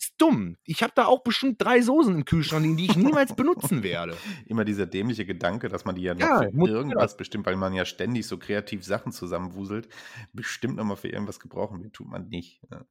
Ist 0.00 0.14
dumm. 0.18 0.56
Ich 0.64 0.82
habe 0.82 0.92
da 0.94 1.06
auch 1.06 1.22
bestimmt 1.22 1.62
drei 1.62 1.80
Soßen 1.80 2.14
im 2.14 2.24
Kühlschrank 2.24 2.62
liegen, 2.64 2.76
die 2.76 2.86
ich 2.86 2.96
niemals 2.96 3.34
benutzen 3.36 3.82
werde. 3.82 4.16
Immer 4.46 4.64
dieser 4.64 4.86
dämliche 4.86 5.26
Gedanke, 5.26 5.68
dass 5.68 5.84
man 5.84 5.94
die 5.94 6.02
ja 6.02 6.14
noch 6.14 6.20
Ja, 6.20 6.40
für 6.50 6.68
irgendwas 6.68 7.16
bestimmt, 7.16 7.46
weil 7.46 7.56
man 7.56 7.74
ja 7.74 7.84
ständig 7.84 8.26
so 8.26 8.38
kreativ 8.38 8.84
Sachen 8.84 9.12
zusammenwuselt, 9.12 9.88
bestimmt 10.32 10.76
nochmal 10.76 10.96
für 10.96 11.08
irgendwas 11.08 11.40
gebrauchen 11.40 11.82
wird, 11.82 11.92
tut 11.92 12.08
man 12.08 12.28
nicht. 12.28 12.60
Ja. 12.70 12.84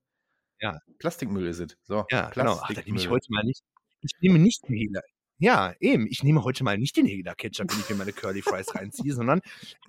Ja. 0.62 0.80
Plastikmüll 1.00 1.48
ist 1.48 1.60
es. 1.60 1.78
So, 1.84 2.06
Ja, 2.12 2.30
genau. 2.30 2.60
Ach, 2.62 2.74
da 2.74 2.82
nehme 2.82 2.98
ich 2.98 3.10
heute 3.10 3.28
mal 3.30 3.44
nicht. 3.44 3.62
Ich 4.02 4.12
nehme 4.22 4.40
nicht 4.40 4.68
den 4.68 4.76
Hela. 4.76 5.02
Ja, 5.38 5.74
eben. 5.80 6.06
Ich 6.08 6.22
nehme 6.24 6.44
heute 6.44 6.66
mal 6.66 6.78
nicht 6.78 6.98
den 6.98 7.06
Hela 7.06 7.34
Ketchup, 7.34 7.72
wenn 7.72 7.80
ich 7.80 7.90
mir 7.90 7.96
meine 7.96 8.12
Curly 8.12 8.42
Fries 8.42 8.68
reinziehe, 8.76 9.14
sondern 9.14 9.40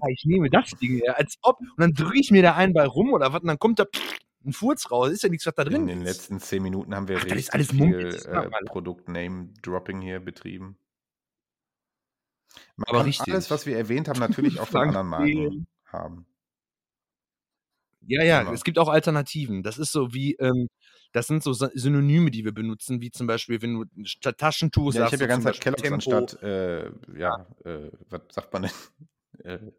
ich 0.09 0.25
nehme 0.25 0.49
das 0.49 0.71
Ding, 0.81 1.03
als 1.09 1.39
ob. 1.43 1.59
Und 1.59 1.79
dann 1.79 1.93
drücke 1.93 2.21
ich 2.21 2.31
mir 2.31 2.43
da 2.43 2.55
einen 2.55 2.73
bei 2.73 2.87
rum 2.87 3.13
oder 3.13 3.33
was, 3.33 3.43
und 3.43 3.49
dann 3.49 3.59
kommt 3.59 3.81
da 3.81 3.85
ein 4.45 4.53
Furz 4.53 4.91
raus. 4.91 5.11
Ist 5.11 5.23
ja 5.23 5.29
nichts, 5.29 5.47
was 5.47 5.55
da 5.55 5.65
drin 5.65 5.83
In 5.83 5.87
den 5.87 6.03
ist. 6.03 6.17
letzten 6.17 6.41
zehn 6.41 6.63
Minuten 6.63 6.95
haben 6.95 7.09
wir 7.09 7.19
Ach, 7.19 7.25
ist 7.25 7.33
richtig 7.33 7.55
alles 7.55 7.71
viel 7.71 8.15
äh. 8.27 8.65
Produkt-Name-Dropping 8.67 10.01
hier 10.01 10.21
betrieben. 10.21 10.77
Man 12.77 12.87
Aber 12.89 13.05
richtig. 13.05 13.33
alles, 13.33 13.51
was 13.51 13.67
wir 13.67 13.77
erwähnt 13.77 14.09
haben, 14.09 14.19
natürlich 14.21 14.59
auch 14.61 14.69
von 14.69 14.89
anderen 14.89 15.09
Marken 15.09 15.67
haben. 15.87 16.27
Ja, 18.07 18.25
ja, 18.25 18.41
Genau. 18.41 18.53
es 18.55 18.65
gibt 18.65 18.79
auch 18.79 18.89
Alternativen. 18.89 19.63
Das 19.63 19.79
ist 19.79 19.93
so 19.93 20.15
wie, 20.15 20.35
ähm, 20.37 20.69
das 21.13 21.27
sind 21.27 21.43
so 21.43 21.53
Sy- 21.53 21.71
Synonyme, 21.75 22.31
die 22.31 22.45
wir 22.45 22.53
benutzen, 22.53 23.01
wie 23.03 23.11
zum 23.11 23.27
Beispiel, 23.27 23.61
wenn 23.63 23.75
du 23.75 23.85
statt 24.05 24.39
Taschentuch 24.39 24.95
Ja, 24.95 25.05
ich 25.05 25.11
sagst, 25.11 25.13
habe 25.15 25.23
ja 25.25 25.29
ganz 25.29 25.45
Zeit 25.45 25.61
Kellogg's 25.61 25.93
anstatt, 25.93 26.43
äh, 26.43 26.91
ja, 27.17 27.47
äh, 27.65 27.91
was 28.09 28.23
sagt 28.31 28.53
man 28.53 28.63
denn? 28.63 28.71
äh, 29.45 29.71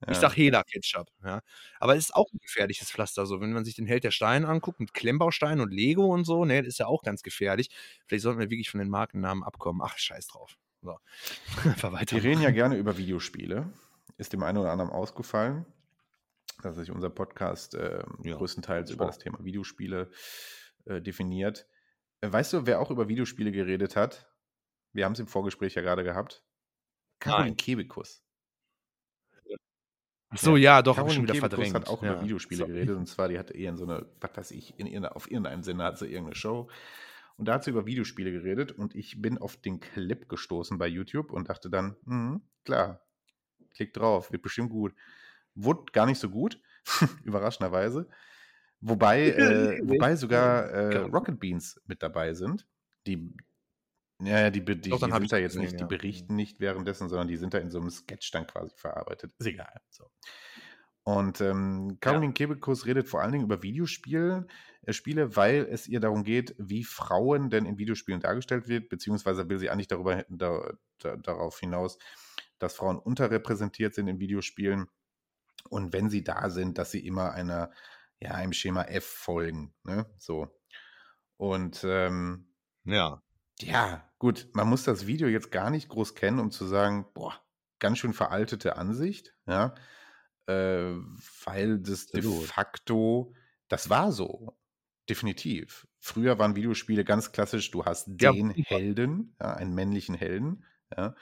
Ja, 0.00 0.12
ich 0.12 0.18
sag 0.18 0.36
Hela 0.36 0.62
Ketchup. 0.62 1.08
Ja. 1.24 1.40
Aber 1.80 1.96
es 1.96 2.04
ist 2.06 2.14
auch 2.14 2.32
ein 2.32 2.38
gefährliches 2.38 2.90
Pflaster. 2.90 3.26
So, 3.26 3.40
wenn 3.40 3.52
man 3.52 3.64
sich 3.64 3.74
den 3.74 3.86
Held 3.86 4.04
der 4.04 4.12
Steine 4.12 4.46
anguckt 4.46 4.78
mit 4.78 4.94
Klemmbausteinen 4.94 5.60
und 5.60 5.72
Lego 5.72 6.06
und 6.06 6.24
so, 6.24 6.44
ne, 6.44 6.62
das 6.62 6.68
ist 6.68 6.78
ja 6.78 6.86
auch 6.86 7.02
ganz 7.02 7.22
gefährlich. 7.22 7.70
Vielleicht 8.06 8.22
sollten 8.22 8.38
wir 8.38 8.50
wirklich 8.50 8.70
von 8.70 8.78
den 8.78 8.90
Markennamen 8.90 9.42
abkommen. 9.42 9.80
Ach, 9.84 9.98
scheiß 9.98 10.28
drauf. 10.28 10.56
So. 10.82 10.96
Wir 12.10 12.22
reden 12.22 12.40
ja 12.40 12.52
gerne 12.52 12.76
über 12.76 12.96
Videospiele. 12.96 13.72
Ist 14.16 14.32
dem 14.32 14.42
einen 14.42 14.58
oder 14.58 14.70
anderen 14.70 14.90
ausgefallen, 14.90 15.66
dass 16.62 16.76
sich 16.76 16.90
unser 16.90 17.10
Podcast 17.10 17.74
äh, 17.74 18.04
Ja, 18.22 18.36
größtenteils 18.36 18.90
über 18.90 19.06
das 19.06 19.18
Thema 19.18 19.42
Videospiele 19.44 20.10
äh, 20.84 21.00
definiert. 21.00 21.66
Äh, 22.20 22.32
weißt 22.32 22.52
du, 22.52 22.66
wer 22.66 22.80
auch 22.80 22.90
über 22.90 23.08
Videospiele 23.08 23.50
geredet 23.50 23.96
hat? 23.96 24.32
Wir 24.92 25.04
haben 25.04 25.12
es 25.12 25.20
im 25.20 25.26
Vorgespräch 25.26 25.74
ja 25.74 25.82
gerade 25.82 26.04
gehabt. 26.04 26.44
Nein. 27.24 27.56
Kebekus. 27.56 28.22
Ach 30.30 30.38
so, 30.38 30.56
ja, 30.56 30.82
doch, 30.82 30.98
hab 30.98 31.08
ich 31.08 31.14
schon 31.14 31.22
wieder 31.22 31.34
verdrängt. 31.34 31.74
hat 31.74 31.88
auch 31.88 32.02
ja. 32.02 32.12
über 32.12 32.22
Videospiele 32.22 32.60
So. 32.60 32.66
geredet. 32.66 32.96
Und 32.96 33.06
zwar, 33.06 33.28
die 33.28 33.38
hatte 33.38 33.54
eher 33.54 33.70
in 33.70 33.76
so 33.76 33.84
eine, 33.84 34.06
was 34.20 34.36
weiß 34.36 34.50
ich, 34.50 34.78
in 34.78 34.86
irgendeiner, 34.86 35.16
auf 35.16 35.30
irgendeinem 35.30 35.62
Sinne 35.62 35.84
hat 35.84 35.98
sie 35.98 36.06
irgendeine 36.06 36.34
Show. 36.34 36.68
Und 37.36 37.46
da 37.46 37.54
hat 37.54 37.64
sie 37.64 37.70
über 37.70 37.86
Videospiele 37.86 38.30
geredet. 38.32 38.72
Und 38.72 38.94
ich 38.94 39.22
bin 39.22 39.38
auf 39.38 39.56
den 39.56 39.80
Clip 39.80 40.28
gestoßen 40.28 40.76
bei 40.76 40.86
YouTube 40.86 41.32
und 41.32 41.48
dachte 41.48 41.70
dann, 41.70 41.96
hm, 42.04 42.42
klar, 42.64 43.00
klick 43.74 43.94
drauf, 43.94 44.30
wird 44.32 44.42
bestimmt 44.42 44.70
gut. 44.70 44.94
Wurde 45.54 45.84
gar 45.92 46.04
nicht 46.06 46.18
so 46.18 46.28
gut, 46.28 46.60
überraschenderweise. 47.24 48.08
Wobei, 48.80 49.30
äh, 49.30 49.80
wobei 49.82 50.16
sogar 50.16 50.68
äh, 50.72 50.90
Geil. 50.90 51.04
Rocket 51.06 51.40
Beans 51.40 51.80
mit 51.86 52.02
dabei 52.02 52.34
sind. 52.34 52.66
Die, 53.06 53.32
ja, 54.20 54.40
ja, 54.40 54.50
die, 54.50 54.60
be- 54.60 54.76
die, 54.76 54.90
Doch, 54.90 54.98
die 55.00 55.10
sind 55.10 55.32
da 55.32 55.36
jetzt 55.38 55.56
nicht, 55.56 55.74
die 55.74 55.80
ja. 55.82 55.86
berichten 55.86 56.34
nicht 56.34 56.60
währenddessen, 56.60 57.08
sondern 57.08 57.28
die 57.28 57.36
sind 57.36 57.54
da 57.54 57.58
in 57.58 57.70
so 57.70 57.78
einem 57.78 57.90
Sketch 57.90 58.30
dann 58.32 58.46
quasi 58.46 58.74
verarbeitet. 58.76 59.32
Ist 59.38 59.46
egal. 59.46 59.80
So. 59.90 60.10
Und 61.04 61.40
ähm, 61.40 61.98
Caroline 62.00 62.34
Kebekus 62.34 62.84
redet 62.84 63.08
vor 63.08 63.22
allen 63.22 63.32
Dingen 63.32 63.44
über 63.44 63.62
Videospiele, 63.62 64.46
äh, 64.82 64.92
Spiele, 64.92 65.36
weil 65.36 65.66
es 65.70 65.88
ihr 65.88 66.00
darum 66.00 66.22
geht, 66.22 66.54
wie 66.58 66.84
Frauen 66.84 67.48
denn 67.48 67.64
in 67.64 67.78
Videospielen 67.78 68.20
dargestellt 68.20 68.68
wird, 68.68 68.90
beziehungsweise 68.90 69.48
will 69.48 69.58
sie 69.58 69.70
eigentlich 69.70 69.88
darüber, 69.88 70.24
da, 70.28 70.74
da, 70.98 71.16
darauf 71.16 71.60
hinaus, 71.60 71.98
dass 72.58 72.74
Frauen 72.74 72.98
unterrepräsentiert 72.98 73.94
sind 73.94 74.08
in 74.08 74.20
Videospielen 74.20 74.88
und 75.70 75.92
wenn 75.92 76.10
sie 76.10 76.24
da 76.24 76.50
sind, 76.50 76.76
dass 76.76 76.90
sie 76.90 77.06
immer 77.06 77.32
einer, 77.32 77.70
ja, 78.20 78.32
einem 78.32 78.52
Schema 78.52 78.82
F 78.82 79.04
folgen. 79.06 79.72
Ne? 79.84 80.04
So. 80.18 80.48
Und 81.36 81.84
ähm, 81.84 82.48
Ja. 82.84 83.22
ja, 83.60 84.07
gut, 84.18 84.48
man 84.52 84.68
muss 84.68 84.84
das 84.84 85.06
Video 85.06 85.28
jetzt 85.28 85.50
gar 85.50 85.70
nicht 85.70 85.88
groß 85.88 86.14
kennen, 86.14 86.38
um 86.38 86.50
zu 86.50 86.66
sagen, 86.66 87.06
boah, 87.14 87.40
ganz 87.78 87.98
schön 87.98 88.12
veraltete 88.12 88.76
Ansicht, 88.76 89.34
ja, 89.46 89.74
äh, 90.46 90.94
weil 91.44 91.78
das 91.78 92.06
de 92.06 92.22
facto, 92.22 93.34
das 93.68 93.90
war 93.90 94.12
so, 94.12 94.56
definitiv. 95.08 95.86
Früher 95.98 96.38
waren 96.38 96.56
Videospiele 96.56 97.04
ganz 97.04 97.32
klassisch, 97.32 97.70
du 97.70 97.84
hast 97.84 98.06
den. 98.08 98.50
Helden, 98.50 99.36
ja, 99.40 99.54
einen 99.54 99.74
männlichen 99.74 100.14
Helden, 100.14 100.64
ja. 100.96 101.14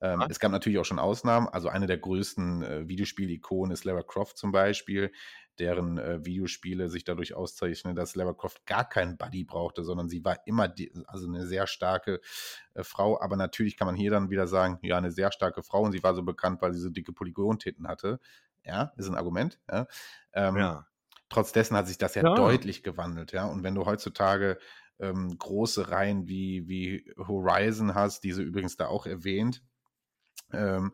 Ähm, 0.00 0.24
es 0.28 0.40
gab 0.40 0.50
natürlich 0.50 0.78
auch 0.78 0.84
schon 0.84 0.98
Ausnahmen, 0.98 1.48
also 1.48 1.68
eine 1.68 1.86
der 1.86 1.98
größten 1.98 2.62
äh, 2.62 2.88
Videospielikonen 2.88 3.72
ist 3.72 3.84
Lara 3.84 4.02
Croft 4.02 4.36
zum 4.36 4.52
Beispiel, 4.52 5.12
deren 5.58 5.98
äh, 5.98 6.24
Videospiele 6.24 6.88
sich 6.88 7.04
dadurch 7.04 7.34
auszeichnen, 7.34 7.96
dass 7.96 8.14
Lara 8.14 8.32
Croft 8.34 8.66
gar 8.66 8.88
keinen 8.88 9.16
Buddy 9.16 9.44
brauchte, 9.44 9.84
sondern 9.84 10.08
sie 10.08 10.24
war 10.24 10.38
immer 10.46 10.68
die, 10.68 10.92
also 11.06 11.26
eine 11.26 11.46
sehr 11.46 11.66
starke 11.66 12.20
äh, 12.74 12.82
Frau. 12.82 13.20
Aber 13.20 13.36
natürlich 13.36 13.76
kann 13.76 13.86
man 13.86 13.96
hier 13.96 14.10
dann 14.10 14.30
wieder 14.30 14.46
sagen, 14.46 14.78
ja, 14.82 14.96
eine 14.96 15.10
sehr 15.10 15.32
starke 15.32 15.62
Frau 15.62 15.82
und 15.82 15.92
sie 15.92 16.02
war 16.02 16.14
so 16.14 16.22
bekannt, 16.22 16.62
weil 16.62 16.72
sie 16.72 16.80
so 16.80 16.90
dicke 16.90 17.12
Polygontitten 17.12 17.88
hatte. 17.88 18.20
Ja, 18.64 18.92
ist 18.96 19.08
ein 19.08 19.14
Argument. 19.16 19.58
Ja. 19.70 19.86
Ähm, 20.32 20.56
Ja. 20.56 20.86
Trotz 21.28 21.50
dessen 21.52 21.76
hat 21.76 21.88
sich 21.88 21.98
das 21.98 22.14
ja, 22.14 22.22
Ja. 22.22 22.34
deutlich 22.34 22.84
gewandelt, 22.84 23.32
ja. 23.32 23.46
Und 23.46 23.64
wenn 23.64 23.74
du 23.74 23.84
heutzutage 23.84 24.58
ähm, 25.00 25.36
große 25.36 25.90
Reihen 25.90 26.28
wie, 26.28 26.68
wie 26.68 27.12
Horizon 27.18 27.94
hast, 27.94 28.22
diese 28.22 28.42
übrigens 28.42 28.76
da 28.76 28.86
auch 28.86 29.06
erwähnt, 29.06 29.62
ähm, 30.52 30.92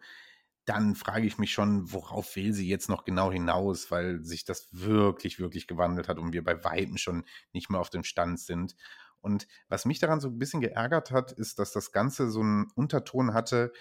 dann 0.64 0.94
frage 0.94 1.26
ich 1.26 1.38
mich 1.38 1.52
schon, 1.52 1.92
worauf 1.92 2.36
will 2.36 2.52
sie 2.52 2.68
jetzt 2.68 2.88
noch 2.88 3.04
genau 3.04 3.32
hinaus, 3.32 3.90
weil 3.90 4.22
sich 4.22 4.44
das 4.44 4.68
wirklich, 4.70 5.38
wirklich 5.40 5.66
gewandelt 5.66 6.08
hat 6.08 6.18
und 6.18 6.32
wir 6.32 6.44
bei 6.44 6.62
Weitem 6.62 6.96
schon 6.96 7.24
nicht 7.52 7.70
mehr 7.70 7.80
auf 7.80 7.90
dem 7.90 8.04
Stand 8.04 8.38
sind. 8.38 8.76
Und 9.20 9.46
was 9.68 9.84
mich 9.84 9.98
daran 9.98 10.20
so 10.20 10.28
ein 10.28 10.38
bisschen 10.38 10.60
geärgert 10.60 11.10
hat, 11.10 11.32
ist, 11.32 11.58
dass 11.58 11.72
das 11.72 11.92
Ganze 11.92 12.30
so 12.30 12.40
einen 12.40 12.70
Unterton 12.74 13.34
hatte 13.34 13.72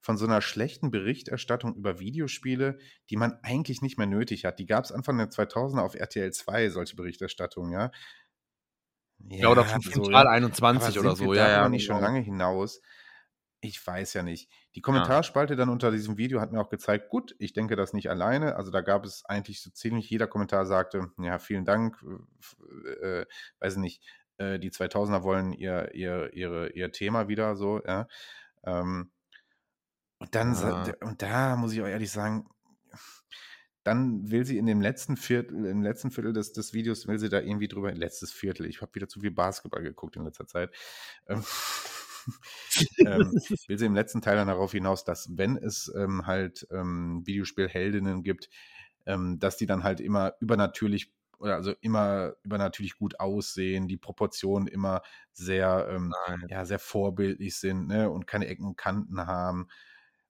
von 0.00 0.16
so 0.16 0.26
einer 0.26 0.42
schlechten 0.42 0.90
Berichterstattung 0.90 1.76
über 1.76 2.00
Videospiele, 2.00 2.78
die 3.08 3.16
man 3.16 3.38
eigentlich 3.42 3.82
nicht 3.82 3.98
mehr 3.98 4.06
nötig 4.06 4.44
hat. 4.44 4.58
Die 4.58 4.66
gab 4.66 4.84
es 4.84 4.92
Anfang 4.92 5.16
der 5.16 5.30
2000er 5.30 5.80
auf 5.80 5.94
RTL 5.94 6.32
2, 6.32 6.70
solche 6.70 6.96
Berichterstattungen, 6.96 7.72
ja. 7.72 7.90
Ja, 9.28 9.48
oder 9.48 9.64
von 9.64 9.80
so, 9.80 9.92
Frontal 9.92 10.24
ja. 10.24 10.30
21 10.30 10.98
Aber 10.98 11.06
oder 11.08 11.16
so, 11.16 11.32
ja, 11.32 11.44
darüber 11.44 11.62
ja. 11.62 11.68
nicht 11.68 11.84
schon 11.84 11.96
genau. 11.96 12.08
lange 12.08 12.20
hinaus. 12.20 12.80
Ich 13.64 13.86
weiß 13.86 14.14
ja 14.14 14.24
nicht. 14.24 14.50
Die 14.74 14.80
Kommentarspalte 14.80 15.54
dann 15.54 15.68
unter 15.68 15.92
diesem 15.92 16.16
Video 16.18 16.40
hat 16.40 16.50
mir 16.50 16.60
auch 16.60 16.68
gezeigt, 16.68 17.08
gut, 17.10 17.36
ich 17.38 17.52
denke 17.52 17.76
das 17.76 17.92
nicht 17.92 18.10
alleine. 18.10 18.56
Also 18.56 18.72
da 18.72 18.80
gab 18.80 19.04
es 19.04 19.24
eigentlich 19.24 19.62
so 19.62 19.70
ziemlich 19.70 20.10
jeder 20.10 20.26
Kommentar 20.26 20.66
sagte, 20.66 21.12
ja, 21.18 21.38
vielen 21.38 21.64
Dank, 21.64 22.04
äh, 22.86 23.20
äh, 23.20 23.26
weiß 23.60 23.76
nicht, 23.76 24.02
äh, 24.38 24.58
die 24.58 24.72
2000er 24.72 25.22
wollen 25.22 25.52
ihr, 25.52 25.94
ihr, 25.94 26.32
ihre, 26.34 26.70
ihr 26.72 26.90
Thema 26.90 27.28
wieder 27.28 27.54
so, 27.54 27.80
ja. 27.86 28.08
Ähm, 28.64 29.12
und 30.18 30.34
dann, 30.34 30.54
Ah. 30.56 30.92
und 31.00 31.22
da 31.22 31.54
muss 31.56 31.72
ich 31.72 31.80
auch 31.82 31.86
ehrlich 31.86 32.10
sagen, 32.10 32.48
dann 33.84 34.30
will 34.30 34.44
sie 34.44 34.58
in 34.58 34.66
dem 34.66 34.80
letzten 34.80 35.16
Viertel, 35.16 35.66
im 35.66 35.82
letzten 35.82 36.10
Viertel 36.10 36.32
des, 36.32 36.52
des 36.52 36.72
Videos, 36.72 37.06
will 37.08 37.18
sie 37.18 37.28
da 37.28 37.40
irgendwie 37.40 37.68
drüber, 37.68 37.92
letztes 37.92 38.32
Viertel, 38.32 38.66
ich 38.66 38.80
habe 38.80 38.94
wieder 38.94 39.08
zu 39.08 39.20
viel 39.20 39.32
Basketball 39.32 39.82
geguckt 39.82 40.16
in 40.16 40.24
letzter 40.24 40.46
Zeit, 40.46 40.70
ähm, 41.28 41.42
ähm, 43.06 43.32
will 43.66 43.78
sie 43.78 43.86
im 43.86 43.94
letzten 43.94 44.22
Teil 44.22 44.36
dann 44.36 44.48
darauf 44.48 44.72
hinaus, 44.72 45.04
dass 45.04 45.28
wenn 45.36 45.56
es 45.56 45.92
ähm, 45.96 46.26
halt 46.26 46.66
ähm, 46.70 47.22
Videospielheldinnen 47.24 48.22
gibt, 48.22 48.48
ähm, 49.06 49.38
dass 49.38 49.56
die 49.56 49.66
dann 49.66 49.84
halt 49.84 50.00
immer 50.00 50.34
übernatürlich 50.40 51.12
oder 51.38 51.56
also 51.56 51.74
immer 51.80 52.34
übernatürlich 52.44 52.96
gut 52.96 53.18
aussehen, 53.18 53.88
die 53.88 53.96
Proportionen 53.96 54.68
immer 54.68 55.02
sehr, 55.32 55.88
ähm, 55.90 56.14
ja, 56.48 56.64
sehr 56.64 56.78
vorbildlich 56.78 57.56
sind 57.56 57.88
ne, 57.88 58.08
und 58.08 58.28
keine 58.28 58.46
Ecken 58.46 58.64
und 58.64 58.76
Kanten 58.76 59.26
haben. 59.26 59.66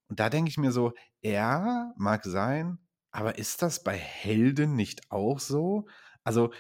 Und 0.09 0.21
da 0.21 0.31
denke 0.31 0.49
ich 0.49 0.57
mir 0.57 0.73
so, 0.73 0.93
ja, 1.21 1.93
mag 1.97 2.25
sein, 2.25 2.79
aber 3.11 3.37
ist 3.39 3.61
das 3.61 3.83
bei 3.83 3.97
Helden 3.97 4.75
nicht 4.75 5.11
auch 5.11 5.39
so? 5.39 5.87
Also, 6.25 6.53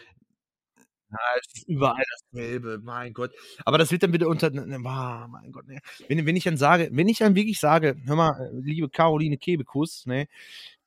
Ja, 1.12 1.18
es 1.40 1.47
ist 1.59 1.68
überall 1.68 2.02
dasselbe, 2.32 2.80
mein 2.82 3.12
Gott. 3.12 3.32
Aber 3.66 3.76
das 3.76 3.90
wird 3.93 4.02
dann 4.02 4.12
wieder 4.14 4.28
unter. 4.28 4.51
Ah, 4.86 5.28
mein 5.30 5.52
Gott, 5.52 5.66
ne. 5.68 5.78
Wenn, 6.09 6.24
wenn 6.24 6.36
ich 6.36 6.44
dann 6.44 6.56
sage, 6.56 6.89
wenn 6.93 7.09
ich 7.09 7.18
dann 7.18 7.34
wirklich 7.34 7.60
sage, 7.60 7.97
hör 8.06 8.16
mal, 8.16 8.30
äh, 8.40 8.60
liebe 8.62 8.89
Caroline 8.89 9.36
Kebekus, 9.36 10.06
ne, 10.06 10.26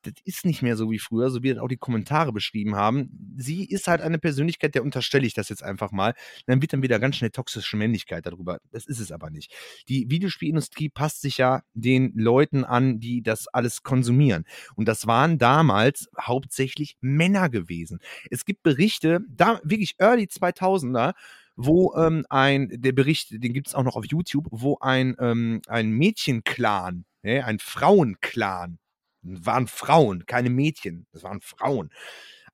das 0.06 0.14
ist 0.24 0.44
nicht 0.44 0.62
mehr 0.62 0.76
so 0.76 0.90
wie 0.90 0.98
früher, 0.98 1.30
so 1.30 1.42
wie 1.42 1.50
das 1.50 1.58
auch 1.58 1.68
die 1.68 1.76
Kommentare 1.76 2.32
beschrieben 2.32 2.76
haben. 2.76 3.34
Sie 3.36 3.64
ist 3.64 3.88
halt 3.88 4.00
eine 4.00 4.18
Persönlichkeit, 4.18 4.74
der 4.74 4.82
unterstelle 4.82 5.26
ich 5.26 5.34
das 5.34 5.48
jetzt 5.48 5.62
einfach 5.62 5.92
mal. 5.92 6.14
Dann 6.46 6.62
wird 6.62 6.72
dann 6.72 6.82
wieder 6.82 6.98
ganz 6.98 7.16
schnell 7.16 7.30
toxische 7.30 7.76
Männlichkeit 7.76 8.26
darüber. 8.26 8.58
Das 8.70 8.86
ist 8.86 9.00
es 9.00 9.12
aber 9.12 9.30
nicht. 9.30 9.52
Die 9.88 10.10
Videospielindustrie 10.10 10.88
passt 10.88 11.20
sich 11.20 11.38
ja 11.38 11.62
den 11.74 12.12
Leuten 12.16 12.64
an, 12.64 13.00
die 13.00 13.22
das 13.22 13.48
alles 13.48 13.82
konsumieren. 13.82 14.44
Und 14.74 14.86
das 14.86 15.06
waren 15.06 15.38
damals 15.38 16.08
hauptsächlich 16.20 16.96
Männer 17.00 17.48
gewesen. 17.48 17.98
Es 18.30 18.44
gibt 18.44 18.62
Berichte, 18.62 19.20
da 19.28 19.60
wirklich 19.64 19.94
Early 19.98 20.24
2000er, 20.24 21.14
wo 21.56 21.94
ähm, 21.96 22.24
ein, 22.28 22.68
der 22.70 22.92
Bericht, 22.92 23.42
den 23.42 23.52
gibt 23.52 23.68
es 23.68 23.74
auch 23.74 23.82
noch 23.82 23.96
auf 23.96 24.04
YouTube, 24.04 24.46
wo 24.50 24.78
ein, 24.80 25.16
ähm, 25.18 25.62
ein 25.66 25.90
Mädchenclan, 25.90 27.04
ne, 27.22 27.44
ein 27.44 27.58
Frauenclan, 27.58 28.78
waren 29.26 29.66
Frauen, 29.66 30.26
keine 30.26 30.50
Mädchen, 30.50 31.06
das 31.12 31.22
waren 31.22 31.40
Frauen, 31.40 31.90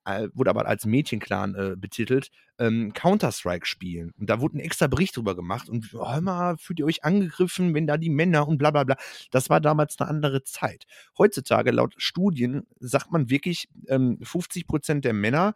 äh, 0.04 0.28
wurde 0.34 0.50
aber 0.50 0.66
als 0.66 0.84
Mädchenclan 0.86 1.54
äh, 1.54 1.76
betitelt, 1.76 2.30
ähm, 2.58 2.92
Counter-Strike 2.92 3.66
spielen. 3.66 4.12
Und 4.18 4.28
da 4.30 4.40
wurde 4.40 4.58
ein 4.58 4.60
extra 4.60 4.86
Bericht 4.88 5.16
drüber 5.16 5.34
gemacht 5.36 5.68
und 5.68 5.94
oh, 5.94 6.12
immer 6.16 6.56
fühlt 6.58 6.80
ihr 6.80 6.86
euch 6.86 7.04
angegriffen, 7.04 7.74
wenn 7.74 7.86
da 7.86 7.96
die 7.96 8.10
Männer 8.10 8.48
und 8.48 8.58
bla 8.58 8.70
bla 8.70 8.84
bla. 8.84 8.96
Das 9.30 9.48
war 9.50 9.60
damals 9.60 9.98
eine 9.98 10.08
andere 10.08 10.42
Zeit. 10.44 10.84
Heutzutage, 11.18 11.70
laut 11.70 11.94
Studien, 11.98 12.66
sagt 12.80 13.12
man 13.12 13.30
wirklich, 13.30 13.68
ähm, 13.88 14.18
50 14.22 14.66
Prozent 14.66 15.04
der 15.04 15.12
Männer, 15.12 15.54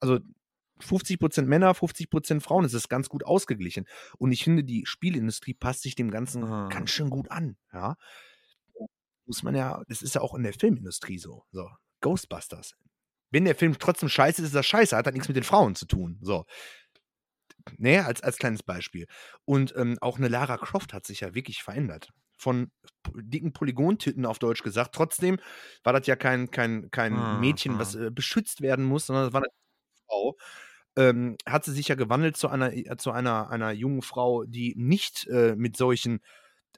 also 0.00 0.18
50% 0.80 1.46
Männer, 1.46 1.74
50% 1.74 2.40
Frauen. 2.40 2.64
Es 2.64 2.74
ist 2.74 2.88
ganz 2.88 3.08
gut 3.08 3.24
ausgeglichen. 3.24 3.86
Und 4.18 4.32
ich 4.32 4.42
finde, 4.42 4.64
die 4.64 4.84
Spielindustrie 4.84 5.54
passt 5.54 5.82
sich 5.82 5.94
dem 5.94 6.10
Ganzen 6.10 6.42
Ah. 6.44 6.68
ganz 6.68 6.90
schön 6.90 7.08
gut 7.10 7.30
an. 7.30 7.56
Ja. 7.72 7.96
Muss 9.32 9.42
man 9.42 9.54
ja, 9.54 9.82
das 9.88 10.02
ist 10.02 10.14
ja 10.14 10.20
auch 10.20 10.34
in 10.34 10.42
der 10.42 10.52
Filmindustrie 10.52 11.16
so. 11.16 11.46
so. 11.52 11.70
Ghostbusters. 12.02 12.74
Wenn 13.30 13.46
der 13.46 13.54
Film 13.54 13.78
trotzdem 13.78 14.10
scheiße 14.10 14.42
ist, 14.42 14.48
ist 14.48 14.54
er 14.54 14.62
scheiße, 14.62 14.94
hat 14.94 15.06
halt 15.06 15.14
nichts 15.14 15.26
mit 15.28 15.38
den 15.38 15.42
Frauen 15.42 15.74
zu 15.74 15.86
tun. 15.86 16.18
So. 16.20 16.44
Nee, 17.78 17.98
als, 18.00 18.22
als 18.22 18.36
kleines 18.36 18.62
Beispiel. 18.62 19.06
Und 19.46 19.74
ähm, 19.74 19.96
auch 20.02 20.18
eine 20.18 20.28
Lara 20.28 20.58
Croft 20.58 20.92
hat 20.92 21.06
sich 21.06 21.20
ja 21.20 21.34
wirklich 21.34 21.62
verändert. 21.62 22.10
Von 22.36 22.70
dicken 23.14 23.54
Polygontitten 23.54 24.26
auf 24.26 24.38
Deutsch 24.38 24.62
gesagt. 24.62 24.94
Trotzdem 24.94 25.38
war 25.82 25.94
das 25.94 26.06
ja 26.06 26.14
kein, 26.14 26.50
kein, 26.50 26.90
kein 26.90 27.14
Mhm. 27.14 27.40
Mädchen, 27.40 27.78
was 27.78 27.94
äh, 27.94 28.10
beschützt 28.10 28.60
werden 28.60 28.84
muss, 28.84 29.06
sondern 29.06 29.24
das 29.24 29.32
war 29.32 29.40
eine 29.40 29.48
Frau. 30.06 30.36
Ähm, 30.96 31.38
hat 31.46 31.64
sie 31.64 31.72
sich 31.72 31.88
ja 31.88 31.94
gewandelt 31.94 32.36
zu 32.36 32.48
einer, 32.48 32.74
äh, 32.74 32.98
zu 32.98 33.12
einer, 33.12 33.48
einer 33.48 33.70
jungen 33.72 34.02
Frau, 34.02 34.44
die 34.44 34.74
nicht 34.76 35.26
äh, 35.28 35.54
mit 35.56 35.74
solchen 35.78 36.20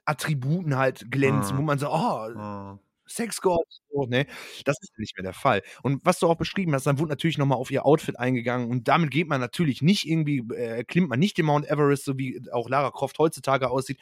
Attributen 0.05 0.77
halt 0.77 1.11
glänzt, 1.11 1.53
Mhm. 1.53 1.57
wo 1.57 1.61
man 1.63 1.79
so, 1.79 1.87
oh, 1.89 1.91
Ah. 2.37 2.79
Sexgott, 3.07 3.67
so, 3.91 4.05
ne? 4.07 4.25
Das 4.65 4.77
ist 4.81 4.97
nicht 4.97 5.15
mehr 5.17 5.23
der 5.23 5.33
Fall. 5.33 5.61
Und 5.83 6.03
was 6.05 6.19
du 6.19 6.27
auch 6.27 6.37
beschrieben 6.37 6.73
hast, 6.73 6.87
dann 6.87 6.97
wurde 6.99 7.09
natürlich 7.09 7.37
nochmal 7.37 7.59
auf 7.59 7.69
ihr 7.71 7.85
Outfit 7.85 8.19
eingegangen 8.19 8.69
und 8.71 8.87
damit 8.87 9.11
geht 9.11 9.27
man 9.27 9.39
natürlich 9.41 9.81
nicht 9.83 10.07
irgendwie, 10.07 10.39
äh, 10.55 10.83
klimmt 10.83 11.09
man 11.09 11.19
nicht 11.19 11.37
den 11.37 11.45
Mount 11.45 11.67
Everest, 11.69 12.05
so 12.05 12.17
wie 12.17 12.41
auch 12.51 12.67
Lara 12.69 12.89
Croft 12.91 13.19
heutzutage 13.19 13.69
aussieht. 13.69 13.99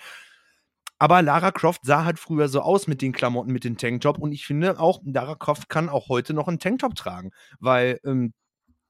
Aber 0.99 1.21
Lara 1.21 1.51
Croft 1.51 1.81
sah 1.85 2.05
halt 2.05 2.19
früher 2.19 2.47
so 2.47 2.61
aus 2.61 2.87
mit 2.87 3.01
den 3.01 3.11
Klamotten, 3.11 3.51
mit 3.51 3.63
dem 3.65 3.77
Tanktop 3.77 4.19
und 4.19 4.31
ich 4.31 4.45
finde 4.45 4.79
auch, 4.79 5.01
Lara 5.03 5.35
Croft 5.35 5.67
kann 5.69 5.89
auch 5.89 6.07
heute 6.09 6.33
noch 6.33 6.47
einen 6.47 6.59
Tanktop 6.59 6.95
tragen, 6.95 7.31
weil, 7.59 7.99
ähm, 8.05 8.33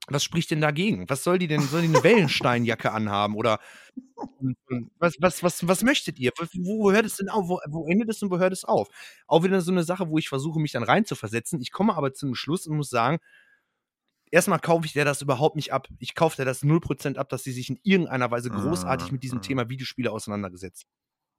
was 0.08 0.22
spricht 0.24 0.50
denn 0.50 0.60
dagegen? 0.60 1.08
Was 1.08 1.24
soll 1.24 1.38
die 1.38 1.46
denn? 1.48 1.68
Soll 1.68 1.82
die 1.82 1.88
eine 1.88 2.02
Wellensteinjacke 2.04 2.92
anhaben? 2.92 3.36
Oder 3.36 3.58
was, 4.98 5.14
was, 5.20 5.42
was, 5.42 5.66
was 5.66 5.82
möchtet 5.82 6.18
ihr? 6.18 6.30
Wo, 6.38 6.44
wo 6.64 6.92
hört 6.92 7.06
es 7.06 7.16
denn 7.16 7.28
auf? 7.28 7.48
Wo, 7.48 7.60
wo 7.68 7.86
endet 7.88 8.08
es 8.10 8.22
und 8.22 8.30
wo 8.30 8.38
hört 8.38 8.52
es 8.52 8.64
auf? 8.64 8.88
Auch 9.26 9.44
wieder 9.44 9.60
so 9.60 9.72
eine 9.72 9.84
Sache, 9.84 10.08
wo 10.10 10.18
ich 10.18 10.28
versuche, 10.28 10.60
mich 10.60 10.72
dann 10.72 10.82
reinzuversetzen. 10.82 11.60
Ich 11.60 11.72
komme 11.72 11.96
aber 11.96 12.12
zum 12.12 12.34
Schluss 12.34 12.66
und 12.66 12.76
muss 12.76 12.90
sagen, 12.90 13.18
erstmal 14.30 14.58
kaufe 14.60 14.86
ich 14.86 14.92
der 14.92 15.04
das 15.04 15.22
überhaupt 15.22 15.56
nicht 15.56 15.72
ab. 15.72 15.88
Ich 15.98 16.14
kaufe 16.14 16.36
der 16.36 16.44
das 16.44 16.62
0% 16.62 17.16
ab, 17.16 17.28
dass 17.28 17.44
sie 17.44 17.52
sich 17.52 17.70
in 17.70 17.78
irgendeiner 17.82 18.30
Weise 18.30 18.50
großartig 18.50 19.12
mit 19.12 19.22
diesem 19.22 19.38
Mhm. 19.38 19.42
Thema 19.42 19.68
Videospiele 19.68 20.10
auseinandergesetzt. 20.10 20.84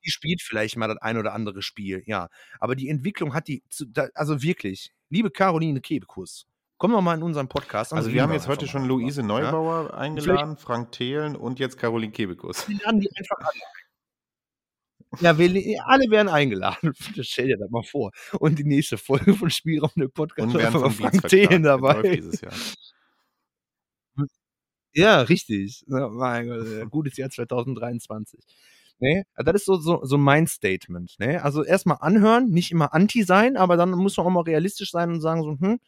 Die 0.06 0.12
spielt 0.12 0.42
vielleicht 0.42 0.78
mal 0.78 0.88
das 0.88 0.98
ein 1.00 1.18
oder 1.18 1.34
andere 1.34 1.62
Spiel, 1.64 2.04
ja. 2.08 2.30
Aber 2.60 2.76
die 2.76 2.90
Entwicklung 2.90 3.34
hat 3.34 3.48
die, 3.48 3.64
zu, 3.70 3.86
da, 3.88 4.10
also 4.16 4.42
wirklich, 4.44 4.94
liebe 5.10 5.32
Caroline 5.32 5.82
Kebekus, 5.82 6.48
komm 6.86 6.92
doch 6.92 7.02
mal 7.02 7.16
in 7.16 7.24
unseren 7.24 7.48
Podcast. 7.48 7.94
Also 7.94 8.14
wir 8.14 8.22
haben 8.22 8.30
wir 8.30 8.36
jetzt 8.36 8.48
heute 8.48 8.68
schon 8.68 8.86
Luise 8.86 9.22
ja? 9.22 9.28
Neubauer 9.28 9.96
eingeladen, 9.96 10.56
Frank 10.56 10.92
Thelen 10.92 11.36
und 11.36 11.58
jetzt 11.58 11.80
Caroline 11.80 12.12
Kebekus. 12.12 12.70
Wir 12.70 12.78
laden 12.86 13.00
die 13.02 13.10
einfach 13.18 13.38
alle 13.40 13.50
ein. 13.50 15.20
Ja, 15.20 15.36
wir, 15.40 15.50
le- 15.50 15.80
alle 15.84 16.12
werden 16.12 16.28
eingeladen. 16.28 16.94
Stell 17.22 17.48
dir 17.48 17.58
das 17.58 17.72
mal 17.72 17.82
vor. 17.82 18.12
Und 18.38 18.60
die 18.60 18.66
nächste 18.66 19.00
Folge 19.00 19.34
von 19.34 19.50
Spielraum 19.50 19.90
der 19.96 20.10
Podcast 20.10 20.54
Und 20.54 20.62
werden 20.62 20.80
vom 20.80 20.92
Frank 20.92 21.28
Thelen. 21.28 21.64
Das 21.64 21.82
dabei. 21.82 22.22
Ja, 24.94 25.22
richtig. 25.22 25.84
Ja, 25.88 26.08
mein 26.08 26.48
Gott, 26.48 26.90
gutes 26.92 27.18
Jahr 27.18 27.30
2023. 27.32 28.40
Ne? 29.00 29.24
Also 29.34 29.52
Das 29.52 29.62
ist 29.62 29.66
so, 29.66 29.76
so, 29.78 30.06
so 30.06 30.18
mein 30.20 30.46
Statement. 30.48 31.16
Ne? 31.20 31.44
Also 31.44 31.64
erstmal 31.66 31.98
anhören, 32.00 32.50
nicht 32.52 32.72
immer 32.72 32.94
anti 32.94 33.24
sein, 33.24 33.58
aber 33.58 33.76
dann 33.76 33.90
muss 33.92 34.16
man 34.16 34.28
auch 34.28 34.30
mal 34.30 34.42
realistisch 34.44 34.92
sein 34.92 35.10
und 35.12 35.20
sagen 35.20 35.42
so, 35.44 35.58
hm, 35.60 35.80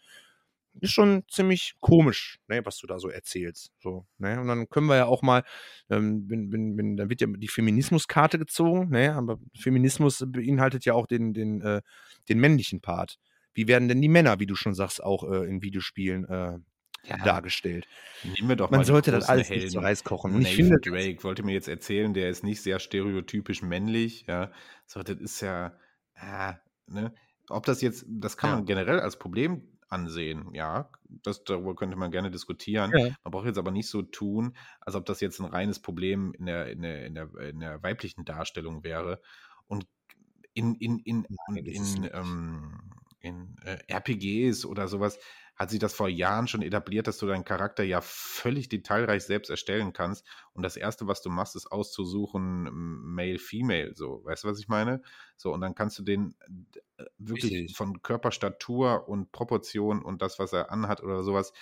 ist 0.82 0.92
schon 0.92 1.24
ziemlich 1.30 1.76
komisch, 1.80 2.40
ne, 2.48 2.66
was 2.66 2.78
du 2.80 2.88
da 2.88 3.00
so 3.00 3.10
erzählst. 3.10 3.72
So, 3.80 4.06
ne? 4.18 4.40
Und 4.40 4.48
dann 4.48 4.70
können 4.70 4.88
wir 4.88 4.96
ja 4.98 5.06
auch 5.06 5.22
mal, 5.22 5.44
ähm, 5.90 6.26
wenn, 6.30 6.52
wenn, 6.52 6.78
wenn, 6.78 6.98
dann 6.98 7.10
wird 7.10 7.22
ja 7.22 7.28
die 7.28 7.48
Feminismuskarte 7.48 8.38
gezogen, 8.40 8.90
ne? 8.90 9.14
aber 9.14 9.40
Feminismus 9.58 10.24
beinhaltet 10.28 10.86
ja 10.86 10.94
auch 10.94 11.08
den, 11.08 11.34
den, 11.34 11.62
äh, 11.62 11.82
den 12.30 12.40
männlichen 12.40 12.82
Part. 12.82 13.18
Wie 13.54 13.68
werden 13.68 13.88
denn 13.88 14.02
die 14.02 14.10
Männer, 14.10 14.40
wie 14.40 14.46
du 14.46 14.56
schon 14.56 14.74
sagst, 14.76 15.04
auch 15.04 15.24
äh, 15.30 15.46
in 15.48 15.62
Videospielen 15.64 16.26
äh, 16.26 16.60
dargestellt? 17.24 17.88
Nehmen 18.24 18.50
wir 18.50 18.56
doch 18.56 18.70
Man 18.70 18.80
mal 18.80 18.86
sollte 18.86 19.12
das 19.12 19.30
alles 19.30 19.50
nicht 19.50 19.62
Helden. 19.62 19.72
zu 19.72 19.80
Reis 19.80 20.04
kochen. 20.04 20.36
Und 20.36 20.42
ich 20.42 20.56
finde, 20.56 20.78
Drake 20.80 21.24
wollte 21.24 21.44
mir 21.44 21.54
jetzt 21.54 21.68
erzählen, 21.68 22.14
der 22.14 22.30
ist 22.30 22.44
nicht 22.44 22.62
sehr 22.62 22.80
stereotypisch 22.80 23.62
männlich, 23.62 24.26
ja. 24.28 24.52
So, 24.86 25.02
das 25.04 25.18
ist 25.20 25.42
ja, 25.42 25.78
äh, 26.16 26.54
ne? 26.88 27.14
Ob 27.50 27.66
das 27.66 27.82
jetzt, 27.82 28.06
das 28.10 28.36
kann 28.38 28.50
Ja. 28.50 28.56
man 28.58 28.66
generell 28.66 29.00
als 29.00 29.18
Problem 29.18 29.77
ansehen, 29.90 30.54
ja. 30.54 30.90
Das, 31.24 31.44
darüber 31.44 31.76
könnte 31.76 31.96
man 31.98 32.12
gerne 32.12 32.32
diskutieren. 32.32 32.92
Ja. 32.96 33.16
Man 33.24 33.32
braucht 33.32 33.46
jetzt 33.46 33.58
aber 33.58 33.72
nicht 33.72 33.90
so 33.90 34.02
tun, 34.02 34.56
als 34.82 34.96
ob 34.96 35.06
das 35.06 35.22
jetzt 35.22 35.40
ein 35.40 35.46
reines 35.46 35.80
Problem 35.80 36.34
in 36.34 36.46
der, 36.46 36.72
in 36.72 36.82
der, 36.82 37.06
in 37.06 37.16
der, 37.16 37.34
in 37.38 37.60
der 37.60 37.84
weiblichen 37.84 38.26
Darstellung 38.26 38.84
wäre. 38.84 39.22
Und 39.68 39.88
in, 40.54 40.76
in, 40.76 41.00
in, 41.00 41.26
ist 41.56 41.96
in, 41.96 42.02
nicht. 42.02 42.14
ähm, 42.14 42.80
in 43.20 43.56
äh, 43.64 43.78
RPGs 43.94 44.66
oder 44.66 44.88
sowas 44.88 45.20
hat 45.58 45.72
sich 45.72 45.80
das 45.80 45.94
vor 45.94 46.08
Jahren 46.08 46.48
schon 46.48 46.62
etabliert, 46.62 47.08
dass 47.08 47.18
du 47.18 47.26
deinen 47.26 47.44
Charakter 47.44 47.84
ja 47.84 48.00
völlig 48.02 48.70
detailreich 48.70 49.24
selbst 49.24 49.50
erstellen 49.50 49.92
kannst. 49.92 50.26
Und 50.54 50.62
das 50.62 50.78
Erste, 50.78 51.08
was 51.08 51.22
du 51.24 51.30
machst, 51.30 51.56
ist 51.56 51.72
auszusuchen, 51.72 52.70
Male, 52.72 53.40
Female, 53.40 53.94
so. 53.96 54.24
Weißt 54.24 54.44
du, 54.44 54.50
was 54.50 54.60
ich 54.60 54.68
meine? 54.68 55.02
So, 55.36 55.52
und 55.52 55.62
dann 55.62 55.74
kannst 55.74 55.98
du 55.98 56.04
den 56.04 56.36
äh, 56.98 57.06
wirklich 57.18 57.54
Richtig. 57.54 57.76
von 57.76 58.04
Körperstatur 58.04 59.10
und 59.10 59.32
Proportion 59.32 60.04
und 60.04 60.22
das, 60.22 60.38
was 60.38 60.54
er 60.54 60.72
anhat 60.72 61.02
oder 61.02 61.24
sowas, 61.24 61.54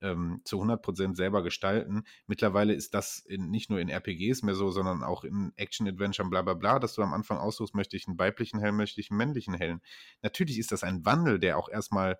ähm, 0.00 0.40
zu 0.44 0.58
100% 0.60 1.14
selber 1.14 1.42
gestalten. 1.42 2.04
Mittlerweile 2.26 2.72
ist 2.72 2.94
das 2.94 3.18
in, 3.18 3.50
nicht 3.50 3.68
nur 3.68 3.80
in 3.80 3.90
RPGs 3.90 4.42
mehr 4.42 4.54
so, 4.54 4.70
sondern 4.70 5.02
auch 5.04 5.24
in 5.24 5.52
Action-Adventuren, 5.56 6.30
bla 6.30 6.40
bla 6.40 6.54
bla, 6.54 6.78
dass 6.78 6.94
du 6.94 7.02
am 7.02 7.12
Anfang 7.12 7.36
aussuchst, 7.38 7.74
möchte 7.74 7.96
ich 7.96 8.08
einen 8.08 8.18
weiblichen 8.18 8.60
Helm, 8.60 8.76
möchte 8.78 9.00
ich 9.00 9.10
einen 9.10 9.18
männlichen 9.18 9.54
Helm. 9.54 9.80
Natürlich 10.22 10.58
ist 10.58 10.72
das 10.72 10.82
ein 10.82 11.04
Wandel, 11.04 11.38
der 11.38 11.58
auch 11.58 11.68
erstmal 11.68 12.18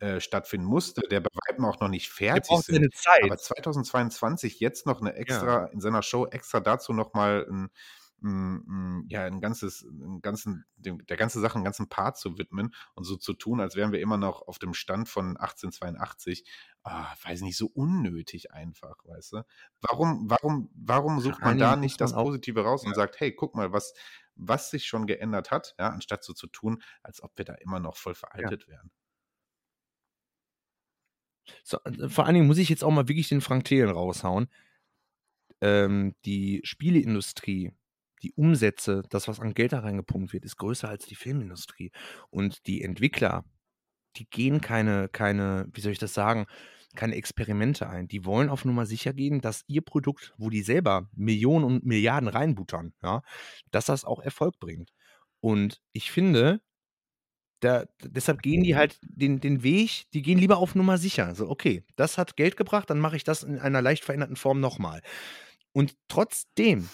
äh, 0.00 0.18
stattfinden 0.18 0.66
musste, 0.66 1.02
der 1.10 1.20
bei 1.20 1.28
weitem 1.46 1.64
auch 1.66 1.78
noch 1.78 1.88
nicht 1.88 2.10
fertig 2.10 2.56
sind. 2.58 2.74
seine 2.74 2.90
Zeit. 2.90 3.22
Aber 3.24 3.36
2022 3.36 4.58
jetzt 4.58 4.86
noch 4.86 5.02
eine 5.02 5.14
extra, 5.14 5.66
in 5.66 5.80
seiner 5.82 6.02
Show 6.02 6.26
extra 6.26 6.60
dazu 6.60 6.94
nochmal 6.94 7.46
ein, 7.50 7.70
ein, 8.22 8.64
ein, 8.66 9.04
ja, 9.08 9.24
ein 9.24 9.42
ganzes, 9.42 9.84
einen 9.84 10.22
ganzen, 10.22 10.64
dem, 10.76 11.04
der 11.04 11.18
ganze 11.18 11.38
Sache 11.40 11.56
einen 11.56 11.64
ganzen 11.64 11.90
Part 11.90 12.16
zu 12.16 12.38
widmen 12.38 12.74
und 12.94 13.04
so 13.04 13.16
zu 13.16 13.34
tun, 13.34 13.60
als 13.60 13.76
wären 13.76 13.92
wir 13.92 14.00
immer 14.00 14.16
noch 14.16 14.40
auf 14.48 14.58
dem 14.58 14.72
Stand 14.72 15.06
von 15.06 15.36
1882. 15.36 16.44
Ah, 16.82 17.14
weiß 17.22 17.42
nicht, 17.42 17.58
so 17.58 17.66
unnötig 17.66 18.52
einfach, 18.52 18.96
weißt 19.04 19.34
du? 19.34 19.42
Warum, 19.82 20.30
warum, 20.30 20.70
warum 20.74 21.20
sucht 21.20 21.42
man 21.42 21.58
da 21.58 21.76
nicht 21.76 22.00
das 22.00 22.14
Positive 22.14 22.62
raus 22.62 22.86
und 22.86 22.94
sagt, 22.94 23.20
hey, 23.20 23.34
guck 23.34 23.54
mal, 23.54 23.72
was, 23.72 23.92
was 24.34 24.70
sich 24.70 24.86
schon 24.86 25.06
geändert 25.06 25.50
hat, 25.50 25.74
ja, 25.78 25.90
anstatt 25.90 26.24
so 26.24 26.32
zu 26.32 26.46
tun, 26.46 26.82
als 27.02 27.22
ob 27.22 27.36
wir 27.36 27.44
da 27.44 27.52
immer 27.54 27.80
noch 27.80 27.98
voll 27.98 28.14
veraltet 28.14 28.66
wären. 28.66 28.90
So, 31.62 31.78
äh, 31.84 32.08
vor 32.08 32.26
allen 32.26 32.34
Dingen 32.34 32.46
muss 32.46 32.58
ich 32.58 32.68
jetzt 32.68 32.84
auch 32.84 32.90
mal 32.90 33.08
wirklich 33.08 33.28
den 33.28 33.40
Frank 33.40 33.64
Thelen 33.64 33.90
raushauen. 33.90 34.48
Ähm, 35.60 36.14
die 36.24 36.60
Spieleindustrie, 36.64 37.72
die 38.22 38.32
Umsätze, 38.32 39.02
das, 39.10 39.28
was 39.28 39.40
an 39.40 39.54
Geld 39.54 39.72
da 39.72 39.80
reingepumpt 39.80 40.32
wird, 40.32 40.44
ist 40.44 40.56
größer 40.56 40.88
als 40.88 41.06
die 41.06 41.14
Filmindustrie. 41.14 41.92
Und 42.30 42.66
die 42.66 42.82
Entwickler, 42.82 43.44
die 44.16 44.28
gehen 44.28 44.60
keine, 44.60 45.08
keine, 45.08 45.68
wie 45.72 45.80
soll 45.80 45.92
ich 45.92 45.98
das 45.98 46.14
sagen, 46.14 46.46
keine 46.96 47.14
Experimente 47.14 47.88
ein. 47.88 48.08
Die 48.08 48.24
wollen 48.24 48.48
auf 48.48 48.64
Nummer 48.64 48.86
sicher 48.86 49.12
gehen, 49.12 49.40
dass 49.40 49.64
ihr 49.68 49.82
Produkt, 49.82 50.34
wo 50.38 50.50
die 50.50 50.62
selber 50.62 51.08
Millionen 51.14 51.64
und 51.64 51.86
Milliarden 51.86 52.28
reinbuttern, 52.28 52.94
ja, 53.02 53.22
dass 53.70 53.86
das 53.86 54.04
auch 54.04 54.20
Erfolg 54.20 54.58
bringt. 54.58 54.90
Und 55.40 55.80
ich 55.92 56.10
finde, 56.10 56.60
Da, 57.60 57.84
deshalb 58.02 58.42
gehen 58.42 58.62
die 58.62 58.74
halt 58.76 58.98
den, 59.02 59.40
den 59.40 59.62
Weg, 59.62 60.04
die 60.14 60.22
gehen 60.22 60.38
lieber 60.38 60.58
auf 60.58 60.74
Nummer 60.74 60.96
sicher. 60.98 61.34
So, 61.34 61.48
okay, 61.50 61.84
das 61.96 62.16
hat 62.18 62.36
Geld 62.36 62.56
gebracht, 62.56 62.88
dann 62.90 63.00
mache 63.00 63.16
ich 63.16 63.24
das 63.24 63.42
in 63.42 63.58
einer 63.58 63.82
leicht 63.82 64.04
veränderten 64.04 64.36
Form 64.36 64.60
nochmal. 64.60 65.02
Und 65.72 65.94
trotzdem 66.08 66.88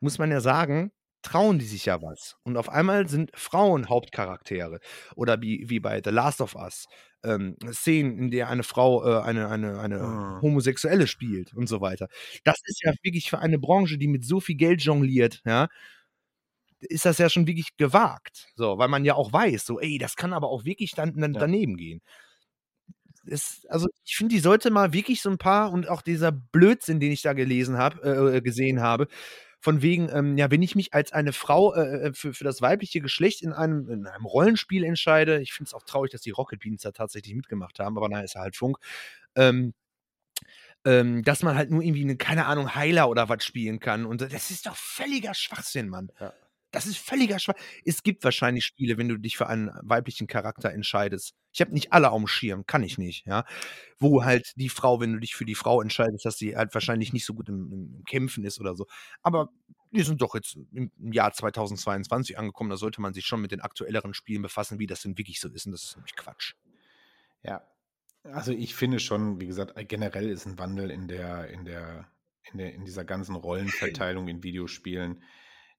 muss 0.00 0.18
man 0.18 0.30
ja 0.30 0.40
sagen, 0.40 0.92
trauen 1.22 1.58
die 1.58 1.66
sich 1.66 1.86
ja 1.86 2.00
was. 2.02 2.36
Und 2.44 2.56
auf 2.56 2.68
einmal 2.70 3.08
sind 3.08 3.30
Frauen 3.34 3.88
Hauptcharaktere. 3.88 4.80
Oder 5.16 5.42
wie, 5.42 5.68
wie 5.68 5.80
bei 5.80 6.00
The 6.02 6.10
Last 6.10 6.40
of 6.40 6.54
Us. 6.54 6.86
Ähm, 7.24 7.56
Szenen, 7.72 8.18
in 8.18 8.30
der 8.30 8.48
eine 8.48 8.62
Frau 8.62 9.04
äh, 9.06 9.22
eine, 9.22 9.48
eine, 9.48 9.78
eine 9.80 9.98
Mhm. 9.98 10.42
Homosexuelle 10.42 11.06
spielt 11.06 11.52
und 11.54 11.68
so 11.68 11.80
weiter. 11.82 12.08
Das 12.44 12.56
ist 12.64 12.82
ja 12.82 12.92
wirklich 13.02 13.28
für 13.30 13.38
eine 13.40 13.58
Branche, 13.58 13.98
die 13.98 14.08
mit 14.08 14.24
so 14.24 14.40
viel 14.40 14.56
Geld 14.56 14.82
jongliert, 14.82 15.42
ja, 15.44 15.68
ist 16.80 17.04
das 17.04 17.18
ja 17.18 17.28
schon 17.30 17.46
wirklich 17.46 17.76
gewagt. 17.76 18.48
So, 18.56 18.78
weil 18.78 18.88
man 18.88 19.04
ja 19.04 19.14
auch 19.14 19.32
weiß, 19.32 19.64
so, 19.66 19.80
ey, 19.80 19.98
das 19.98 20.16
kann 20.16 20.32
aber 20.32 20.48
auch 20.48 20.64
wirklich 20.64 20.92
dann, 20.92 21.14
dann 21.14 21.34
Ja. 21.34 21.40
daneben 21.40 21.76
gehen. 21.76 22.00
Es, 23.26 23.66
also 23.68 23.88
ich 24.04 24.16
finde, 24.16 24.34
die 24.34 24.40
sollte 24.40 24.70
mal 24.70 24.92
wirklich 24.92 25.20
so 25.20 25.30
ein 25.30 25.38
paar 25.38 25.72
und 25.72 25.88
auch 25.88 26.02
dieser 26.02 26.32
Blödsinn, 26.32 27.00
den 27.00 27.12
ich 27.12 27.22
da 27.22 27.32
gelesen 27.34 27.76
habe, 27.78 28.34
äh, 28.36 28.40
gesehen 28.40 28.80
habe, 28.80 29.08
von 29.60 29.82
wegen, 29.82 30.08
ähm, 30.10 30.38
ja, 30.38 30.50
wenn 30.50 30.62
ich 30.62 30.74
mich 30.74 30.94
als 30.94 31.12
eine 31.12 31.34
Frau 31.34 31.74
äh, 31.74 32.08
äh, 32.08 32.12
für, 32.14 32.32
für 32.32 32.44
das 32.44 32.62
weibliche 32.62 33.00
Geschlecht 33.02 33.42
in 33.42 33.52
einem, 33.52 33.90
in 33.90 34.06
einem 34.06 34.24
Rollenspiel 34.24 34.84
entscheide, 34.84 35.40
ich 35.42 35.52
finde 35.52 35.68
es 35.68 35.74
auch 35.74 35.82
traurig, 35.84 36.12
dass 36.12 36.22
die 36.22 36.30
Rocket 36.30 36.60
Beans 36.60 36.80
da 36.82 36.92
tatsächlich 36.92 37.34
mitgemacht 37.34 37.78
haben, 37.78 37.98
aber 37.98 38.08
naja, 38.08 38.24
ist 38.24 38.34
ja 38.36 38.40
halt 38.40 38.56
Funk, 38.56 38.78
ähm, 39.36 39.74
ähm, 40.86 41.22
dass 41.22 41.42
man 41.42 41.56
halt 41.56 41.70
nur 41.70 41.82
irgendwie 41.82 42.02
eine, 42.02 42.16
keine 42.16 42.46
Ahnung, 42.46 42.74
Heiler 42.74 43.10
oder 43.10 43.28
was 43.28 43.44
spielen 43.44 43.80
kann. 43.80 44.06
Und 44.06 44.22
das 44.22 44.50
ist 44.50 44.66
doch 44.66 44.76
völliger 44.76 45.34
Schwachsinn, 45.34 45.88
Mann. 45.90 46.10
Ja. 46.18 46.32
Das 46.70 46.86
ist 46.86 46.98
völliger 46.98 47.38
Schwachsinn. 47.38 47.66
Es 47.84 48.02
gibt 48.02 48.22
wahrscheinlich 48.22 48.64
Spiele, 48.64 48.96
wenn 48.96 49.08
du 49.08 49.16
dich 49.18 49.36
für 49.36 49.48
einen 49.48 49.70
weiblichen 49.82 50.26
Charakter 50.26 50.72
entscheidest. 50.72 51.34
Ich 51.52 51.60
habe 51.60 51.72
nicht 51.72 51.92
alle 51.92 52.10
auf 52.10 52.18
dem 52.18 52.26
Schirm, 52.26 52.66
kann 52.66 52.82
ich 52.82 52.96
nicht, 52.96 53.26
ja. 53.26 53.44
Wo 53.98 54.24
halt 54.24 54.52
die 54.56 54.68
Frau, 54.68 55.00
wenn 55.00 55.12
du 55.12 55.18
dich 55.18 55.34
für 55.34 55.44
die 55.44 55.54
Frau 55.54 55.82
entscheidest, 55.82 56.24
dass 56.24 56.38
sie 56.38 56.56
halt 56.56 56.72
wahrscheinlich 56.74 57.12
nicht 57.12 57.26
so 57.26 57.34
gut 57.34 57.48
im, 57.48 57.72
im 57.72 58.04
Kämpfen 58.04 58.44
ist 58.44 58.60
oder 58.60 58.76
so. 58.76 58.86
Aber 59.22 59.50
wir 59.90 60.04
sind 60.04 60.22
doch 60.22 60.34
jetzt 60.34 60.56
im 60.72 60.90
Jahr 61.12 61.32
2022 61.32 62.38
angekommen, 62.38 62.70
da 62.70 62.76
sollte 62.76 63.00
man 63.00 63.14
sich 63.14 63.26
schon 63.26 63.40
mit 63.40 63.50
den 63.50 63.60
aktuelleren 63.60 64.14
Spielen 64.14 64.42
befassen, 64.42 64.78
wie 64.78 64.86
das 64.86 65.02
denn 65.02 65.18
wirklich 65.18 65.40
so 65.40 65.48
ist. 65.48 65.66
Und 65.66 65.72
das 65.72 65.82
ist 65.82 65.96
nämlich 65.96 66.14
Quatsch. 66.14 66.54
Ja, 67.42 67.62
also 68.24 68.52
ich 68.52 68.74
finde 68.74 69.00
schon, 69.00 69.40
wie 69.40 69.46
gesagt, 69.46 69.72
generell 69.88 70.28
ist 70.28 70.46
ein 70.46 70.58
Wandel 70.58 70.90
in 70.90 71.08
der, 71.08 71.48
in 71.48 71.64
der, 71.64 72.06
in 72.52 72.58
der, 72.58 72.74
in 72.74 72.84
dieser 72.84 73.04
ganzen 73.04 73.34
Rollenverteilung 73.34 74.28
in 74.28 74.42
Videospielen. 74.42 75.22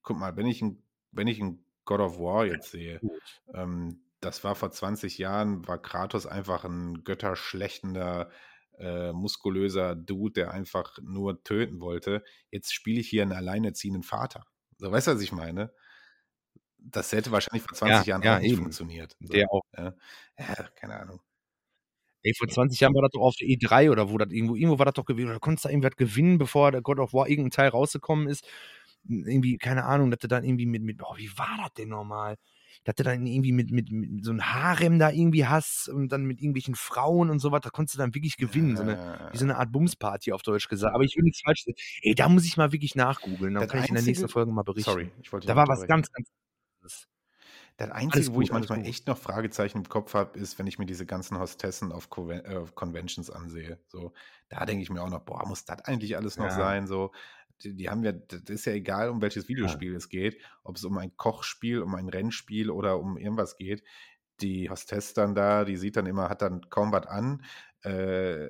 Guck 0.02 0.18
mal, 0.18 0.36
wenn 0.36 0.48
ich 0.48 0.61
ein, 0.61 0.84
wenn 1.11 1.28
ich 1.28 1.40
ein 1.40 1.64
God 1.86 1.99
of 1.99 2.19
War 2.19 2.45
jetzt 2.45 2.72
sehe, 2.72 2.99
ähm, 3.53 4.03
das 4.19 4.44
war 4.44 4.56
vor 4.56 4.72
20 4.72 5.18
Jahren, 5.18 5.68
war 5.68 5.82
Kratos 5.82 6.28
einfach 6.28 6.64
ein 6.64 7.03
götterschlechtender, 7.03 8.30
äh, 8.78 9.11
muskulöser 9.11 9.95
Dude, 9.95 10.34
der 10.34 10.52
einfach 10.52 10.98
nur 11.02 11.44
töten 11.44 11.82
wollte. 11.82 12.23
Jetzt 12.52 12.73
spiele 12.73 12.99
ich 12.99 13.10
hier 13.10 13.23
einen 13.23 13.34
alleinerziehenden 13.34 14.03
Vater. 14.03 14.45
So, 14.78 14.91
weißt 14.91 15.07
du, 15.07 15.11
was 15.14 15.22
ich 15.22 15.32
meine? 15.32 15.73
Das 16.78 17.11
hätte 17.11 17.32
wahrscheinlich 17.32 17.64
vor 17.64 17.78
20 17.78 18.07
Jahren 18.07 18.23
ja, 18.23 18.36
auch 18.36 18.40
nicht 18.40 18.52
eben. 18.52 18.61
funktioniert. 18.61 19.15
So, 19.19 19.34
Der 19.34 19.48
auch. 19.52 19.64
ja. 19.78 19.94
ja, 20.40 20.69
keine 20.76 20.99
Ahnung. 20.99 21.19
Ey, 22.23 22.34
vor 22.36 22.48
20 22.48 22.80
Jahren 22.80 22.94
war 22.94 23.02
das 23.02 23.11
doch 23.11 23.22
auf 23.22 23.36
der 23.36 23.48
E3 23.48 23.90
oder 23.91 24.11
wo 24.11 24.18
das 24.18 24.32
irgendwo, 24.32 24.56
irgendwo 24.56 24.78
war 24.78 24.86
das 24.86 24.94
doch 24.94 25.06
gewesen, 25.06 25.30
oder 25.30 25.40
konntest 25.40 25.65
du 25.65 25.69
da 25.69 25.72
irgendwas 25.72 25.95
gewinnen, 25.95 26.38
bevor 26.38 26.72
der 26.72 26.82
God 26.82 26.99
of 26.99 27.14
War 27.14 27.28
irgendein 27.28 27.52
Teil 27.52 27.69
rausgekommen 27.69 28.28
ist. 28.28 28.48
Irgendwie, 29.07 29.57
keine 29.57 29.86
Ahnung, 29.86 30.11
dass 30.11 30.19
du 30.19 30.28
dann 30.28 30.44
irgendwie 30.44 30.65
mit, 30.65 30.84
mit, 30.84 31.02
oh, 31.03 31.18
wie 31.18 31.30
war 31.38 31.57
das 31.61 31.73
denn 31.73 31.90
nochmal? 31.90 32.38
Dass 32.84 32.95
du 32.95 33.03
dann 33.03 33.26
irgendwie 33.26 33.52
mit, 33.52 33.69
mit, 33.72 33.91
mit 33.91 34.23
so 34.23 34.32
einem 34.32 34.53
Harem 34.53 34.98
da 34.99 35.10
irgendwie 35.11 35.45
hast 35.45 35.90
und 35.90 36.10
dann 36.10 36.23
mit 36.26 36.40
irgendwelchen 36.40 36.76
Frauen 36.76 37.30
und 37.30 37.40
so 37.40 37.52
was, 37.52 37.61
da 37.61 37.69
konntest 37.69 37.95
du 37.95 37.99
dann 37.99 38.14
wirklich 38.15 38.38
gewinnen. 38.38 38.78
So 38.78 38.84
eine, 38.84 38.98
wie 39.32 39.38
so 39.38 39.45
eine 39.45 39.57
Art 39.57 39.72
Bumsparty 39.72 40.32
auf 40.32 40.41
Deutsch 40.44 40.68
gesagt. 40.68 40.95
Aber 40.95 41.03
ich 41.03 41.15
will 41.15 41.23
nichts 41.23 41.41
falsch 41.44 41.64
sagen. 41.65 41.76
Ey, 42.02 42.15
da 42.15 42.30
muss 42.30 42.45
ich 42.45 42.57
mal 42.57 42.72
wirklich 42.72 42.95
nachgoogeln. 42.95 43.53
Dann 43.56 43.64
Das 43.64 43.72
kann 43.72 43.84
ich 43.84 43.90
in 43.90 43.95
der 43.95 44.03
nächsten 44.03 44.23
einzige- 44.26 44.32
Folge 44.34 44.52
mal 44.52 44.64
berichten. 44.64 44.90
Sorry, 44.90 45.11
ich 45.22 45.32
wollte 45.34 45.48
Da 45.48 45.56
war 45.56 45.68
was 45.68 45.86
ganz, 45.88 46.11
ganz 46.11 46.30
anderes. 46.80 47.07
Das 47.78 47.90
Einzige, 47.91 48.28
wo 48.28 48.34
gut, 48.36 48.44
ich 48.45 48.52
alles 48.53 48.69
manchmal 48.69 48.80
gut. 48.80 48.88
echt 48.88 49.07
noch 49.07 49.18
Fragezeichen 49.18 49.80
im 49.80 49.90
Kopf 49.90 50.14
habe, 50.14 50.38
ist, 50.38 50.60
wenn 50.60 50.68
ich 50.68 50.78
mir 50.78 50.86
diese 50.86 51.06
ganzen 51.06 51.40
Hostessen 51.40 51.91
auf 51.91 52.10
Conven 52.10 52.45
äh, 52.45 52.56
auf 52.57 52.76
Conventions 52.76 53.30
ansehe. 53.30 53.80
So, 53.88 54.14
da 54.49 54.65
denke 54.65 54.84
ich 54.84 54.90
mir 54.90 55.02
auch 55.02 55.10
noch, 55.10 55.22
boah, 55.22 55.48
muss 55.48 55.65
das 55.65 55.82
eigentlich 55.86 56.15
alles 56.15 56.38
noch 56.38 56.45
Ja. 56.48 56.52
sein? 56.52 56.86
So, 56.88 57.11
die, 57.64 57.76
die 57.76 57.90
haben 57.90 58.04
ja, 58.04 58.12
das 58.12 58.42
ist 58.50 58.66
ja 58.66 58.74
egal, 58.74 59.10
um 59.10 59.22
welches 59.22 59.48
Videospiel 59.48 59.96
es 59.96 60.10
geht, 60.10 60.42
ob 60.64 60.76
es 60.78 60.84
um 60.84 60.98
ein 60.98 61.16
Kochspiel, 61.18 61.82
um 61.82 61.96
ein 61.96 62.10
Rennspiel 62.10 62.70
oder 62.70 63.00
um 63.00 63.18
irgendwas 63.18 63.58
geht. 63.58 63.84
Die 64.42 64.70
Hostess 64.70 65.14
dann 65.14 65.36
da, 65.36 65.66
die 65.66 65.78
sieht 65.78 65.96
dann 65.98 66.08
immer, 66.08 66.30
hat 66.30 66.42
dann 66.42 66.62
kaum 66.70 66.92
was 66.92 67.06
an, 67.06 67.44
äh, 67.86 68.46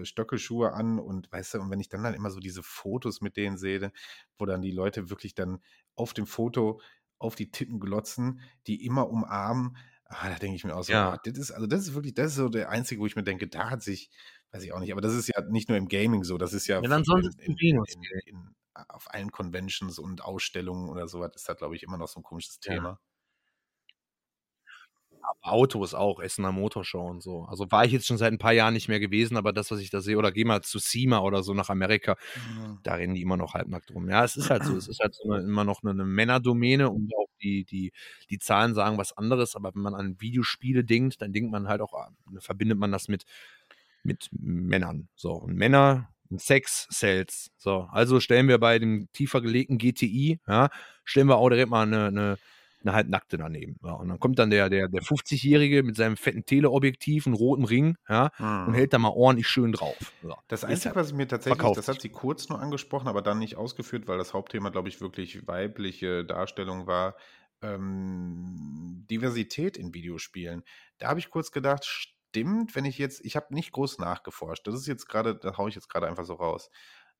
äh, 0.00 0.04
Stöckelschuhe 0.04 0.72
an 0.72 0.98
und 0.98 1.32
weißt 1.32 1.54
du, 1.54 1.60
und 1.60 1.70
wenn 1.70 1.80
ich 1.80 1.88
dann 1.88 2.02
dann 2.02 2.14
immer 2.14 2.30
so 2.30 2.40
diese 2.40 2.62
Fotos 2.62 3.20
mit 3.22 3.36
denen 3.36 3.56
sehe, 3.56 3.92
wo 4.38 4.44
dann 4.46 4.60
die 4.62 4.70
Leute 4.70 5.08
wirklich 5.10 5.34
dann 5.34 5.60
auf 5.94 6.12
dem 6.12 6.26
Foto 6.26 6.80
auf 7.18 7.34
die 7.36 7.50
Titten 7.50 7.80
glotzen, 7.80 8.40
die 8.66 8.84
immer 8.84 9.08
umarmen, 9.08 9.76
ah, 10.04 10.28
da 10.28 10.36
denke 10.38 10.56
ich 10.56 10.64
mir 10.64 10.74
auch 10.74 10.84
so, 10.84 10.96
Ja. 10.96 11.18
das 11.22 11.38
ist, 11.38 11.50
also 11.52 11.66
das 11.66 11.82
ist 11.82 11.94
wirklich, 11.94 12.14
das 12.14 12.28
ist 12.32 12.36
so 12.36 12.48
der 12.48 12.70
einzige, 12.70 13.00
wo 13.00 13.06
ich 13.06 13.16
mir 13.16 13.22
denke, 13.24 13.48
da 13.48 13.70
hat 13.70 13.82
sich, 13.82 14.10
weiß 14.52 14.62
ich 14.64 14.72
auch 14.72 14.80
nicht, 14.80 14.92
aber 14.92 15.00
das 15.00 15.14
ist 15.14 15.28
ja 15.28 15.40
nicht 15.42 15.68
nur 15.68 15.78
im 15.78 15.88
Gaming 15.88 16.24
so, 16.24 16.38
das 16.38 16.52
ist 16.52 16.66
ja, 16.66 16.80
Ja, 16.82 16.88
dann 16.88 17.04
sollen 17.04 17.30
in, 17.38 17.56
in, 17.56 17.84
in, 18.26 18.54
auf 18.88 19.12
allen 19.12 19.30
Conventions 19.30 19.98
und 19.98 20.24
Ausstellungen 20.24 20.88
oder 20.88 21.08
sowas 21.08 21.32
ist 21.34 21.48
da, 21.48 21.54
glaube 21.54 21.76
ich, 21.76 21.82
immer 21.82 21.98
noch 21.98 22.08
so 22.08 22.20
ein 22.20 22.22
komisches 22.22 22.58
Ja. 22.64 22.74
Thema. 22.74 23.00
Autos 25.42 25.94
auch, 25.94 26.20
Essener 26.20 26.50
Motorshow 26.52 27.06
und 27.08 27.22
so. 27.22 27.44
Also 27.44 27.70
war 27.70 27.84
ich 27.84 27.92
jetzt 27.92 28.06
schon 28.06 28.16
seit 28.16 28.32
ein 28.32 28.38
paar 28.38 28.52
Jahren 28.52 28.74
nicht 28.74 28.88
mehr 28.88 29.00
gewesen, 29.00 29.36
aber 29.36 29.52
das, 29.52 29.70
was 29.70 29.80
ich 29.80 29.90
da 29.90 30.00
sehe, 30.00 30.16
oder 30.16 30.32
geh 30.32 30.44
mal 30.44 30.62
zu 30.62 30.78
SEMA 30.78 31.20
oder 31.20 31.42
so 31.42 31.52
nach 31.54 31.68
Amerika, 31.68 32.16
da 32.82 32.94
rennen 32.94 33.14
die 33.14 33.22
immer 33.22 33.36
noch 33.36 33.54
halbnackt 33.54 33.90
rum. 33.94 34.08
Ja, 34.08 34.24
es 34.24 34.36
ist 34.36 34.50
halt 34.50 34.64
so, 34.64 34.76
es 34.76 34.88
ist 34.88 35.00
halt 35.00 35.14
so 35.14 35.30
eine, 35.30 35.42
immer 35.42 35.64
noch 35.64 35.82
eine, 35.82 35.90
eine 35.92 36.04
Männerdomäne 36.04 36.90
und 36.90 37.12
auch 37.16 37.28
die, 37.42 37.64
die, 37.64 37.92
die 38.30 38.38
Zahlen 38.38 38.74
sagen 38.74 38.98
was 38.98 39.12
anderes, 39.16 39.56
aber 39.56 39.74
wenn 39.74 39.82
man 39.82 39.94
an 39.94 40.20
Videospiele 40.20 40.84
denkt, 40.84 41.20
dann 41.22 41.32
denkt 41.32 41.50
man 41.52 41.68
halt 41.68 41.80
auch, 41.82 41.92
ah, 41.94 42.10
verbindet 42.38 42.78
man 42.78 42.92
das 42.92 43.08
mit, 43.08 43.24
mit 44.02 44.28
Männern. 44.32 45.08
So, 45.16 45.32
und 45.32 45.54
Männer, 45.54 46.08
Sex 46.36 46.86
sells. 46.90 47.50
So, 47.56 47.88
also 47.90 48.20
stellen 48.20 48.46
wir 48.48 48.58
bei 48.58 48.78
dem 48.78 49.08
tiefer 49.12 49.40
gelegten 49.40 49.78
GTI, 49.78 50.40
ja, 50.46 50.68
stellen 51.04 51.26
wir 51.28 51.36
auch 51.36 51.48
direkt 51.48 51.70
mal 51.70 51.82
eine, 51.82 52.06
eine, 52.06 52.38
eine 52.82 52.92
halbnackte 52.94 53.36
daneben. 53.36 53.76
Ja, 53.82 53.94
und 53.94 54.08
dann 54.08 54.20
kommt 54.20 54.38
dann 54.38 54.48
der, 54.50 54.70
der, 54.70 54.88
der 54.88 55.02
50-Jährige 55.02 55.82
mit 55.82 55.96
seinem 55.96 56.16
fetten 56.16 56.46
Teleobjektiv 56.46 57.26
und 57.26 57.34
roten 57.34 57.64
Ring, 57.64 57.96
ja, 58.08 58.30
und 58.38 58.68
Mhm. 58.68 58.74
hält 58.74 58.92
da 58.92 58.98
mal 58.98 59.08
ordentlich 59.08 59.48
schön 59.48 59.72
drauf. 59.72 59.98
So. 60.22 60.34
Das 60.48 60.64
Einzige, 60.64 60.90
halt- 60.94 60.96
was 60.96 61.08
ich 61.10 61.14
mir 61.16 61.26
tatsächlich, 61.26 61.58
verkauft 61.58 61.78
das 61.78 61.88
hat 61.88 62.00
sie 62.00 62.08
kurz 62.10 62.48
nur 62.48 62.60
angesprochen, 62.60 63.08
aber 63.08 63.22
dann 63.22 63.38
nicht 63.40 63.56
ausgeführt, 63.56 64.06
weil 64.06 64.16
das 64.18 64.32
Hauptthema, 64.32 64.70
glaube 64.70 64.88
ich, 64.88 65.00
wirklich 65.00 65.46
weibliche 65.48 66.24
Darstellung 66.24 66.86
war. 66.86 67.16
Ähm, 67.62 69.04
Diversität 69.10 69.76
in 69.76 69.92
Videospielen. 69.94 70.62
Da 70.98 71.08
habe 71.08 71.18
ich 71.20 71.30
kurz 71.30 71.50
gedacht, 71.52 71.84
stimmt, 72.30 72.74
wenn 72.74 72.84
ich 72.84 72.98
jetzt, 72.98 73.24
ich 73.24 73.36
habe 73.36 73.52
nicht 73.54 73.72
groß 73.72 73.98
nachgeforscht. 73.98 74.66
Das 74.66 74.74
ist 74.74 74.86
jetzt 74.86 75.08
gerade, 75.08 75.34
da 75.36 75.56
haue 75.56 75.68
ich 75.68 75.74
jetzt 75.74 75.88
gerade 75.88 76.06
einfach 76.06 76.24
so 76.24 76.34
raus. 76.34 76.70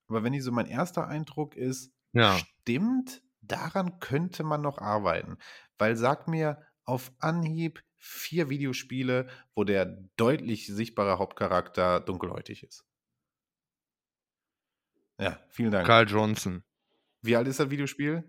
Aber 0.09 0.23
wenn 0.23 0.33
ich 0.33 0.43
so 0.43 0.53
mein 0.53 0.67
erster 0.67 1.07
Eindruck 1.09 1.57
ist, 1.57 1.93
Ja. 2.13 2.37
stimmt, 2.39 3.23
daran 3.41 3.99
könnte 4.01 4.45
man 4.45 4.61
noch 4.63 4.79
arbeiten. 4.79 5.39
Weil 5.79 5.97
sag 5.97 6.29
mir 6.29 6.63
auf 6.85 7.13
Anhieb 7.19 7.83
vier 7.97 8.49
Videospiele, 8.51 9.29
wo 9.55 9.65
der 9.65 9.87
deutlich 10.17 10.67
sichtbare 10.67 11.19
Hauptcharakter 11.19 12.01
dunkelhäutig 12.01 12.63
ist. 12.63 12.85
Ja, 15.19 15.39
vielen 15.51 15.71
Dank. 15.71 15.87
Carl 15.87 16.09
Johnson. 16.09 16.65
Wie 17.23 17.37
alt 17.37 17.47
ist 17.49 17.61
das 17.61 17.71
Videospiel? 17.71 18.25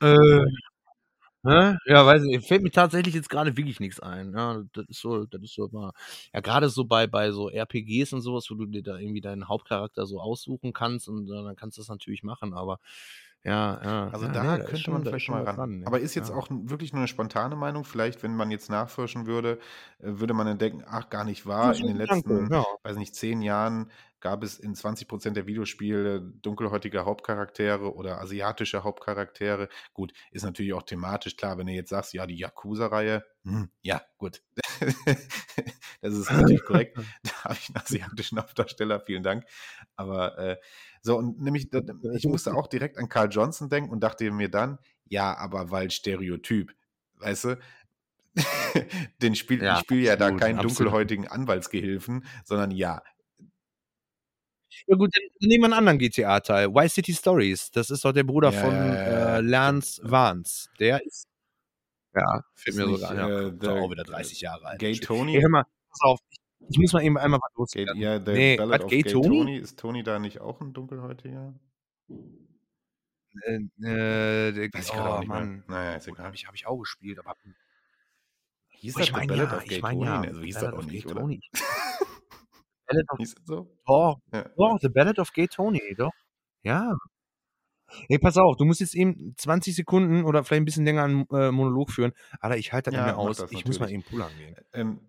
Äh, 0.00 0.44
hä? 1.44 1.76
Ja, 1.86 2.06
weiß 2.06 2.22
nicht, 2.22 2.46
fällt 2.46 2.62
mir 2.62 2.70
tatsächlich 2.70 3.14
jetzt 3.14 3.28
gerade 3.30 3.56
wirklich 3.56 3.80
nichts 3.80 4.00
ein. 4.00 4.32
Ja, 4.34 4.62
das 4.72 4.86
ist 4.88 5.00
so, 5.00 5.24
das 5.26 5.42
ist 5.42 5.54
so 5.54 5.66
immer, 5.68 5.92
ja, 6.32 6.40
gerade 6.40 6.68
so 6.70 6.84
bei, 6.84 7.06
bei 7.06 7.30
so 7.32 7.50
RPGs 7.50 8.12
und 8.12 8.20
sowas, 8.22 8.50
wo 8.50 8.54
du 8.54 8.66
dir 8.66 8.82
da 8.82 8.98
irgendwie 8.98 9.20
deinen 9.20 9.48
Hauptcharakter 9.48 10.06
so 10.06 10.20
aussuchen 10.20 10.72
kannst 10.72 11.08
und 11.08 11.28
äh, 11.30 11.42
dann 11.44 11.56
kannst 11.56 11.78
du 11.78 11.82
das 11.82 11.88
natürlich 11.88 12.22
machen, 12.22 12.54
aber 12.54 12.78
ja, 13.44 13.80
ja. 13.84 14.08
Also 14.08 14.26
ja, 14.26 14.32
da 14.32 14.56
nee, 14.56 14.64
könnte 14.64 14.78
schon- 14.78 14.94
man 14.94 15.02
ist 15.02 15.08
vielleicht 15.08 15.24
schon 15.26 15.34
mal 15.34 15.44
ran. 15.44 15.56
dran, 15.56 15.78
ne? 15.80 15.86
Aber 15.86 16.00
ist 16.00 16.14
jetzt 16.14 16.30
ja. 16.30 16.34
auch 16.34 16.48
wirklich 16.50 16.92
nur 16.92 17.00
eine 17.00 17.08
spontane 17.08 17.56
Meinung. 17.56 17.84
Vielleicht, 17.84 18.22
wenn 18.22 18.34
man 18.34 18.50
jetzt 18.50 18.70
nachforschen 18.70 19.26
würde, 19.26 19.58
äh, 19.98 20.18
würde 20.18 20.32
man 20.32 20.46
dann 20.46 20.58
denken, 20.58 20.82
ach, 20.86 21.10
gar 21.10 21.24
nicht 21.24 21.46
wahr. 21.46 21.76
In 21.76 21.86
den 21.86 21.96
letzten, 21.96 22.50
ja. 22.50 22.64
weiß 22.82 22.96
nicht, 22.96 23.14
zehn 23.14 23.42
Jahren 23.42 23.90
gab 24.20 24.42
es 24.42 24.58
in 24.58 24.74
20 24.74 25.06
Prozent 25.06 25.36
der 25.36 25.46
Videospiele 25.46 26.22
dunkelhäutige 26.22 27.04
Hauptcharaktere 27.04 27.94
oder 27.94 28.22
asiatische 28.22 28.82
Hauptcharaktere. 28.82 29.68
Gut, 29.92 30.14
ist 30.30 30.44
natürlich 30.44 30.72
auch 30.72 30.82
thematisch 30.82 31.36
klar, 31.36 31.58
wenn 31.58 31.66
du 31.66 31.74
jetzt 31.74 31.90
sagst, 31.90 32.14
ja, 32.14 32.26
die 32.26 32.38
Yakuza-Reihe, 32.38 33.22
hm, 33.44 33.68
ja, 33.82 34.00
gut. 34.16 34.42
das 36.00 36.14
ist 36.14 36.32
natürlich 36.32 36.64
korrekt. 36.64 36.96
Da 37.22 37.50
habe 37.50 37.54
ich 37.60 37.68
einen 37.68 37.76
asiatischen 37.76 38.38
Hauptdarsteller, 38.38 39.00
vielen 39.00 39.22
Dank. 39.22 39.44
Aber 39.96 40.38
äh, 40.38 40.56
so, 41.04 41.18
und 41.18 41.40
nämlich, 41.40 41.68
ich 42.14 42.26
musste 42.26 42.54
auch 42.54 42.66
direkt 42.66 42.98
an 42.98 43.08
Carl 43.10 43.28
Johnson 43.30 43.68
denken 43.68 43.90
und 43.90 44.00
dachte 44.00 44.30
mir 44.30 44.48
dann, 44.50 44.78
ja, 45.06 45.36
aber 45.36 45.70
weil 45.70 45.90
Stereotyp, 45.90 46.72
weißt 47.18 47.44
du, 47.44 47.58
Den 49.22 49.34
Spiel, 49.36 49.62
Ja, 49.62 49.74
ich 49.74 49.80
spiele 49.80 50.02
ja 50.02 50.16
da 50.16 50.30
keinen 50.32 50.58
absolut. 50.58 50.78
dunkelhäutigen 50.78 51.28
Anwaltsgehilfen, 51.28 52.24
sondern 52.44 52.70
ja. 52.72 53.02
Ja 54.86 54.96
gut, 54.96 55.10
dann 55.14 55.48
nehmen 55.48 55.62
wir 55.62 55.66
einen 55.66 55.74
anderen 55.74 55.98
GTA-Teil. 55.98 56.68
Y 56.68 56.88
City 56.88 57.12
Stories. 57.14 57.70
Das 57.70 57.90
ist 57.90 58.04
doch 58.04 58.12
der 58.12 58.24
Bruder 58.24 58.50
Ja, 58.52 58.60
von 58.60 58.74
ja, 58.74 58.94
ja, 58.94 59.10
ja. 59.10 59.38
äh, 59.38 59.40
Lance 59.40 60.00
Vance. 60.04 60.68
Der 60.78 61.04
ist. 61.04 61.28
Ja, 62.14 62.42
fällt 62.54 62.76
mir 62.76 62.86
sogar. 62.86 63.14
Ja, 63.16 63.28
äh, 63.48 63.52
the- 63.60 63.68
auch 63.68 63.90
wieder 63.90 64.04
30 64.04 64.40
Jahre 64.40 64.66
alt. 64.66 64.80
Gay 64.80 64.94
Tony. 64.98 65.40
hör 65.40 65.48
mal, 65.50 65.64
pass 65.90 66.00
auf. 66.02 66.20
Ich, 66.30 66.38
ich 66.68 66.78
muss 66.78 66.92
mal 66.92 67.02
eben 67.02 67.18
einmal 67.18 67.40
was 67.40 67.52
Gay, 67.72 67.84
loswerden. 67.84 68.00
ja, 68.00 68.18
The 68.24 68.32
Nee, 68.32 68.56
Ballad 68.56 68.82
was, 68.82 68.90
Gay 68.90 69.02
Gay 69.02 69.12
Tony? 69.12 69.38
Tony? 69.38 69.56
Ist 69.58 69.78
Tony 69.78 70.02
da 70.02 70.18
nicht 70.18 70.40
auch 70.40 70.60
ein 70.60 70.72
dunkelhäutiger? 70.72 71.54
Äh, 73.42 73.56
äh, 73.82 74.52
der, 74.52 74.72
Weiß 74.72 74.86
ich 74.88 74.92
auch 74.98 75.18
oh 75.18 75.18
nicht 75.20 75.28
mehr. 75.28 75.40
Mann. 75.40 75.64
Naja, 75.66 75.96
ist 75.96 76.08
egal. 76.08 76.26
Habe 76.26 76.36
ich, 76.36 76.46
hab 76.46 76.54
ich 76.54 76.66
auch 76.66 76.78
gespielt, 76.78 77.18
aber 77.18 77.36
Hieß 78.68 78.96
Oh, 78.96 78.98
das 78.98 79.08
ich 79.08 79.12
The 79.12 79.16
meine 79.16 79.26
Ballad 79.26 79.50
ja, 79.50 79.56
of 79.58 79.64
Gay 79.64 79.76
ich 79.76 79.82
meine 79.82 79.98
Tony? 80.00 80.06
ja. 80.10 80.20
Nee, 80.20 80.32
so 80.32 80.40
hieß 80.42 80.54
das 80.58 80.72
auch 80.74 80.82
nicht, 80.84 81.06
oder? 81.06 81.20
Tony. 81.20 81.40
Ballad 82.86 83.10
of, 83.10 83.18
Hieß 83.18 83.34
das 83.34 83.44
so? 83.46 83.76
doch, 83.86 84.18
Ja. 84.32 84.48
doch, 84.56 84.78
The 84.80 84.88
Ballad 84.88 85.18
of 85.18 85.32
Gay 85.32 85.48
Tony, 85.48 85.94
doch. 85.96 86.12
Ja. 86.62 86.94
Ey, 88.08 88.18
pass 88.18 88.36
auf, 88.38 88.56
du 88.56 88.64
musst 88.64 88.80
jetzt 88.80 88.94
eben 88.94 89.34
20 89.36 89.74
Sekunden 89.76 90.24
oder 90.24 90.42
vielleicht 90.44 90.62
ein 90.62 90.64
bisschen 90.64 90.84
länger 90.84 91.04
einen 91.04 91.26
äh, 91.30 91.50
Monolog 91.52 91.90
führen. 91.90 92.12
Alter, 92.40 92.56
ich 92.56 92.72
halte 92.72 92.90
das 92.90 92.98
Ja, 92.98 93.06
nicht 93.06 93.16
mehr 93.16 93.18
aus. 93.18 93.40
ich 93.50 93.64
muss 93.66 93.78
mal 93.78 93.86
natürlich. 93.86 93.92
eben 93.92 94.02
pullern 94.10 94.32
gehen. 94.36 94.56
Ähm, 94.72 95.00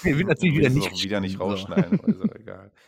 Mir 0.04 0.16
wird 0.18 0.28
natürlich 0.28 0.56
wieder 0.56 0.70
nicht 0.70 0.92
auch 0.92 1.02
wieder 1.02 1.20
nicht 1.20 1.38
so. 1.38 1.38
rausschneiden, 1.38 2.00
auch 2.00 2.34
egal. 2.34 2.72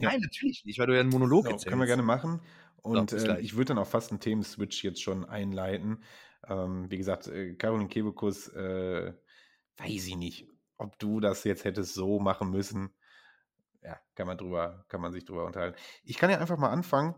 Ja. 0.00 0.10
Nein, 0.10 0.20
natürlich 0.20 0.64
nicht, 0.64 0.78
weil 0.78 0.86
du 0.86 0.94
ja 0.94 1.00
einen 1.00 1.10
Monolog 1.10 1.46
So, 1.46 1.50
erzählst. 1.50 1.66
können 1.66 1.80
wir 1.80 1.86
gerne 1.86 2.04
machen. 2.04 2.40
Und 2.82 3.12
ähm, 3.12 3.18
gleich. 3.24 3.44
ich 3.44 3.54
würde 3.56 3.66
dann 3.74 3.78
auch 3.78 3.86
fast 3.88 4.10
einen 4.12 4.20
Themenswitch 4.20 4.84
jetzt 4.84 5.02
schon 5.02 5.24
einleiten. 5.24 6.04
Ähm, 6.46 6.88
wie 6.90 6.96
gesagt, 6.98 7.26
äh, 7.26 7.54
Caroline 7.54 7.88
Kebekus, 7.88 8.48
äh, 8.48 9.12
weiß 9.78 10.06
ich 10.06 10.16
nicht, 10.16 10.46
ob 10.76 10.98
du 11.00 11.18
das 11.20 11.42
jetzt 11.44 11.64
hättest 11.64 11.94
so 11.94 12.20
machen 12.20 12.50
müssen. 12.50 12.90
Ja, 13.82 13.98
kann 14.14 14.26
man 14.28 14.38
drüber, 14.38 14.84
kann 14.88 15.00
man 15.00 15.12
sich 15.12 15.24
drüber 15.24 15.46
unterhalten. 15.46 15.76
Ich 16.04 16.16
kann 16.18 16.30
ja 16.30 16.38
einfach 16.38 16.58
mal 16.58 16.70
anfangen 16.70 17.14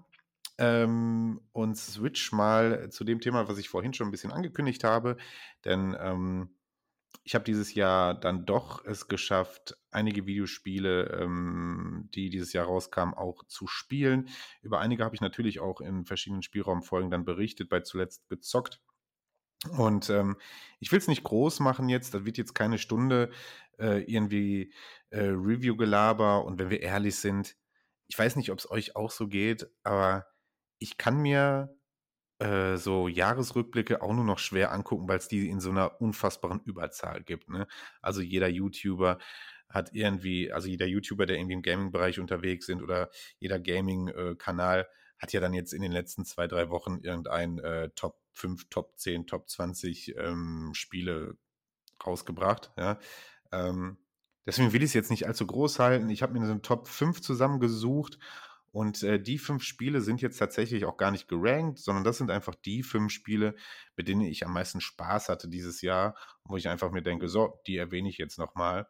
ähm, 0.59 1.41
und 1.53 1.77
switch 1.77 2.33
mal 2.33 2.91
zu 2.91 3.05
dem 3.05 3.21
Thema, 3.21 3.49
was 3.49 3.59
ich 3.59 3.69
vorhin 3.69 3.93
schon 3.93 4.09
ein 4.09 4.11
bisschen 4.11 4.33
angekündigt 4.33 4.85
habe. 4.85 5.17
Denn 5.65 5.97
ähm, 6.01 6.55
ich 7.25 7.35
habe 7.35 7.45
dieses 7.45 7.75
Jahr 7.75 8.15
dann 8.15 8.47
doch 8.47 8.85
es 8.85 9.09
geschafft, 9.09 9.77
einige 9.91 10.27
Videospiele, 10.27 11.19
ähm, 11.21 12.09
die 12.15 12.31
dieses 12.31 12.53
Jahr 12.53 12.67
rauskamen, 12.67 13.15
auch 13.15 13.45
zu 13.45 13.67
spielen. 13.67 14.29
Über 14.63 14.81
einige 14.81 15.05
habe 15.05 15.15
ich 15.15 15.21
natürlich 15.21 15.61
auch 15.61 15.81
in 15.81 16.07
verschiedenen 16.07 16.43
Spielraumfolgen 16.43 17.11
dann 17.11 17.25
berichtet, 17.25 17.69
bei 17.69 17.81
zuletzt 17.81 18.29
gezockt. 18.29 18.81
Und 19.77 20.09
ähm, 20.09 20.39
ich 20.79 20.91
will 20.91 20.99
es 20.99 21.09
nicht 21.09 21.23
groß 21.23 21.61
machen 21.61 21.89
jetzt, 21.89 22.15
das 22.15 22.25
wird 22.25 22.39
jetzt 22.39 22.55
keine 22.55 22.79
Stunde 22.79 23.31
äh, 23.79 24.03
irgendwie 24.03 24.73
äh, 25.11 25.21
Review-Gelaber. 25.21 26.45
Und 26.45 26.59
wenn 26.59 26.71
wir 26.71 26.81
ehrlich 26.81 27.17
sind, 27.17 27.57
ich 28.07 28.19
weiß 28.19 28.37
nicht, 28.37 28.51
ob 28.51 28.59
es 28.59 28.71
euch 28.71 28.97
auch 28.97 29.11
so 29.11 29.29
geht, 29.29 29.71
aber 29.83 30.27
ich 30.79 30.97
kann 30.97 31.19
mir 31.19 31.77
äh, 32.41 32.77
so 32.77 33.07
Jahresrückblicke 33.07 34.03
auch 34.03 34.15
nur 34.15 34.25
noch 34.25 34.39
schwer 34.39 34.73
angucken, 34.73 35.09
weil 35.09 35.19
es 35.19 35.29
die 35.29 35.49
in 35.49 35.61
so 35.61 35.71
einer 35.71 36.01
unfassbaren 36.01 36.61
Überzahl 36.65 37.23
gibt. 37.23 37.51
Ne? 37.51 37.67
Also 38.01 38.23
jeder 38.23 38.49
YouTuber 38.49 39.19
hat 39.69 39.95
irgendwie, 39.95 40.51
also 40.51 40.69
jeder 40.69 40.87
YouTuber, 40.87 41.27
der 41.27 41.37
irgendwie 41.37 41.55
im 41.55 41.63
Gaming-Bereich 41.63 42.19
unterwegs 42.19 42.67
sind 42.67 42.83
oder 42.83 43.11
jeder 43.39 43.61
Gaming-Kanal 43.61 44.89
hat 45.19 45.33
ja 45.35 45.41
dann 45.41 45.53
jetzt 45.53 45.75
in 45.75 45.83
den 45.83 45.93
letzten 45.93 46.25
zwei, 46.25 46.49
drei 46.49 46.71
Wochen 46.71 46.99
irgendein 47.03 47.59
äh, 47.59 47.91
Top 47.91 48.19
5, 48.33 48.71
Top 48.71 48.99
10, 48.99 49.27
Top 49.27 49.49
20 49.49 50.17
ähm, 50.17 50.71
Spiele 50.73 51.37
rausgebracht. 52.05 52.73
Ja? 52.79 52.99
Ähm, 53.53 53.99
deswegen 54.47 54.73
will 54.73 54.83
ich 54.83 54.91
es 54.91 54.95
jetzt 54.95 55.11
nicht 55.11 55.27
allzu 55.27 55.47
groß 55.47 55.79
halten. 55.79 56.09
Ich 56.09 56.23
habe 56.23 56.33
mir 56.33 56.45
so 56.47 56.53
einen 56.53 56.63
Top 56.63 56.89
5 56.89 57.21
zusammengesucht 57.21 58.19
und 58.73 59.03
äh, 59.03 59.21
die 59.21 59.39
fünf 59.39 59.65
Spiele 59.65 60.01
sind 60.01 60.23
jetzt 60.23 60.39
tatsächlich 60.39 60.85
auch 60.85 60.97
gar 60.97 61.11
nicht 61.11 61.27
gerankt, 61.29 61.79
sondern 61.79 62.05
das 62.05 62.19
sind 62.19 62.31
einfach 62.31 62.55
die 62.55 62.83
fünf 62.83 63.13
Spiele, 63.13 63.57
mit 63.97 64.07
denen 64.07 64.21
ich 64.21 64.47
am 64.47 64.53
meisten 64.53 64.81
Spaß 64.81 65.29
hatte 65.29 65.49
dieses 65.49 65.83
Jahr, 65.83 66.17
wo 66.45 66.57
ich 66.57 66.69
einfach 66.69 66.93
mir 66.93 67.03
denke, 67.03 67.29
so, 67.29 67.61
die 67.67 67.77
erwähne 67.77 68.09
ich 68.09 68.19
jetzt 68.19 68.39
nochmal. 68.39 68.87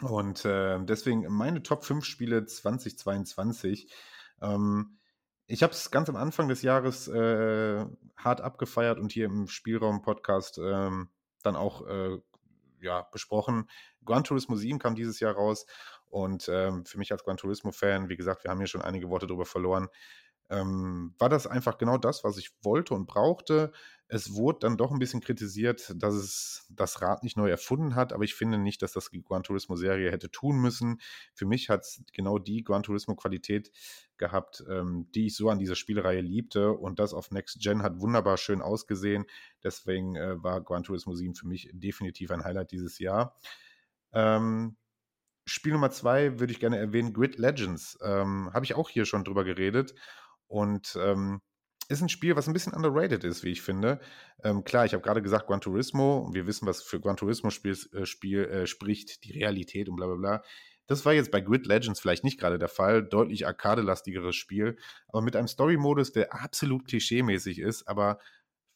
Und 0.00 0.44
äh, 0.44 0.78
deswegen 0.84 1.26
meine 1.28 1.62
Top 1.62 1.84
5 1.84 2.04
Spiele 2.04 2.44
2022. 2.44 3.92
Ähm, 4.40 4.98
ich 5.46 5.62
habe 5.62 5.72
es 5.72 5.90
ganz 5.90 6.08
am 6.08 6.16
Anfang 6.16 6.48
des 6.48 6.62
Jahres 6.62 7.08
äh, 7.08 7.84
hart 8.16 8.40
abgefeiert 8.40 8.98
und 8.98 9.12
hier 9.12 9.26
im 9.26 9.48
Spielraum-Podcast 9.48 10.58
ähm, 10.58 11.08
dann 11.42 11.56
auch 11.56 11.86
äh, 11.86 12.18
ja, 12.80 13.02
besprochen. 13.12 13.68
Gran 14.04 14.24
Turismo 14.24 14.56
7 14.56 14.78
kam 14.78 14.94
dieses 14.94 15.20
Jahr 15.20 15.34
raus 15.34 15.66
und 16.10 16.48
ähm, 16.48 16.84
für 16.84 16.98
mich 16.98 17.12
als 17.12 17.24
Gran 17.24 17.36
Turismo-Fan, 17.36 18.08
wie 18.08 18.16
gesagt, 18.16 18.44
wir 18.44 18.50
haben 18.50 18.58
hier 18.58 18.66
schon 18.66 18.82
einige 18.82 19.08
Worte 19.08 19.26
darüber 19.26 19.46
verloren, 19.46 19.88
ähm, 20.50 21.14
war 21.18 21.28
das 21.28 21.46
einfach 21.46 21.76
genau 21.76 21.98
das, 21.98 22.24
was 22.24 22.38
ich 22.38 22.50
wollte 22.62 22.94
und 22.94 23.06
brauchte. 23.06 23.70
Es 24.06 24.34
wurde 24.34 24.60
dann 24.60 24.78
doch 24.78 24.90
ein 24.90 24.98
bisschen 24.98 25.20
kritisiert, 25.20 25.92
dass 25.96 26.14
es 26.14 26.66
das 26.70 27.02
Rad 27.02 27.22
nicht 27.22 27.36
neu 27.36 27.50
erfunden 27.50 27.94
hat, 27.94 28.14
aber 28.14 28.24
ich 28.24 28.34
finde 28.34 28.56
nicht, 28.56 28.80
dass 28.80 28.92
das 28.92 29.10
die 29.10 29.22
Gran 29.22 29.42
Turismo-Serie 29.42 30.10
hätte 30.10 30.30
tun 30.30 30.56
müssen. 30.56 31.00
Für 31.34 31.44
mich 31.44 31.68
hat 31.68 31.82
es 31.82 32.02
genau 32.14 32.38
die 32.38 32.64
Gran 32.64 32.82
Turismo-Qualität 32.82 33.70
gehabt, 34.16 34.64
ähm, 34.70 35.10
die 35.14 35.26
ich 35.26 35.36
so 35.36 35.50
an 35.50 35.58
dieser 35.58 35.74
Spielereihe 35.74 36.22
liebte 36.22 36.72
und 36.72 36.98
das 36.98 37.12
auf 37.12 37.30
Next 37.30 37.60
Gen 37.60 37.82
hat 37.82 38.00
wunderbar 38.00 38.38
schön 38.38 38.62
ausgesehen. 38.62 39.26
Deswegen 39.62 40.16
äh, 40.16 40.42
war 40.42 40.62
Gran 40.62 40.82
Turismo 40.82 41.14
7 41.14 41.34
für 41.34 41.46
mich 41.46 41.68
definitiv 41.74 42.30
ein 42.30 42.44
Highlight 42.44 42.72
dieses 42.72 42.98
Jahr. 42.98 43.36
Ähm, 44.12 44.78
Spiel 45.48 45.72
Nummer 45.72 45.90
zwei 45.90 46.38
würde 46.38 46.52
ich 46.52 46.60
gerne 46.60 46.78
erwähnen, 46.78 47.12
Grid 47.12 47.38
Legends. 47.38 47.98
Ähm, 48.02 48.50
Habe 48.52 48.64
ich 48.64 48.74
auch 48.74 48.88
hier 48.88 49.04
schon 49.04 49.24
drüber 49.24 49.44
geredet. 49.44 49.94
Und 50.46 50.98
ähm, 51.00 51.40
ist 51.88 52.02
ein 52.02 52.08
Spiel, 52.08 52.36
was 52.36 52.46
ein 52.46 52.52
bisschen 52.52 52.74
underrated 52.74 53.24
ist, 53.24 53.44
wie 53.44 53.50
ich 53.50 53.62
finde. 53.62 54.00
Ähm, 54.44 54.62
klar, 54.64 54.84
ich 54.84 54.92
habe 54.92 55.02
gerade 55.02 55.22
gesagt 55.22 55.46
Gran 55.46 55.60
Turismo 55.60 56.28
wir 56.32 56.46
wissen, 56.46 56.66
was 56.66 56.82
für 56.82 57.00
Gran 57.00 57.16
Turismo 57.16 57.50
Spiel, 57.50 57.76
äh, 57.94 58.04
Spiel 58.04 58.44
äh, 58.44 58.66
spricht, 58.66 59.24
die 59.24 59.32
Realität 59.32 59.88
und 59.88 59.96
bla 59.96 60.06
bla 60.06 60.16
bla. 60.16 60.42
Das 60.86 61.04
war 61.04 61.12
jetzt 61.12 61.30
bei 61.30 61.40
Grid 61.40 61.66
Legends 61.66 62.00
vielleicht 62.00 62.24
nicht 62.24 62.40
gerade 62.40 62.58
der 62.58 62.68
Fall. 62.68 63.02
Deutlich 63.02 63.46
arcade-lastigeres 63.46 64.36
Spiel, 64.36 64.76
aber 65.08 65.22
mit 65.22 65.36
einem 65.36 65.48
Story-Modus, 65.48 66.12
der 66.12 66.32
absolut 66.32 66.86
klischee-mäßig 66.86 67.58
ist, 67.60 67.86
aber 67.88 68.18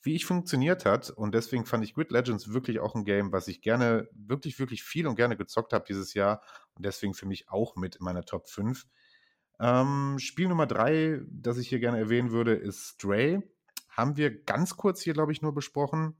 wie 0.03 0.15
ich 0.15 0.27
funktioniert 0.27 0.85
hat. 0.85 1.11
Und 1.11 1.35
deswegen 1.35 1.65
fand 1.65 1.85
ich 1.85 1.95
Grid 1.95 2.11
Legends 2.11 2.53
wirklich 2.53 2.81
auch 2.81 2.95
ein 2.95 3.05
Game, 3.05 3.33
was 3.33 3.49
ich 3.49 3.61
gerne, 3.61 4.09
wirklich, 4.13 4.59
wirklich 4.59 4.83
viel 4.83 5.07
und 5.07 5.17
gerne 5.17 5.37
gezockt 5.37 5.73
habe 5.73 5.85
dieses 5.87 6.15
Jahr. 6.15 6.43
Und 6.75 6.85
deswegen 6.85 7.15
für 7.15 7.27
mich 7.27 7.49
auch 7.49 7.77
mit 7.77 7.97
in 7.97 8.05
meiner 8.05 8.25
Top 8.25 8.49
5. 8.49 8.85
Ähm, 9.61 10.19
Spiel 10.19 10.49
Nummer 10.49 10.67
3, 10.67 11.23
das 11.29 11.59
ich 11.59 11.69
hier 11.69 11.79
gerne 11.79 11.99
erwähnen 11.99 12.33
würde, 12.33 12.55
ist 12.55 12.95
Stray. 12.95 13.43
Haben 13.89 14.17
wir 14.17 14.43
ganz 14.43 14.77
kurz 14.77 15.01
hier, 15.03 15.13
glaube 15.13 15.33
ich, 15.33 15.43
nur 15.43 15.55
besprochen. 15.55 16.17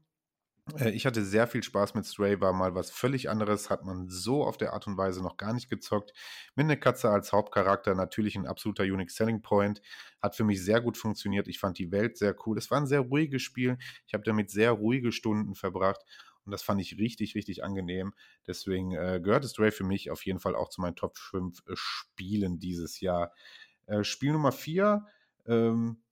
Äh, 0.79 0.91
Ich 0.91 1.05
hatte 1.05 1.23
sehr 1.25 1.47
viel 1.47 1.63
Spaß 1.63 1.93
mit 1.95 2.05
Stray, 2.05 2.39
war 2.41 2.53
mal 2.53 2.75
was 2.75 2.91
völlig 2.91 3.29
anderes, 3.29 3.69
hat 3.69 3.83
man 3.83 4.07
so 4.09 4.43
auf 4.45 4.57
der 4.57 4.73
Art 4.73 4.87
und 4.87 4.97
Weise 4.97 5.21
noch 5.21 5.37
gar 5.37 5.53
nicht 5.53 5.69
gezockt. 5.69 6.13
Mit 6.55 6.65
einer 6.65 6.77
Katze 6.77 7.09
als 7.09 7.31
Hauptcharakter 7.33 7.95
natürlich 7.95 8.35
ein 8.35 8.47
absoluter 8.47 8.83
Unique 8.83 9.11
Selling 9.11 9.41
Point. 9.41 9.81
Hat 10.21 10.35
für 10.35 10.43
mich 10.43 10.63
sehr 10.63 10.81
gut 10.81 10.97
funktioniert. 10.97 11.47
Ich 11.47 11.59
fand 11.59 11.77
die 11.79 11.91
Welt 11.91 12.17
sehr 12.17 12.35
cool. 12.45 12.57
Es 12.57 12.71
war 12.71 12.79
ein 12.79 12.87
sehr 12.87 13.01
ruhiges 13.01 13.41
Spiel. 13.41 13.77
Ich 14.07 14.13
habe 14.13 14.23
damit 14.23 14.51
sehr 14.51 14.71
ruhige 14.71 15.11
Stunden 15.11 15.55
verbracht 15.55 16.01
und 16.45 16.51
das 16.51 16.63
fand 16.63 16.81
ich 16.81 16.97
richtig, 16.97 17.35
richtig 17.35 17.63
angenehm. 17.63 18.13
Deswegen 18.47 18.91
äh, 18.93 19.19
gehört 19.21 19.45
Stray 19.45 19.71
für 19.71 19.83
mich 19.85 20.11
auf 20.11 20.25
jeden 20.25 20.39
Fall 20.39 20.55
auch 20.55 20.69
zu 20.69 20.81
meinen 20.81 20.95
Top 20.95 21.17
5 21.17 21.59
äh, 21.67 21.71
Spielen 21.75 22.59
dieses 22.59 22.99
Jahr. 22.99 23.31
Äh, 23.87 24.03
Spiel 24.03 24.31
Nummer 24.33 24.51
4, 24.51 25.05
ähm, 25.45 26.02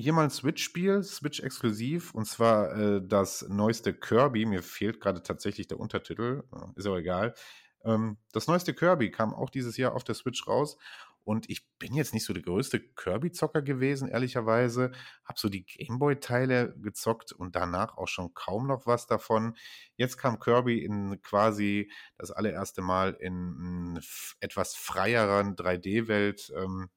hier 0.00 0.12
mal 0.12 0.24
ein 0.24 0.30
Switch-Spiel, 0.30 1.02
Switch-exklusiv, 1.02 2.14
und 2.14 2.26
zwar 2.26 2.76
äh, 2.76 3.02
das 3.06 3.46
neueste 3.48 3.94
Kirby. 3.94 4.46
Mir 4.46 4.62
fehlt 4.62 5.00
gerade 5.00 5.22
tatsächlich 5.22 5.68
der 5.68 5.80
Untertitel, 5.80 6.42
äh, 6.52 6.78
ist 6.78 6.86
aber 6.86 6.98
egal. 6.98 7.34
Ähm, 7.84 8.16
das 8.32 8.46
neueste 8.46 8.74
Kirby 8.74 9.10
kam 9.10 9.34
auch 9.34 9.50
dieses 9.50 9.76
Jahr 9.76 9.94
auf 9.94 10.04
der 10.04 10.14
Switch 10.14 10.46
raus. 10.46 10.76
Und 11.22 11.50
ich 11.50 11.68
bin 11.78 11.94
jetzt 11.94 12.14
nicht 12.14 12.24
so 12.24 12.32
der 12.32 12.42
größte 12.42 12.80
Kirby-Zocker 12.80 13.62
gewesen, 13.62 14.08
ehrlicherweise. 14.08 14.90
Hab 15.24 15.38
so 15.38 15.48
die 15.48 15.64
Gameboy-Teile 15.64 16.74
gezockt 16.80 17.32
und 17.32 17.54
danach 17.54 17.96
auch 17.98 18.08
schon 18.08 18.32
kaum 18.34 18.66
noch 18.66 18.86
was 18.86 19.06
davon. 19.06 19.54
Jetzt 19.96 20.16
kam 20.16 20.40
Kirby 20.40 20.82
in 20.82 21.20
quasi 21.22 21.90
das 22.16 22.30
allererste 22.30 22.80
Mal 22.80 23.14
in 23.20 24.00
etwas 24.40 24.74
freieren 24.74 25.56
3D-Welt 25.56 26.52
ähm, 26.56 26.88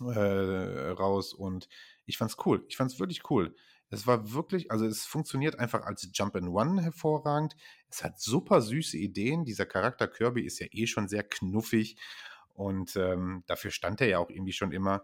äh, 0.00 0.90
raus 0.90 1.34
und 1.34 1.68
ich 2.12 2.18
fand's 2.18 2.36
cool. 2.44 2.64
Ich 2.68 2.76
fand's 2.76 2.98
wirklich 3.00 3.30
cool. 3.30 3.54
Es 3.88 4.06
war 4.06 4.32
wirklich, 4.32 4.70
also 4.70 4.86
es 4.86 5.04
funktioniert 5.04 5.58
einfach 5.58 5.82
als 5.82 6.08
Jump 6.14 6.36
and 6.36 6.48
One 6.48 6.82
hervorragend. 6.82 7.56
Es 7.90 8.04
hat 8.04 8.20
super 8.20 8.60
süße 8.60 8.96
Ideen. 8.96 9.44
Dieser 9.44 9.66
Charakter 9.66 10.08
Kirby 10.08 10.42
ist 10.42 10.60
ja 10.60 10.66
eh 10.70 10.86
schon 10.86 11.08
sehr 11.08 11.22
knuffig 11.22 11.96
und 12.54 12.96
ähm, 12.96 13.44
dafür 13.46 13.70
stand 13.70 14.00
er 14.00 14.08
ja 14.08 14.18
auch 14.18 14.30
irgendwie 14.30 14.52
schon 14.52 14.72
immer. 14.72 15.02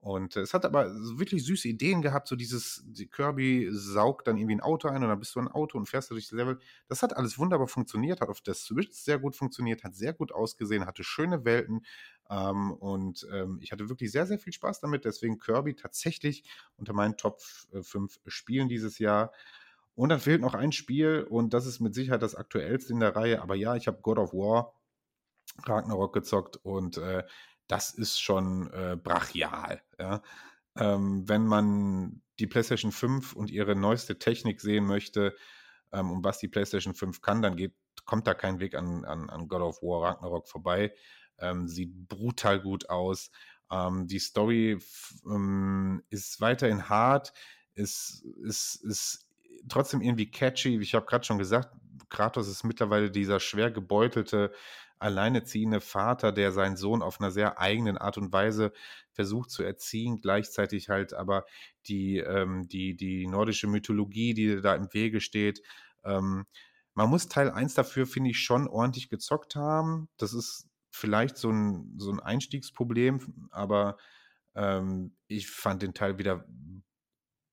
Und 0.00 0.36
äh, 0.36 0.40
es 0.40 0.54
hat 0.54 0.64
aber 0.64 0.90
wirklich 1.18 1.44
süße 1.44 1.66
Ideen 1.66 2.02
gehabt, 2.02 2.28
so 2.28 2.36
dieses, 2.36 2.84
die 2.86 3.06
Kirby 3.06 3.68
saugt 3.72 4.28
dann 4.28 4.36
irgendwie 4.36 4.54
ein 4.54 4.60
Auto 4.60 4.88
ein 4.88 5.02
und 5.02 5.08
dann 5.08 5.18
bist 5.18 5.34
du 5.34 5.40
ein 5.40 5.48
Auto 5.48 5.76
und 5.76 5.86
fährst 5.86 6.10
du 6.10 6.14
durch 6.14 6.28
das 6.28 6.36
Level. 6.36 6.58
Das 6.86 7.02
hat 7.02 7.16
alles 7.16 7.38
wunderbar 7.38 7.66
funktioniert, 7.66 8.20
hat 8.20 8.28
auf 8.28 8.40
der 8.40 8.54
Switch 8.54 8.92
sehr 8.92 9.18
gut 9.18 9.34
funktioniert, 9.34 9.82
hat 9.82 9.96
sehr 9.96 10.12
gut 10.12 10.30
ausgesehen, 10.32 10.86
hatte 10.86 11.02
schöne 11.02 11.44
Welten 11.44 11.84
ähm, 12.30 12.72
und 12.72 13.26
ähm, 13.32 13.58
ich 13.60 13.72
hatte 13.72 13.88
wirklich 13.88 14.12
sehr, 14.12 14.26
sehr 14.26 14.38
viel 14.38 14.52
Spaß 14.52 14.80
damit. 14.80 15.04
Deswegen 15.04 15.38
Kirby 15.38 15.74
tatsächlich 15.74 16.44
unter 16.76 16.92
meinen 16.92 17.16
Top 17.16 17.40
5 17.40 18.20
Spielen 18.26 18.68
dieses 18.68 18.98
Jahr. 18.98 19.32
Und 19.96 20.10
dann 20.10 20.20
fehlt 20.20 20.40
noch 20.40 20.54
ein 20.54 20.70
Spiel 20.70 21.26
und 21.28 21.52
das 21.54 21.66
ist 21.66 21.80
mit 21.80 21.92
Sicherheit 21.92 22.22
das 22.22 22.36
aktuellste 22.36 22.92
in 22.92 23.00
der 23.00 23.16
Reihe. 23.16 23.42
Aber 23.42 23.56
ja, 23.56 23.74
ich 23.74 23.88
habe 23.88 23.98
God 24.00 24.18
of 24.18 24.32
War 24.32 24.72
Ragnarok 25.64 26.12
gezockt 26.12 26.56
und 26.62 26.98
äh, 26.98 27.24
das 27.68 27.90
ist 27.90 28.20
schon 28.20 28.72
äh, 28.72 28.96
brachial. 28.96 29.82
Ja? 29.98 30.22
Ähm, 30.76 31.28
wenn 31.28 31.46
man 31.46 32.22
die 32.38 32.46
PlayStation 32.46 32.92
5 32.92 33.34
und 33.34 33.50
ihre 33.50 33.76
neueste 33.76 34.18
Technik 34.18 34.60
sehen 34.60 34.84
möchte 34.84 35.36
ähm, 35.92 36.10
und 36.10 36.24
was 36.24 36.38
die 36.38 36.48
PlayStation 36.48 36.94
5 36.94 37.20
kann, 37.20 37.42
dann 37.42 37.56
geht, 37.56 37.74
kommt 38.04 38.26
da 38.26 38.34
kein 38.34 38.60
Weg 38.60 38.74
an, 38.74 39.04
an, 39.04 39.28
an 39.30 39.48
God 39.48 39.62
of 39.62 39.82
War 39.82 40.08
Ragnarok 40.08 40.48
vorbei. 40.48 40.94
Ähm, 41.38 41.68
sieht 41.68 42.08
brutal 42.08 42.60
gut 42.60 42.88
aus. 42.90 43.30
Ähm, 43.70 44.06
die 44.06 44.18
Story 44.18 44.78
ähm, 45.26 46.02
ist 46.10 46.40
weiterhin 46.40 46.88
hart, 46.88 47.32
ist, 47.74 48.24
ist, 48.44 48.82
ist 48.84 49.28
trotzdem 49.68 50.00
irgendwie 50.00 50.30
catchy. 50.30 50.78
Ich 50.78 50.94
habe 50.94 51.06
gerade 51.06 51.24
schon 51.24 51.38
gesagt, 51.38 51.74
Kratos 52.08 52.48
ist 52.48 52.64
mittlerweile 52.64 53.10
dieser 53.10 53.40
schwer 53.40 53.70
gebeutelte 53.70 54.52
alleineziehende 55.00 55.80
Vater, 55.80 56.32
der 56.32 56.52
seinen 56.52 56.76
Sohn 56.76 57.02
auf 57.02 57.20
einer 57.20 57.30
sehr 57.30 57.58
eigenen 57.58 57.98
Art 57.98 58.18
und 58.18 58.32
Weise 58.32 58.72
versucht 59.12 59.50
zu 59.50 59.62
erziehen, 59.62 60.20
gleichzeitig 60.20 60.88
halt 60.88 61.14
aber 61.14 61.44
die, 61.86 62.18
ähm, 62.18 62.68
die, 62.68 62.96
die 62.96 63.26
nordische 63.26 63.66
Mythologie, 63.66 64.34
die 64.34 64.60
da 64.60 64.74
im 64.74 64.92
Wege 64.92 65.20
steht. 65.20 65.62
Ähm, 66.04 66.46
man 66.94 67.10
muss 67.10 67.28
Teil 67.28 67.50
1 67.50 67.74
dafür, 67.74 68.06
finde 68.06 68.30
ich, 68.30 68.40
schon 68.40 68.66
ordentlich 68.66 69.08
gezockt 69.08 69.56
haben. 69.56 70.08
Das 70.16 70.34
ist 70.34 70.68
vielleicht 70.90 71.36
so 71.36 71.50
ein, 71.50 71.94
so 71.96 72.10
ein 72.10 72.20
Einstiegsproblem, 72.20 73.48
aber 73.50 73.98
ähm, 74.54 75.14
ich 75.28 75.48
fand 75.48 75.82
den 75.82 75.94
Teil 75.94 76.18
wieder 76.18 76.44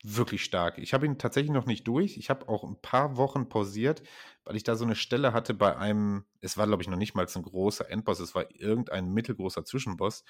wirklich 0.07 0.43
stark. 0.43 0.77
Ich 0.77 0.93
habe 0.93 1.05
ihn 1.05 1.17
tatsächlich 1.17 1.51
noch 1.51 1.65
nicht 1.65 1.87
durch. 1.87 2.17
Ich 2.17 2.29
habe 2.29 2.47
auch 2.47 2.63
ein 2.63 2.79
paar 2.81 3.17
Wochen 3.17 3.49
pausiert, 3.49 4.03
weil 4.43 4.55
ich 4.55 4.63
da 4.63 4.75
so 4.75 4.85
eine 4.85 4.95
Stelle 4.95 5.33
hatte 5.33 5.53
bei 5.53 5.75
einem, 5.77 6.25
es 6.41 6.57
war 6.57 6.67
glaube 6.67 6.83
ich 6.83 6.89
noch 6.89 6.97
nicht 6.97 7.15
mal 7.15 7.25
ein 7.27 7.41
großer 7.41 7.89
Endboss, 7.89 8.19
es 8.19 8.35
war 8.35 8.45
irgendein 8.51 9.11
mittelgroßer 9.13 9.65
Zwischenboss, 9.65 10.23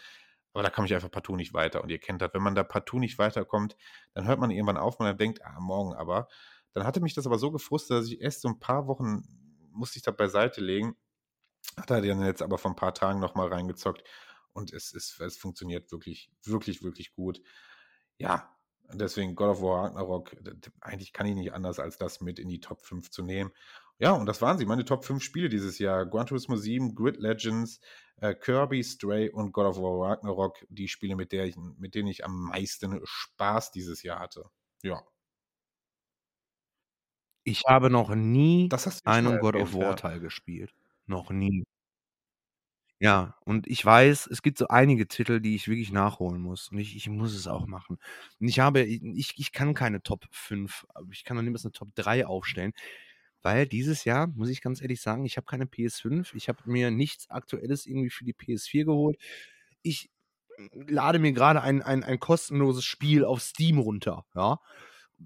aber 0.54 0.64
da 0.64 0.70
kam 0.70 0.86
ich 0.86 0.94
einfach 0.94 1.12
partout 1.12 1.36
nicht 1.36 1.54
weiter. 1.54 1.84
Und 1.84 1.90
ihr 1.90 2.00
kennt 2.00 2.22
das, 2.22 2.34
wenn 2.34 2.42
man 2.42 2.56
da 2.56 2.64
partout 2.64 3.00
nicht 3.00 3.18
weiterkommt, 3.18 3.76
dann 4.14 4.28
hört 4.28 4.40
man 4.40 4.52
irgendwann 4.52 4.78
auf 4.78 5.00
und 5.00 5.06
dann 5.06 5.18
denkt, 5.18 5.44
ah, 5.44 5.60
morgen 5.60 5.94
aber. 5.94 6.28
Dann 6.74 6.86
hatte 6.86 7.02
mich 7.02 7.14
das 7.14 7.26
aber 7.26 7.38
so 7.38 7.52
gefrustet, 7.52 7.98
dass 7.98 8.08
ich 8.08 8.22
erst 8.22 8.42
so 8.42 8.50
ein 8.50 8.60
paar 8.60 8.88
Wochen 8.88 9.24
musste 9.72 9.98
ich 9.98 10.04
da 10.04 10.12
beiseite 10.12 10.62
legen. 10.62 10.96
Hat 11.78 11.90
er 11.92 12.02
dann 12.02 12.24
jetzt 12.24 12.42
aber 12.42 12.58
vor 12.58 12.72
ein 12.72 12.76
paar 12.76 12.94
Tagen 12.94 13.20
nochmal 13.20 13.50
reingezockt 13.50 14.04
und 14.54 14.72
es, 14.72 14.94
ist, 14.94 15.20
es 15.20 15.38
funktioniert 15.38 15.92
wirklich, 15.92 16.32
wirklich, 16.44 16.82
wirklich 16.84 17.14
gut. 17.14 17.42
Ja, 18.18 18.55
Deswegen 18.94 19.36
God 19.36 19.50
of 19.50 19.62
War 19.62 19.86
Ragnarok, 19.86 20.36
eigentlich 20.82 21.14
kann 21.14 21.26
ich 21.26 21.36
nicht 21.36 21.54
anders, 21.54 21.80
als 21.80 21.98
das 21.98 22.22
mit 22.22 22.40
in 22.40 22.50
die 22.50 22.60
Top 22.60 22.86
5 22.86 23.10
zu 23.10 23.24
nehmen. 23.24 23.52
Ja, 23.98 24.12
und 24.12 24.26
das 24.26 24.42
waren 24.42 24.58
sie, 24.58 24.66
meine 24.66 24.86
Top 24.86 25.06
5 25.06 25.24
Spiele 25.24 25.50
dieses 25.50 25.80
Jahr. 25.80 26.06
Gran 26.06 26.28
Turismo 26.28 26.58
7, 26.58 26.96
Grid 26.96 27.18
Legends, 27.18 27.80
äh, 28.18 28.36
Kirby, 28.36 28.84
Stray 28.84 29.30
und 29.30 29.54
God 29.54 29.66
of 29.68 29.78
War 29.78 30.10
Ragnarok, 30.10 30.66
die 30.70 30.88
Spiele, 30.88 31.16
mit, 31.16 31.32
der 31.32 31.46
ich, 31.46 31.56
mit 31.78 31.96
denen 31.96 32.10
ich 32.10 32.26
am 32.26 32.48
meisten 32.48 33.00
Spaß 33.04 33.72
dieses 33.72 34.04
Jahr 34.04 34.20
hatte. 34.20 34.50
Ja. 34.84 35.02
Ich 37.44 37.64
habe 37.68 37.90
noch 37.90 38.14
nie 38.14 38.70
einen 39.04 39.40
God 39.40 39.56
of 39.56 39.74
War 39.74 39.96
Teil 39.96 40.20
gespielt. 40.20 40.74
Noch 41.06 41.30
nie. 41.30 41.64
Ja, 43.02 43.36
und 43.44 43.68
ich 43.68 43.84
weiß, 43.84 44.28
es 44.28 44.42
gibt 44.42 44.58
so 44.58 44.68
einige 44.70 45.08
Titel, 45.08 45.42
die 45.42 45.56
ich 45.56 45.68
wirklich 45.68 45.92
nachholen 45.92 46.42
muss 46.42 46.70
und 46.70 46.78
ich 46.80 46.96
ich 46.96 47.10
muss 47.10 47.34
es 47.34 47.46
auch 47.48 47.68
machen. 47.68 47.98
Und 48.40 48.48
ich 48.48 48.60
habe 48.60 48.84
ich 48.84 49.34
ich 49.38 49.52
kann 49.52 49.74
keine 49.74 50.02
Top 50.02 50.26
5, 50.32 50.86
ich 51.12 51.26
kann 51.26 51.36
noch 51.36 51.44
niemals 51.44 51.66
eine 51.66 51.74
Top 51.74 51.94
3 51.96 52.26
aufstellen, 52.26 52.72
weil 53.42 53.68
dieses 53.68 54.06
Jahr, 54.06 54.28
muss 54.28 54.50
ich 54.50 54.62
ganz 54.62 54.82
ehrlich 54.82 55.02
sagen, 55.02 55.26
ich 55.26 55.36
habe 55.38 55.46
keine 55.46 55.66
PS5, 55.68 56.34
ich 56.36 56.48
habe 56.50 56.60
mir 56.66 56.90
nichts 56.92 57.30
Aktuelles 57.30 57.86
irgendwie 57.86 58.10
für 58.12 58.24
die 58.26 58.34
PS4 58.34 58.86
geholt. 58.86 59.18
Ich 59.84 60.10
lade 60.74 61.20
mir 61.20 61.34
gerade 61.34 61.62
ein 61.62 61.82
ein 61.82 62.04
ein 62.04 62.20
kostenloses 62.20 62.86
Spiel 62.86 63.26
auf 63.26 63.42
Steam 63.42 63.80
runter, 63.80 64.26
ja. 64.36 64.60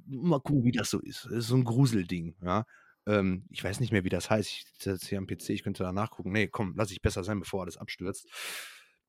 Mal 0.07 0.39
gucken, 0.41 0.63
wie 0.65 0.71
das 0.73 0.89
so 0.91 0.99
ist. 1.01 1.25
Das 1.25 1.33
ist 1.33 1.47
so 1.49 1.55
ein 1.57 1.63
Gruselding, 1.65 2.35
ja. 2.43 2.65
Ähm, 3.09 3.45
ich 3.49 3.63
weiß 3.63 3.79
nicht 3.79 3.91
mehr, 3.91 4.03
wie 4.03 4.09
das 4.09 4.29
heißt. 4.29 4.49
Ich 4.49 4.65
sitze 4.65 4.91
jetzt 4.91 5.07
hier 5.07 5.17
am 5.17 5.27
PC, 5.27 5.49
ich 5.49 5.63
könnte 5.63 5.83
da 5.83 5.91
nachgucken. 5.91 6.31
Nee, 6.31 6.47
komm, 6.47 6.73
lass 6.77 6.91
ich 6.91 7.01
besser 7.01 7.23
sein, 7.23 7.39
bevor 7.39 7.63
alles 7.63 7.77
abstürzt. 7.77 8.29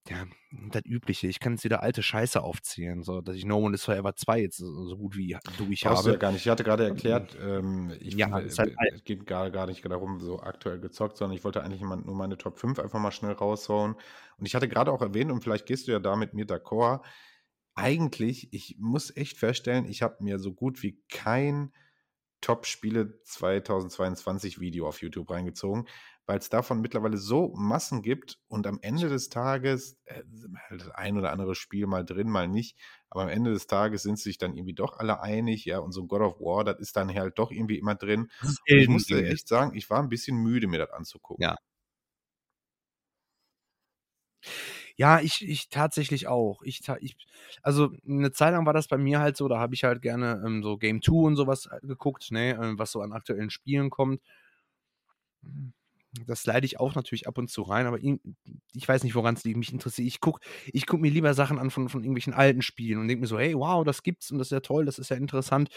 Ja, 0.09 0.27
das 0.71 0.83
Übliche. 0.87 1.27
Ich 1.27 1.41
kann 1.41 1.53
jetzt 1.53 1.65
wieder 1.65 1.83
alte 1.83 2.03
Scheiße 2.03 2.43
aufzählen, 2.43 3.03
so 3.03 3.21
dass 3.21 3.37
ich 3.37 3.45
No 3.45 3.59
One 3.59 3.75
is 3.75 3.85
Forever 3.85 4.17
2 4.17 4.41
jetzt 4.41 4.57
so 4.57 4.97
gut 4.97 5.15
wie 5.15 5.37
durch 5.59 5.83
Brauchst 5.83 5.99
habe. 5.99 6.03
Du 6.05 6.13
ja 6.13 6.17
gar 6.17 6.33
nicht. 6.33 6.41
Ich 6.41 6.49
hatte 6.49 6.65
gerade 6.65 6.89
erklärt, 6.89 7.37
ähm, 7.41 7.93
ich, 8.01 8.15
ja, 8.15 8.41
es 8.41 8.59
halt 8.59 8.75
es 8.95 9.05
geht 9.05 9.27
gar, 9.27 9.51
gar 9.51 9.67
nicht 9.67 9.85
darum, 9.85 10.19
so 10.19 10.41
aktuell 10.41 10.81
gezockt, 10.81 11.19
sondern 11.19 11.37
ich 11.37 11.45
wollte 11.45 11.63
eigentlich 11.63 11.83
nur 11.83 12.15
meine 12.15 12.39
Top 12.39 12.59
5 12.59 12.79
einfach 12.79 12.99
mal 12.99 13.13
schnell 13.13 13.33
raushauen. 13.33 13.95
Und 14.39 14.47
ich 14.47 14.55
hatte 14.55 14.69
gerade 14.69 14.91
auch 14.91 15.03
erwähnt, 15.03 15.31
und 15.31 15.43
vielleicht 15.43 15.67
gehst 15.67 15.87
du 15.87 15.93
ja 15.93 15.99
da 15.99 16.17
mit 16.17 16.33
mir 16.33 16.47
d'accord, 16.47 17.05
eigentlich, 17.75 18.53
ich 18.53 18.77
muss 18.79 19.15
echt 19.15 19.37
feststellen, 19.37 19.85
ich 19.85 20.03
habe 20.03 20.25
mir 20.25 20.39
so 20.39 20.53
gut 20.53 20.83
wie 20.83 20.99
kein 21.11 21.73
Top-Spiele 22.41 23.21
2022 23.25 24.61
Video 24.61 24.89
auf 24.89 25.03
YouTube 25.03 25.31
reingezogen, 25.31 25.87
weil 26.27 26.39
es 26.39 26.49
davon 26.49 26.81
mittlerweile 26.81 27.17
so 27.17 27.53
Massen 27.55 28.03
gibt 28.03 28.39
und 28.49 28.67
am 28.67 28.79
Ende 28.83 29.09
des 29.09 29.29
Tages, 29.29 29.99
äh, 30.05 30.23
das 30.71 30.91
ein 30.91 31.19
oder 31.19 31.33
andere 31.33 31.55
Spiel 31.55 31.87
mal 31.87 32.05
drin, 32.05 32.29
mal 32.29 32.49
nicht, 32.49 32.77
aber 33.09 33.23
am 33.23 33.29
Ende 33.29 33.53
des 33.53 33.67
Tages 33.67 34.03
sind 34.03 34.19
sich 34.19 34.39
dann 34.39 34.57
irgendwie 34.57 34.75
doch 34.75 34.99
alle 34.99 35.21
einig, 35.21 35.65
ja, 35.65 35.79
und 35.79 35.93
so 35.93 36.03
ein 36.03 36.09
God 36.09 36.23
of 36.23 36.41
War, 36.41 36.65
das 36.65 36.79
ist 36.79 36.97
dann 36.97 37.13
halt 37.13 37.39
doch 37.39 37.51
irgendwie 37.51 37.79
immer 37.79 37.95
drin. 37.95 38.31
ich 38.65 38.89
musste 38.89 39.27
echt 39.27 39.49
sagen, 39.49 39.77
ich 39.77 39.91
war 39.91 40.01
ein 40.01 40.09
bisschen 40.09 40.37
müde, 40.37 40.67
mir 40.69 40.79
das 40.79 40.91
anzugucken. 40.91 41.43
Ja. 41.43 41.57
Ja, 45.01 45.19
ich 45.19 45.41
ich 45.49 45.71
tatsächlich 45.71 46.27
auch. 46.29 46.61
Ich 46.63 46.83
ich 47.01 47.17
also, 47.63 47.89
eine 48.07 48.33
Zeit 48.33 48.53
lang 48.53 48.67
war 48.67 48.75
das 48.75 48.87
bei 48.87 48.99
mir 48.99 49.19
halt 49.21 49.35
so, 49.35 49.49
da 49.49 49.59
habe 49.59 49.75
ich 49.75 49.83
halt 49.85 50.03
gerne, 50.03 50.43
ähm, 50.45 50.63
so 50.63 50.77
Game 50.77 51.01
2 51.01 51.25
und 51.27 51.37
sowas 51.37 51.67
was 51.71 51.81
geguckt, 51.81 52.31
ne, 52.31 52.51
äh, 52.53 52.79
was 52.79 52.93
so 52.93 53.01
an 53.01 53.13
aktuellen 53.15 53.49
Spielen 53.49 53.89
kommt. 53.89 54.21
Hm, 55.45 55.73
das 56.27 56.45
leide 56.47 56.67
ich 56.67 56.81
auch 56.81 56.95
natürlich 56.95 57.29
ab 57.29 57.39
und 57.39 57.51
zu 57.51 57.63
rein, 57.63 57.87
aber 57.87 57.99
ich 58.03 58.89
weiß 58.89 59.05
nicht, 59.05 59.15
woran 59.15 59.35
es 59.37 59.45
liegt. 59.45 59.57
Mich 59.59 59.73
interessiert 59.73 60.09
ich 60.09 60.21
gucke 60.21 60.41
ich 60.73 60.87
gucke 60.87 61.03
mir 61.03 61.11
lieber 61.11 61.35
Sachen 61.35 61.59
an 61.59 61.71
von 61.71 61.89
von 61.89 62.01
irgendwelchen 62.03 62.35
alten 62.35 62.63
Spielen 62.63 62.99
und 62.99 63.09
denke 63.09 63.21
mir 63.23 63.27
so: 63.29 63.39
„Hey, 63.39 63.55
wow, 63.55 63.85
das 63.85 64.03
gibt's 64.03 64.31
und 64.31 64.39
das 64.39 64.49
ist 64.49 64.53
ja 64.53 64.61
toll, 64.61 64.85
das 64.87 64.99
ist 64.99 65.11
ja 65.11 65.17
interessant.“ 65.17 65.71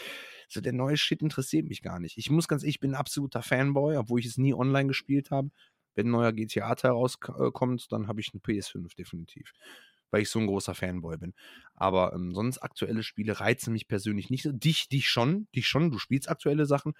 So 0.48 0.60
der 0.60 0.72
neue 0.72 0.96
Shit 0.96 1.22
interessiert 1.22 1.66
mich 1.68 1.82
gar 1.82 2.00
nicht. 2.00 2.18
Ich 2.18 2.30
muss 2.30 2.48
ganz 2.48 2.62
ehrlich 2.64 2.76
ich 2.76 2.80
bin 2.80 2.92
'n 2.92 2.94
absoluter 2.96 3.42
Fanboy, 3.42 3.96
obwohl 3.96 4.20
ich 4.20 4.26
es 4.26 4.38
nie 4.38 4.54
online 4.54 4.88
gespielt 4.88 5.30
habe. 5.30 5.50
Wenn 5.94 6.08
'n 6.08 6.10
neuer 6.12 6.32
GTA-Teil 6.32 6.92
rauskommt, 6.92 7.82
äh, 7.82 7.86
dann 7.90 8.08
habe 8.08 8.20
ich 8.20 8.30
eine 8.32 8.40
PS5 8.40 8.94
definitiv, 8.94 9.52
weil 10.10 10.22
ich 10.22 10.30
so 10.30 10.38
ein 10.40 10.46
großer 10.46 10.74
Fanboy 10.74 11.18
bin. 11.18 11.34
Aber, 11.74 12.12
ähm, 12.14 12.34
sonst 12.34 12.58
aktuelle 12.60 13.02
Spiele 13.02 13.40
reizen 13.40 13.72
mich 13.72 13.88
persönlich 13.88 14.30
nicht 14.30 14.42
so. 14.44 14.52
Dich 14.52 14.88
dich 14.88 15.08
schon 15.08 15.48
dich 15.54 15.66
schon, 15.68 15.90
du 15.90 15.98
spielst 15.98 16.28
aktuelle 16.30 16.66
Sachen, 16.66 16.94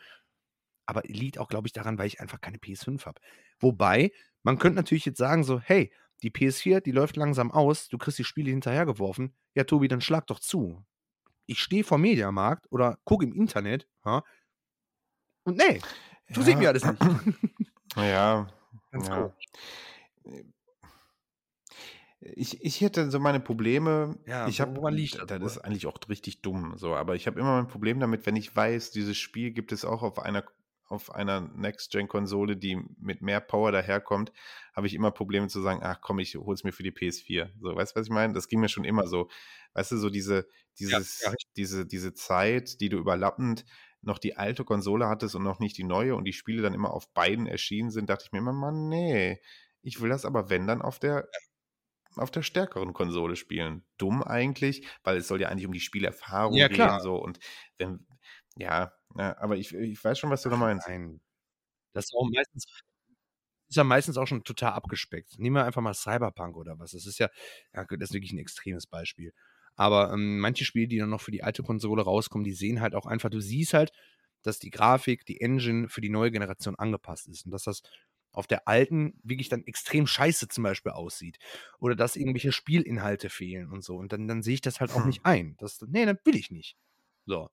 aber 0.86 1.02
liegt 1.06 1.38
auch, 1.38 1.48
glaube 1.48 1.68
ich, 1.68 1.72
daran, 1.74 1.98
weil 1.98 2.08
ich 2.08 2.20
einfach 2.20 2.40
keine 2.40 2.58
PS5 2.58 3.06
habe. 3.06 3.20
Wobei, 3.60 4.12
man 4.44 4.58
könnte 4.58 4.76
natürlich 4.76 5.06
jetzt 5.06 5.18
sagen 5.18 5.44
so: 5.44 5.60
„Hey, 5.60 5.92
die 6.22 6.30
PS4, 6.30 6.80
die 6.82 6.92
läuft 6.92 7.16
langsam 7.16 7.50
aus, 7.52 7.88
du 7.88 7.98
kriegst 7.98 8.18
die 8.18 8.24
Spiele 8.24 8.50
hinterhergeworfen. 8.50 9.34
Ja, 9.54 9.64
Tobi, 9.64 9.88
dann 9.88 10.00
schlag 10.02 10.26
doch 10.28 10.40
zu.“ 10.40 10.84
Ich 11.46 11.60
stehe 11.60 11.84
vorm 11.84 12.02
Mediamarkt 12.02 12.66
oder 12.72 12.98
gucke 13.04 13.26
im 13.26 13.34
Internet, 13.34 13.88
ja 14.06 14.22
und 15.46 15.56
ne, 15.58 15.84
interessiert 16.26 16.58
mich 16.58 16.66
Ja. 16.66 16.68
alles 16.68 16.84
nicht. 16.84 17.00
Ja. 17.96 18.46
Ganz 18.94 19.08
Ja. 19.08 19.34
Äh 20.24 20.44
ich 22.20 22.64
ich 22.64 22.80
hätte 22.80 23.10
so 23.10 23.18
meine 23.20 23.40
Probleme 23.40 24.18
Ja, 24.26 24.50
ich 24.50 24.60
wo 24.60 24.64
habe 24.64 24.76
woran 24.76 24.94
liegt 24.94 25.18
das 25.18 25.26
das 25.26 25.42
ist 25.42 25.58
eigentlich 25.58 25.86
auch 25.86 25.98
richtig 26.08 26.42
dumm 26.42 26.74
so, 26.76 26.94
aber 26.94 27.14
ich 27.16 27.26
habe 27.26 27.38
immer 27.40 27.56
mein 27.56 27.68
Problem 27.68 28.00
damit, 28.00 28.26
wenn 28.26 28.36
ich 28.36 28.54
weiß, 28.54 28.90
dieses 28.92 29.16
Spiel 29.18 29.50
gibt 29.52 29.72
es 29.72 29.84
auch 29.84 30.02
auf 30.02 30.18
einer 30.18 30.44
auf 30.86 31.14
einer 31.14 31.40
Next-Gen-Konsole, 31.40 32.58
die 32.58 32.76
mit 33.00 33.22
mehr 33.22 33.40
Power 33.40 33.72
daherkommt, 33.72 34.32
habe 34.74 34.86
ich 34.86 34.92
immer 34.94 35.10
Probleme 35.12 35.48
zu 35.48 35.62
sagen: 35.62 35.80
„Ach 35.82 36.00
komm, 36.02 36.18
ich 36.18 36.34
hole 36.36 36.54
es 36.54 36.62
mir 36.62 36.72
für 36.72 36.82
die 36.82 36.92
PS4.“ 36.92 37.50
So, 37.58 37.74
weißt 37.74 37.96
du, 37.96 38.00
was 38.00 38.06
ich 38.06 38.12
meine? 38.12 38.34
Das 38.34 38.48
ging 38.48 38.60
mir 38.60 38.68
schon 38.68 38.84
immer 38.84 39.06
so. 39.06 39.28
Weißt 39.72 39.92
du, 39.92 39.96
so 39.96 40.10
diese 40.10 40.46
Ja, 40.90 40.98
ja, 41.20 41.28
dieses 41.28 41.30
richtig. 41.30 41.46
diese 41.56 41.86
diese 41.86 42.12
Zeit, 42.14 42.80
die 42.80 42.90
du 42.90 42.98
überlappend 42.98 43.64
noch 44.06 44.18
die 44.18 44.36
alte 44.36 44.64
Konsole 44.64 45.08
hattest 45.08 45.34
und 45.34 45.42
noch 45.44 45.58
nicht 45.60 45.78
die 45.78 45.84
neue 45.84 46.16
und 46.16 46.24
die 46.24 46.32
Spiele 46.32 46.62
dann 46.62 46.74
immer 46.74 46.92
auf 46.92 47.12
beiden 47.14 47.46
erschienen 47.46 47.90
sind, 47.90 48.10
dachte 48.10 48.24
ich 48.26 48.32
mir 48.32 48.38
immer: 48.38 48.52
„Mann, 48.52 48.88
ne, 48.88 49.40
ich 49.82 50.00
will 50.00 50.10
das 50.10 50.24
aber, 50.24 50.50
wenn 50.50 50.66
dann 50.66 50.82
auf 50.82 50.98
der 50.98 51.28
auf 52.16 52.30
der 52.30 52.42
stärkeren 52.42 52.92
Konsole 52.92 53.36
spielen. 53.36 53.84
Dumm 53.98 54.22
eigentlich, 54.22 54.86
weil 55.04 55.16
es 55.18 55.28
soll 55.28 55.40
ja 55.40 55.48
eigentlich 55.48 55.66
um 55.66 55.72
die 55.72 55.80
Spielerfahrung 55.80 56.66
Ja, 56.66 56.68
gehen. 56.68 56.98
klar. 56.98 57.00
So, 57.00 57.16
und 57.16 57.40
wenn, 57.78 58.06
ja, 58.56 58.92
ja, 59.16 59.36
aber 59.38 59.56
ich, 59.56 59.74
ich 59.74 60.02
weiß 60.04 60.18
schon, 60.18 60.30
was 60.30 60.42
du 60.42 60.50
da 60.50 60.56
meinst. 60.56 60.88
Nein. 60.88 61.20
Das 61.94 62.06
ist 62.06 62.14
auch 62.14 62.28
meistens 62.30 62.66
ist 63.68 63.76
ja 63.76 63.84
meistens 63.84 64.16
auch 64.18 64.26
schon 64.26 64.44
total 64.44 64.72
abgespeckt. 64.72 65.38
Nehmen 65.38 65.56
wir 65.56 65.64
einfach 65.64 65.80
mal 65.82 65.94
Cyberpunk 65.94 66.56
oder 66.56 66.78
was. 66.78 66.92
Das 66.92 67.06
ist 67.06 67.18
ja, 67.18 67.28
ja 67.74 67.84
das 67.84 68.10
ist 68.10 68.14
wirklich 68.14 68.32
ein 68.32 68.38
extremes 68.38 68.86
Beispiel. 68.86 69.32
Aber 69.76 70.12
ähm, 70.12 70.38
manche 70.40 70.64
Spiele, 70.64 70.88
die 70.88 70.98
dann 70.98 71.10
noch 71.10 71.20
für 71.20 71.30
die 71.32 71.42
alte 71.42 71.62
Konsole 71.62 72.02
rauskommen, 72.02 72.44
die 72.44 72.52
sehen 72.52 72.80
halt 72.80 72.94
auch 72.94 73.06
einfach, 73.06 73.30
du 73.30 73.40
siehst 73.40 73.74
halt, 73.74 73.92
dass 74.42 74.58
die 74.58 74.70
Grafik, 74.70 75.24
die 75.26 75.40
Engine 75.40 75.88
für 75.88 76.00
die 76.00 76.10
neue 76.10 76.30
Generation 76.30 76.76
angepasst 76.76 77.28
ist 77.28 77.46
und 77.46 77.50
dass 77.50 77.64
das 77.64 77.82
auf 78.32 78.46
der 78.46 78.66
alten 78.68 79.18
wirklich 79.22 79.48
dann 79.48 79.64
extrem 79.64 80.06
scheiße 80.06 80.48
zum 80.48 80.64
Beispiel 80.64 80.92
aussieht. 80.92 81.38
Oder 81.78 81.94
dass 81.94 82.16
irgendwelche 82.16 82.52
Spielinhalte 82.52 83.30
fehlen 83.30 83.70
und 83.70 83.84
so. 83.84 83.96
Und 83.96 84.12
dann, 84.12 84.26
dann 84.28 84.42
sehe 84.42 84.54
ich 84.54 84.60
das 84.60 84.80
halt 84.80 84.90
auch 84.92 85.04
Hm. 85.04 85.06
nicht 85.06 85.24
ein. 85.24 85.56
Das, 85.58 85.80
nee, 85.86 86.04
das 86.04 86.16
will 86.24 86.36
ich 86.36 86.50
nicht. 86.50 86.76
So. 87.26 87.48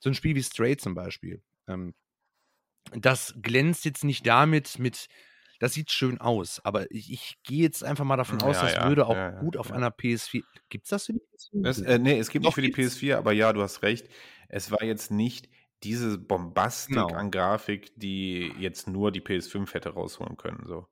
So 0.00 0.10
ein 0.10 0.14
Spiel 0.14 0.34
wie 0.34 0.42
Stray 0.42 0.76
zum 0.76 0.94
Beispiel. 0.94 1.42
Ähm, 1.68 1.94
das 2.92 3.34
glänzt 3.40 3.84
jetzt 3.84 4.04
nicht 4.04 4.26
damit 4.26 4.78
mit, 4.78 5.08
das 5.60 5.74
sieht 5.74 5.92
schön 5.92 6.20
aus, 6.20 6.60
aber 6.64 6.90
ich, 6.92 7.12
ich 7.12 7.38
gehe 7.44 7.62
jetzt 7.62 7.84
einfach 7.84 8.04
mal 8.06 8.16
davon 8.18 8.42
aus, 8.42 8.60
Ja, 8.60 8.62
das 8.62 8.74
ja, 8.74 8.82
würde 8.82 9.06
auch 9.06 9.16
ja, 9.16 9.30
gut 9.36 9.56
auf 9.58 9.72
einer 9.72 9.90
PS4. 9.92 10.44
Gibt 10.70 10.86
es 10.86 10.90
das 10.90 11.06
für 11.06 11.14
die 11.14 11.20
PS4? 11.20 11.68
Es, 11.68 11.80
äh, 11.80 11.98
nee, 11.98 12.18
es 12.18 12.30
gibt 12.30 12.44
Doch, 12.44 12.54
nicht 12.54 12.54
für 12.54 12.62
die 12.62 12.70
gibt's. 12.70 12.72
PS4, 12.72 13.16
aber 13.16 13.32
ja, 13.32 13.52
du 13.52 13.62
hast 13.62 13.82
recht. 13.82 14.08
Es 14.48 14.70
war 14.70 14.82
jetzt 14.82 15.10
nicht 15.10 15.48
diese 15.82 16.18
Bombastik 16.18 17.08
Genau. 17.08 17.14
an 17.14 17.30
Grafik, 17.30 17.92
die 17.96 18.52
jetzt 18.58 18.88
nur 18.88 19.12
die 19.12 19.20
PS5 19.20 19.74
hätte 19.74 19.90
rausholen 19.90 20.36
können. 20.36 20.64
So. 20.66 20.88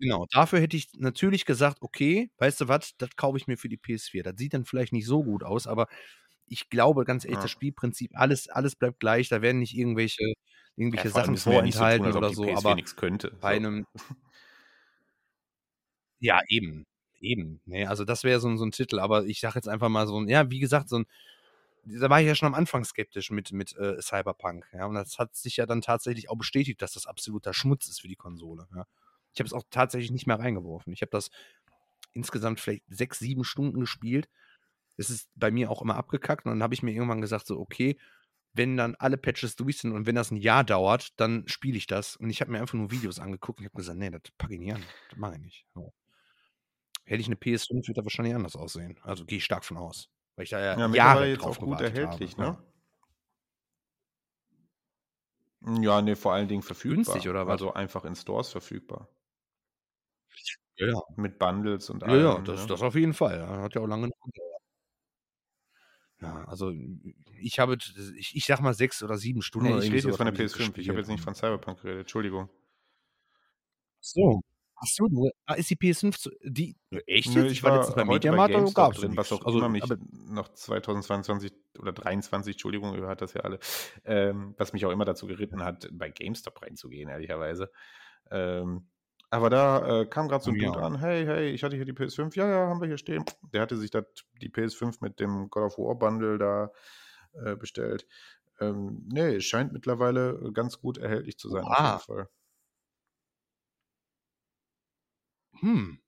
Genau, 0.00 0.26
dafür 0.30 0.60
hätte 0.60 0.76
ich 0.76 0.88
natürlich 0.96 1.44
gesagt, 1.44 1.78
okay, 1.80 2.30
weißt 2.38 2.60
du 2.60 2.68
was, 2.68 2.96
das 2.98 3.10
kaufe 3.16 3.36
ich 3.36 3.48
mir 3.48 3.56
für 3.58 3.68
die 3.68 3.78
PS4. 3.78 4.22
Das 4.22 4.34
sieht 4.36 4.54
dann 4.54 4.64
vielleicht 4.64 4.92
nicht 4.92 5.06
so 5.06 5.24
gut 5.24 5.42
aus, 5.42 5.66
aber 5.66 5.88
ich 6.50 6.68
glaube 6.70 7.04
ganz 7.04 7.24
ehrlich, 7.24 7.36
Ja. 7.38 7.42
das 7.42 7.50
Spielprinzip, 7.50 8.12
alles, 8.14 8.48
alles 8.48 8.76
bleibt 8.76 9.00
gleich. 9.00 9.28
Da 9.28 9.42
werden 9.42 9.58
nicht 9.60 9.76
irgendwelche, 9.76 10.34
irgendwelche 10.76 11.08
Ja, 11.08 11.14
Sachen 11.14 11.34
ja 11.34 11.40
so 11.40 11.50
tun, 11.50 11.52
vorenthalten 11.54 12.12
oder 12.12 12.32
so, 12.32 12.42
PS4 12.44 12.56
aber 12.58 12.74
nichts 12.74 12.96
könnte. 12.96 13.32
bei 13.40 13.56
einem, 13.56 13.86
ja, 16.20 16.40
eben, 16.48 16.86
eben. 17.20 17.60
Nee, 17.64 17.86
also 17.86 18.04
das 18.04 18.24
wäre 18.24 18.40
so, 18.40 18.48
ein- 18.48 18.58
so 18.58 18.64
ein 18.64 18.72
Titel, 18.72 18.98
aber 18.98 19.24
ich 19.26 19.40
sage 19.40 19.56
jetzt 19.56 19.68
einfach 19.68 19.88
mal 19.88 20.06
so 20.06 20.20
ein, 20.20 20.28
ja, 20.28 20.50
wie 20.50 20.58
gesagt, 20.60 20.88
so 20.88 20.98
ein, 21.00 21.06
da 21.84 22.10
war 22.10 22.20
ich 22.20 22.26
ja 22.28 22.34
schon 22.34 22.48
am 22.48 22.54
Anfang 22.54 22.84
skeptisch 22.84 23.30
mit, 23.30 23.52
mit 23.52 23.76
äh, 23.76 24.00
Cyberpunk, 24.02 24.66
ja, 24.72 24.86
und 24.86 24.94
das 24.94 25.18
hat 25.18 25.36
sich 25.36 25.56
ja 25.58 25.66
dann 25.66 25.82
tatsächlich 25.82 26.30
auch 26.30 26.36
bestätigt, 26.38 26.82
dass 26.82 26.92
das 26.94 27.06
absoluter 27.06 27.54
Schmutz 27.54 27.88
ist 27.88 28.00
für 28.02 28.08
die 28.08 28.16
Konsole, 28.16 28.68
ja. 28.74 28.86
Ich 29.34 29.40
habe 29.40 29.46
es 29.48 29.52
auch 29.54 29.64
tatsächlich 29.70 30.10
nicht 30.12 30.26
mehr 30.26 30.38
reingeworfen. 30.40 30.92
Ich 30.92 31.02
habe 31.02 31.10
das 31.10 31.30
insgesamt 32.14 32.60
vielleicht 32.60 32.84
sechs, 32.88 33.18
sieben 33.20 33.44
Stunden 33.44 33.80
gespielt. 33.80 34.28
Es 34.98 35.10
ist 35.10 35.30
bei 35.36 35.50
mir 35.50 35.70
auch 35.70 35.82
immer 35.82 35.96
abgekackt 35.96 36.44
und 36.46 36.52
dann 36.52 36.62
habe 36.62 36.74
ich 36.74 36.82
mir 36.82 36.92
irgendwann 36.92 37.22
gesagt, 37.22 37.46
so, 37.46 37.58
okay, 37.58 37.98
wenn 38.52 38.76
dann 38.76 38.96
alle 38.96 39.16
Patches 39.18 39.56
durch 39.56 39.78
sind 39.78 39.92
und 39.92 40.06
wenn 40.06 40.16
das 40.16 40.30
ein 40.30 40.36
Jahr 40.36 40.64
dauert, 40.64 41.18
dann 41.20 41.44
spiele 41.48 41.78
ich 41.78 41.86
das. 41.86 42.16
Und 42.16 42.30
ich 42.30 42.40
habe 42.42 42.50
mir 42.50 42.60
einfach 42.60 42.74
nur 42.74 42.90
Videos 42.90 43.20
angeguckt 43.20 43.60
und 43.60 43.64
ich 43.66 43.70
habe 43.70 43.78
gesagt, 43.78 43.98
nee, 43.98 44.10
das 44.10 44.22
packe 44.38 44.54
ich 44.54 44.60
nicht 44.60 44.74
an. 44.74 44.92
Das 45.08 45.18
mache 45.18 45.34
ich 45.36 45.40
nicht. 45.40 45.66
So. 45.74 45.92
Hätte 47.04 47.20
ich 47.20 47.26
eine 47.26 47.36
PS5, 47.36 47.88
würde 47.88 47.94
das 47.94 48.04
wahrscheinlich 48.04 48.34
anders 48.34 48.56
aussehen. 48.56 48.98
Also 49.02 49.24
gehe 49.24 49.38
ich 49.38 49.44
stark 49.44 49.64
von 49.64 49.76
aus. 49.78 50.10
Weil 50.36 50.44
ich 50.44 50.50
da 50.50 50.60
ja, 50.60 50.78
Ja, 50.78 50.94
Jahre 50.94 51.26
jetzt 51.28 51.42
drauf 51.42 51.58
auch 51.58 51.64
gut 51.64 51.80
erhältlich, 51.80 52.36
habe. 52.38 52.62
ne? 55.62 55.82
Ja, 55.82 56.00
nee, 56.02 56.14
vor 56.16 56.32
allen 56.34 56.48
Dingen 56.48 56.62
verfügbar. 56.62 57.14
Günstig, 57.14 57.28
oder 57.28 57.46
was? 57.46 57.52
Also 57.52 57.72
einfach 57.74 58.04
in 58.04 58.14
Stores 58.14 58.50
verfügbar. 58.50 59.08
Ja, 60.76 60.86
ja. 60.86 61.00
Mit 61.16 61.38
Bundles 61.38 61.90
und 61.90 62.02
Ja, 62.02 62.08
allem. 62.08 62.22
ja, 62.22 62.38
das, 62.40 62.60
ne? 62.62 62.66
das 62.68 62.82
auf 62.82 62.94
jeden 62.94 63.14
Fall. 63.14 63.38
Ja. 63.38 63.62
Hat 63.62 63.74
ja 63.74 63.80
auch 63.80 63.86
lange 63.86 64.02
genug. 64.08 64.34
Ja, 66.20 66.44
also 66.46 66.72
ich 67.40 67.58
habe, 67.58 67.76
ich, 68.16 68.34
ich 68.34 68.44
sag 68.46 68.60
mal 68.60 68.74
sechs 68.74 69.02
oder 69.02 69.16
sieben 69.16 69.42
Stunden. 69.42 69.68
Nee, 69.68 69.78
ich 69.78 69.92
rede 69.92 70.08
jetzt 70.08 70.16
von 70.16 70.26
der 70.26 70.34
habe 70.34 70.42
ich 70.42 70.52
PS5. 70.52 70.76
Ich 70.78 70.88
habe 70.88 70.98
jetzt 70.98 71.08
nicht 71.08 71.18
und- 71.18 71.24
von 71.24 71.34
Cyberpunk 71.34 71.80
geredet. 71.82 72.00
Entschuldigung. 72.00 72.48
So. 74.00 74.40
Achso, 74.80 75.08
du, 75.08 75.28
ah, 75.46 75.54
ist 75.54 75.70
die 75.70 75.76
PS5 75.76 76.16
zu, 76.16 76.30
die, 76.44 76.76
echt 77.06 77.34
Nö, 77.34 77.42
jetzt? 77.42 77.52
ich 77.52 77.64
war 77.64 77.78
letztens 77.78 77.96
beim 77.96 78.06
bei 78.06 78.14
Mediamarkt, 78.14 78.54
da 78.54 78.58
GameStop 78.58 78.84
gab's 78.84 79.00
drin, 79.00 79.16
was 79.16 79.32
auch 79.32 79.44
Also, 79.44 79.58
immer 79.58 79.68
mich 79.68 79.82
noch 80.28 80.48
2022 80.54 81.52
oder 81.80 81.92
23, 81.92 82.54
Entschuldigung, 82.54 82.94
ihr 82.94 83.00
hört 83.00 83.20
das 83.20 83.34
ja 83.34 83.40
alle, 83.40 83.58
ähm, 84.04 84.54
was 84.56 84.72
mich 84.72 84.86
auch 84.86 84.92
immer 84.92 85.04
dazu 85.04 85.26
geritten 85.26 85.64
hat, 85.64 85.88
bei 85.90 86.10
GameStop 86.10 86.62
reinzugehen, 86.62 87.08
ehrlicherweise. 87.08 87.72
Ähm, 88.30 88.88
aber 89.30 89.50
da 89.50 90.00
äh, 90.02 90.06
kam 90.06 90.28
gerade 90.28 90.44
so 90.44 90.50
ein 90.50 90.58
Dude 90.58 90.78
an, 90.80 90.98
hey, 90.98 91.24
hey, 91.24 91.50
ich 91.50 91.62
hatte 91.62 91.76
hier 91.76 91.84
die 91.84 91.92
PS5, 91.92 92.34
ja, 92.36 92.48
ja, 92.48 92.68
haben 92.68 92.80
wir 92.80 92.88
hier 92.88 92.98
stehen. 92.98 93.24
Der 93.52 93.60
hatte 93.62 93.76
sich 93.76 93.90
dat, 93.90 94.24
die 94.40 94.50
PS5 94.50 94.98
mit 95.00 95.20
dem 95.20 95.50
God 95.50 95.64
of 95.64 95.78
War 95.78 95.96
Bundle 95.98 96.38
da 96.38 96.70
äh, 97.34 97.56
bestellt. 97.56 98.06
Ähm, 98.60 99.06
nee, 99.12 99.36
es 99.36 99.44
scheint 99.44 99.72
mittlerweile 99.72 100.52
ganz 100.52 100.80
gut 100.80 100.98
erhältlich 100.98 101.38
zu 101.38 101.48
sein, 101.50 101.64
auf 101.64 101.78
Oha. 101.78 101.88
jeden 101.92 102.00
Fall. 102.00 102.28
Hm, 105.60 105.98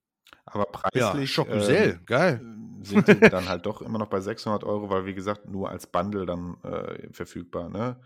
Aber 0.45 0.67
ja, 0.93 1.11
preislich 1.13 1.31
Schockgesell, 1.33 1.91
ähm, 1.99 2.05
geil. 2.05 2.41
sind 2.83 3.07
die 3.07 3.19
dann 3.19 3.49
halt 3.49 3.65
doch 3.65 3.81
immer 3.81 3.99
noch 3.99 4.09
bei 4.09 4.21
600 4.21 4.63
Euro, 4.63 4.89
weil 4.89 5.05
wie 5.05 5.13
gesagt 5.13 5.47
nur 5.47 5.69
als 5.69 5.87
Bundle 5.87 6.25
dann 6.25 6.57
äh, 6.63 7.11
verfügbar. 7.13 7.69
Ne? 7.69 7.99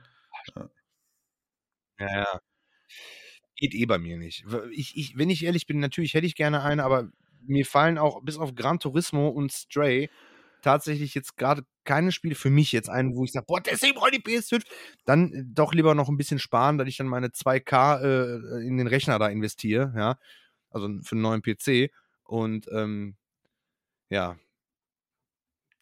Ja, 2.00 2.08
ja. 2.08 2.40
Geht 3.56 3.74
eh 3.74 3.86
bei 3.86 3.98
mir 3.98 4.18
nicht. 4.18 4.46
Ich, 4.72 4.98
ich, 4.98 5.18
wenn 5.18 5.30
ich 5.30 5.46
ehrlich 5.46 5.66
bin, 5.66 5.80
natürlich 5.80 6.14
hätte 6.14 6.28
ich 6.28 6.36
gerne 6.36 6.62
eine, 6.64 6.84
aber 6.84 7.10
mir 7.42 7.66
fallen 7.66 7.98
auch 7.98 8.22
bis 8.24 8.38
auf 8.38 8.56
Gran 8.56 8.80
Turismo 8.80 9.30
und 9.30 9.52
Stray 9.52 10.10
tatsächlich 10.62 11.14
jetzt 11.14 11.38
gerade 11.38 11.64
keine 11.84 12.12
Spiele 12.12 12.34
für 12.36 12.50
mich 12.50 12.72
jetzt 12.72 12.90
ein, 12.90 13.16
wo 13.16 13.24
ich 13.24 13.32
sage, 13.32 13.46
boah, 13.48 13.62
deswegen 13.62 13.94
brauche 13.94 14.10
ich 14.10 14.24
die 14.24 14.32
PS5. 14.32 14.64
Dann 15.06 15.32
äh, 15.32 15.44
doch 15.46 15.74
lieber 15.74 15.94
noch 15.94 16.10
ein 16.10 16.18
bisschen 16.18 16.40
sparen, 16.40 16.78
dass 16.78 16.88
ich 16.88 16.98
dann 16.98 17.08
meine 17.08 17.28
2K 17.28 18.02
äh, 18.02 18.68
in 18.68 18.78
den 18.78 18.88
Rechner 18.88 19.20
da 19.20 19.28
investiere, 19.28 19.94
ja. 19.96 20.18
Also 20.72 20.90
für 21.04 21.14
einen 21.14 21.22
neuen 21.22 21.42
PC. 21.44 21.92
Und 22.24 22.68
ähm, 22.72 23.16
ja. 24.10 24.38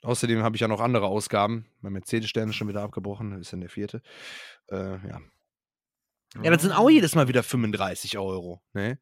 Außerdem 0.03 0.43
habe 0.43 0.57
ich 0.57 0.61
ja 0.61 0.67
noch 0.67 0.81
andere 0.81 1.07
Ausgaben. 1.07 1.65
Mein 1.79 1.93
Mercedes-Stern 1.93 2.49
ist 2.49 2.55
schon 2.57 2.67
wieder 2.67 2.81
abgebrochen, 2.81 3.39
ist 3.39 3.53
dann 3.53 3.61
der 3.61 3.69
vierte. 3.69 4.01
Äh, 4.69 4.97
ja. 5.07 5.21
Ja, 6.41 6.51
das 6.51 6.61
sind 6.61 6.71
auch 6.71 6.89
jedes 6.89 7.15
Mal 7.15 7.27
wieder 7.27 7.43
35 7.43 8.17
Euro. 8.17 8.61
Ne? 8.73 8.99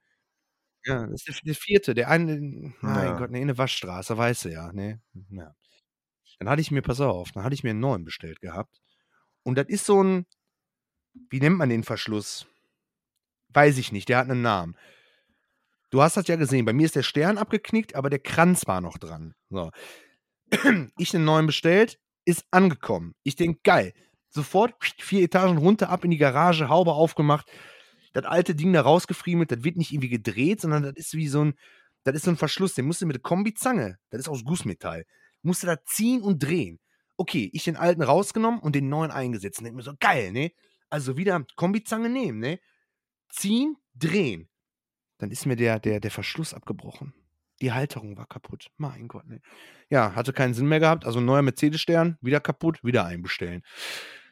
Ja, 0.85 1.05
das 1.07 1.27
ist 1.27 1.45
der, 1.45 1.55
vierte. 1.55 1.93
Der 1.93 2.09
eine, 2.09 2.73
mein 2.81 3.05
Ja. 3.05 3.17
Gott, 3.17 3.31
ne, 3.31 3.39
eine 3.39 3.57
Waschstraße, 3.57 4.17
weißt 4.17 4.45
du 4.45 4.49
ja. 4.49 4.71
Ne? 4.73 5.01
ja. 5.29 5.55
Dann 6.39 6.49
hatte 6.49 6.61
ich 6.61 6.71
mir, 6.71 6.81
pass 6.81 6.99
auf, 6.99 7.31
dann 7.31 7.43
hatte 7.43 7.53
ich 7.53 7.63
mir 7.63 7.69
einen 7.69 7.79
neuen 7.79 8.03
bestellt 8.03 8.41
gehabt. 8.41 8.81
Und 9.43 9.57
das 9.57 9.67
ist 9.67 9.85
so 9.85 10.03
ein, 10.03 10.25
wie 11.29 11.39
nennt 11.39 11.57
man 11.57 11.69
den 11.69 11.83
Verschluss? 11.83 12.47
Weiß 13.49 13.77
ich 13.77 13.91
nicht, 13.91 14.09
der 14.09 14.17
hat 14.17 14.29
einen 14.29 14.41
Namen. 14.41 14.75
Du 15.91 16.01
hast 16.01 16.17
das 16.17 16.27
ja 16.27 16.37
gesehen, 16.37 16.65
bei 16.65 16.73
mir 16.73 16.85
ist 16.85 16.95
der 16.95 17.03
Stern 17.03 17.37
abgeknickt, 17.37 17.95
aber 17.95 18.09
der 18.09 18.19
Kranz 18.19 18.65
war 18.65 18.81
noch 18.81 18.97
dran. 18.97 19.35
So. 19.49 19.71
Ich 20.97 21.13
einen 21.15 21.25
neuen 21.25 21.47
bestellt, 21.47 21.99
ist 22.25 22.45
angekommen. 22.51 23.13
Ich 23.23 23.35
denke, 23.35 23.59
geil. 23.63 23.93
Sofort 24.31 24.73
vier 24.97 25.23
Etagen 25.23 25.57
runter, 25.57 25.89
ab 25.89 26.03
in 26.05 26.11
die 26.11 26.17
Garage, 26.17 26.69
Haube 26.69 26.93
aufgemacht, 26.93 27.51
das 28.13 28.25
alte 28.25 28.55
Ding 28.55 28.73
da 28.73 28.81
rausgefriemelt, 28.81 29.51
das 29.51 29.63
wird 29.63 29.77
nicht 29.77 29.91
irgendwie 29.91 30.09
gedreht, 30.09 30.61
sondern 30.61 30.83
das 30.83 30.93
ist 30.95 31.13
wie 31.13 31.27
so 31.27 31.45
ein, 31.45 31.53
das 32.03 32.15
ist 32.15 32.25
so 32.25 32.31
ein 32.31 32.37
Verschluss, 32.37 32.73
den 32.73 32.85
musst 32.85 33.01
du 33.01 33.05
mit 33.05 33.15
der 33.15 33.21
Kombizange, 33.21 33.97
das 34.09 34.21
ist 34.21 34.29
aus 34.29 34.43
Gussmetall, 34.43 35.05
musst 35.41 35.63
du 35.63 35.67
da 35.67 35.83
ziehen 35.83 36.21
und 36.21 36.41
drehen. 36.41 36.79
Okay, 37.17 37.49
ich 37.53 37.65
den 37.65 37.75
alten 37.75 38.01
rausgenommen 38.01 38.59
und 38.61 38.73
den 38.73 38.89
neuen 38.89 39.11
eingesetzt. 39.11 39.59
Und 39.59 39.65
denk 39.65 39.75
mir 39.75 39.83
so, 39.83 39.93
geil, 39.99 40.31
ne? 40.31 40.51
Also 40.89 41.17
wieder 41.17 41.45
Kombizange 41.55 42.09
nehmen, 42.09 42.39
ne? 42.39 42.59
Ziehen, 43.29 43.77
drehen. 43.93 44.49
Dann 45.19 45.29
ist 45.29 45.45
mir 45.45 45.55
der, 45.55 45.79
der, 45.79 45.99
der 45.99 46.09
Verschluss 46.09 46.53
abgebrochen. 46.53 47.13
Die 47.61 47.71
Halterung 47.71 48.17
war 48.17 48.25
kaputt. 48.25 48.71
Mein 48.77 49.07
Gott, 49.07 49.27
ne? 49.27 49.39
Ja, 49.89 50.15
hatte 50.15 50.33
keinen 50.33 50.55
Sinn 50.55 50.67
mehr 50.67 50.79
gehabt. 50.79 51.05
Also 51.05 51.19
neuer 51.19 51.43
Mercedes-Stern, 51.43 52.17
wieder 52.21 52.39
kaputt, 52.39 52.83
wieder 52.83 53.05
einbestellen. 53.05 53.61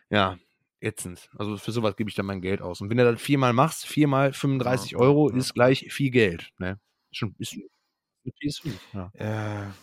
Ja, 0.10 0.38
ätzend. 0.82 1.30
Also 1.38 1.58
für 1.58 1.72
sowas 1.72 1.96
gebe 1.96 2.10
ich 2.10 2.16
dann 2.16 2.26
mein 2.26 2.42
Geld 2.42 2.62
aus. 2.62 2.82
Und 2.82 2.90
wenn 2.90 2.98
du 2.98 3.12
das 3.12 3.22
viermal 3.22 3.54
machst, 3.54 3.86
viermal 3.86 4.34
35 4.34 4.92
Ja, 4.92 4.98
Euro 5.00 5.30
ja. 5.30 5.38
ist 5.38 5.54
gleich 5.54 5.92
viel 5.92 6.10
Geld. 6.12 6.52
Ne? 6.58 6.80
Schon 7.12 7.36
ist 7.38 7.54
eine 7.54 8.34
PS5. 8.42 8.74
Ja. 8.94 9.12
Ja, 9.20 9.74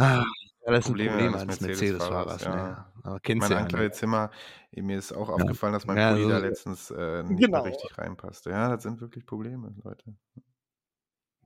Ah, 0.00 0.24
das 0.64 0.84
Probleme 0.86 1.10
sind 1.18 1.32
Probleme 1.32 1.38
eines 1.40 1.42
eines 1.42 1.60
Mercedes-Fahrers, 1.60 2.44
Mercedes-Fahrers. 2.44 2.44
ja. 2.44 2.54
Ne? 2.54 2.84
Aber 3.02 3.20
kennst 3.20 3.48
mein 3.50 3.68
du 3.68 3.76
ja. 3.76 3.82
Ne? 3.82 3.90
Zimmer, 3.90 4.30
mir 4.72 4.98
ist 4.98 5.12
auch 5.12 5.28
aufgefallen, 5.28 5.72
dass 5.72 5.86
mein 5.86 5.96
Ja, 5.96 6.12
Pulli 6.12 6.28
da 6.28 6.34
also, 6.36 6.46
letztens 6.46 6.90
äh, 6.90 7.22
nicht 7.24 7.40
genau. 7.40 7.62
mehr 7.62 7.72
richtig 7.72 7.96
reinpasste. 7.98 8.50
Ja, 8.50 8.74
das 8.74 8.82
sind 8.84 9.00
wirklich 9.00 9.24
Probleme, 9.26 9.74
Leute. 9.82 10.14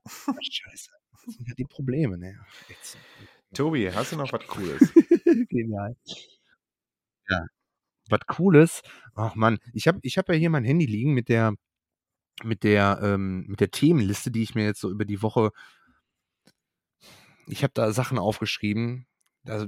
Scheiße. 0.07 0.91
Das 1.25 1.35
sind 1.35 1.47
ja 1.47 1.53
die 1.55 1.65
Probleme. 1.65 2.17
Ne? 2.17 2.37
Tobi, 3.53 3.89
hast 3.91 4.11
du 4.11 4.17
noch 4.17 4.31
was 4.33 4.45
Cooles? 4.47 4.91
Genial. 5.49 5.95
Ja. 7.29 7.45
Was 8.09 8.21
Cooles. 8.27 8.81
Ach 9.15 9.35
Mann, 9.35 9.59
ich 9.73 9.87
habe 9.87 9.99
ich 10.03 10.17
hab 10.17 10.29
ja 10.29 10.35
hier 10.35 10.49
mein 10.49 10.65
Handy 10.65 10.85
liegen 10.85 11.13
mit 11.13 11.29
der 11.29 11.55
mit 12.43 12.63
der, 12.63 12.99
ähm, 13.03 13.45
mit 13.47 13.59
der 13.61 13.71
Themenliste, 13.71 14.31
die 14.31 14.43
ich 14.43 14.55
mir 14.55 14.65
jetzt 14.65 14.81
so 14.81 14.89
über 14.91 15.05
die 15.05 15.21
Woche 15.21 15.51
ich 17.47 17.63
habe 17.63 17.73
da 17.73 17.91
Sachen 17.91 18.17
aufgeschrieben. 18.17 19.05
Also, 19.45 19.67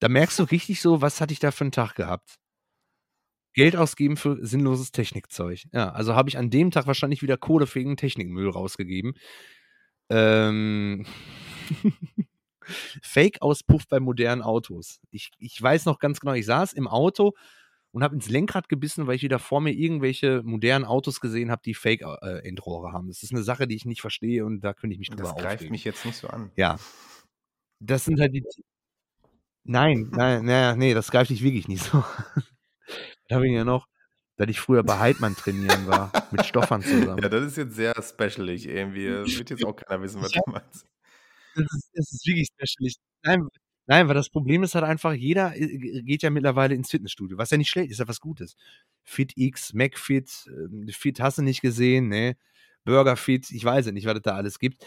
da 0.00 0.08
merkst 0.08 0.38
du 0.38 0.44
richtig 0.44 0.80
so, 0.80 1.00
was 1.02 1.20
hatte 1.20 1.32
ich 1.32 1.40
da 1.40 1.50
für 1.50 1.64
einen 1.64 1.72
Tag 1.72 1.94
gehabt? 1.94 2.38
Geld 3.54 3.76
ausgeben 3.76 4.16
für 4.16 4.38
sinnloses 4.46 4.92
Technikzeug. 4.92 5.64
Ja, 5.72 5.90
also 5.90 6.14
habe 6.14 6.28
ich 6.28 6.38
an 6.38 6.50
dem 6.50 6.70
Tag 6.70 6.86
wahrscheinlich 6.86 7.22
wieder 7.22 7.36
kodefähigen 7.36 7.96
Technikmüll 7.96 8.48
rausgegeben. 8.50 9.14
Ähm, 10.10 11.06
Fake-Auspuff 13.02 13.86
bei 13.88 14.00
modernen 14.00 14.42
Autos. 14.42 15.00
Ich, 15.10 15.30
ich 15.38 15.60
weiß 15.60 15.84
noch 15.86 15.98
ganz 15.98 16.20
genau, 16.20 16.32
ich 16.34 16.46
saß 16.46 16.72
im 16.74 16.86
Auto 16.88 17.34
und 17.90 18.02
habe 18.02 18.14
ins 18.14 18.28
Lenkrad 18.28 18.68
gebissen, 18.68 19.06
weil 19.06 19.16
ich 19.16 19.22
wieder 19.22 19.38
vor 19.38 19.60
mir 19.60 19.72
irgendwelche 19.72 20.42
modernen 20.44 20.84
Autos 20.84 21.20
gesehen 21.20 21.50
habe, 21.50 21.62
die 21.64 21.74
Fake-Endrohre 21.74 22.92
haben. 22.92 23.08
Das 23.08 23.22
ist 23.22 23.32
eine 23.32 23.42
Sache, 23.42 23.66
die 23.66 23.76
ich 23.76 23.84
nicht 23.86 24.00
verstehe 24.02 24.44
und 24.44 24.60
da 24.60 24.74
könnte 24.74 24.92
ich 24.94 24.98
mich 24.98 25.08
drüber 25.08 25.22
Das 25.22 25.34
greift 25.34 25.54
aufregen. 25.56 25.72
mich 25.72 25.84
jetzt 25.84 26.04
nicht 26.04 26.16
so 26.18 26.28
an. 26.28 26.50
Ja. 26.56 26.78
Das 27.80 28.04
sind 28.04 28.20
halt 28.20 28.34
die. 28.34 28.44
Nein, 29.64 30.08
nein, 30.12 30.44
naja, 30.44 30.74
nee, 30.76 30.94
das 30.94 31.10
greift 31.10 31.30
dich 31.30 31.42
wirklich 31.42 31.68
nicht 31.68 31.84
so. 31.84 32.02
da 33.28 33.36
habe 33.36 33.46
ich 33.46 33.52
ja 33.54 33.64
noch, 33.64 33.86
dass 34.36 34.48
ich 34.48 34.60
früher 34.60 34.82
bei 34.82 34.98
Heidmann 34.98 35.36
trainieren 35.36 35.86
war, 35.86 36.10
mit 36.30 36.46
Stoffern 36.46 36.82
zusammen. 36.82 37.22
Ja, 37.22 37.28
das 37.28 37.44
ist 37.44 37.56
jetzt 37.56 37.74
sehr 37.76 37.94
specialig 38.02 38.66
irgendwie. 38.66 39.08
Das 39.08 39.36
wird 39.38 39.50
jetzt 39.50 39.64
auch 39.64 39.76
keiner 39.76 40.00
wissen, 40.02 40.22
was 40.22 40.32
Ja. 40.34 40.40
du 40.44 40.52
meinst. 40.52 40.86
Das 41.58 41.66
ist, 41.74 41.90
das 41.94 42.12
ist 42.12 42.26
wirklich 42.26 42.48
special. 42.48 42.90
Nein, 43.24 43.48
nein, 43.86 44.08
weil 44.08 44.14
das 44.14 44.30
Problem 44.30 44.62
ist 44.62 44.74
halt 44.74 44.84
einfach, 44.84 45.12
jeder 45.12 45.56
äh, 45.56 46.02
geht 46.02 46.22
ja 46.22 46.30
mittlerweile 46.30 46.74
ins 46.74 46.90
Fitnessstudio, 46.90 47.38
was 47.38 47.50
ja 47.50 47.56
nicht 47.58 47.70
schlecht 47.70 47.90
ist, 47.90 47.98
ja 47.98 48.08
was 48.08 48.20
Gutes. 48.20 48.56
FitX, 49.04 49.72
McFit, 49.74 50.46
ähm, 50.48 50.88
Fit 50.90 51.20
hast 51.20 51.38
du 51.38 51.42
nicht 51.42 51.60
gesehen, 51.62 52.08
ne? 52.08 52.36
Burgerfit, 52.84 53.50
ich 53.50 53.64
weiß 53.64 53.86
ja 53.86 53.92
nicht, 53.92 54.06
was 54.06 54.16
es 54.16 54.22
da 54.22 54.34
alles 54.36 54.58
gibt. 54.58 54.84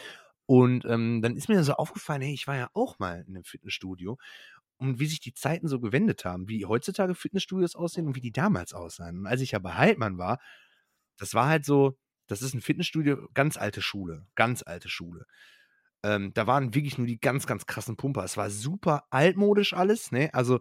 Und 0.48 0.86
ähm, 0.86 1.22
dann 1.22 1.36
ist 1.38 1.50
mir 1.50 1.64
so 1.64 1.74
aufgefallen, 1.74 2.22
hey, 2.22 2.34
ich 2.34 2.48
war 2.48 2.58
ja 2.58 2.70
auch 2.74 3.00
mal 3.00 3.24
in 3.28 3.36
einem 3.36 3.44
Fitnessstudio 3.46 4.18
und 4.78 5.00
wie 5.00 5.08
sich 5.08 5.20
die 5.22 5.34
Zeiten 5.34 5.68
so 5.68 5.80
gewendet 5.80 6.26
haben, 6.26 6.50
wie 6.50 6.66
heutzutage 6.66 7.16
Fitnessstudios 7.16 7.76
aussehen 7.76 8.08
und 8.08 8.16
wie 8.16 8.22
die 8.22 8.32
damals 8.32 8.74
aussahen. 8.74 9.20
Und 9.20 9.28
als 9.28 9.42
ich 9.42 9.52
ja 9.52 9.60
bei 9.60 9.74
Heidmann 9.76 10.18
war, 10.18 10.40
das 11.18 11.34
war 11.34 11.48
halt 11.48 11.66
so, 11.66 11.98
das 12.28 12.42
ist 12.42 12.54
ein 12.56 12.62
Fitnessstudio, 12.62 13.28
ganz 13.34 13.58
alte 13.58 13.82
Schule, 13.82 14.26
ganz 14.36 14.64
alte 14.66 14.90
Schule. 14.90 15.26
Ähm, 16.04 16.34
da 16.34 16.48
waren 16.48 16.74
wirklich 16.74 16.98
nur 16.98 17.08
die 17.08 17.20
ganz, 17.20 17.46
ganz 17.48 17.66
krassen 17.66 17.98
Pumper. 17.98 18.24
Es 18.24 18.38
war 18.38 18.50
super 18.50 19.06
altmodisch 19.10 19.74
alles, 19.74 20.12
ne? 20.12 20.30
Also 20.34 20.60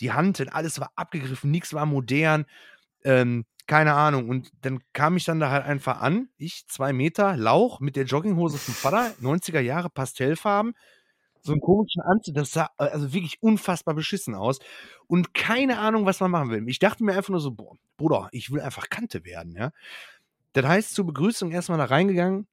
die 0.00 0.12
Hanteln, 0.12 0.48
alles 0.50 0.80
war 0.80 0.92
abgegriffen, 0.96 1.50
nichts 1.50 1.72
war 1.72 1.86
modern, 1.86 2.46
ähm, 3.04 3.46
keine 3.66 3.94
Ahnung. 3.94 4.28
Und 4.28 4.50
dann 4.62 4.80
kam 4.92 5.16
ich 5.16 5.24
dann 5.24 5.40
da 5.40 5.50
halt 5.50 5.64
einfach 5.64 6.00
an, 6.00 6.28
ich 6.36 6.66
zwei 6.68 6.92
Meter, 6.92 7.36
Lauch 7.36 7.80
mit 7.80 7.96
der 7.96 8.04
Jogginghose 8.04 8.58
vom 8.58 8.74
Vater, 8.74 9.12
90er 9.22 9.60
Jahre 9.60 9.90
Pastellfarben, 9.90 10.74
so 11.40 11.52
einen 11.52 11.60
komischen 11.60 12.02
Anzug, 12.02 12.34
das 12.34 12.52
sah 12.52 12.70
äh, 12.78 12.84
also 12.84 13.12
wirklich 13.12 13.42
unfassbar 13.42 13.94
beschissen 13.94 14.34
aus 14.34 14.58
und 15.06 15.32
keine 15.34 15.78
Ahnung, 15.78 16.04
was 16.06 16.20
man 16.20 16.30
machen 16.30 16.50
will. 16.50 16.68
Ich 16.68 16.78
dachte 16.80 17.04
mir 17.04 17.14
einfach 17.16 17.30
nur 17.30 17.40
so, 17.40 17.52
boah, 17.52 17.76
Bruder, 17.96 18.28
ich 18.32 18.50
will 18.50 18.60
einfach 18.60 18.90
Kante 18.90 19.24
werden, 19.24 19.54
ja. 19.56 19.70
Das 20.52 20.66
heißt, 20.66 20.94
zur 20.94 21.06
Begrüßung 21.06 21.50
erstmal 21.52 21.78
da 21.78 21.84
reingegangen. 21.84 22.46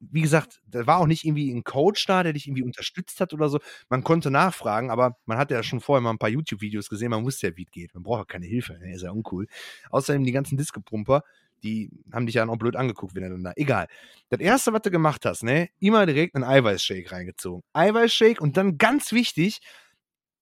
Wie 0.00 0.20
gesagt, 0.20 0.60
da 0.66 0.86
war 0.86 0.98
auch 0.98 1.06
nicht 1.06 1.24
irgendwie 1.24 1.50
ein 1.50 1.64
Coach 1.64 2.04
da, 2.06 2.22
der 2.22 2.32
dich 2.32 2.46
irgendwie 2.46 2.62
unterstützt 2.62 3.20
hat 3.20 3.32
oder 3.32 3.48
so. 3.48 3.60
Man 3.88 4.04
konnte 4.04 4.30
nachfragen, 4.30 4.90
aber 4.90 5.16
man 5.26 5.38
hatte 5.38 5.54
ja 5.54 5.62
schon 5.62 5.80
vorher 5.80 6.02
mal 6.02 6.10
ein 6.10 6.18
paar 6.18 6.28
YouTube-Videos 6.28 6.88
gesehen, 6.88 7.10
man 7.10 7.24
wusste 7.24 7.48
ja, 7.48 7.56
wie 7.56 7.64
es 7.64 7.70
geht. 7.70 7.94
Man 7.94 8.02
braucht 8.02 8.20
ja 8.20 8.24
keine 8.24 8.46
Hilfe, 8.46 8.78
ne? 8.78 8.94
ist 8.94 9.02
ja 9.02 9.10
uncool. 9.10 9.46
Außerdem 9.90 10.24
die 10.24 10.32
ganzen 10.32 10.56
Disco-Pumper, 10.56 11.22
die 11.62 11.90
haben 12.12 12.26
dich 12.26 12.34
ja 12.34 12.46
auch 12.46 12.56
blöd 12.56 12.76
angeguckt, 12.76 13.14
wenn 13.14 13.22
er 13.22 13.30
dann 13.30 13.44
da. 13.44 13.52
Egal. 13.56 13.86
Das 14.28 14.40
erste, 14.40 14.72
was 14.72 14.82
du 14.82 14.90
gemacht 14.90 15.24
hast, 15.24 15.42
ne, 15.42 15.68
immer 15.80 16.04
direkt 16.06 16.34
einen 16.34 16.44
Eiweißshake 16.44 17.10
reingezogen. 17.10 17.62
Eiweißshake 17.72 18.40
und 18.40 18.56
dann 18.56 18.78
ganz 18.78 19.12
wichtig, 19.12 19.60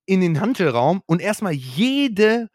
in 0.07 0.21
den 0.21 0.41
Hantelraum 0.41 1.03
und 1.07 1.23
erstmal 1.23 1.53
jede 1.53 2.49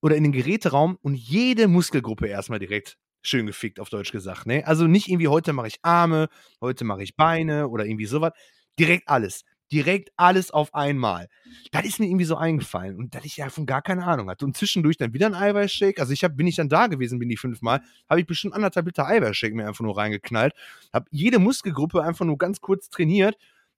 oder 0.00 0.16
in 0.16 0.22
den 0.22 0.32
Geräteraum 0.32 0.98
und 1.02 1.14
jede 1.14 1.68
Muskelgruppe 1.68 2.26
erstmal 2.26 2.58
direkt 2.58 2.96
schön 3.28 3.46
gefickt, 3.46 3.80
auf 3.80 3.88
Deutsch 3.88 4.12
gesagt. 4.12 4.46
Ne? 4.46 4.66
Also 4.66 4.86
nicht 4.86 5.08
irgendwie, 5.08 5.28
heute 5.28 5.52
mache 5.52 5.68
ich 5.68 5.78
Arme, 5.82 6.28
heute 6.60 6.84
mache 6.84 7.02
ich 7.02 7.16
Beine 7.16 7.68
oder 7.68 7.84
irgendwie 7.84 8.06
sowas. 8.06 8.32
Direkt 8.78 9.08
alles. 9.08 9.44
Direkt 9.72 10.10
alles 10.16 10.52
auf 10.52 10.74
einmal. 10.74 11.26
Das 11.72 11.84
ist 11.84 11.98
mir 11.98 12.06
irgendwie 12.06 12.24
so 12.24 12.36
eingefallen 12.36 12.96
und 12.96 13.16
dass 13.16 13.24
ich 13.24 13.34
davon 13.34 13.66
gar 13.66 13.82
keine 13.82 14.04
Ahnung 14.04 14.30
hatte. 14.30 14.44
Und 14.44 14.56
zwischendurch 14.56 14.96
dann 14.96 15.12
wieder 15.12 15.26
ein 15.26 15.34
Eiweißshake. 15.34 16.00
Also 16.00 16.12
ich 16.12 16.22
hab, 16.22 16.36
bin 16.36 16.46
ich 16.46 16.54
dann 16.54 16.68
da 16.68 16.86
gewesen, 16.86 17.18
bin 17.18 17.30
ich 17.30 17.40
fünfmal, 17.40 17.82
habe 18.08 18.20
ich 18.20 18.26
bestimmt 18.26 18.54
anderthalb 18.54 18.86
Liter 18.86 19.06
Eiweißshake 19.06 19.56
mir 19.56 19.66
einfach 19.66 19.82
nur 19.82 19.96
reingeknallt. 19.96 20.54
Habe 20.92 21.06
jede 21.10 21.40
Muskelgruppe 21.40 22.02
einfach 22.02 22.24
nur 22.24 22.38
ganz 22.38 22.60
kurz 22.60 22.90
trainiert 22.90 23.36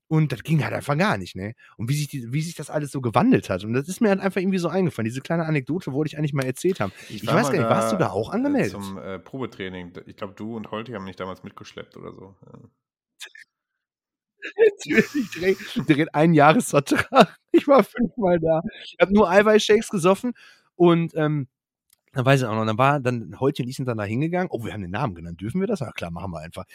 und 0.09 0.33
das 0.33 0.43
ging 0.43 0.65
halt 0.65 0.73
einfach 0.73 0.97
gar 0.97 1.19
nicht, 1.19 1.37
ne? 1.37 1.55
Und 1.77 1.89
wie 1.91 1.95
sich, 1.95 2.09
die, 2.09 2.33
wie 2.33 2.41
sich 2.41 2.55
das 2.55 2.71
alles 2.71 2.91
so 2.91 3.03
gewandelt 3.03 3.51
hat. 3.51 3.63
Und 3.65 3.75
das 3.75 3.89
ist 3.89 4.01
mir 4.01 4.09
halt 4.09 4.21
einfach 4.21 4.41
irgendwie 4.41 4.59
so 4.59 4.69
eingefallen. 4.69 5.05
Diese 5.05 5.21
kleine 5.21 5.45
Anekdote 5.45 5.93
wollte 5.93 6.09
ich 6.09 6.19
eigentlich 6.19 6.33
mal 6.33 6.47
erzählt 6.47 6.81
haben. 6.81 6.93
Ich 7.11 7.27
war 7.27 7.35
weiß 7.35 7.51
gar 7.51 7.59
nicht, 7.59 7.69
warst 7.69 7.93
du 7.93 7.97
da 7.97 8.11
auch 8.11 8.33
äh, 8.33 8.37
angemeldet? 8.37 8.73
Zum 8.73 8.97
äh, 8.97 9.19
Probetraining. 9.19 9.93
Ich 10.07 10.17
glaube, 10.17 10.33
du 10.35 10.57
und 10.57 10.71
Holti 10.71 10.93
haben 10.93 11.05
mich 11.05 11.17
damals 11.17 11.43
mitgeschleppt 11.43 11.97
oder 11.99 12.13
so. 12.13 12.35
Ja. 12.47 12.59
Natürlich, 14.57 15.31
direkt, 15.31 15.89
direkt 15.89 16.15
ein 16.15 16.33
Jahresvertrag. 16.33 17.37
Ich 17.51 17.67
war 17.67 17.83
fünfmal 17.83 18.39
da. 18.39 18.61
Ich 18.85 18.97
habe 19.01 19.13
nur 19.13 19.29
Eiweißshakes 19.29 19.89
gesoffen 19.89 20.35
und 20.77 21.13
ähm, 21.17 21.49
dann 22.13 22.25
weiß 22.25 22.43
ich 22.43 22.47
auch 22.47 22.55
noch, 22.55 22.67
dann 22.67 22.79
war 22.79 23.01
dann 23.01 23.41
Holti 23.41 23.63
und 23.63 23.69
ich 23.69 23.77
sind 23.77 23.87
dann 23.87 23.99
da 23.99 24.05
hingegangen. 24.05 24.49
Oh, 24.51 24.65
wir 24.65 24.73
haben 24.73 24.83
den 24.83 24.91
Namen 24.91 25.15
genannt. 25.15 25.41
Dürfen 25.41 25.61
wir 25.61 25.67
das? 25.67 25.81
Ja, 25.81 25.91
klar, 25.91 26.11
machen 26.11 26.31
wir 26.31 26.41
einfach. 26.41 26.67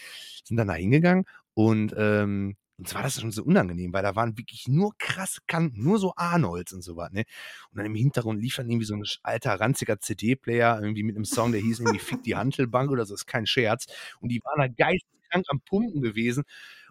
Sind 0.43 0.57
dann 0.57 0.67
da 0.67 0.73
hingegangen 0.73 1.25
und 1.53 1.93
ähm, 1.95 2.57
und 2.77 2.87
zwar 2.87 3.03
das 3.03 3.19
schon 3.21 3.31
so 3.31 3.43
unangenehm, 3.43 3.93
weil 3.93 4.03
da 4.03 4.15
waren 4.15 4.37
wirklich 4.37 4.67
nur 4.67 4.93
krasse 4.97 5.41
Kanten, 5.47 5.83
nur 5.83 5.99
so 5.99 6.13
Arnolds 6.15 6.73
und 6.73 6.81
so 6.81 6.95
was, 6.95 7.11
ne? 7.11 7.23
Und 7.71 7.77
dann 7.77 7.85
im 7.85 7.95
Hintergrund 7.95 8.41
lief 8.41 8.55
dann 8.55 8.69
irgendwie 8.69 8.85
so 8.85 8.95
ein 8.95 9.03
alter, 9.23 9.59
ranziger 9.59 9.99
CD-Player, 9.99 10.79
irgendwie 10.81 11.03
mit 11.03 11.15
einem 11.15 11.25
Song, 11.25 11.51
der 11.51 11.61
hieß 11.61 11.79
irgendwie 11.79 11.99
Fick 11.99 12.23
die 12.23 12.35
Hantelbank 12.35 12.91
oder 12.91 13.05
so, 13.05 13.13
ist 13.13 13.27
kein 13.27 13.45
Scherz. 13.45 13.85
Und 14.19 14.29
die 14.29 14.41
waren 14.43 14.59
da 14.59 14.67
geisteskrank 14.67 15.45
am 15.49 15.61
Pumpen 15.61 16.01
gewesen. 16.01 16.43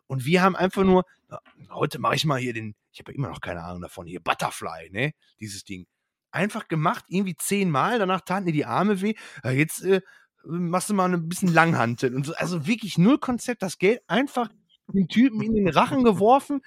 Und 0.06 0.24
wir 0.24 0.42
haben 0.42 0.56
einfach 0.56 0.84
nur, 0.84 1.04
na, 1.28 1.40
heute 1.70 1.98
mache 1.98 2.14
ich 2.16 2.24
mal 2.24 2.38
hier 2.38 2.52
den, 2.52 2.74
ich 2.92 3.00
habe 3.00 3.12
ja 3.12 3.16
immer 3.16 3.28
noch 3.28 3.40
keine 3.40 3.62
Ahnung 3.64 3.82
davon, 3.82 4.06
hier 4.06 4.20
Butterfly, 4.20 4.90
ne? 4.90 5.12
Dieses 5.40 5.64
Ding. 5.64 5.86
Einfach 6.30 6.68
gemacht, 6.68 7.04
irgendwie 7.08 7.36
zehnmal, 7.36 7.98
danach 7.98 8.22
taten 8.22 8.46
dir 8.46 8.52
die 8.52 8.64
Arme 8.66 9.00
weh. 9.02 9.14
Ja, 9.44 9.50
jetzt 9.50 9.82
äh, 9.84 10.00
machst 10.44 10.90
du 10.90 10.94
mal 10.94 11.12
ein 11.12 11.28
bisschen 11.28 11.52
Langhantel 11.52 12.14
und 12.14 12.26
so. 12.26 12.34
Also 12.34 12.66
wirklich 12.66 12.98
null 12.98 13.18
Konzept, 13.18 13.62
das 13.62 13.78
Geld 13.78 14.00
einfach 14.06 14.48
den 14.92 15.08
Typen 15.08 15.42
in 15.42 15.54
den 15.54 15.68
Rachen 15.68 16.04
geworfen. 16.04 16.62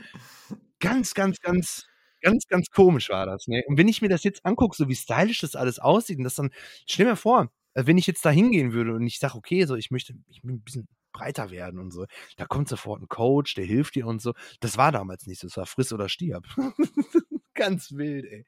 Ganz, 0.80 1.14
ganz, 1.14 1.40
ganz, 1.40 1.88
ganz, 2.22 2.48
ganz 2.48 2.70
komisch 2.70 3.10
war 3.10 3.26
das. 3.26 3.48
Ne? 3.48 3.64
Und 3.68 3.78
wenn 3.78 3.88
ich 3.88 4.02
mir 4.02 4.10
das 4.10 4.24
jetzt 4.24 4.46
angucke, 4.46 4.76
so 4.76 4.90
wie 4.90 4.96
stylisch 4.96 5.42
das 5.42 5.56
alles 5.56 5.80
aussieht, 5.80 6.18
und 6.18 6.24
das 6.24 6.36
dann, 6.36 6.52
stell 6.86 7.06
mir 7.06 7.16
vor, 7.16 7.52
äh, 7.76 7.86
wenn 7.86 7.98
ich 7.98 8.08
jetzt 8.08 8.26
da 8.26 8.30
hingehen 8.32 8.74
würde 8.74 8.94
und 8.94 9.06
ich 9.06 9.20
sage, 9.20 9.36
okay, 9.36 9.66
so 9.66 9.76
ich 9.76 9.92
möchte, 9.92 10.14
ich 10.28 10.44
will 10.44 10.54
ein 10.54 10.62
bisschen 10.62 10.88
breiter 11.14 11.50
werden 11.50 11.80
und 11.80 11.92
so, 11.92 12.06
da 12.36 12.46
kommt 12.46 12.68
sofort 12.68 13.02
ein 13.02 13.08
Coach, 13.08 13.54
der 13.54 13.66
hilft 13.66 13.96
dir 13.96 14.08
und 14.08 14.22
so. 14.22 14.34
Das 14.60 14.78
war 14.78 14.92
damals 14.92 15.28
nicht 15.28 15.40
so, 15.40 15.48
das 15.48 15.58
war 15.58 15.66
friss 15.66 15.94
oder 15.94 16.10
stirb. 16.10 16.46
ganz 17.54 17.94
wild, 17.94 18.26
ey. 18.26 18.46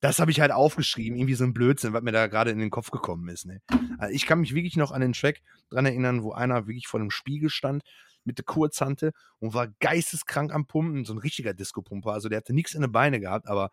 Das 0.00 0.18
habe 0.20 0.30
ich 0.30 0.40
halt 0.40 0.52
aufgeschrieben, 0.52 1.18
irgendwie 1.18 1.34
so 1.34 1.44
ein 1.44 1.54
Blödsinn, 1.54 1.94
was 1.94 2.02
mir 2.02 2.12
da 2.12 2.26
gerade 2.26 2.50
in 2.50 2.58
den 2.58 2.70
Kopf 2.70 2.90
gekommen 2.90 3.28
ist. 3.28 3.46
Ne? 3.46 3.62
Also 3.98 4.14
ich 4.14 4.26
kann 4.26 4.40
mich 4.40 4.54
wirklich 4.54 4.76
noch 4.76 4.92
an 4.92 5.00
den 5.00 5.14
Track 5.14 5.40
dran 5.70 5.86
erinnern, 5.86 6.22
wo 6.22 6.32
einer 6.32 6.66
wirklich 6.66 6.86
vor 6.86 7.00
dem 7.00 7.10
Spiegel 7.10 7.48
stand 7.48 7.82
mit 8.26 8.38
der 8.38 8.44
Kurzhante 8.44 9.12
und 9.38 9.54
war 9.54 9.68
geisteskrank 9.80 10.52
am 10.52 10.66
Pumpen, 10.66 11.04
so 11.04 11.14
ein 11.14 11.18
richtiger 11.18 11.54
Disco-Pumper. 11.54 12.12
Also 12.12 12.28
der 12.28 12.38
hatte 12.38 12.54
nichts 12.54 12.74
in 12.74 12.82
den 12.82 12.92
Beine 12.92 13.20
gehabt, 13.20 13.48
aber 13.48 13.70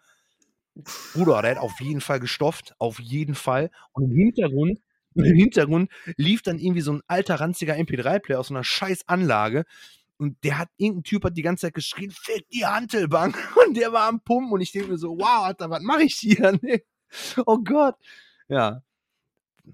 Bruder, 1.13 1.41
der 1.41 1.51
hat 1.51 1.57
auf 1.57 1.79
jeden 1.79 2.01
Fall 2.01 2.19
gestofft, 2.19 2.73
auf 2.79 2.99
jeden 2.99 3.35
Fall. 3.35 3.69
Und 3.91 4.11
im 4.11 4.15
Hintergrund, 4.15 4.79
im 5.15 5.35
Hintergrund 5.35 5.91
lief 6.17 6.41
dann 6.41 6.59
irgendwie 6.59 6.81
so 6.81 6.93
ein 6.93 7.01
alter, 7.07 7.35
ranziger 7.35 7.75
MP3-Player 7.75 8.39
aus 8.39 8.47
so 8.47 8.53
einer 8.53 8.63
scheiß 8.63 9.07
Anlage. 9.07 9.65
Und 10.17 10.43
der 10.43 10.57
hat, 10.59 10.69
irgendein 10.77 11.03
Typ 11.03 11.25
hat 11.25 11.37
die 11.37 11.41
ganze 11.41 11.67
Zeit 11.67 11.73
geschrien, 11.73 12.11
fick 12.11 12.47
die 12.49 12.65
Hantelbank. 12.65 13.37
Und 13.67 13.75
der 13.75 13.91
war 13.91 14.07
am 14.07 14.21
Pumpen 14.21 14.51
und 14.51 14.61
ich 14.61 14.71
denke 14.71 14.91
mir 14.91 14.97
so, 14.97 15.17
wow, 15.17 15.45
Alter, 15.45 15.69
was 15.69 15.81
mache 15.81 16.03
ich 16.03 16.15
hier? 16.15 16.57
Nee. 16.61 16.83
Oh 17.45 17.59
Gott. 17.59 17.95
Ja. 18.47 18.81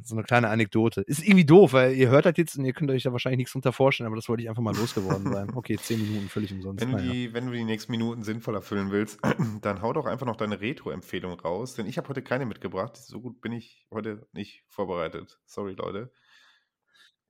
So 0.03 0.15
eine 0.15 0.23
kleine 0.23 0.49
Anekdote. 0.49 1.01
Ist 1.01 1.23
irgendwie 1.23 1.45
doof, 1.45 1.73
weil 1.73 1.93
ihr 1.95 2.09
hört 2.09 2.25
das 2.25 2.33
jetzt 2.37 2.57
und 2.57 2.65
ihr 2.65 2.73
könnt 2.73 2.91
euch 2.91 3.03
da 3.03 3.11
wahrscheinlich 3.11 3.37
nichts 3.39 3.53
drunter 3.53 3.73
vorstellen, 3.73 4.05
aber 4.07 4.15
das 4.15 4.29
wollte 4.29 4.43
ich 4.43 4.49
einfach 4.49 4.61
mal 4.61 4.75
losgeworden 4.75 5.31
sein. 5.33 5.49
Okay, 5.55 5.77
zehn 5.77 5.99
Minuten 5.99 6.29
völlig 6.29 6.53
umsonst. 6.53 6.81
Wenn, 6.81 6.91
du 6.91 6.97
Naja. 6.97 7.11
die, 7.11 7.33
wenn 7.33 7.47
du 7.47 7.51
die 7.53 7.63
nächsten 7.63 7.91
Minuten 7.91 8.23
sinnvoll 8.23 8.55
erfüllen 8.55 8.91
willst, 8.91 9.19
dann 9.61 9.81
hau 9.81 9.93
doch 9.93 10.05
einfach 10.05 10.25
noch 10.27 10.35
deine 10.35 10.61
Retro-Empfehlung 10.61 11.39
raus, 11.39 11.73
denn 11.73 11.87
ich 11.87 11.97
habe 11.97 12.07
heute 12.09 12.21
keine 12.21 12.45
mitgebracht. 12.45 12.97
So 12.97 13.19
gut 13.19 13.41
bin 13.41 13.51
ich 13.51 13.87
heute 13.91 14.27
nicht 14.31 14.63
vorbereitet. 14.67 15.39
Sorry, 15.45 15.73
Leute. 15.73 16.11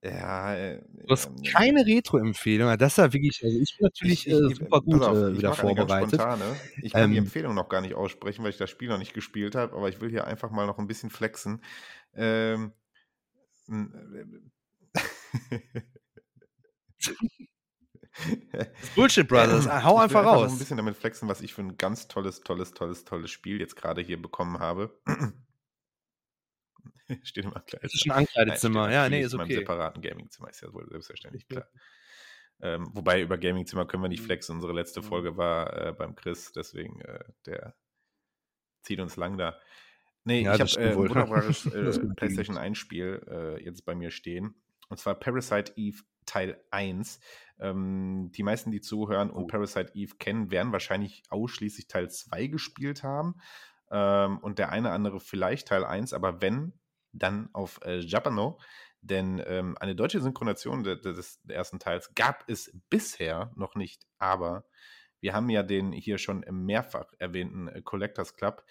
Ja, 0.01 0.55
äh, 0.55 0.81
Du 1.07 1.13
hast 1.13 1.29
ähm, 1.29 1.43
keine 1.43 1.85
Retro-Empfehlung. 1.85 2.77
Das 2.77 2.93
ist 2.93 2.97
ja 2.97 3.11
wirklich, 3.13 3.41
also 3.43 3.57
ich 3.59 3.75
bin 3.77 3.85
natürlich 3.85 4.27
ich, 4.27 4.27
äh, 4.27 4.49
ich, 4.51 4.59
super 4.59 4.81
pass 4.89 5.01
gut 5.01 5.03
auf, 5.03 5.25
äh, 5.27 5.31
ich 5.31 5.37
wieder 5.37 5.51
vorbereitet. 5.53 5.91
spontane. 5.91 6.61
Ich 6.81 6.95
kann 6.95 7.09
die 7.09 7.17
Ähm, 7.17 7.17
Empfehlung 7.17 7.53
noch 7.55 7.69
gar 7.69 7.81
nicht 7.81 7.95
aussprechen, 7.95 8.43
weil 8.43 8.51
ich 8.51 8.57
das 8.57 8.69
Spiel 8.69 8.89
noch 8.89 8.97
nicht 8.97 9.13
gespielt 9.13 9.55
habe, 9.55 9.75
aber 9.75 9.89
ich 9.89 9.99
will 10.01 10.09
hier 10.09 10.25
einfach 10.25 10.51
mal 10.51 10.65
noch 10.67 10.77
ein 10.79 10.87
bisschen 10.87 11.09
flexen. 11.09 11.63
Ähm, 12.15 12.73
m- 13.69 14.51
Bullshit 18.93 19.27
Brothers, 19.27 19.65
hau 19.83 19.97
ich 19.97 20.09
will 20.09 20.17
einfach 20.17 20.23
noch 20.27 20.43
ein 20.43 20.57
raus. 20.57 20.57
bisschen 20.57 20.77
damit 20.77 20.95
flexen, 20.97 21.27
was 21.27 21.41
ich 21.41 21.53
für 21.53 21.61
ein 21.61 21.77
ganz 21.77 22.07
tolles, 22.07 22.41
tolles, 22.41 22.73
tolles, 22.73 23.03
tolles 23.05 23.31
Spiel 23.31 23.59
jetzt 23.59 23.75
gerade 23.75 24.01
hier 24.01 24.21
bekommen 24.21 24.59
habe. 24.59 24.99
steht 27.23 27.45
im 27.45 27.53
Ankleidezimmer. 27.53 27.81
Das 27.81 27.93
ist 27.93 28.05
ein 28.05 28.11
Ankleidezimmer. 28.11 28.91
Ja, 28.91 29.09
nee, 29.09 29.21
ist 29.21 29.33
in 29.33 29.37
meinem 29.37 29.45
okay. 29.47 29.55
separaten 29.55 30.01
Gamingzimmer, 30.01 30.49
ist 30.49 30.61
ja 30.61 30.73
wohl 30.73 30.87
selbstverständlich, 30.89 31.47
klar. 31.47 31.67
Ähm, 32.61 32.89
wobei 32.93 33.21
über 33.21 33.37
Gamingzimmer 33.37 33.85
können 33.85 34.03
wir 34.03 34.09
nicht 34.09 34.21
Mhm. 34.21 34.25
flexen. 34.25 34.55
Unsere 34.55 34.73
letzte 34.73 35.01
Mhm. 35.01 35.05
Folge 35.05 35.37
war 35.37 35.73
äh, 35.87 35.93
beim 35.93 36.15
Chris, 36.15 36.51
deswegen 36.51 36.99
äh, 37.01 37.23
der 37.45 37.75
zieht 38.81 38.99
uns 38.99 39.15
lang 39.15 39.37
da. 39.37 39.57
Nee, 40.25 40.41
Ja, 40.43 40.55
ich 40.55 40.61
habe 40.61 40.71
äh, 40.81 40.89
ein 40.91 40.97
wunderbares 40.97 41.65
äh, 41.67 42.13
PlayStation 42.15 42.57
1 42.57 42.77
Spiel 42.77 43.25
äh, 43.29 43.63
jetzt 43.63 43.85
bei 43.85 43.95
mir 43.95 44.11
stehen. 44.11 44.55
Und 44.89 44.97
zwar 44.99 45.15
Parasite 45.15 45.73
Eve 45.77 46.03
Teil 46.25 46.61
1. 46.71 47.19
Ähm, 47.59 48.31
die 48.35 48.43
meisten, 48.43 48.71
die 48.71 48.81
zuhören 48.81 49.29
und 49.31 49.43
Oh. 49.43 49.47
Parasite 49.47 49.91
Eve 49.95 50.15
kennen, 50.19 50.51
werden 50.51 50.71
wahrscheinlich 50.71 51.23
ausschließlich 51.29 51.87
Teil 51.87 52.09
2 52.09 52.47
gespielt 52.47 53.03
haben. 53.03 53.35
Ähm, 53.89 54.37
und 54.39 54.59
der 54.59 54.69
eine 54.69 54.91
andere 54.91 55.19
vielleicht 55.19 55.69
Teil 55.69 55.83
1, 55.85 56.13
aber 56.13 56.41
wenn, 56.41 56.73
dann 57.11 57.49
auf 57.53 57.79
äh, 57.83 57.99
Japano. 57.99 58.59
Denn 59.01 59.41
ähm, 59.45 59.77
eine 59.79 59.95
deutsche 59.95 60.19
Synchronisation 60.19 60.83
de, 60.83 60.99
de, 60.99 61.13
des 61.13 61.39
ersten 61.47 61.79
Teils 61.79 62.13
gab 62.15 62.43
es 62.47 62.71
bisher 62.89 63.51
noch 63.55 63.75
nicht. 63.75 64.05
Aber 64.17 64.65
wir 65.21 65.33
haben 65.33 65.49
ja 65.49 65.63
den 65.63 65.91
hier 65.91 66.17
schon 66.17 66.45
mehrfach 66.49 67.13
erwähnten 67.17 67.67
äh, 67.67 67.81
Collectors 67.81 68.35
Club, 68.35 68.65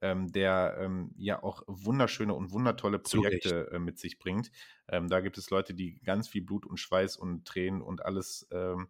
ähm, 0.00 0.32
der 0.32 0.76
ähm, 0.80 1.12
ja 1.16 1.42
auch 1.42 1.62
wunderschöne 1.66 2.34
und 2.34 2.52
wundertolle 2.52 2.98
Projekte 2.98 3.70
äh, 3.72 3.78
mit 3.78 3.98
sich 3.98 4.18
bringt. 4.18 4.50
Ähm, 4.88 5.08
da 5.08 5.20
gibt 5.20 5.38
es 5.38 5.50
Leute, 5.50 5.74
die 5.74 6.00
ganz 6.00 6.28
viel 6.28 6.42
Blut 6.42 6.66
und 6.66 6.78
Schweiß 6.78 7.16
und 7.16 7.46
Tränen 7.46 7.82
und 7.82 8.04
alles 8.04 8.46
ähm, 8.52 8.88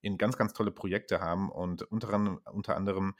in 0.00 0.18
ganz, 0.18 0.36
ganz 0.36 0.52
tolle 0.52 0.72
Projekte 0.72 1.20
haben. 1.20 1.50
Und 1.50 1.82
unter, 1.82 2.38
unter 2.52 2.76
anderem 2.76 3.14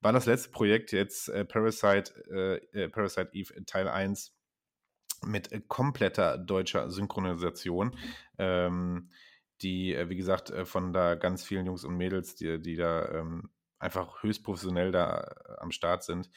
war 0.00 0.12
das 0.12 0.26
letzte 0.26 0.50
Projekt 0.50 0.92
jetzt 0.92 1.28
äh, 1.28 1.44
Parasite, 1.44 2.12
äh, 2.30 2.82
äh, 2.84 2.88
Parasite 2.88 3.30
Eve 3.32 3.64
Teil 3.64 3.88
1 3.88 4.35
mit 5.24 5.68
kompletter 5.68 6.38
deutscher 6.38 6.90
Synchronisation. 6.90 7.96
Ähm, 8.38 9.10
die, 9.62 9.94
äh, 9.94 10.08
wie 10.08 10.16
gesagt, 10.16 10.50
äh, 10.50 10.64
von 10.64 10.92
da 10.92 11.14
ganz 11.14 11.44
vielen 11.44 11.66
Jungs 11.66 11.84
und 11.84 11.96
Mädels, 11.96 12.34
die, 12.36 12.60
die 12.60 12.76
da 12.76 13.08
ähm, 13.08 13.50
einfach 13.78 14.22
höchst 14.22 14.44
professionell 14.44 14.92
da 14.92 15.20
äh, 15.20 15.60
am 15.60 15.70
Start 15.70 16.02
sind, 16.04 16.30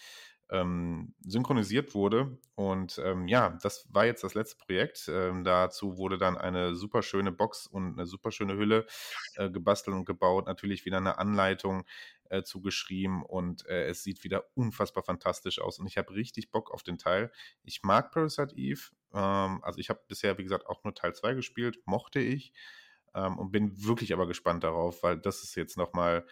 ähm, 0.52 1.14
synchronisiert 1.22 1.94
wurde. 1.94 2.38
Und 2.56 3.00
ähm, 3.04 3.28
ja, 3.28 3.58
das 3.62 3.88
war 3.94 4.06
jetzt 4.06 4.24
das 4.24 4.34
letzte 4.34 4.58
Projekt. 4.58 5.08
Ähm, 5.08 5.44
dazu 5.44 5.98
wurde 5.98 6.18
dann 6.18 6.38
eine 6.38 6.76
super 6.76 7.04
schöne 7.04 7.32
Box 7.32 7.68
und 7.68 7.94
eine 7.94 8.06
super 8.06 8.32
schöne 8.32 8.56
Hülle 8.56 8.86
äh, 9.36 9.50
gebastelt 9.50 9.96
und 9.96 10.06
gebaut. 10.06 10.48
Natürlich 10.48 10.86
wieder 10.86 10.98
eine 10.98 11.18
Anleitung 11.20 11.86
äh, 12.30 12.44
zugeschrieben 12.44 13.24
und 13.24 13.66
äh, 13.68 13.86
es 13.86 14.04
sieht 14.04 14.24
wieder 14.24 14.46
unfassbar 14.56 15.04
fantastisch 15.04 15.60
aus. 15.60 15.80
Und 15.80 15.88
ich 15.88 15.98
habe 15.98 16.14
richtig 16.14 16.52
Bock 16.52 16.72
auf 16.72 16.84
den 16.84 16.98
Teil. 16.98 17.32
Ich 17.64 17.84
mag 17.84 18.12
Parasite 18.12 18.56
Eve. 18.56 18.82
Ähm, 19.14 19.64
also 19.64 19.80
ich 19.80 19.90
habe 19.90 20.02
bisher, 20.08 20.38
wie 20.38 20.44
gesagt, 20.44 20.68
auch 20.68 20.84
nur 20.84 20.94
Teil 20.96 21.14
2 21.14 21.34
gespielt, 21.34 21.80
mochte 21.86 22.20
ich. 22.20 22.54
Ähm, 23.14 23.38
und 23.38 23.52
bin 23.52 23.84
wirklich 23.84 24.14
aber 24.14 24.28
gespannt 24.28 24.64
darauf, 24.64 25.04
weil 25.04 25.18
das 25.18 25.44
ist 25.44 25.56
jetzt 25.56 25.78
nochmal 25.78 26.26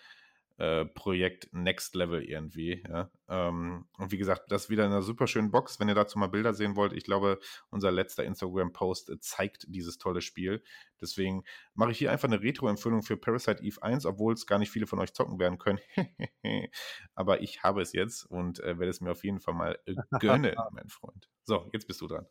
äh, 0.58 0.86
Projekt 0.86 1.50
Next 1.54 1.96
Level 1.96 2.24
irgendwie. 2.24 2.84
Ja? 2.88 3.12
Ähm, 3.28 3.88
und 3.98 4.12
wie 4.12 4.18
gesagt, 4.18 4.52
das 4.52 4.70
wieder 4.70 4.86
in 4.86 4.92
einer 4.92 5.02
super 5.02 5.28
schönen 5.28 5.52
Box. 5.52 5.80
Wenn 5.80 5.88
ihr 5.88 5.96
dazu 5.96 6.18
mal 6.18 6.28
Bilder 6.28 6.54
sehen 6.54 6.76
wollt, 6.76 6.94
ich 6.94 7.04
glaube, 7.04 7.40
unser 7.70 7.92
letzter 7.92 8.24
Instagram-Post 8.24 9.10
äh, 9.10 9.20
zeigt 9.20 9.66
dieses 9.68 9.98
tolle 9.98 10.22
Spiel. 10.22 10.64
Deswegen 11.00 11.44
mache 11.74 11.92
ich 11.92 12.00
hier 12.00 12.12
einfach 12.12 12.28
eine 12.28 12.42
Retro-Empfehlung 12.42 13.04
für 13.04 13.18
Parasite 13.18 13.64
Eve 13.64 13.82
1, 13.84 14.06
obwohl 14.06 14.34
es 14.34 14.48
gar 14.48 14.60
nicht 14.60 14.72
viele 14.72 14.88
von 14.88 15.00
euch 15.00 15.14
zocken 15.14 15.40
werden 15.40 15.60
können. 15.60 15.80
Aber 17.16 17.42
ich 17.42 17.64
habe 17.64 17.82
es 17.82 17.94
jetzt 17.94 18.26
und 18.26 18.60
äh, 18.60 18.80
werde 18.80 18.90
es 18.90 19.02
mir 19.02 19.12
auf 19.12 19.24
jeden 19.24 19.40
Fall 19.40 19.54
mal 19.54 19.80
äh, 19.86 19.96
gönnen, 20.20 20.56
mein 20.72 20.90
Freund. 20.90 21.30
So, 21.44 21.70
jetzt 21.74 21.88
bist 21.88 22.02
du 22.02 22.08
dran. 22.08 22.26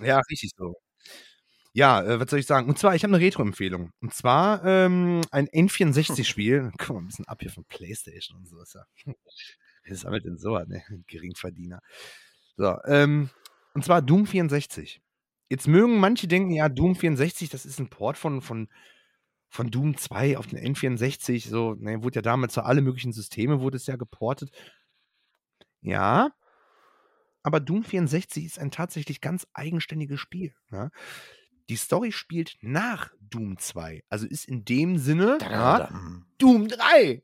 Ja, 0.00 0.20
richtig 0.30 0.52
so. 0.56 0.74
Ja, 1.72 2.02
äh, 2.02 2.20
was 2.20 2.30
soll 2.30 2.40
ich 2.40 2.46
sagen? 2.46 2.68
Und 2.68 2.78
zwar, 2.78 2.94
ich 2.94 3.04
habe 3.04 3.14
eine 3.14 3.24
Retro-Empfehlung. 3.24 3.90
Und 4.00 4.14
zwar 4.14 4.64
ähm, 4.64 5.20
ein 5.30 5.48
N64-Spiel. 5.48 6.72
Guck 6.78 6.90
mal, 6.90 7.00
ein 7.00 7.06
bisschen 7.06 7.28
ab 7.28 7.38
hier 7.40 7.50
von 7.50 7.64
PlayStation 7.64 8.38
und 8.38 8.48
so. 8.48 8.60
Ist 8.60 8.74
ja, 8.74 8.84
ist 9.84 10.06
aber 10.06 10.20
denn 10.20 10.38
so, 10.38 10.58
ne? 10.58 10.82
Geringverdiener. 11.06 11.80
So, 12.56 12.76
ähm, 12.86 13.30
und 13.74 13.84
zwar 13.84 14.02
Doom 14.02 14.26
64. 14.26 15.00
Jetzt 15.50 15.68
mögen 15.68 15.98
manche 15.98 16.28
denken, 16.28 16.50
ja, 16.50 16.68
Doom 16.68 16.94
64, 16.94 17.48
das 17.48 17.64
ist 17.64 17.78
ein 17.78 17.88
Port 17.88 18.18
von, 18.18 18.42
von, 18.42 18.68
von 19.48 19.70
Doom 19.70 19.96
2 19.96 20.36
auf 20.36 20.46
den 20.46 20.58
N64. 20.58 21.48
So, 21.48 21.74
ne, 21.74 22.02
wurde 22.02 22.16
ja 22.16 22.22
damals 22.22 22.54
zu 22.54 22.62
alle 22.62 22.82
möglichen 22.82 23.12
Systeme, 23.12 23.60
wurde 23.60 23.76
es 23.76 23.86
ja 23.86 23.96
geportet. 23.96 24.50
Ja, 25.80 26.32
aber 27.42 27.60
Doom 27.60 27.84
64 27.84 28.44
ist 28.44 28.58
ein 28.58 28.70
tatsächlich 28.70 29.20
ganz 29.20 29.46
eigenständiges 29.54 30.20
Spiel. 30.20 30.52
Ja? 30.70 30.90
Die 31.68 31.76
Story 31.76 32.12
spielt 32.12 32.56
nach 32.60 33.12
Doom 33.20 33.58
2. 33.58 34.02
Also 34.08 34.26
ist 34.26 34.46
in 34.46 34.64
dem 34.64 34.98
Sinne 34.98 35.38
ja, 35.40 35.88
Mhm. 35.92 36.24
Doom 36.38 36.68
3. 36.68 37.22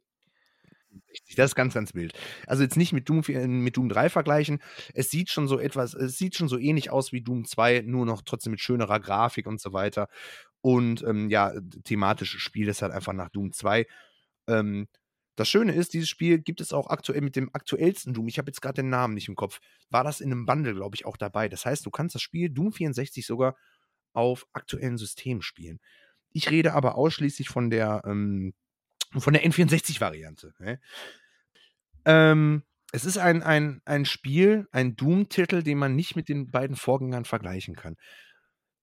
Richtig, 1.10 1.36
Das 1.36 1.50
ist 1.50 1.54
ganz, 1.54 1.74
ganz 1.74 1.94
wild. 1.94 2.12
Also 2.46 2.62
jetzt 2.62 2.76
nicht 2.76 2.92
mit 2.92 3.08
Doom, 3.08 3.24
4 3.24 3.46
mit 3.48 3.76
Doom 3.76 3.88
3 3.88 4.10
vergleichen. 4.10 4.60
Es 4.94 5.10
sieht 5.10 5.30
schon 5.30 5.48
so 5.48 5.58
etwas, 5.58 5.94
es 5.94 6.18
sieht 6.18 6.36
schon 6.36 6.48
so 6.48 6.58
ähnlich 6.58 6.90
aus 6.90 7.12
wie 7.12 7.22
Doom 7.22 7.44
2, 7.44 7.82
nur 7.86 8.06
noch 8.06 8.22
trotzdem 8.22 8.52
mit 8.52 8.60
schönerer 8.60 9.00
Grafik 9.00 9.46
und 9.46 9.60
so 9.60 9.72
weiter. 9.72 10.08
Und 10.60 11.02
ähm, 11.02 11.30
ja, 11.30 11.52
thematisch 11.84 12.38
spielt 12.38 12.68
es 12.68 12.82
halt 12.82 12.92
einfach 12.92 13.12
nach 13.12 13.28
Doom 13.30 13.52
2. 13.52 13.86
Ähm, 14.48 14.88
das 15.36 15.48
Schöne 15.48 15.74
ist, 15.74 15.94
dieses 15.94 16.08
Spiel 16.08 16.38
gibt 16.38 16.60
es 16.60 16.72
auch 16.72 16.88
aktuell 16.88 17.20
mit 17.20 17.34
dem 17.34 17.50
aktuellsten 17.52 18.14
Doom. 18.14 18.28
Ich 18.28 18.38
habe 18.38 18.48
jetzt 18.48 18.62
gerade 18.62 18.82
den 18.82 18.88
Namen 18.88 19.14
nicht 19.14 19.28
im 19.28 19.34
Kopf. 19.34 19.60
War 19.90 20.04
das 20.04 20.20
in 20.20 20.30
einem 20.30 20.46
Bundle, 20.46 20.74
glaube 20.74 20.94
ich, 20.94 21.06
auch 21.06 21.16
dabei. 21.16 21.48
Das 21.48 21.66
heißt, 21.66 21.84
du 21.84 21.90
kannst 21.90 22.14
das 22.14 22.22
Spiel 22.22 22.50
Doom 22.50 22.72
64 22.72 23.26
sogar 23.26 23.56
auf 24.14 24.46
aktuellen 24.52 24.96
Systemen 24.96 25.42
spielen. 25.42 25.80
Ich 26.30 26.50
rede 26.50 26.72
aber 26.72 26.96
ausschließlich 26.96 27.48
von 27.48 27.70
der, 27.70 28.02
ähm, 28.06 28.54
der 29.14 29.44
N64-Variante. 29.44 30.54
Ne? 30.58 30.80
Ähm, 32.04 32.62
es 32.92 33.04
ist 33.04 33.18
ein, 33.18 33.42
ein, 33.42 33.80
ein 33.84 34.04
Spiel, 34.04 34.68
ein 34.70 34.96
Doom-Titel, 34.96 35.62
den 35.62 35.78
man 35.78 35.96
nicht 35.96 36.16
mit 36.16 36.28
den 36.28 36.50
beiden 36.50 36.76
Vorgängern 36.76 37.24
vergleichen 37.24 37.74
kann. 37.74 37.96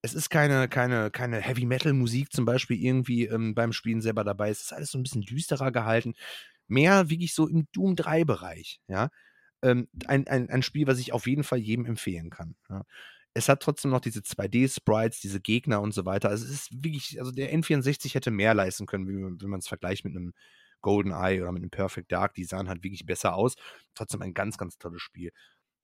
Es 0.02 0.14
ist 0.14 0.30
keine, 0.30 0.68
keine, 0.68 1.12
keine 1.12 1.40
Heavy-Metal-Musik 1.40 2.32
zum 2.34 2.46
Beispiel 2.46 2.82
irgendwie 2.84 3.26
ähm, 3.26 3.54
beim 3.54 3.72
Spielen 3.72 4.02
selber 4.02 4.24
dabei. 4.24 4.50
Es 4.50 4.62
ist 4.62 4.74
alles 4.74 4.92
so 4.92 4.98
ein 4.98 5.04
bisschen 5.04 5.22
düsterer 5.22 5.72
gehalten. 5.72 6.16
Mehr 6.68 7.10
wirklich 7.10 7.34
so 7.34 7.48
im 7.48 7.68
Doom 7.72 7.96
3-Bereich. 7.96 8.82
Ja? 8.88 9.10
Ähm, 9.62 9.88
ein, 10.08 10.28
ein, 10.28 10.50
ein 10.50 10.64
Spiel, 10.64 10.88
was 10.88 11.00
ich 11.00 11.14
auf 11.14 11.28
jeden 11.28 11.44
Fall 11.44 11.60
jedem 11.60 11.86
empfehlen 11.86 12.30
kann. 12.30 12.56
Ja? 12.70 12.84
Es 13.34 13.48
hat 13.50 13.62
trotzdem 13.62 13.92
noch 13.92 14.02
diese 14.02 14.22
2D-Sprites, 14.22 15.22
diese 15.22 15.40
Gegner 15.40 15.82
und 15.82 15.94
so 15.94 16.06
weiter. 16.06 16.30
Also 16.30 16.46
es 16.46 16.52
ist 16.52 16.84
wirklich, 16.84 17.20
also 17.20 17.32
der 17.32 17.54
N64 17.54 18.14
hätte 18.14 18.32
mehr 18.32 18.54
leisten 18.54 18.86
können, 18.86 19.40
wenn 19.42 19.50
man 19.50 19.60
es 19.60 19.68
vergleicht 19.68 20.04
mit 20.04 20.16
einem 20.16 20.34
GoldenEye 20.82 21.42
oder 21.42 21.52
mit 21.52 21.62
einem 21.62 21.70
Perfect 21.70 22.12
Dark. 22.12 22.34
Die 22.34 22.44
sahen 22.44 22.68
halt 22.68 22.84
wirklich 22.84 23.06
besser 23.06 23.36
aus. 23.36 23.56
Trotzdem 23.96 24.22
ein 24.22 24.34
ganz, 24.34 24.58
ganz 24.58 24.78
tolles 24.78 25.02
Spiel. 25.02 25.32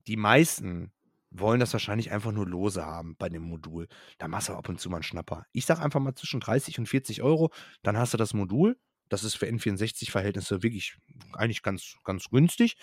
Die 0.08 0.18
meisten 0.18 0.92
wollen 1.30 1.60
das 1.60 1.74
wahrscheinlich 1.74 2.12
einfach 2.12 2.32
nur 2.32 2.48
lose 2.48 2.86
haben 2.86 3.16
bei 3.18 3.30
dem 3.30 3.44
Modul. 3.44 3.88
Da 4.18 4.28
machst 4.28 4.50
du 4.50 4.54
ab 4.54 4.70
und 4.70 4.80
zu 4.80 4.90
mal 4.90 4.98
einen 4.98 5.04
Schnapper. 5.04 5.46
Ich 5.52 5.66
sag 5.66 5.82
einfach 5.82 6.00
mal 6.00 6.16
zwischen 6.16 6.40
30 6.40 6.80
und 6.80 6.88
40 6.88 7.22
Euro, 7.22 7.52
dann 7.84 7.98
hast 7.98 8.14
du 8.14 8.18
das 8.18 8.34
Modul. 8.34 8.78
Das 9.10 9.24
ist 9.24 9.36
für 9.36 9.46
N64-Verhältnisse 9.46 10.64
wirklich 10.64 10.98
eigentlich 11.34 11.62
ganz, 11.64 11.96
ganz 12.04 12.30
günstig. 12.30 12.76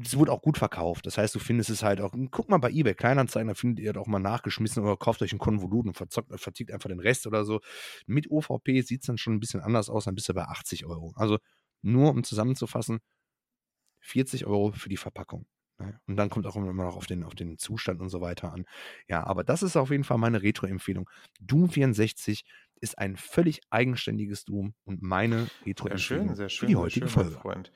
Es 0.00 0.16
wurde 0.16 0.32
auch 0.32 0.42
gut 0.42 0.58
verkauft. 0.58 1.06
Das 1.06 1.18
heißt, 1.18 1.34
du 1.34 1.38
findest 1.38 1.70
es 1.70 1.82
halt 1.82 2.00
auch, 2.00 2.12
guck 2.30 2.48
mal 2.48 2.58
bei 2.58 2.70
eBay 2.70 2.94
Kleinanzeigen, 2.94 3.48
da 3.48 3.54
findet 3.54 3.84
ihr 3.84 3.92
das 3.92 4.02
auch 4.02 4.06
mal 4.06 4.18
nachgeschmissen 4.18 4.82
oder 4.82 4.96
kauft 4.96 5.22
euch 5.22 5.32
ein 5.32 5.38
Konvolut 5.38 5.86
und 5.86 5.96
verzockt, 5.96 6.38
verzieht 6.40 6.72
einfach 6.72 6.88
den 6.88 7.00
Rest 7.00 7.26
oder 7.26 7.44
so. 7.44 7.60
Mit 8.06 8.30
OVP 8.30 8.82
sieht 8.82 9.02
es 9.02 9.06
dann 9.06 9.18
schon 9.18 9.34
ein 9.34 9.40
bisschen 9.40 9.60
anders 9.60 9.88
aus, 9.88 10.04
dann 10.04 10.14
bist 10.14 10.28
du 10.28 10.34
bei 10.34 10.44
80 10.44 10.86
Euro. 10.86 11.12
Also 11.16 11.38
nur 11.82 12.10
um 12.10 12.24
zusammenzufassen, 12.24 13.00
40 14.00 14.46
Euro 14.46 14.72
für 14.72 14.88
die 14.88 14.96
Verpackung. 14.96 15.46
Ne? 15.78 16.00
Und 16.06 16.16
dann 16.16 16.30
kommt 16.30 16.46
auch 16.46 16.56
immer 16.56 16.72
noch 16.72 16.96
auf 16.96 17.06
den, 17.06 17.22
auf 17.22 17.34
den 17.34 17.58
Zustand 17.58 18.00
und 18.00 18.08
so 18.08 18.20
weiter 18.20 18.52
an. 18.52 18.64
Ja, 19.08 19.24
aber 19.26 19.44
das 19.44 19.62
ist 19.62 19.76
auf 19.76 19.90
jeden 19.90 20.04
Fall 20.04 20.18
meine 20.18 20.42
Retro-Empfehlung. 20.42 21.08
Doom 21.40 21.68
64 21.68 22.44
ist 22.80 22.98
ein 22.98 23.16
völlig 23.16 23.60
eigenständiges 23.70 24.44
Doom 24.44 24.74
und 24.84 25.02
meine 25.02 25.46
Sehr 25.46 25.66
Retro-Empfehlung 25.66 26.26
schön, 26.28 26.36
sehr 26.36 26.48
für 26.48 26.50
schön, 26.50 26.68
die 26.68 26.74
sehr 26.74 26.82
heutige 26.82 27.08
schön, 27.08 27.22
mein 27.22 27.32
Folge. 27.32 27.40
Freund. 27.40 27.72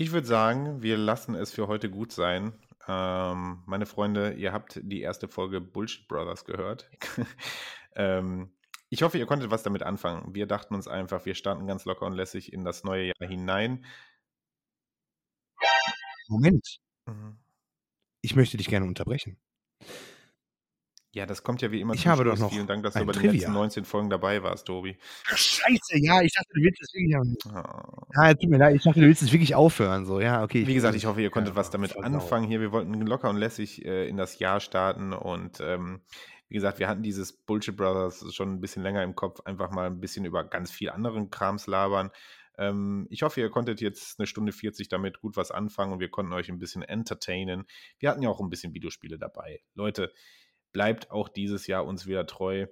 Ich 0.00 0.12
würde 0.12 0.28
sagen, 0.28 0.80
wir 0.80 0.96
lassen 0.96 1.34
es 1.34 1.52
für 1.52 1.66
heute 1.66 1.90
gut 1.90 2.12
sein. 2.12 2.52
Ähm, 2.86 3.64
meine 3.66 3.84
Freunde, 3.84 4.32
ihr 4.34 4.52
habt 4.52 4.78
die 4.80 5.00
erste 5.00 5.26
Folge 5.26 5.60
Bullshit 5.60 6.06
Brothers 6.06 6.44
gehört. 6.44 6.88
ähm, 7.96 8.52
ich 8.90 9.02
hoffe, 9.02 9.18
ihr 9.18 9.26
konntet 9.26 9.50
was 9.50 9.64
damit 9.64 9.82
anfangen. 9.82 10.32
Wir 10.36 10.46
dachten 10.46 10.76
uns 10.76 10.86
einfach, 10.86 11.26
wir 11.26 11.34
starten 11.34 11.66
ganz 11.66 11.84
locker 11.84 12.06
und 12.06 12.12
lässig 12.12 12.52
in 12.52 12.64
das 12.64 12.84
neue 12.84 13.06
Jahr 13.06 13.28
hinein. 13.28 13.84
Moment, 16.28 16.78
Mhm. 17.06 17.38
ich 18.20 18.36
möchte 18.36 18.56
dich 18.56 18.68
gerne 18.68 18.86
unterbrechen. 18.86 19.36
Ja, 21.12 21.24
das 21.24 21.42
kommt 21.42 21.62
ja 21.62 21.72
wie 21.72 21.80
immer 21.80 21.94
Ich 21.94 22.06
habe 22.06 22.22
doch 22.22 22.32
Schluss. 22.32 22.40
noch 22.40 22.52
Vielen 22.52 22.66
Dank, 22.66 22.82
dass 22.82 22.94
du 22.94 23.00
bei 23.00 23.12
den 23.12 23.20
Trivia. 23.20 23.32
letzten 23.32 23.52
19 23.52 23.84
Folgen 23.86 24.10
dabei 24.10 24.42
warst, 24.42 24.66
Tobi. 24.66 24.98
Scheiße, 25.24 25.98
ja, 25.98 26.20
ich 26.20 26.32
dachte, 26.34 26.48
du 26.54 26.60
willst 26.60 26.82
es 26.82 26.92
wirklich. 26.92 27.16
Ah. 27.54 28.06
Ja, 28.14 28.34
tut 28.34 28.50
mir 28.50 28.58
leid, 28.58 28.76
ich 28.76 28.82
dachte, 28.82 29.00
du 29.00 29.06
willst 29.06 29.22
es 29.22 29.32
wirklich 29.32 29.54
aufhören. 29.54 30.04
So, 30.04 30.20
ja, 30.20 30.42
okay. 30.42 30.66
Wie 30.66 30.74
gesagt, 30.74 30.94
ich 30.96 31.06
hoffe, 31.06 31.22
ihr 31.22 31.30
konntet 31.30 31.54
Ja, 31.54 31.56
was 31.56 31.70
damit 31.70 31.96
anfangen 31.96 32.46
hier. 32.46 32.60
Wir 32.60 32.72
wollten 32.72 32.92
locker 33.06 33.30
und 33.30 33.36
lässig 33.38 33.84
äh, 33.86 34.06
in 34.06 34.16
das 34.18 34.38
Jahr 34.38 34.60
starten 34.60 35.12
und 35.14 35.60
ähm, 35.60 36.02
wie 36.48 36.54
gesagt, 36.54 36.78
wir 36.78 36.88
hatten 36.88 37.02
dieses 37.02 37.32
Bullshit 37.32 37.76
Brothers 37.76 38.34
schon 38.34 38.52
ein 38.54 38.60
bisschen 38.60 38.82
länger 38.82 39.02
im 39.02 39.14
Kopf, 39.14 39.40
einfach 39.44 39.70
mal 39.70 39.86
ein 39.86 40.00
bisschen 40.00 40.24
über 40.24 40.44
ganz 40.44 40.70
viel 40.70 40.90
anderen 40.90 41.30
Krams 41.30 41.66
labern. 41.66 42.10
Ähm, 42.58 43.06
ich 43.10 43.22
hoffe, 43.22 43.40
ihr 43.40 43.50
konntet 43.50 43.80
jetzt 43.80 44.18
eine 44.18 44.26
Stunde 44.26 44.52
40 44.52 44.88
damit 44.88 45.20
gut 45.20 45.36
was 45.36 45.50
anfangen 45.50 45.92
und 45.92 46.00
wir 46.00 46.10
konnten 46.10 46.32
euch 46.32 46.48
ein 46.50 46.58
bisschen 46.58 46.82
entertainen. 46.82 47.66
Wir 47.98 48.10
hatten 48.10 48.22
ja 48.22 48.28
auch 48.28 48.40
ein 48.40 48.50
bisschen 48.50 48.74
Videospiele 48.74 49.18
dabei. 49.18 49.60
Leute, 49.74 50.12
bleibt 50.72 51.10
auch 51.10 51.28
dieses 51.28 51.66
Jahr 51.66 51.84
uns 51.86 52.06
wieder 52.06 52.26
treu. 52.26 52.66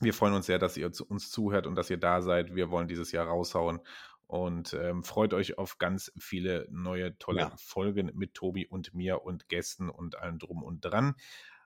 Wir 0.00 0.14
freuen 0.14 0.34
uns 0.34 0.46
sehr, 0.46 0.58
dass 0.58 0.76
ihr 0.76 0.92
zu- 0.92 1.06
uns 1.06 1.30
zuhört 1.30 1.66
und 1.66 1.74
dass 1.74 1.90
ihr 1.90 1.98
da 1.98 2.22
seid. 2.22 2.54
Wir 2.54 2.70
wollen 2.70 2.88
dieses 2.88 3.12
Jahr 3.12 3.26
raushauen 3.26 3.80
und 4.26 4.72
ähm, 4.74 5.02
freut 5.04 5.34
euch 5.34 5.58
auf 5.58 5.78
ganz 5.78 6.12
viele 6.18 6.66
neue, 6.70 7.18
tolle 7.18 7.40
Ja. 7.40 7.52
Folgen 7.56 8.10
mit 8.14 8.34
Tobi 8.34 8.66
und 8.66 8.94
mir 8.94 9.22
und 9.24 9.48
Gästen 9.48 9.90
und 9.90 10.16
allem 10.16 10.38
drum 10.38 10.62
und 10.62 10.80
dran. 10.84 11.16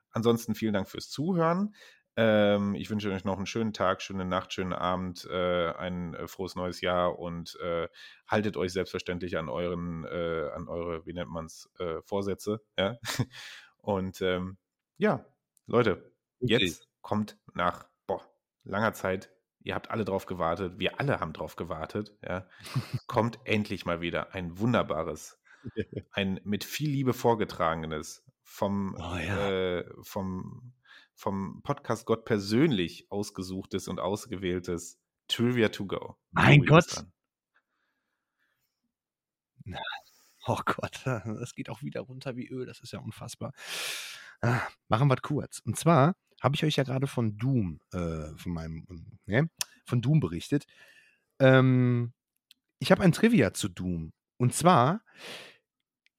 Ansonsten 0.09 0.55
vielen 0.55 0.73
Dank 0.73 0.89
fürs 0.89 1.09
Zuhören. 1.09 1.75
Ähm, 2.17 2.75
ich 2.75 2.89
wünsche 2.89 3.11
euch 3.11 3.25
noch 3.25 3.35
einen 3.37 3.45
schönen 3.45 3.73
Tag, 3.73 4.01
schöne 4.01 4.23
Nacht, 4.25 4.53
schönen 4.53 4.71
Abend, 4.73 5.25
äh, 5.29 5.71
ein 5.73 6.13
äh, 6.13 6.27
frohes 6.27 6.55
neues 6.55 6.79
Jahr 6.81 7.19
und 7.19 7.57
äh, 7.61 7.89
haltet 8.25 8.55
euch 8.57 8.71
selbstverständlich 8.71 9.37
an 9.37 9.49
euren, 9.49 10.05
äh, 10.05 10.49
an 10.55 10.67
eure, 10.69 11.05
wie 11.05 11.13
nennt 11.13 11.29
man 11.29 11.45
es, 11.45 11.69
äh, 11.79 12.01
Vorsätze. 12.03 12.61
Ja? 12.77 12.97
Und 13.77 14.21
ähm, 14.21 14.57
ja, 14.97 15.25
Leute, 15.67 16.11
Okay. 16.41 16.57
jetzt 16.65 16.87
kommt 17.01 17.37
nach 17.53 17.87
boah, 18.07 18.21
langer 18.63 18.93
Zeit, 18.93 19.31
ihr 19.61 19.73
habt 19.73 19.89
alle 19.89 20.05
drauf 20.05 20.25
gewartet, 20.25 20.77
wir 20.77 20.99
alle 20.99 21.19
haben 21.19 21.33
drauf 21.33 21.55
gewartet, 21.55 22.15
ja, 22.23 22.47
kommt 23.07 23.39
endlich 23.45 23.85
mal 23.85 24.01
wieder 24.01 24.33
ein 24.33 24.59
wunderbares, 24.59 25.39
ein 26.11 26.39
mit 26.43 26.63
viel 26.63 26.89
Liebe 26.89 27.13
vorgetragenes 27.13 28.23
vom, 28.43 28.95
Oh 28.99 29.15
ja. 29.17 29.49
äh, 29.79 29.85
vom, 30.01 30.73
vom 31.15 31.61
Podcast 31.63 32.05
Gott 32.05 32.25
persönlich 32.25 33.07
ausgesuchtes 33.09 33.87
und 33.87 33.99
ausgewähltes 33.99 34.99
Trivia 35.27 35.69
to 35.69 35.85
Go. 35.87 36.15
Mein 36.31 36.61
bist 36.61 36.95
Gott. 36.95 37.05
Oh 40.47 40.59
Gott, 40.63 41.01
das 41.05 41.55
geht 41.55 41.69
auch 41.69 41.81
wieder 41.81 42.01
runter 42.01 42.35
wie 42.35 42.47
Öl, 42.47 42.65
das 42.67 42.79
ist 42.81 42.93
ja 42.93 42.99
unfassbar. 42.99 43.53
Ah, 44.45 44.61
Machen 44.89 45.09
wir 45.09 45.15
kurz. 45.17 45.59
Und 45.65 45.77
zwar 45.77 46.15
habe 46.41 46.55
ich 46.55 46.63
euch 46.63 46.75
ja 46.75 46.83
gerade 46.83 47.07
von 47.07 47.37
Doom, 47.37 47.79
äh, 47.91 48.35
von 48.37 48.53
meinem, 48.53 48.85
ne, 49.25 49.49
von 49.85 50.01
Doom 50.01 50.19
berichtet. 50.19 50.65
Ähm, 51.39 52.13
ich 52.79 52.91
habe 52.91 53.03
ein 53.03 53.11
Trivia 53.11 53.53
zu 53.53 53.69
Doom. 53.69 54.11
Und 54.37 54.53
zwar 54.53 55.01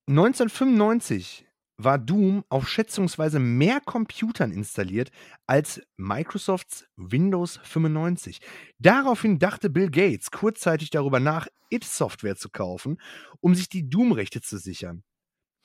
1995 0.08 1.46
war 1.78 1.98
Doom 1.98 2.44
auf 2.48 2.68
schätzungsweise 2.68 3.38
mehr 3.38 3.80
Computern 3.80 4.50
installiert 4.50 5.10
als 5.46 5.82
Microsofts 5.96 6.86
Windows 6.96 7.58
95. 7.62 8.40
Daraufhin 8.78 9.38
dachte 9.38 9.68
Bill 9.70 9.90
Gates 9.90 10.30
kurzzeitig 10.30 10.90
darüber 10.90 11.20
nach, 11.20 11.48
It-Software 11.68 12.36
zu 12.36 12.48
kaufen, 12.48 13.00
um 13.40 13.54
sich 13.54 13.68
die 13.68 13.88
Doom-Rechte 13.88 14.40
zu 14.40 14.58
sichern. 14.58 15.04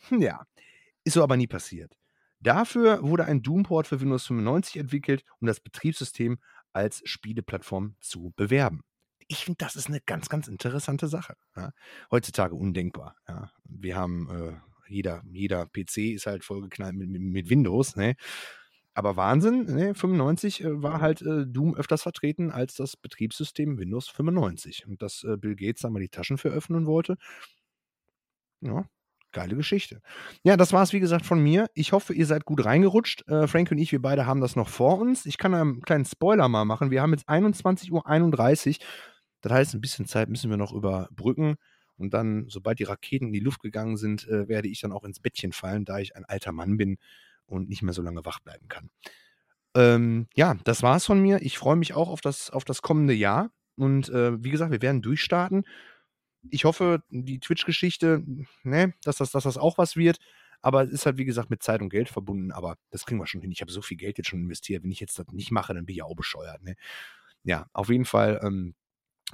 Hm, 0.09 0.21
Ja, 0.21 0.45
ist 1.05 1.13
so 1.13 1.23
aber 1.23 1.37
nie 1.37 1.47
passiert. 1.47 1.95
Dafür 2.41 3.03
wurde 3.03 3.25
ein 3.25 3.41
Doom-Port 3.41 3.87
für 3.87 4.01
Windows 4.01 4.25
95 4.25 4.77
entwickelt, 4.77 5.23
um 5.39 5.47
das 5.47 5.59
Betriebssystem 5.59 6.39
als 6.73 7.01
Spieleplattform 7.05 7.95
zu 7.99 8.33
bewerben. 8.35 8.81
Ich 9.27 9.45
finde, 9.45 9.57
das 9.59 9.75
ist 9.75 9.87
eine 9.87 10.01
ganz, 10.01 10.27
ganz 10.27 10.47
interessante 10.47 11.07
Sache. 11.07 11.35
Ja. 11.55 11.71
Heutzutage 12.09 12.55
undenkbar. 12.55 13.15
Ja. 13.27 13.51
Wir 13.63 13.95
haben, 13.95 14.29
äh, 14.29 14.91
jeder, 14.91 15.23
jeder 15.29 15.67
PC 15.67 16.13
ist 16.13 16.25
halt 16.25 16.43
vollgeknallt 16.43 16.95
mit, 16.95 17.09
mit, 17.09 17.21
mit 17.21 17.49
Windows. 17.49 17.95
Ne? 17.95 18.15
Aber 18.93 19.15
Wahnsinn, 19.15 19.65
ne? 19.65 19.95
95 19.95 20.63
äh, 20.63 20.81
war 20.81 20.99
halt 20.99 21.21
äh, 21.21 21.45
Doom 21.47 21.75
öfters 21.75 22.01
vertreten 22.01 22.51
als 22.51 22.75
das 22.75 22.97
Betriebssystem 22.97 23.77
Windows 23.77 24.09
95. 24.09 24.85
Und 24.87 25.01
dass 25.01 25.23
äh, 25.23 25.37
Bill 25.37 25.55
Gates 25.55 25.81
da 25.81 25.89
mal 25.89 25.99
die 26.01 26.09
Taschen 26.09 26.37
für 26.37 26.49
öffnen 26.49 26.85
wollte, 26.85 27.17
ja, 28.61 28.85
geile 29.31 29.55
Geschichte. 29.55 30.01
Ja, 30.43 30.57
das 30.57 30.73
war 30.73 30.83
es, 30.83 30.93
wie 30.93 30.99
gesagt, 30.99 31.25
von 31.25 31.41
mir. 31.41 31.67
Ich 31.73 31.91
hoffe, 31.91 32.13
ihr 32.13 32.25
seid 32.25 32.45
gut 32.45 32.65
reingerutscht. 32.65 33.27
Äh, 33.27 33.47
Frank 33.47 33.71
und 33.71 33.77
ich, 33.77 33.91
wir 33.91 34.01
beide 34.01 34.25
haben 34.25 34.41
das 34.41 34.55
noch 34.55 34.69
vor 34.69 34.99
uns. 34.99 35.25
Ich 35.25 35.37
kann 35.37 35.53
einen 35.53 35.81
kleinen 35.81 36.05
Spoiler 36.05 36.47
mal 36.47 36.65
machen. 36.65 36.91
Wir 36.91 37.01
haben 37.01 37.11
jetzt 37.11 37.27
21.31 37.29 38.69
Uhr. 38.69 38.85
Das 39.41 39.51
heißt, 39.51 39.73
ein 39.73 39.81
bisschen 39.81 40.05
Zeit 40.05 40.29
müssen 40.29 40.49
wir 40.49 40.57
noch 40.57 40.73
überbrücken. 40.73 41.55
Und 41.97 42.13
dann, 42.13 42.45
sobald 42.47 42.79
die 42.79 42.83
Raketen 42.83 43.27
in 43.27 43.33
die 43.33 43.39
Luft 43.39 43.61
gegangen 43.61 43.97
sind, 43.97 44.27
äh, 44.27 44.47
werde 44.47 44.67
ich 44.67 44.81
dann 44.81 44.91
auch 44.91 45.03
ins 45.03 45.19
Bettchen 45.19 45.51
fallen, 45.51 45.85
da 45.85 45.99
ich 45.99 46.15
ein 46.15 46.25
alter 46.25 46.51
Mann 46.51 46.77
bin 46.77 46.97
und 47.45 47.69
nicht 47.69 47.83
mehr 47.83 47.93
so 47.93 48.01
lange 48.01 48.25
wach 48.25 48.39
bleiben 48.39 48.67
kann. 48.67 48.89
Ähm, 49.75 50.27
ja, 50.35 50.55
das 50.63 50.83
war's 50.83 51.05
von 51.05 51.21
mir. 51.21 51.41
Ich 51.41 51.57
freue 51.57 51.75
mich 51.75 51.93
auch 51.93 52.09
auf 52.09 52.21
das, 52.21 52.49
auf 52.49 52.65
das 52.65 52.81
kommende 52.81 53.13
Jahr. 53.13 53.51
Und 53.75 54.09
äh, 54.09 54.43
wie 54.43 54.49
gesagt, 54.49 54.71
wir 54.71 54.81
werden 54.81 55.01
durchstarten. 55.01 55.63
Ich 56.49 56.65
hoffe, 56.65 57.03
die 57.09 57.39
Twitch-Geschichte, 57.39 58.23
ne, 58.63 58.93
dass 59.03 59.17
das, 59.17 59.31
dass 59.31 59.43
das 59.43 59.57
auch 59.57 59.77
was 59.77 59.95
wird. 59.95 60.17
Aber 60.61 60.83
es 60.83 60.91
ist 60.91 61.05
halt, 61.05 61.17
wie 61.17 61.25
gesagt, 61.25 61.49
mit 61.49 61.63
Zeit 61.63 61.81
und 61.81 61.89
Geld 61.89 62.09
verbunden. 62.09 62.51
Aber 62.51 62.77
das 62.91 63.05
kriegen 63.05 63.19
wir 63.19 63.27
schon 63.27 63.41
hin. 63.41 63.51
Ich 63.51 63.61
habe 63.61 63.71
so 63.71 63.81
viel 63.81 63.97
Geld 63.97 64.17
jetzt 64.17 64.29
schon 64.29 64.41
investiert. 64.41 64.83
Wenn 64.83 64.91
ich 64.91 64.99
jetzt 64.99 65.17
das 65.17 65.27
nicht 65.31 65.51
mache, 65.51 65.73
dann 65.73 65.85
bin 65.85 65.95
ich 65.95 66.03
auch 66.03 66.15
bescheuert. 66.15 66.61
Ne? 66.61 66.75
Ja, 67.43 67.67
auf 67.73 67.89
jeden 67.89 68.05
Fall 68.05 68.39
ähm, 68.43 68.75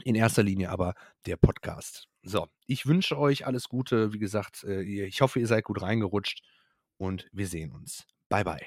in 0.03 0.15
erster 0.15 0.43
Linie 0.43 0.69
aber 0.69 0.93
der 1.25 1.37
Podcast. 1.37 2.07
So, 2.23 2.47
ich 2.65 2.85
wünsche 2.85 3.17
euch 3.17 3.45
alles 3.45 3.67
Gute. 3.69 4.13
Wie 4.13 4.19
gesagt, 4.19 4.63
äh, 4.63 4.81
ich 4.81 5.21
hoffe, 5.21 5.39
ihr 5.39 5.47
seid 5.47 5.63
gut 5.63 5.81
reingerutscht 5.81 6.43
und 6.97 7.27
wir 7.31 7.47
sehen 7.47 7.71
uns. 7.71 8.05
Bye, 8.29 8.43
bye. 8.43 8.65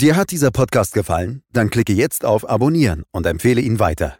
Dir 0.00 0.16
hat 0.16 0.30
dieser 0.30 0.50
Podcast 0.50 0.94
gefallen? 0.94 1.42
Dann 1.52 1.68
klicke 1.68 1.92
jetzt 1.92 2.24
auf 2.24 2.48
Abonnieren 2.48 3.04
und 3.10 3.26
empfehle 3.26 3.60
ihn 3.60 3.78
weiter. 3.78 4.19